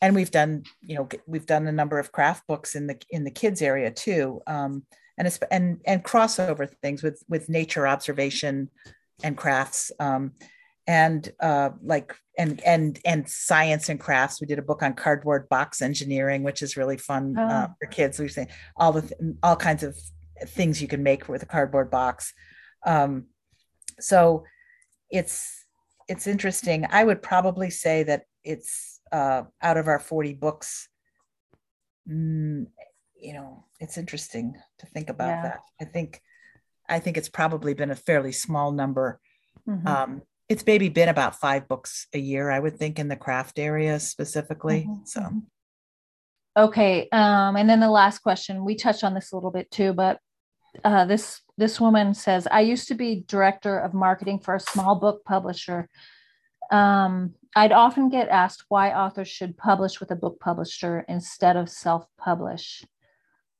and 0.00 0.14
we've 0.14 0.30
done 0.30 0.64
you 0.80 0.96
know 0.96 1.08
we've 1.26 1.46
done 1.46 1.66
a 1.66 1.72
number 1.72 1.98
of 1.98 2.10
craft 2.10 2.46
books 2.46 2.74
in 2.74 2.86
the 2.86 2.98
in 3.10 3.24
the 3.24 3.30
kids 3.30 3.60
area 3.60 3.90
too, 3.90 4.40
um, 4.46 4.84
and 5.18 5.26
it's, 5.26 5.38
and 5.50 5.80
and 5.84 6.02
crossover 6.02 6.70
things 6.80 7.02
with 7.02 7.22
with 7.28 7.50
nature 7.50 7.86
observation 7.86 8.70
and 9.22 9.36
crafts. 9.36 9.92
Um, 10.00 10.32
and 10.90 11.32
uh, 11.38 11.70
like 11.84 12.16
and 12.36 12.60
and 12.62 12.98
and 13.04 13.28
science 13.28 13.88
and 13.88 14.00
crafts. 14.00 14.40
We 14.40 14.48
did 14.48 14.58
a 14.58 14.62
book 14.62 14.82
on 14.82 14.94
cardboard 14.94 15.48
box 15.48 15.82
engineering, 15.82 16.42
which 16.42 16.62
is 16.62 16.76
really 16.76 16.96
fun 16.96 17.38
uh, 17.38 17.42
oh. 17.42 17.54
uh, 17.54 17.68
for 17.78 17.86
kids. 17.86 18.18
We 18.18 18.26
say 18.26 18.48
all 18.76 18.92
the 18.92 19.02
th- 19.02 19.20
all 19.44 19.54
kinds 19.54 19.84
of 19.84 19.96
things 20.46 20.82
you 20.82 20.88
can 20.88 21.04
make 21.04 21.28
with 21.28 21.44
a 21.44 21.46
cardboard 21.46 21.92
box. 21.92 22.34
Um, 22.84 23.26
so 24.00 24.42
it's 25.10 25.64
it's 26.08 26.26
interesting. 26.26 26.86
I 26.90 27.04
would 27.04 27.22
probably 27.22 27.70
say 27.70 28.02
that 28.02 28.24
it's 28.42 29.00
uh, 29.12 29.44
out 29.62 29.76
of 29.76 29.86
our 29.86 30.00
forty 30.00 30.34
books. 30.34 30.88
Mm, 32.10 32.66
you 33.14 33.34
know, 33.34 33.64
it's 33.78 33.96
interesting 33.96 34.56
to 34.80 34.86
think 34.86 35.08
about 35.08 35.28
yeah. 35.28 35.42
that. 35.42 35.60
I 35.80 35.84
think 35.84 36.20
I 36.88 36.98
think 36.98 37.16
it's 37.16 37.28
probably 37.28 37.74
been 37.74 37.92
a 37.92 37.96
fairly 38.08 38.32
small 38.32 38.72
number. 38.72 39.20
Mm-hmm. 39.68 39.86
Um, 39.86 40.22
it's 40.50 40.66
maybe 40.66 40.88
been 40.88 41.08
about 41.08 41.36
five 41.36 41.68
books 41.68 42.08
a 42.12 42.18
year, 42.18 42.50
I 42.50 42.58
would 42.58 42.76
think, 42.76 42.98
in 42.98 43.06
the 43.06 43.14
craft 43.14 43.60
area 43.60 44.00
specifically. 44.00 44.80
Mm-hmm. 44.80 45.04
So, 45.04 45.20
mm-hmm. 45.20 45.38
Okay. 46.56 47.08
Um, 47.12 47.54
and 47.54 47.70
then 47.70 47.78
the 47.78 47.88
last 47.88 48.18
question, 48.18 48.64
we 48.64 48.74
touched 48.74 49.04
on 49.04 49.14
this 49.14 49.30
a 49.30 49.36
little 49.36 49.52
bit 49.52 49.70
too, 49.70 49.92
but 49.92 50.18
uh, 50.84 51.04
this 51.04 51.40
this 51.56 51.80
woman 51.80 52.14
says, 52.14 52.48
I 52.50 52.62
used 52.62 52.88
to 52.88 52.94
be 52.94 53.24
director 53.28 53.78
of 53.78 53.94
marketing 53.94 54.40
for 54.40 54.56
a 54.56 54.60
small 54.60 54.96
book 54.96 55.24
publisher. 55.24 55.88
Um, 56.72 57.34
I'd 57.54 57.72
often 57.72 58.08
get 58.08 58.28
asked 58.28 58.64
why 58.68 58.92
authors 58.92 59.28
should 59.28 59.56
publish 59.56 60.00
with 60.00 60.10
a 60.10 60.16
book 60.16 60.40
publisher 60.40 61.04
instead 61.08 61.56
of 61.56 61.68
self-publish. 61.68 62.84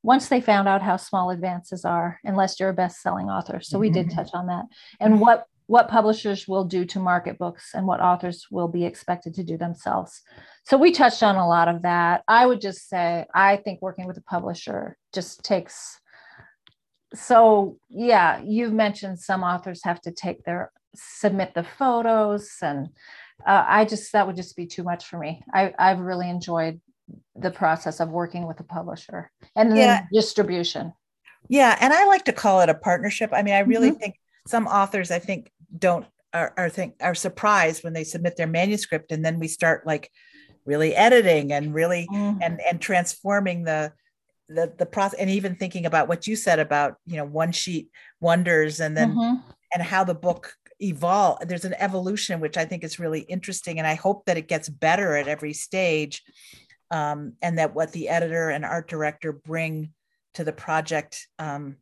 Once 0.03 0.29
they 0.29 0.41
found 0.41 0.67
out 0.67 0.81
how 0.81 0.97
small 0.97 1.29
advances 1.29 1.85
are, 1.85 2.19
unless 2.23 2.59
you're 2.59 2.69
a 2.69 2.73
best-selling 2.73 3.29
author. 3.29 3.61
So 3.61 3.77
we 3.77 3.89
did 3.89 4.07
mm-hmm. 4.07 4.17
touch 4.17 4.31
on 4.33 4.47
that. 4.47 4.65
And 4.99 5.21
what 5.21 5.45
what 5.67 5.87
publishers 5.87 6.47
will 6.47 6.65
do 6.65 6.85
to 6.85 6.99
market 6.99 7.37
books 7.37 7.71
and 7.73 7.87
what 7.87 8.01
authors 8.01 8.47
will 8.51 8.67
be 8.67 8.85
expected 8.85 9.33
to 9.35 9.43
do 9.43 9.57
themselves. 9.57 10.21
So 10.65 10.77
we 10.77 10.91
touched 10.91 11.23
on 11.23 11.35
a 11.35 11.47
lot 11.47 11.67
of 11.67 11.83
that. 11.83 12.23
I 12.27 12.45
would 12.45 12.61
just 12.61 12.89
say 12.89 13.25
I 13.33 13.57
think 13.57 13.81
working 13.81 14.05
with 14.05 14.17
a 14.17 14.23
publisher 14.23 14.97
just 15.13 15.43
takes 15.43 15.97
so 17.13 17.77
yeah, 17.89 18.41
you've 18.43 18.71
mentioned 18.71 19.19
some 19.19 19.43
authors 19.43 19.83
have 19.83 20.01
to 20.01 20.11
take 20.11 20.43
their 20.43 20.71
submit 20.95 21.53
the 21.53 21.63
photos 21.63 22.49
and 22.61 22.89
uh, 23.45 23.65
I 23.67 23.85
just 23.85 24.11
that 24.13 24.27
would 24.27 24.35
just 24.35 24.55
be 24.55 24.65
too 24.65 24.83
much 24.83 25.05
for 25.05 25.17
me. 25.17 25.41
I, 25.53 25.73
I've 25.77 25.99
really 25.99 26.29
enjoyed 26.29 26.79
the 27.35 27.51
process 27.51 27.99
of 27.99 28.09
working 28.09 28.47
with 28.47 28.59
a 28.59 28.63
publisher 28.63 29.31
and 29.55 29.71
then 29.71 29.77
yeah. 29.77 30.05
distribution. 30.13 30.93
Yeah, 31.49 31.77
and 31.81 31.91
I 31.91 32.05
like 32.05 32.25
to 32.25 32.33
call 32.33 32.61
it 32.61 32.69
a 32.69 32.73
partnership. 32.73 33.31
I 33.33 33.41
mean, 33.41 33.53
I 33.53 33.59
really 33.59 33.89
mm-hmm. 33.89 33.99
think 33.99 34.15
some 34.47 34.67
authors, 34.67 35.11
I 35.11 35.19
think, 35.19 35.51
don't 35.77 36.05
are, 36.33 36.53
are 36.57 36.69
think 36.69 36.95
are 37.01 37.15
surprised 37.15 37.83
when 37.83 37.93
they 37.93 38.03
submit 38.03 38.37
their 38.37 38.47
manuscript, 38.47 39.11
and 39.11 39.23
then 39.23 39.39
we 39.39 39.47
start 39.47 39.85
like 39.85 40.09
really 40.65 40.95
editing 40.95 41.51
and 41.51 41.73
really 41.73 42.07
mm. 42.11 42.37
and 42.41 42.61
and 42.61 42.79
transforming 42.79 43.63
the 43.63 43.91
the 44.47 44.73
the 44.77 44.85
process 44.85 45.19
and 45.19 45.29
even 45.29 45.55
thinking 45.55 45.85
about 45.85 46.07
what 46.07 46.27
you 46.27 46.35
said 46.35 46.59
about 46.59 46.95
you 47.05 47.17
know 47.17 47.25
one 47.25 47.51
sheet 47.51 47.89
wonders 48.19 48.79
and 48.79 48.95
then 48.95 49.13
mm-hmm. 49.15 49.49
and 49.73 49.83
how 49.83 50.03
the 50.03 50.13
book 50.13 50.53
evolve 50.79 51.39
there's 51.47 51.65
an 51.65 51.75
evolution 51.75 52.39
which 52.39 52.57
i 52.57 52.65
think 52.65 52.83
is 52.83 52.99
really 52.99 53.21
interesting 53.21 53.77
and 53.77 53.87
i 53.87 53.93
hope 53.93 54.25
that 54.25 54.37
it 54.37 54.47
gets 54.47 54.67
better 54.67 55.15
at 55.15 55.27
every 55.27 55.53
stage 55.53 56.23
um, 56.89 57.33
and 57.41 57.57
that 57.57 57.73
what 57.73 57.93
the 57.93 58.09
editor 58.09 58.49
and 58.49 58.65
art 58.65 58.89
director 58.89 59.31
bring 59.31 59.93
to 60.33 60.43
the 60.43 60.51
project 60.51 61.27
um, 61.39 61.77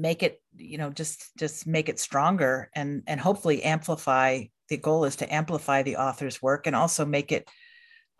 make 0.00 0.22
it 0.22 0.40
you 0.56 0.78
know 0.78 0.90
just 0.90 1.36
just 1.36 1.66
make 1.66 1.88
it 1.88 1.98
stronger 1.98 2.70
and 2.74 3.02
and 3.06 3.20
hopefully 3.20 3.62
amplify 3.62 4.42
the 4.68 4.76
goal 4.76 5.04
is 5.04 5.16
to 5.16 5.32
amplify 5.32 5.82
the 5.82 5.96
author's 5.96 6.40
work 6.40 6.66
and 6.66 6.74
also 6.74 7.04
make 7.04 7.30
it 7.30 7.48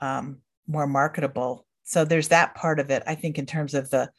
um, 0.00 0.38
more 0.66 0.86
marketable. 0.86 1.66
So 1.84 2.04
there's 2.04 2.28
that 2.28 2.54
part 2.54 2.78
of 2.78 2.90
it 2.90 3.02
i 3.06 3.14
think 3.14 3.38
in 3.38 3.46
terms 3.46 3.74
of 3.74 3.90
the 3.90 4.10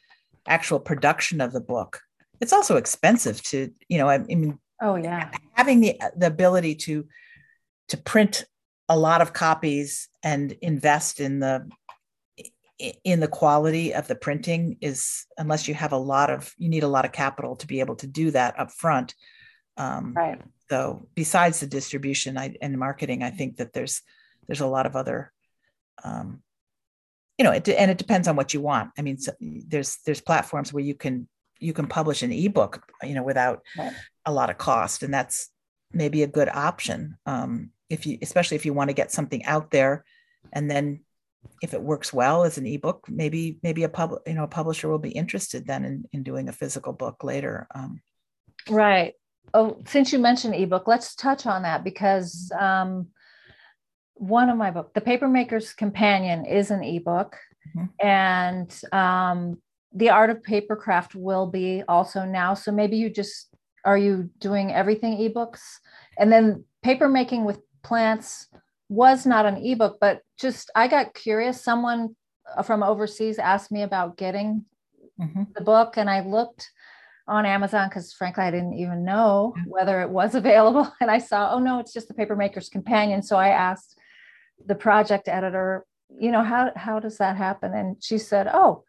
actual 0.46 0.80
production 0.80 1.40
of 1.40 1.52
the 1.52 1.60
book. 1.60 2.00
It's 2.40 2.52
also 2.52 2.76
expensive 2.76 3.42
to 3.44 3.70
you 3.88 3.98
know 3.98 4.08
i, 4.08 4.14
I 4.14 4.18
mean 4.18 4.58
oh 4.82 4.96
yeah. 4.96 5.30
having 5.52 5.80
the 5.80 6.00
the 6.16 6.26
ability 6.26 6.74
to 6.86 7.06
to 7.88 7.96
print 7.96 8.44
a 8.88 8.98
lot 8.98 9.22
of 9.22 9.32
copies 9.32 10.08
and 10.22 10.52
invest 10.60 11.20
in 11.20 11.40
the 11.40 11.68
in 13.04 13.20
the 13.20 13.28
quality 13.28 13.94
of 13.94 14.06
the 14.08 14.14
printing 14.14 14.76
is 14.80 15.26
unless 15.36 15.68
you 15.68 15.74
have 15.74 15.92
a 15.92 15.98
lot 15.98 16.30
of 16.30 16.52
you 16.58 16.68
need 16.68 16.82
a 16.82 16.88
lot 16.88 17.04
of 17.04 17.12
capital 17.12 17.56
to 17.56 17.66
be 17.66 17.80
able 17.80 17.96
to 17.96 18.06
do 18.06 18.30
that 18.30 18.58
up 18.58 18.70
front 18.70 19.14
um, 19.76 20.12
right 20.14 20.40
so 20.70 21.06
besides 21.14 21.60
the 21.60 21.66
distribution 21.66 22.38
I, 22.38 22.56
and 22.60 22.78
marketing 22.78 23.22
i 23.22 23.30
think 23.30 23.56
that 23.56 23.72
there's 23.72 24.02
there's 24.46 24.60
a 24.60 24.66
lot 24.66 24.86
of 24.86 24.96
other 24.96 25.32
um, 26.02 26.42
you 27.38 27.44
know 27.44 27.52
it, 27.52 27.68
and 27.68 27.90
it 27.90 27.98
depends 27.98 28.28
on 28.28 28.36
what 28.36 28.54
you 28.54 28.60
want 28.60 28.90
i 28.98 29.02
mean 29.02 29.18
so 29.18 29.32
there's 29.40 29.98
there's 30.06 30.20
platforms 30.20 30.72
where 30.72 30.84
you 30.84 30.94
can 30.94 31.28
you 31.60 31.72
can 31.72 31.86
publish 31.86 32.22
an 32.22 32.32
ebook 32.32 32.82
you 33.02 33.14
know 33.14 33.22
without 33.22 33.62
right. 33.78 33.92
a 34.26 34.32
lot 34.32 34.50
of 34.50 34.58
cost 34.58 35.02
and 35.02 35.12
that's 35.12 35.50
maybe 35.92 36.22
a 36.22 36.28
good 36.28 36.48
option 36.48 37.16
um, 37.26 37.70
if 37.88 38.06
you 38.06 38.18
especially 38.22 38.56
if 38.56 38.66
you 38.66 38.74
want 38.74 38.90
to 38.90 38.94
get 38.94 39.12
something 39.12 39.44
out 39.44 39.70
there 39.70 40.04
and 40.52 40.70
then 40.70 41.00
if 41.62 41.74
it 41.74 41.82
works 41.82 42.12
well 42.12 42.44
as 42.44 42.58
an 42.58 42.66
ebook, 42.66 43.06
maybe 43.08 43.58
maybe 43.62 43.84
a 43.84 43.88
pub 43.88 44.14
you 44.26 44.34
know 44.34 44.44
a 44.44 44.48
publisher 44.48 44.88
will 44.88 44.98
be 44.98 45.10
interested 45.10 45.66
then 45.66 45.84
in, 45.84 46.04
in 46.12 46.22
doing 46.22 46.48
a 46.48 46.52
physical 46.52 46.92
book 46.92 47.24
later. 47.24 47.66
Um, 47.74 48.00
right. 48.68 49.14
Oh, 49.52 49.82
since 49.86 50.12
you 50.12 50.18
mentioned 50.18 50.54
ebook, 50.54 50.88
let's 50.88 51.14
touch 51.14 51.46
on 51.46 51.62
that 51.62 51.84
because 51.84 52.50
um, 52.58 53.08
one 54.14 54.48
of 54.48 54.56
my 54.56 54.70
book, 54.70 54.94
The 54.94 55.00
Papermaker's 55.00 55.72
Companion, 55.74 56.46
is 56.46 56.70
an 56.70 56.82
ebook, 56.82 57.36
mm-hmm. 57.76 58.06
and 58.06 58.80
um, 58.92 59.60
The 59.92 60.10
Art 60.10 60.30
of 60.30 60.42
Papercraft 60.42 61.14
will 61.14 61.46
be 61.46 61.82
also 61.88 62.24
now. 62.24 62.54
So 62.54 62.72
maybe 62.72 62.96
you 62.96 63.10
just 63.10 63.48
are 63.84 63.98
you 63.98 64.30
doing 64.38 64.72
everything 64.72 65.18
ebooks, 65.18 65.60
and 66.18 66.32
then 66.32 66.64
paper 66.82 67.08
making 67.08 67.44
with 67.44 67.60
plants 67.82 68.48
was 68.88 69.26
not 69.26 69.46
an 69.46 69.56
ebook, 69.56 69.98
but 70.00 70.20
just 70.38 70.70
I 70.74 70.88
got 70.88 71.14
curious. 71.14 71.62
Someone 71.62 72.16
from 72.64 72.82
overseas 72.82 73.38
asked 73.38 73.72
me 73.72 73.82
about 73.82 74.16
getting 74.16 74.64
mm-hmm. 75.20 75.44
the 75.54 75.62
book, 75.62 75.96
and 75.96 76.08
I 76.10 76.20
looked 76.20 76.70
on 77.26 77.46
Amazon 77.46 77.88
because 77.88 78.12
frankly 78.12 78.44
I 78.44 78.50
didn't 78.50 78.74
even 78.74 79.04
know 79.04 79.54
whether 79.66 80.02
it 80.02 80.10
was 80.10 80.34
available. 80.34 80.92
And 81.00 81.10
I 81.10 81.18
saw, 81.18 81.52
oh 81.52 81.58
no, 81.58 81.78
it's 81.78 81.92
just 81.92 82.08
the 82.08 82.14
Papermaker's 82.14 82.68
Companion. 82.68 83.22
So 83.22 83.36
I 83.36 83.48
asked 83.48 83.98
the 84.64 84.74
project 84.74 85.28
editor, 85.28 85.84
you 86.18 86.30
know, 86.30 86.42
how 86.42 86.72
how 86.76 87.00
does 87.00 87.18
that 87.18 87.36
happen? 87.36 87.72
And 87.74 87.96
she 88.02 88.18
said, 88.18 88.48
oh, 88.52 88.84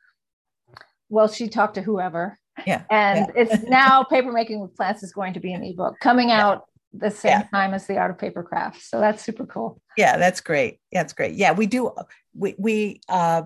well, 1.10 1.28
she 1.28 1.48
talked 1.48 1.76
to 1.76 1.82
whoever. 1.82 2.38
Yeah. 2.66 2.84
And 2.90 3.28
yeah. 3.36 3.44
it's 3.44 3.64
now 3.68 4.04
papermaking 4.04 4.60
with 4.60 4.76
plants 4.76 5.04
is 5.04 5.14
going 5.14 5.34
to 5.34 5.40
be 5.40 5.54
an 5.54 5.64
ebook 5.64 6.00
coming 6.00 6.32
out 6.32 6.66
the 6.98 7.12
same 7.12 7.32
yeah. 7.32 7.48
time 7.52 7.74
as 7.74 7.88
the 7.88 7.98
art 7.98 8.12
of 8.12 8.18
paper 8.18 8.44
craft. 8.44 8.82
So 8.82 9.00
that's 9.00 9.24
super 9.24 9.46
cool. 9.46 9.82
Yeah, 9.98 10.18
that's 10.18 10.42
great. 10.42 10.80
That's 10.92 11.14
great. 11.14 11.36
Yeah, 11.36 11.52
we 11.54 11.66
do. 11.66 11.92
We 12.34 12.56
we 12.58 13.02
uh, 13.10 13.44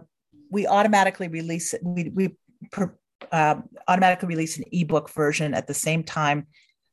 we 0.49 0.67
automatically 0.67 1.27
release 1.27 1.73
we 1.81 2.09
we 2.09 2.35
per, 2.71 2.95
uh, 3.31 3.55
automatically 3.87 4.27
release 4.27 4.57
an 4.57 4.65
ebook 4.71 5.09
version 5.11 5.53
at 5.53 5.67
the 5.67 5.73
same 5.73 6.03
time 6.03 6.47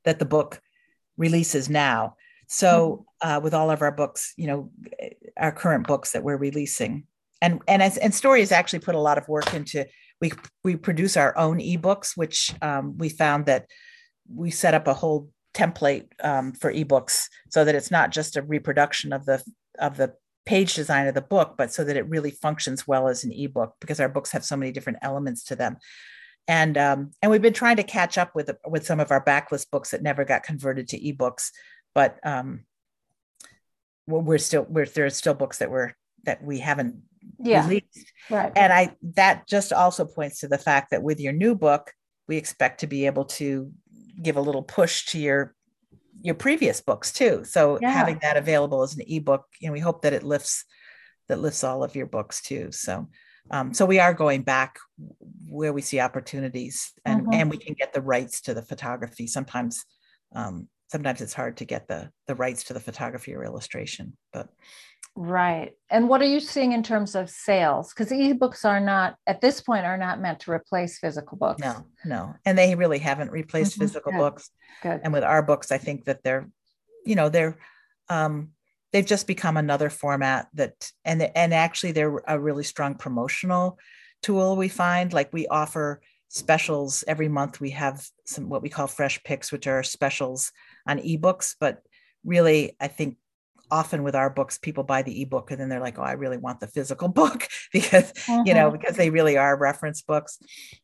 that 0.04 0.18
the 0.18 0.24
book 0.24 0.60
releases 1.16 1.68
now. 1.68 2.16
So 2.48 3.06
mm-hmm. 3.22 3.28
uh, 3.28 3.40
with 3.40 3.54
all 3.54 3.70
of 3.70 3.82
our 3.82 3.92
books, 3.92 4.32
you 4.36 4.46
know, 4.46 4.70
our 5.36 5.52
current 5.52 5.86
books 5.86 6.12
that 6.12 6.22
we're 6.22 6.36
releasing, 6.36 7.06
and 7.40 7.60
and 7.66 7.82
as, 7.82 7.96
and 7.98 8.14
Storey 8.14 8.40
has 8.40 8.52
actually 8.52 8.80
put 8.80 8.94
a 8.94 9.00
lot 9.00 9.18
of 9.18 9.28
work 9.28 9.52
into. 9.54 9.86
We 10.18 10.32
we 10.64 10.76
produce 10.76 11.18
our 11.18 11.36
own 11.36 11.58
ebooks, 11.58 12.16
which 12.16 12.54
um, 12.62 12.96
we 12.96 13.10
found 13.10 13.46
that 13.46 13.66
we 14.34 14.50
set 14.50 14.72
up 14.72 14.86
a 14.86 14.94
whole 14.94 15.28
template 15.56 16.06
um, 16.22 16.52
for 16.52 16.72
ebooks 16.72 17.28
so 17.48 17.64
that 17.64 17.74
it's 17.74 17.90
not 17.90 18.10
just 18.10 18.36
a 18.36 18.42
reproduction 18.42 19.12
of 19.12 19.24
the 19.24 19.42
of 19.78 19.96
the 19.96 20.12
page 20.44 20.74
design 20.74 21.06
of 21.06 21.14
the 21.14 21.22
book 21.22 21.54
but 21.56 21.72
so 21.72 21.82
that 21.82 21.96
it 21.96 22.08
really 22.08 22.30
functions 22.30 22.86
well 22.86 23.08
as 23.08 23.24
an 23.24 23.32
ebook 23.32 23.74
because 23.80 23.98
our 23.98 24.08
books 24.08 24.30
have 24.30 24.44
so 24.44 24.56
many 24.56 24.70
different 24.70 24.98
elements 25.02 25.44
to 25.44 25.56
them. 25.56 25.76
And 26.48 26.78
um, 26.78 27.10
and 27.20 27.30
we've 27.30 27.42
been 27.42 27.52
trying 27.52 27.76
to 27.76 27.82
catch 27.82 28.18
up 28.18 28.34
with 28.34 28.50
with 28.66 28.86
some 28.86 29.00
of 29.00 29.10
our 29.10 29.24
backlist 29.24 29.70
books 29.70 29.90
that 29.90 30.02
never 30.02 30.24
got 30.24 30.44
converted 30.44 30.88
to 30.88 31.00
ebooks 31.00 31.50
but 31.94 32.18
um, 32.24 32.64
we're 34.06 34.38
still 34.38 34.66
we're 34.68 34.86
there's 34.86 35.16
still 35.16 35.34
books 35.34 35.58
that 35.58 35.70
we're 35.70 35.92
that 36.24 36.44
we 36.44 36.58
haven't 36.58 36.96
yeah. 37.38 37.64
released. 37.66 38.12
Right. 38.30 38.52
And 38.54 38.72
i 38.72 38.94
that 39.14 39.48
just 39.48 39.72
also 39.72 40.04
points 40.04 40.40
to 40.40 40.48
the 40.48 40.58
fact 40.58 40.90
that 40.90 41.02
with 41.02 41.18
your 41.18 41.32
new 41.32 41.54
book 41.54 41.92
we 42.28 42.36
expect 42.36 42.80
to 42.80 42.86
be 42.86 43.06
able 43.06 43.24
to 43.24 43.72
give 44.20 44.36
a 44.36 44.40
little 44.40 44.62
push 44.62 45.06
to 45.06 45.18
your 45.18 45.54
your 46.22 46.34
previous 46.34 46.80
books 46.80 47.12
too. 47.12 47.44
So 47.44 47.78
yeah. 47.80 47.92
having 47.92 48.18
that 48.22 48.36
available 48.36 48.82
as 48.82 48.94
an 48.96 49.04
ebook, 49.06 49.44
you 49.60 49.68
know, 49.68 49.72
we 49.72 49.80
hope 49.80 50.02
that 50.02 50.12
it 50.12 50.22
lifts 50.22 50.64
that 51.28 51.40
lifts 51.40 51.64
all 51.64 51.84
of 51.84 51.94
your 51.94 52.06
books 52.06 52.40
too. 52.42 52.68
So 52.72 53.08
um, 53.50 53.74
so 53.74 53.86
we 53.86 53.98
are 53.98 54.14
going 54.14 54.42
back 54.42 54.78
where 55.48 55.72
we 55.72 55.82
see 55.82 56.00
opportunities 56.00 56.92
and 57.04 57.22
mm-hmm. 57.22 57.32
and 57.32 57.50
we 57.50 57.58
can 57.58 57.74
get 57.74 57.92
the 57.92 58.02
rights 58.02 58.40
to 58.42 58.54
the 58.54 58.62
photography. 58.62 59.26
Sometimes 59.26 59.84
um, 60.34 60.68
sometimes 60.88 61.20
it's 61.20 61.34
hard 61.34 61.58
to 61.58 61.64
get 61.64 61.86
the 61.86 62.10
the 62.26 62.34
rights 62.34 62.64
to 62.64 62.72
the 62.72 62.80
photography 62.80 63.34
or 63.34 63.44
illustration, 63.44 64.16
but 64.32 64.48
Right. 65.18 65.72
And 65.88 66.10
what 66.10 66.20
are 66.20 66.26
you 66.26 66.40
seeing 66.40 66.72
in 66.72 66.82
terms 66.82 67.14
of 67.14 67.30
sales? 67.30 67.92
Because 67.92 68.12
ebooks 68.12 68.66
are 68.66 68.80
not, 68.80 69.16
at 69.26 69.40
this 69.40 69.62
point, 69.62 69.86
are 69.86 69.96
not 69.96 70.20
meant 70.20 70.40
to 70.40 70.50
replace 70.50 70.98
physical 70.98 71.38
books. 71.38 71.60
No, 71.60 71.86
no. 72.04 72.34
And 72.44 72.58
they 72.58 72.74
really 72.74 72.98
haven't 72.98 73.30
replaced 73.30 73.72
mm-hmm. 73.72 73.80
physical 73.80 74.12
Good. 74.12 74.18
books. 74.18 74.50
Good. 74.82 75.00
And 75.02 75.14
with 75.14 75.24
our 75.24 75.42
books, 75.42 75.72
I 75.72 75.78
think 75.78 76.04
that 76.04 76.22
they're, 76.22 76.50
you 77.06 77.14
know, 77.14 77.30
they're, 77.30 77.56
um, 78.10 78.50
they've 78.92 79.06
just 79.06 79.26
become 79.26 79.56
another 79.56 79.88
format 79.88 80.48
that, 80.52 80.90
and, 81.02 81.22
and 81.22 81.54
actually 81.54 81.92
they're 81.92 82.22
a 82.28 82.38
really 82.38 82.64
strong 82.64 82.94
promotional 82.94 83.78
tool 84.22 84.54
we 84.54 84.68
find. 84.68 85.14
Like 85.14 85.32
we 85.32 85.46
offer 85.46 86.02
specials 86.28 87.04
every 87.08 87.28
month. 87.28 87.58
We 87.58 87.70
have 87.70 88.06
some, 88.26 88.50
what 88.50 88.60
we 88.60 88.68
call 88.68 88.86
fresh 88.86 89.22
picks, 89.24 89.50
which 89.50 89.66
are 89.66 89.82
specials 89.82 90.52
on 90.86 90.98
ebooks, 90.98 91.54
but 91.58 91.82
really, 92.22 92.76
I 92.78 92.88
think 92.88 93.16
often 93.70 94.02
with 94.02 94.14
our 94.14 94.30
books 94.30 94.58
people 94.58 94.84
buy 94.84 95.02
the 95.02 95.22
ebook 95.22 95.50
and 95.50 95.60
then 95.60 95.68
they're 95.68 95.80
like 95.80 95.98
oh 95.98 96.02
i 96.02 96.12
really 96.12 96.36
want 96.36 96.60
the 96.60 96.66
physical 96.66 97.08
book 97.16 97.48
because 97.72 98.12
mm-hmm. 98.12 98.46
you 98.46 98.54
know 98.54 98.68
mm-hmm. 98.68 98.78
because 98.78 98.96
they 98.96 99.10
really 99.10 99.36
are 99.36 99.56
reference 99.56 100.02
books. 100.02 100.38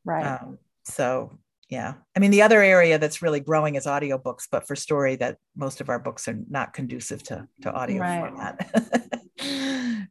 Right. 0.05 0.25
Um, 0.25 0.59
so 0.85 1.39
yeah. 1.69 1.95
I 2.15 2.21
mean 2.21 2.31
the 2.31 2.43
other 2.43 2.61
area 2.63 2.99
that's 2.99 3.23
really 3.23 3.41
growing 3.41 3.77
is 3.77 3.87
audiobooks 3.87 4.47
but 4.51 4.67
for 4.67 4.77
Storey 4.77 5.17
that 5.17 5.39
most 5.57 5.81
of 5.81 5.89
our 5.89 5.99
books 5.99 6.29
are 6.29 6.39
not 6.51 6.75
conducive 6.75 7.23
to 7.25 7.47
to 7.63 7.73
audio 7.73 8.01
right. 8.01 8.21
format. 8.21 8.89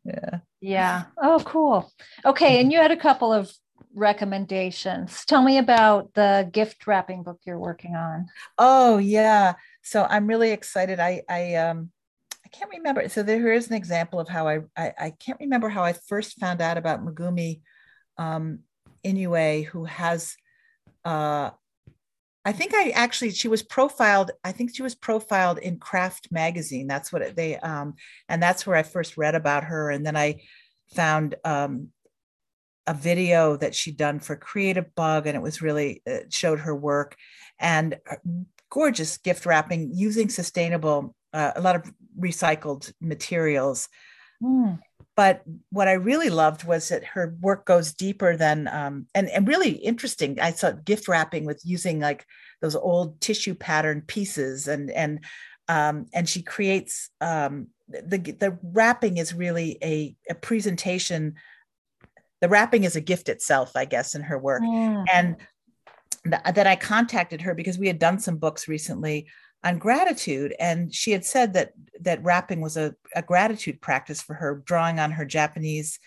Yeah. 0.04 0.40
Yeah. 0.60 1.04
Oh 1.22 1.42
cool. 1.46 1.92
Okay 2.26 2.60
and 2.60 2.72
you 2.72 2.80
had 2.80 2.92
a 2.92 2.98
couple 2.98 3.32
of 3.32 3.52
recommendations. 3.94 5.24
Tell 5.26 5.42
me 5.42 5.58
about 5.58 6.14
the 6.16 6.50
gift 6.52 6.88
wrapping 6.88 7.24
book 7.24 7.40
you're 7.46 7.60
working 7.60 7.96
on. 7.96 8.28
Oh 8.58 8.98
yeah. 8.98 9.54
So 9.84 10.06
i'm 10.10 10.28
really 10.28 10.52
excited. 10.52 11.00
I 11.00 11.22
i 11.30 11.56
um 11.56 11.92
i 12.54 12.58
can't 12.58 12.72
remember 12.72 13.08
so 13.10 13.24
there 13.24 13.54
is 13.54 13.68
an 13.68 13.74
example 13.74 14.20
of 14.20 14.28
how 14.28 14.48
i 14.48 14.60
i, 14.78 14.94
I 15.00 15.14
can't 15.20 15.40
remember 15.40 15.70
how 15.70 15.84
i 15.84 15.94
first 15.94 16.40
found 16.40 16.62
out 16.62 16.78
about 16.78 17.06
megumi 17.06 17.62
um 18.18 18.60
Inouye 19.06 19.66
who 19.66 19.86
has 19.86 20.36
uh 21.06 21.52
I 22.44 22.54
think 22.54 22.74
I 22.74 22.90
actually 22.90 23.32
she 23.32 23.48
was 23.48 23.62
profiled. 23.62 24.32
I 24.44 24.52
think 24.52 24.76
she 24.76 24.82
was 24.82 24.96
profiled 24.96 25.60
in 25.60 25.78
Craft 25.78 26.32
magazine. 26.32 26.88
That's 26.88 27.14
what 27.14 27.36
they 27.36 27.58
um, 27.58 27.94
and 28.28 28.42
that's 28.42 28.66
where 28.66 28.76
I 28.76 28.84
first 28.84 29.16
read 29.16 29.36
about 29.36 29.66
her. 29.66 29.92
And 29.92 30.04
then 30.04 30.18
I 30.18 30.42
found 30.96 31.36
um, 31.46 31.90
a 32.88 32.96
video 32.96 33.58
that 33.58 33.76
she'd 33.76 33.98
done 33.98 34.20
for 34.20 34.36
Creative 34.36 34.94
Bug, 34.96 35.28
and 35.28 35.36
it 35.36 35.42
was 35.42 35.62
really 35.62 36.02
it 36.06 36.34
showed 36.34 36.60
her 36.62 36.76
work 36.76 37.16
and 37.60 38.00
uh, 38.10 38.16
gorgeous 38.72 39.18
gift 39.18 39.46
wrapping 39.46 39.92
using 39.94 40.28
sustainable, 40.28 41.14
uh, 41.34 41.52
a 41.56 41.62
lot 41.62 41.76
of 41.76 41.92
recycled 42.20 42.92
materials. 43.02 43.90
Mm. 44.42 44.80
But 45.16 45.44
what 45.72 45.88
I 45.88 45.94
really 45.94 46.30
loved 46.30 46.64
was 46.64 46.90
that 46.90 47.04
her 47.04 47.36
work 47.42 47.66
goes 47.66 47.94
deeper 47.94 48.38
than, 48.38 48.68
um, 48.68 49.08
and, 49.14 49.30
and 49.30 49.48
really 49.48 49.72
interesting. 49.72 50.40
I 50.40 50.52
saw 50.52 50.72
gift 50.72 51.08
wrapping 51.08 51.46
with 51.46 51.62
using 51.66 52.00
like 52.00 52.26
those 52.62 52.76
old 52.76 53.20
tissue 53.20 53.54
pattern 53.54 54.02
pieces 54.02 54.68
and, 54.68 54.90
and, 54.90 55.24
um, 55.68 56.08
and 56.14 56.28
she 56.28 56.42
creates 56.42 57.10
um, 57.20 57.68
the, 57.88 58.18
the 58.18 58.58
wrapping 58.64 59.18
is 59.18 59.34
really 59.34 59.78
a, 59.84 60.16
a 60.30 60.36
presentation 60.36 61.36
the 62.42 62.50
wrapping 62.50 62.84
is 62.84 62.96
a 62.96 63.02
gift 63.02 63.30
itself, 63.30 63.72
I 63.76 63.86
guess, 63.86 64.16
in 64.16 64.24
her 64.24 64.38
work. 64.38 64.64
Mm. 64.64 65.06
And 65.14 65.36
th- 66.24 66.56
that 66.56 66.68
I 66.68 66.76
contacted 66.76 67.42
her 67.42 67.54
because 67.54 67.78
we 67.78 67.88
had 67.88 68.00
done 68.00 68.20
some 68.20 68.38
books 68.38 68.68
recently 68.68 69.28
on 69.64 69.78
gratitude, 69.78 70.56
and 70.60 70.94
she 70.94 71.12
had 71.12 71.26
said 71.26 71.54
that 71.54 71.74
that 72.02 72.24
wrapping 72.24 72.62
was 72.62 72.78
a, 72.78 72.96
a 73.16 73.22
gratitude 73.22 73.82
practice 73.82 74.22
for 74.22 74.34
her, 74.34 74.62
drawing 74.66 75.00
on 75.00 75.12
her 75.12 75.26
Japanese 75.26 76.00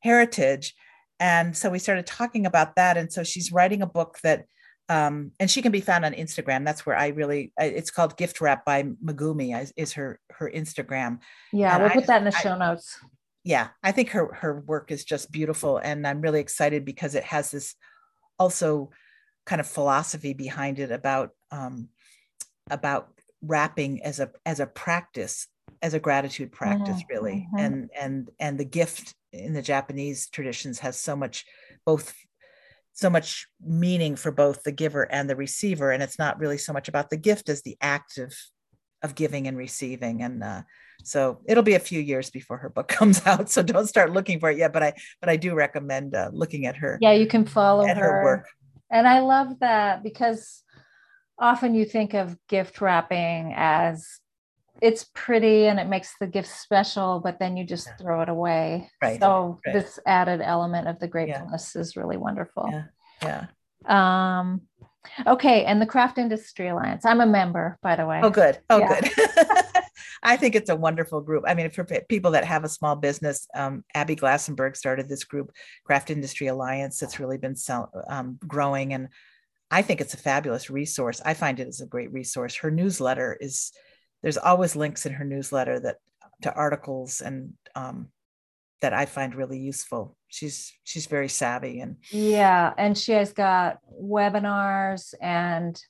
heritage. 0.00 0.74
And 1.20 1.56
so 1.56 1.70
we 1.70 1.78
started 1.78 2.06
talking 2.06 2.46
about 2.46 2.76
that. 2.76 2.96
And 2.96 3.12
so 3.12 3.22
she's 3.22 3.52
writing 3.52 3.82
a 3.82 3.86
book 3.86 4.18
that 4.22 4.46
um, 4.88 5.30
and 5.38 5.50
she 5.50 5.62
can 5.62 5.72
be 5.72 5.80
found 5.80 6.04
on 6.04 6.12
Instagram. 6.12 6.64
That's 6.64 6.84
where 6.84 6.96
I 6.96 7.08
really. 7.08 7.52
It's 7.56 7.90
called 7.90 8.16
Gift 8.16 8.40
Wrap 8.40 8.64
by 8.64 8.82
Megumi. 8.82 9.70
Is 9.76 9.92
her 9.92 10.18
her 10.30 10.50
Instagram. 10.50 11.20
Yeah, 11.52 11.74
and 11.74 11.82
we'll 11.82 11.92
I, 11.92 11.94
put 11.94 12.06
that 12.08 12.18
in 12.18 12.24
the 12.24 12.32
show 12.32 12.54
I, 12.54 12.58
notes 12.58 12.98
yeah, 13.44 13.68
I 13.82 13.92
think 13.92 14.10
her 14.10 14.32
her 14.34 14.60
work 14.60 14.90
is 14.90 15.04
just 15.04 15.32
beautiful, 15.32 15.78
and 15.78 16.06
I'm 16.06 16.20
really 16.20 16.40
excited 16.40 16.84
because 16.84 17.14
it 17.14 17.24
has 17.24 17.50
this 17.50 17.74
also 18.38 18.90
kind 19.46 19.60
of 19.60 19.66
philosophy 19.66 20.32
behind 20.32 20.78
it 20.78 20.92
about 20.92 21.30
um, 21.50 21.88
about 22.70 23.08
wrapping 23.42 24.02
as 24.02 24.20
a 24.20 24.30
as 24.46 24.60
a 24.60 24.66
practice 24.66 25.48
as 25.80 25.94
a 25.94 26.00
gratitude 26.00 26.52
practice 26.52 26.96
mm-hmm. 26.96 27.14
really 27.14 27.48
mm-hmm. 27.48 27.58
and 27.58 27.90
and 27.98 28.30
and 28.38 28.58
the 28.58 28.64
gift 28.64 29.14
in 29.32 29.52
the 29.52 29.62
japanese 29.62 30.28
traditions 30.28 30.78
has 30.78 30.96
so 30.96 31.16
much 31.16 31.44
both 31.84 32.14
so 32.92 33.10
much 33.10 33.48
meaning 33.64 34.14
for 34.16 34.30
both 34.30 34.62
the 34.62 34.72
giver 34.72 35.02
and 35.10 35.28
the 35.28 35.36
receiver 35.36 35.90
and 35.90 36.02
it's 36.02 36.18
not 36.18 36.38
really 36.38 36.58
so 36.58 36.72
much 36.72 36.88
about 36.88 37.10
the 37.10 37.16
gift 37.16 37.48
as 37.48 37.62
the 37.62 37.76
act 37.80 38.18
of 38.18 38.32
of 39.02 39.16
giving 39.16 39.48
and 39.48 39.56
receiving 39.56 40.22
and 40.22 40.44
uh, 40.44 40.62
so 41.02 41.40
it'll 41.48 41.64
be 41.64 41.74
a 41.74 41.80
few 41.80 42.00
years 42.00 42.30
before 42.30 42.58
her 42.58 42.68
book 42.68 42.86
comes 43.00 43.26
out 43.26 43.50
so 43.50 43.62
don't 43.62 43.88
start 43.88 44.12
looking 44.12 44.38
for 44.38 44.50
it 44.50 44.58
yet 44.58 44.72
but 44.72 44.82
i 44.82 44.92
but 45.20 45.28
i 45.28 45.36
do 45.36 45.54
recommend 45.54 46.14
uh, 46.14 46.30
looking 46.32 46.66
at 46.66 46.76
her 46.76 46.98
yeah 47.00 47.12
you 47.12 47.26
can 47.26 47.44
follow 47.44 47.84
her. 47.84 47.94
her 47.94 48.22
work 48.22 48.48
and 48.90 49.08
i 49.08 49.18
love 49.18 49.58
that 49.58 50.04
because 50.04 50.61
often 51.38 51.74
you 51.74 51.84
think 51.84 52.14
of 52.14 52.36
gift 52.48 52.80
wrapping 52.80 53.52
as 53.56 54.20
it's 54.80 55.06
pretty 55.14 55.66
and 55.66 55.78
it 55.78 55.86
makes 55.86 56.14
the 56.18 56.26
gift 56.26 56.48
special 56.48 57.20
but 57.22 57.38
then 57.38 57.56
you 57.56 57.64
just 57.64 57.88
throw 58.00 58.20
it 58.22 58.28
away 58.28 58.88
right 59.02 59.20
so 59.20 59.60
right. 59.66 59.74
this 59.74 59.98
added 60.06 60.40
element 60.40 60.88
of 60.88 60.98
the 60.98 61.08
gratefulness 61.08 61.72
yeah. 61.74 61.80
is 61.80 61.96
really 61.96 62.16
wonderful 62.16 62.68
yeah 62.70 63.46
yeah 63.88 64.40
um 64.40 64.60
okay 65.26 65.64
and 65.64 65.80
the 65.80 65.86
craft 65.86 66.18
industry 66.18 66.68
alliance 66.68 67.04
i'm 67.04 67.20
a 67.20 67.26
member 67.26 67.78
by 67.82 67.96
the 67.96 68.06
way 68.06 68.20
oh 68.22 68.30
good 68.30 68.58
oh 68.70 68.78
yeah. 68.78 69.00
good 69.00 69.10
I 70.22 70.36
think 70.36 70.54
it's 70.54 70.70
a 70.70 70.76
wonderful 70.76 71.20
group. 71.20 71.44
I 71.46 71.54
mean, 71.54 71.70
for 71.70 71.84
people 72.08 72.30
that 72.32 72.44
have 72.44 72.62
a 72.62 72.68
small 72.68 72.94
business, 72.94 73.48
um, 73.54 73.84
Abby 73.94 74.14
Glassenberg 74.14 74.76
started 74.76 75.08
this 75.08 75.24
group, 75.24 75.50
Craft 75.84 76.10
Industry 76.10 76.46
Alliance, 76.46 76.98
that's 76.98 77.18
really 77.18 77.38
been 77.38 77.56
sell, 77.56 77.90
um, 78.08 78.38
growing. 78.46 78.94
And 78.94 79.08
I 79.72 79.82
think 79.82 80.00
it's 80.00 80.14
a 80.14 80.18
fabulous 80.18 80.68
resource. 80.70 81.22
I 81.24 81.34
find 81.34 81.58
it 81.58 81.66
as 81.66 81.80
a 81.80 81.86
great 81.86 82.12
resource. 82.12 82.54
Her 82.56 82.70
newsletter 82.70 83.36
is, 83.40 83.72
there's 84.22 84.36
always 84.36 84.76
links 84.76 85.06
in 85.06 85.14
her 85.14 85.24
newsletter 85.24 85.80
that 85.80 85.96
to 86.42 86.54
articles 86.54 87.20
and 87.20 87.54
um, 87.74 88.08
that 88.82 88.92
I 88.92 89.06
find 89.06 89.34
really 89.34 89.58
useful. 89.58 90.16
She's 90.28 90.72
she's 90.84 91.06
very 91.06 91.28
savvy 91.28 91.80
and 91.80 91.96
yeah, 92.10 92.72
and 92.76 92.96
she 92.96 93.12
has 93.12 93.32
got 93.32 93.78
webinars 94.00 95.14
and 95.20 95.80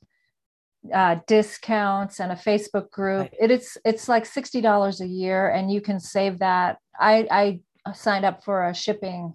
uh, 0.93 1.17
discounts 1.27 2.21
and 2.21 2.33
a 2.33 2.37
Facebook 2.37 2.91
group. 2.91 3.23
Right. 3.23 3.35
It 3.41 3.51
is 3.51 3.79
it's 3.85 4.09
like 4.09 4.27
sixty 4.27 4.61
dollars 4.61 5.01
a 5.01 5.07
year, 5.07 5.49
and 5.49 5.73
you 5.73 5.81
can 5.81 5.99
save 6.01 6.39
that. 6.41 6.79
I 6.99 7.61
I 7.85 7.93
signed 7.95 8.25
up 8.25 8.45
for 8.45 8.69
a 8.69 8.75
shipping 8.75 9.35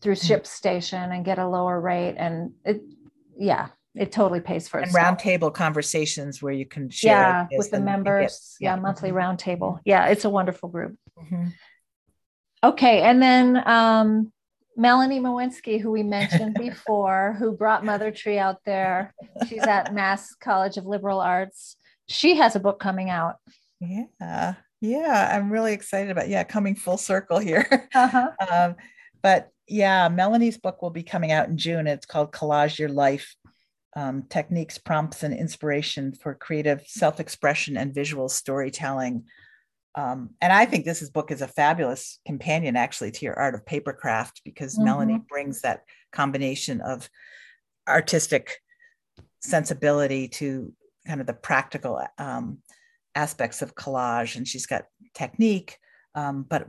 through 0.00 0.14
mm-hmm. 0.14 0.34
ShipStation 0.34 1.14
and 1.14 1.24
get 1.24 1.38
a 1.38 1.48
lower 1.48 1.80
rate, 1.80 2.16
and 2.18 2.52
it 2.64 2.82
yeah, 3.38 3.68
it 3.94 4.12
totally 4.12 4.40
pays 4.40 4.68
for 4.68 4.80
itself. 4.80 4.96
And 4.96 5.18
roundtable 5.18 5.52
conversations 5.52 6.42
where 6.42 6.52
you 6.52 6.66
can 6.66 6.88
share 6.90 7.46
yeah 7.50 7.58
with 7.58 7.70
the 7.70 7.80
members. 7.80 8.56
Get, 8.58 8.64
yeah. 8.64 8.74
yeah, 8.74 8.80
monthly 8.80 9.10
mm-hmm. 9.10 9.18
roundtable. 9.18 9.80
Yeah, 9.84 10.06
it's 10.06 10.24
a 10.24 10.30
wonderful 10.30 10.68
group. 10.68 10.96
Mm-hmm. 11.18 11.48
Okay, 12.64 13.02
and 13.02 13.20
then 13.20 13.68
um, 13.68 14.32
Melanie 14.76 15.20
Mowinski, 15.20 15.80
who 15.80 15.90
we 15.90 16.02
mentioned 16.02 16.54
before, 16.58 17.36
who 17.38 17.52
brought 17.52 17.84
Mother 17.84 18.10
Tree 18.10 18.38
out 18.38 18.58
there. 18.64 19.14
She's 19.48 19.62
at 19.62 19.92
Mass 19.92 20.34
College 20.34 20.76
of 20.76 20.86
Liberal 20.86 21.20
Arts. 21.20 21.76
She 22.08 22.36
has 22.36 22.56
a 22.56 22.60
book 22.60 22.80
coming 22.80 23.10
out. 23.10 23.36
Yeah, 23.80 24.54
yeah, 24.80 25.30
I'm 25.32 25.50
really 25.50 25.72
excited 25.72 26.10
about 26.10 26.28
yeah 26.28 26.44
coming 26.44 26.74
full 26.74 26.96
circle 26.96 27.38
here. 27.38 27.88
Uh-huh. 27.94 28.30
um, 28.52 28.76
but 29.22 29.51
yeah, 29.66 30.08
Melanie's 30.08 30.58
book 30.58 30.82
will 30.82 30.90
be 30.90 31.02
coming 31.02 31.32
out 31.32 31.48
in 31.48 31.56
June. 31.56 31.86
It's 31.86 32.06
called 32.06 32.32
Collage 32.32 32.78
Your 32.78 32.88
Life: 32.88 33.34
um, 33.96 34.24
Techniques, 34.28 34.78
Prompts, 34.78 35.22
and 35.22 35.34
Inspiration 35.34 36.12
for 36.12 36.34
Creative 36.34 36.82
Self-Expression 36.86 37.76
and 37.76 37.94
Visual 37.94 38.28
Storytelling. 38.28 39.24
Um, 39.94 40.30
and 40.40 40.52
I 40.52 40.64
think 40.64 40.84
this 40.84 41.02
is, 41.02 41.10
book 41.10 41.30
is 41.30 41.42
a 41.42 41.48
fabulous 41.48 42.18
companion 42.26 42.76
actually 42.76 43.10
to 43.10 43.24
your 43.26 43.38
art 43.38 43.54
of 43.54 43.66
paper 43.66 43.92
craft 43.92 44.40
because 44.44 44.74
mm-hmm. 44.74 44.84
Melanie 44.84 45.22
brings 45.28 45.60
that 45.60 45.82
combination 46.12 46.80
of 46.80 47.10
artistic 47.86 48.58
sensibility 49.40 50.28
to 50.28 50.72
kind 51.06 51.20
of 51.20 51.26
the 51.26 51.34
practical 51.34 52.00
um, 52.18 52.58
aspects 53.14 53.60
of 53.60 53.74
collage, 53.74 54.36
and 54.36 54.48
she's 54.48 54.66
got 54.66 54.84
technique. 55.14 55.76
Um, 56.14 56.44
but 56.48 56.66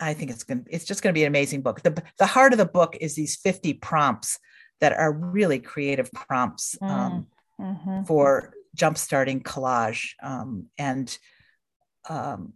I 0.00 0.14
think 0.14 0.30
it's 0.30 0.44
going 0.44 0.64
to, 0.64 0.70
it's 0.70 0.84
just 0.84 1.02
going 1.02 1.12
to 1.12 1.18
be 1.18 1.24
an 1.24 1.28
amazing 1.28 1.62
book. 1.62 1.82
The 1.82 2.02
the 2.18 2.26
heart 2.26 2.52
of 2.52 2.58
the 2.58 2.66
book 2.66 2.96
is 3.00 3.14
these 3.14 3.36
50 3.36 3.74
prompts 3.74 4.38
that 4.80 4.92
are 4.92 5.12
really 5.12 5.58
creative 5.58 6.10
prompts 6.12 6.76
um, 6.80 7.26
mm-hmm. 7.60 8.04
for 8.04 8.52
jumpstarting 8.76 9.42
collage 9.42 10.10
um, 10.22 10.66
and 10.78 11.18
um, 12.08 12.52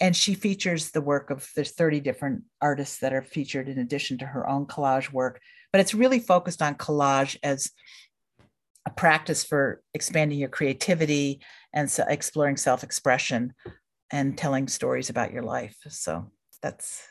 and 0.00 0.16
she 0.16 0.34
features 0.34 0.90
the 0.90 1.00
work 1.00 1.30
of 1.30 1.48
there's 1.54 1.72
30 1.72 2.00
different 2.00 2.42
artists 2.60 2.98
that 2.98 3.12
are 3.12 3.22
featured 3.22 3.68
in 3.68 3.78
addition 3.78 4.18
to 4.18 4.26
her 4.26 4.48
own 4.48 4.66
collage 4.66 5.12
work 5.12 5.40
but 5.72 5.80
it's 5.80 5.94
really 5.94 6.18
focused 6.18 6.60
on 6.60 6.74
collage 6.74 7.36
as 7.42 7.70
a 8.86 8.90
practice 8.90 9.44
for 9.44 9.80
expanding 9.94 10.38
your 10.38 10.48
creativity 10.48 11.40
and 11.72 11.90
so 11.90 12.04
exploring 12.08 12.56
self-expression 12.56 13.54
and 14.10 14.36
telling 14.36 14.68
stories 14.68 15.08
about 15.08 15.32
your 15.32 15.42
life 15.42 15.76
so 15.88 16.30
that's 16.62 17.06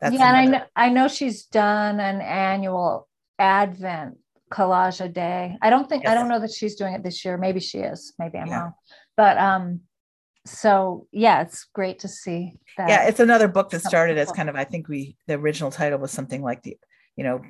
that's 0.00 0.14
yeah 0.14 0.30
another. 0.30 0.38
and 0.38 0.56
I 0.56 0.58
know, 0.58 0.64
I 0.76 0.88
know 0.88 1.08
she's 1.08 1.44
done 1.46 2.00
an 2.00 2.20
annual 2.20 3.08
advent 3.38 4.18
collage 4.52 5.00
a 5.00 5.08
day 5.08 5.56
i 5.62 5.70
don't 5.70 5.88
think 5.88 6.02
yes. 6.02 6.10
i 6.10 6.14
don't 6.14 6.28
know 6.28 6.40
that 6.40 6.50
she's 6.50 6.74
doing 6.74 6.92
it 6.92 7.04
this 7.04 7.24
year 7.24 7.38
maybe 7.38 7.60
she 7.60 7.78
is 7.78 8.12
maybe 8.18 8.36
i'm 8.36 8.48
yeah. 8.48 8.60
wrong 8.60 8.72
but 9.16 9.38
um 9.38 9.80
so 10.46 11.06
yeah, 11.12 11.42
it's 11.42 11.64
great 11.74 12.00
to 12.00 12.08
see 12.08 12.54
that. 12.76 12.88
Yeah, 12.88 13.08
it's 13.08 13.20
another 13.20 13.48
book 13.48 13.70
that 13.70 13.82
started 13.82 14.16
as 14.18 14.32
kind 14.32 14.48
of 14.48 14.56
I 14.56 14.64
think 14.64 14.88
we 14.88 15.16
the 15.26 15.34
original 15.34 15.70
title 15.70 15.98
was 15.98 16.12
something 16.12 16.42
like 16.42 16.62
the 16.62 16.76
you 17.16 17.24
know 17.24 17.42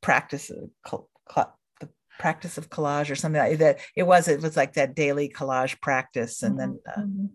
practice 0.00 0.50
cl- 0.86 1.08
cl- 1.32 1.58
the 1.80 1.88
practice 2.18 2.56
of 2.56 2.70
collage 2.70 3.10
or 3.10 3.14
something 3.14 3.40
like 3.40 3.58
that. 3.58 3.80
It 3.94 4.04
was 4.04 4.26
it 4.28 4.40
was 4.40 4.56
like 4.56 4.74
that 4.74 4.94
daily 4.94 5.28
collage 5.28 5.80
practice, 5.80 6.42
and 6.42 6.58
mm-hmm. 6.58 6.72
then 6.72 6.80
uh, 6.86 7.00
mm-hmm. 7.00 7.26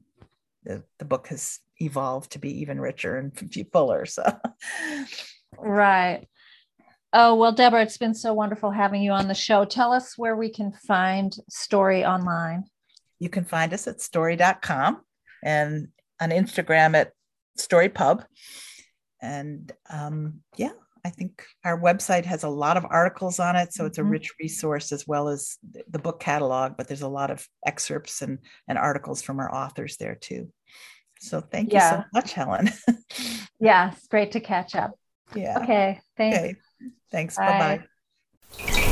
the 0.64 0.84
the 0.98 1.06
book 1.06 1.28
has 1.28 1.60
evolved 1.80 2.32
to 2.32 2.40
be 2.40 2.62
even 2.62 2.80
richer 2.80 3.18
and 3.18 3.34
fuller. 3.72 4.06
So 4.06 4.24
right. 5.58 6.28
Oh, 7.14 7.36
well, 7.36 7.54
Deborah, 7.54 7.82
it's 7.82 7.98
been 7.98 8.14
so 8.14 8.34
wonderful 8.34 8.72
having 8.72 9.02
you 9.02 9.12
on 9.12 9.30
the 9.30 9.34
show. 9.34 9.64
Tell 9.64 9.94
us 9.94 10.18
where 10.18 10.36
we 10.36 10.50
can 10.50 10.74
find 10.86 11.34
Storey 11.50 12.04
online. 12.04 12.66
You 13.20 13.30
can 13.30 13.46
find 13.46 13.74
us 13.74 13.88
at 13.88 14.02
storey.com 14.02 15.02
and 15.42 15.88
on 16.20 16.30
Instagram 16.32 16.96
at 16.96 17.14
storeypub. 17.58 18.26
And 19.22 19.72
um, 19.90 20.42
yeah, 20.58 20.74
I 21.06 21.10
think 21.10 21.46
our 21.64 21.80
website 21.80 22.26
has 22.26 22.44
a 22.44 22.50
lot 22.50 22.78
of 22.78 22.86
articles 22.90 23.40
on 23.40 23.56
it. 23.56 23.74
So 23.74 23.86
it's 23.86 23.98
a 23.98 24.02
mm-hmm. 24.02 24.10
rich 24.10 24.34
resource 24.40 24.92
as 24.92 25.08
well 25.08 25.30
as 25.30 25.58
the 25.90 26.00
book 26.00 26.20
catalog, 26.20 26.78
but 26.78 26.88
there's 26.88 27.04
a 27.04 27.08
lot 27.08 27.32
of 27.32 27.48
excerpts 27.66 28.24
and, 28.24 28.40
and 28.68 28.78
articles 28.78 29.22
from 29.22 29.40
our 29.40 29.54
authors 29.54 29.98
there 29.98 30.16
too. 30.16 30.52
So 31.26 31.42
thank 31.42 31.74
yeah. 31.74 31.98
you 31.98 32.04
so 32.04 32.08
much, 32.14 32.34
Helen. 32.34 32.72
yeah, 33.60 33.92
it's 33.92 34.08
great 34.08 34.34
to 34.34 34.40
catch 34.40 34.76
up. 34.76 34.98
Yeah. 35.34 35.60
Okay. 35.64 36.00
Thanks. 36.16 36.38
Okay. 36.38 36.56
Thanks. 37.12 37.38
Bye 37.38 37.80
bye. 38.58 38.86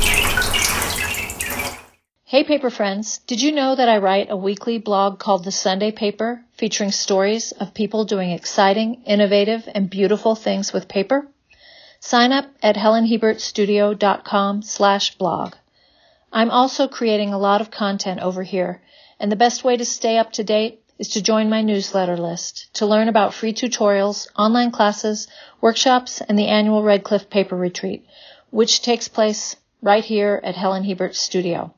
Hey, 2.24 2.42
paper 2.42 2.70
friends. 2.70 3.18
Did 3.18 3.40
you 3.40 3.52
know 3.52 3.76
that 3.76 3.88
I 3.88 3.98
write 3.98 4.28
a 4.30 4.36
weekly 4.36 4.78
blog 4.78 5.20
called 5.20 5.44
The 5.44 5.52
Sunday 5.52 5.92
Paper 5.92 6.42
featuring 6.56 6.90
stories 6.90 7.52
of 7.52 7.74
people 7.74 8.04
doing 8.04 8.30
exciting, 8.30 9.02
innovative, 9.06 9.68
and 9.72 9.88
beautiful 9.88 10.34
things 10.34 10.72
with 10.72 10.88
paper? 10.88 11.28
Sign 12.00 12.32
up 12.32 12.46
at 12.60 12.74
helenhiebertstudio.com 12.74 14.62
slash 14.62 15.14
blog. 15.16 15.54
I'm 16.32 16.50
also 16.50 16.88
creating 16.88 17.32
a 17.32 17.38
lot 17.38 17.60
of 17.60 17.70
content 17.70 18.18
over 18.18 18.42
here, 18.42 18.82
and 19.20 19.30
the 19.30 19.36
best 19.36 19.62
way 19.62 19.76
to 19.76 19.84
stay 19.84 20.18
up 20.18 20.32
to 20.32 20.42
date 20.42 20.83
is 20.98 21.08
to 21.08 21.22
join 21.22 21.48
my 21.48 21.60
newsletter 21.60 22.16
list 22.16 22.72
to 22.74 22.86
learn 22.86 23.08
about 23.08 23.34
free 23.34 23.52
tutorials, 23.52 24.28
online 24.36 24.70
classes, 24.70 25.26
workshops, 25.60 26.20
and 26.20 26.38
the 26.38 26.46
annual 26.46 26.82
Red 26.82 27.02
Cliff 27.02 27.28
Paper 27.28 27.56
Retreat, 27.56 28.06
which 28.50 28.82
takes 28.82 29.08
place 29.08 29.56
right 29.82 30.04
here 30.04 30.40
at 30.44 30.54
Helen 30.54 30.84
Hiebert 30.84 31.16
Studio. 31.16 31.74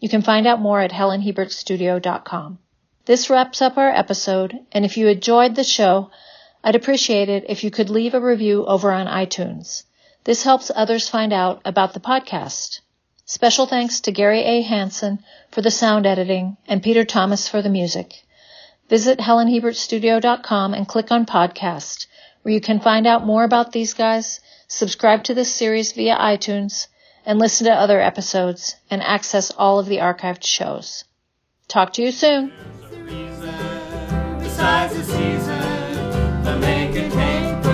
You 0.00 0.08
can 0.08 0.22
find 0.22 0.46
out 0.46 0.60
more 0.60 0.80
at 0.80 0.92
helenhiebertstudio.com. 0.92 2.58
This 3.06 3.30
wraps 3.30 3.62
up 3.62 3.78
our 3.78 3.90
episode, 3.90 4.58
and 4.70 4.84
if 4.84 4.96
you 4.96 5.08
enjoyed 5.08 5.54
the 5.54 5.64
show, 5.64 6.10
I'd 6.62 6.76
appreciate 6.76 7.28
it 7.28 7.46
if 7.48 7.64
you 7.64 7.70
could 7.70 7.88
leave 7.88 8.14
a 8.14 8.20
review 8.20 8.66
over 8.66 8.92
on 8.92 9.06
iTunes. 9.06 9.84
This 10.24 10.42
helps 10.42 10.70
others 10.74 11.08
find 11.08 11.32
out 11.32 11.62
about 11.64 11.94
the 11.94 12.00
podcast. 12.00 12.80
Special 13.24 13.66
thanks 13.66 14.00
to 14.00 14.12
Gary 14.12 14.42
A. 14.42 14.60
Hanson 14.60 15.24
for 15.50 15.62
the 15.62 15.70
sound 15.70 16.06
editing 16.06 16.58
and 16.66 16.82
Peter 16.82 17.04
Thomas 17.04 17.48
for 17.48 17.62
the 17.62 17.70
music. 17.70 18.24
Visit 18.88 19.18
HelenHiebertStudio.com 19.18 20.72
and 20.72 20.88
click 20.88 21.10
on 21.10 21.26
podcast, 21.26 22.06
where 22.42 22.54
you 22.54 22.60
can 22.60 22.80
find 22.80 23.06
out 23.06 23.26
more 23.26 23.44
about 23.44 23.72
these 23.72 23.92
guys, 23.92 24.40
subscribe 24.66 25.24
to 25.24 25.34
this 25.34 25.54
series 25.54 25.92
via 25.92 26.16
iTunes, 26.16 26.86
and 27.26 27.38
listen 27.38 27.66
to 27.66 27.72
other 27.72 28.00
episodes 28.00 28.76
and 28.90 29.02
access 29.02 29.50
all 29.50 29.78
of 29.78 29.86
the 29.86 29.98
archived 29.98 30.44
shows. 30.44 31.04
Talk 31.68 31.92
to 31.94 32.02
you 32.02 32.12
soon. 32.12 32.52
Besides 34.38 34.94
the 34.96 35.04
season, 35.04 36.42
the 36.42 37.10
came. 37.12 37.67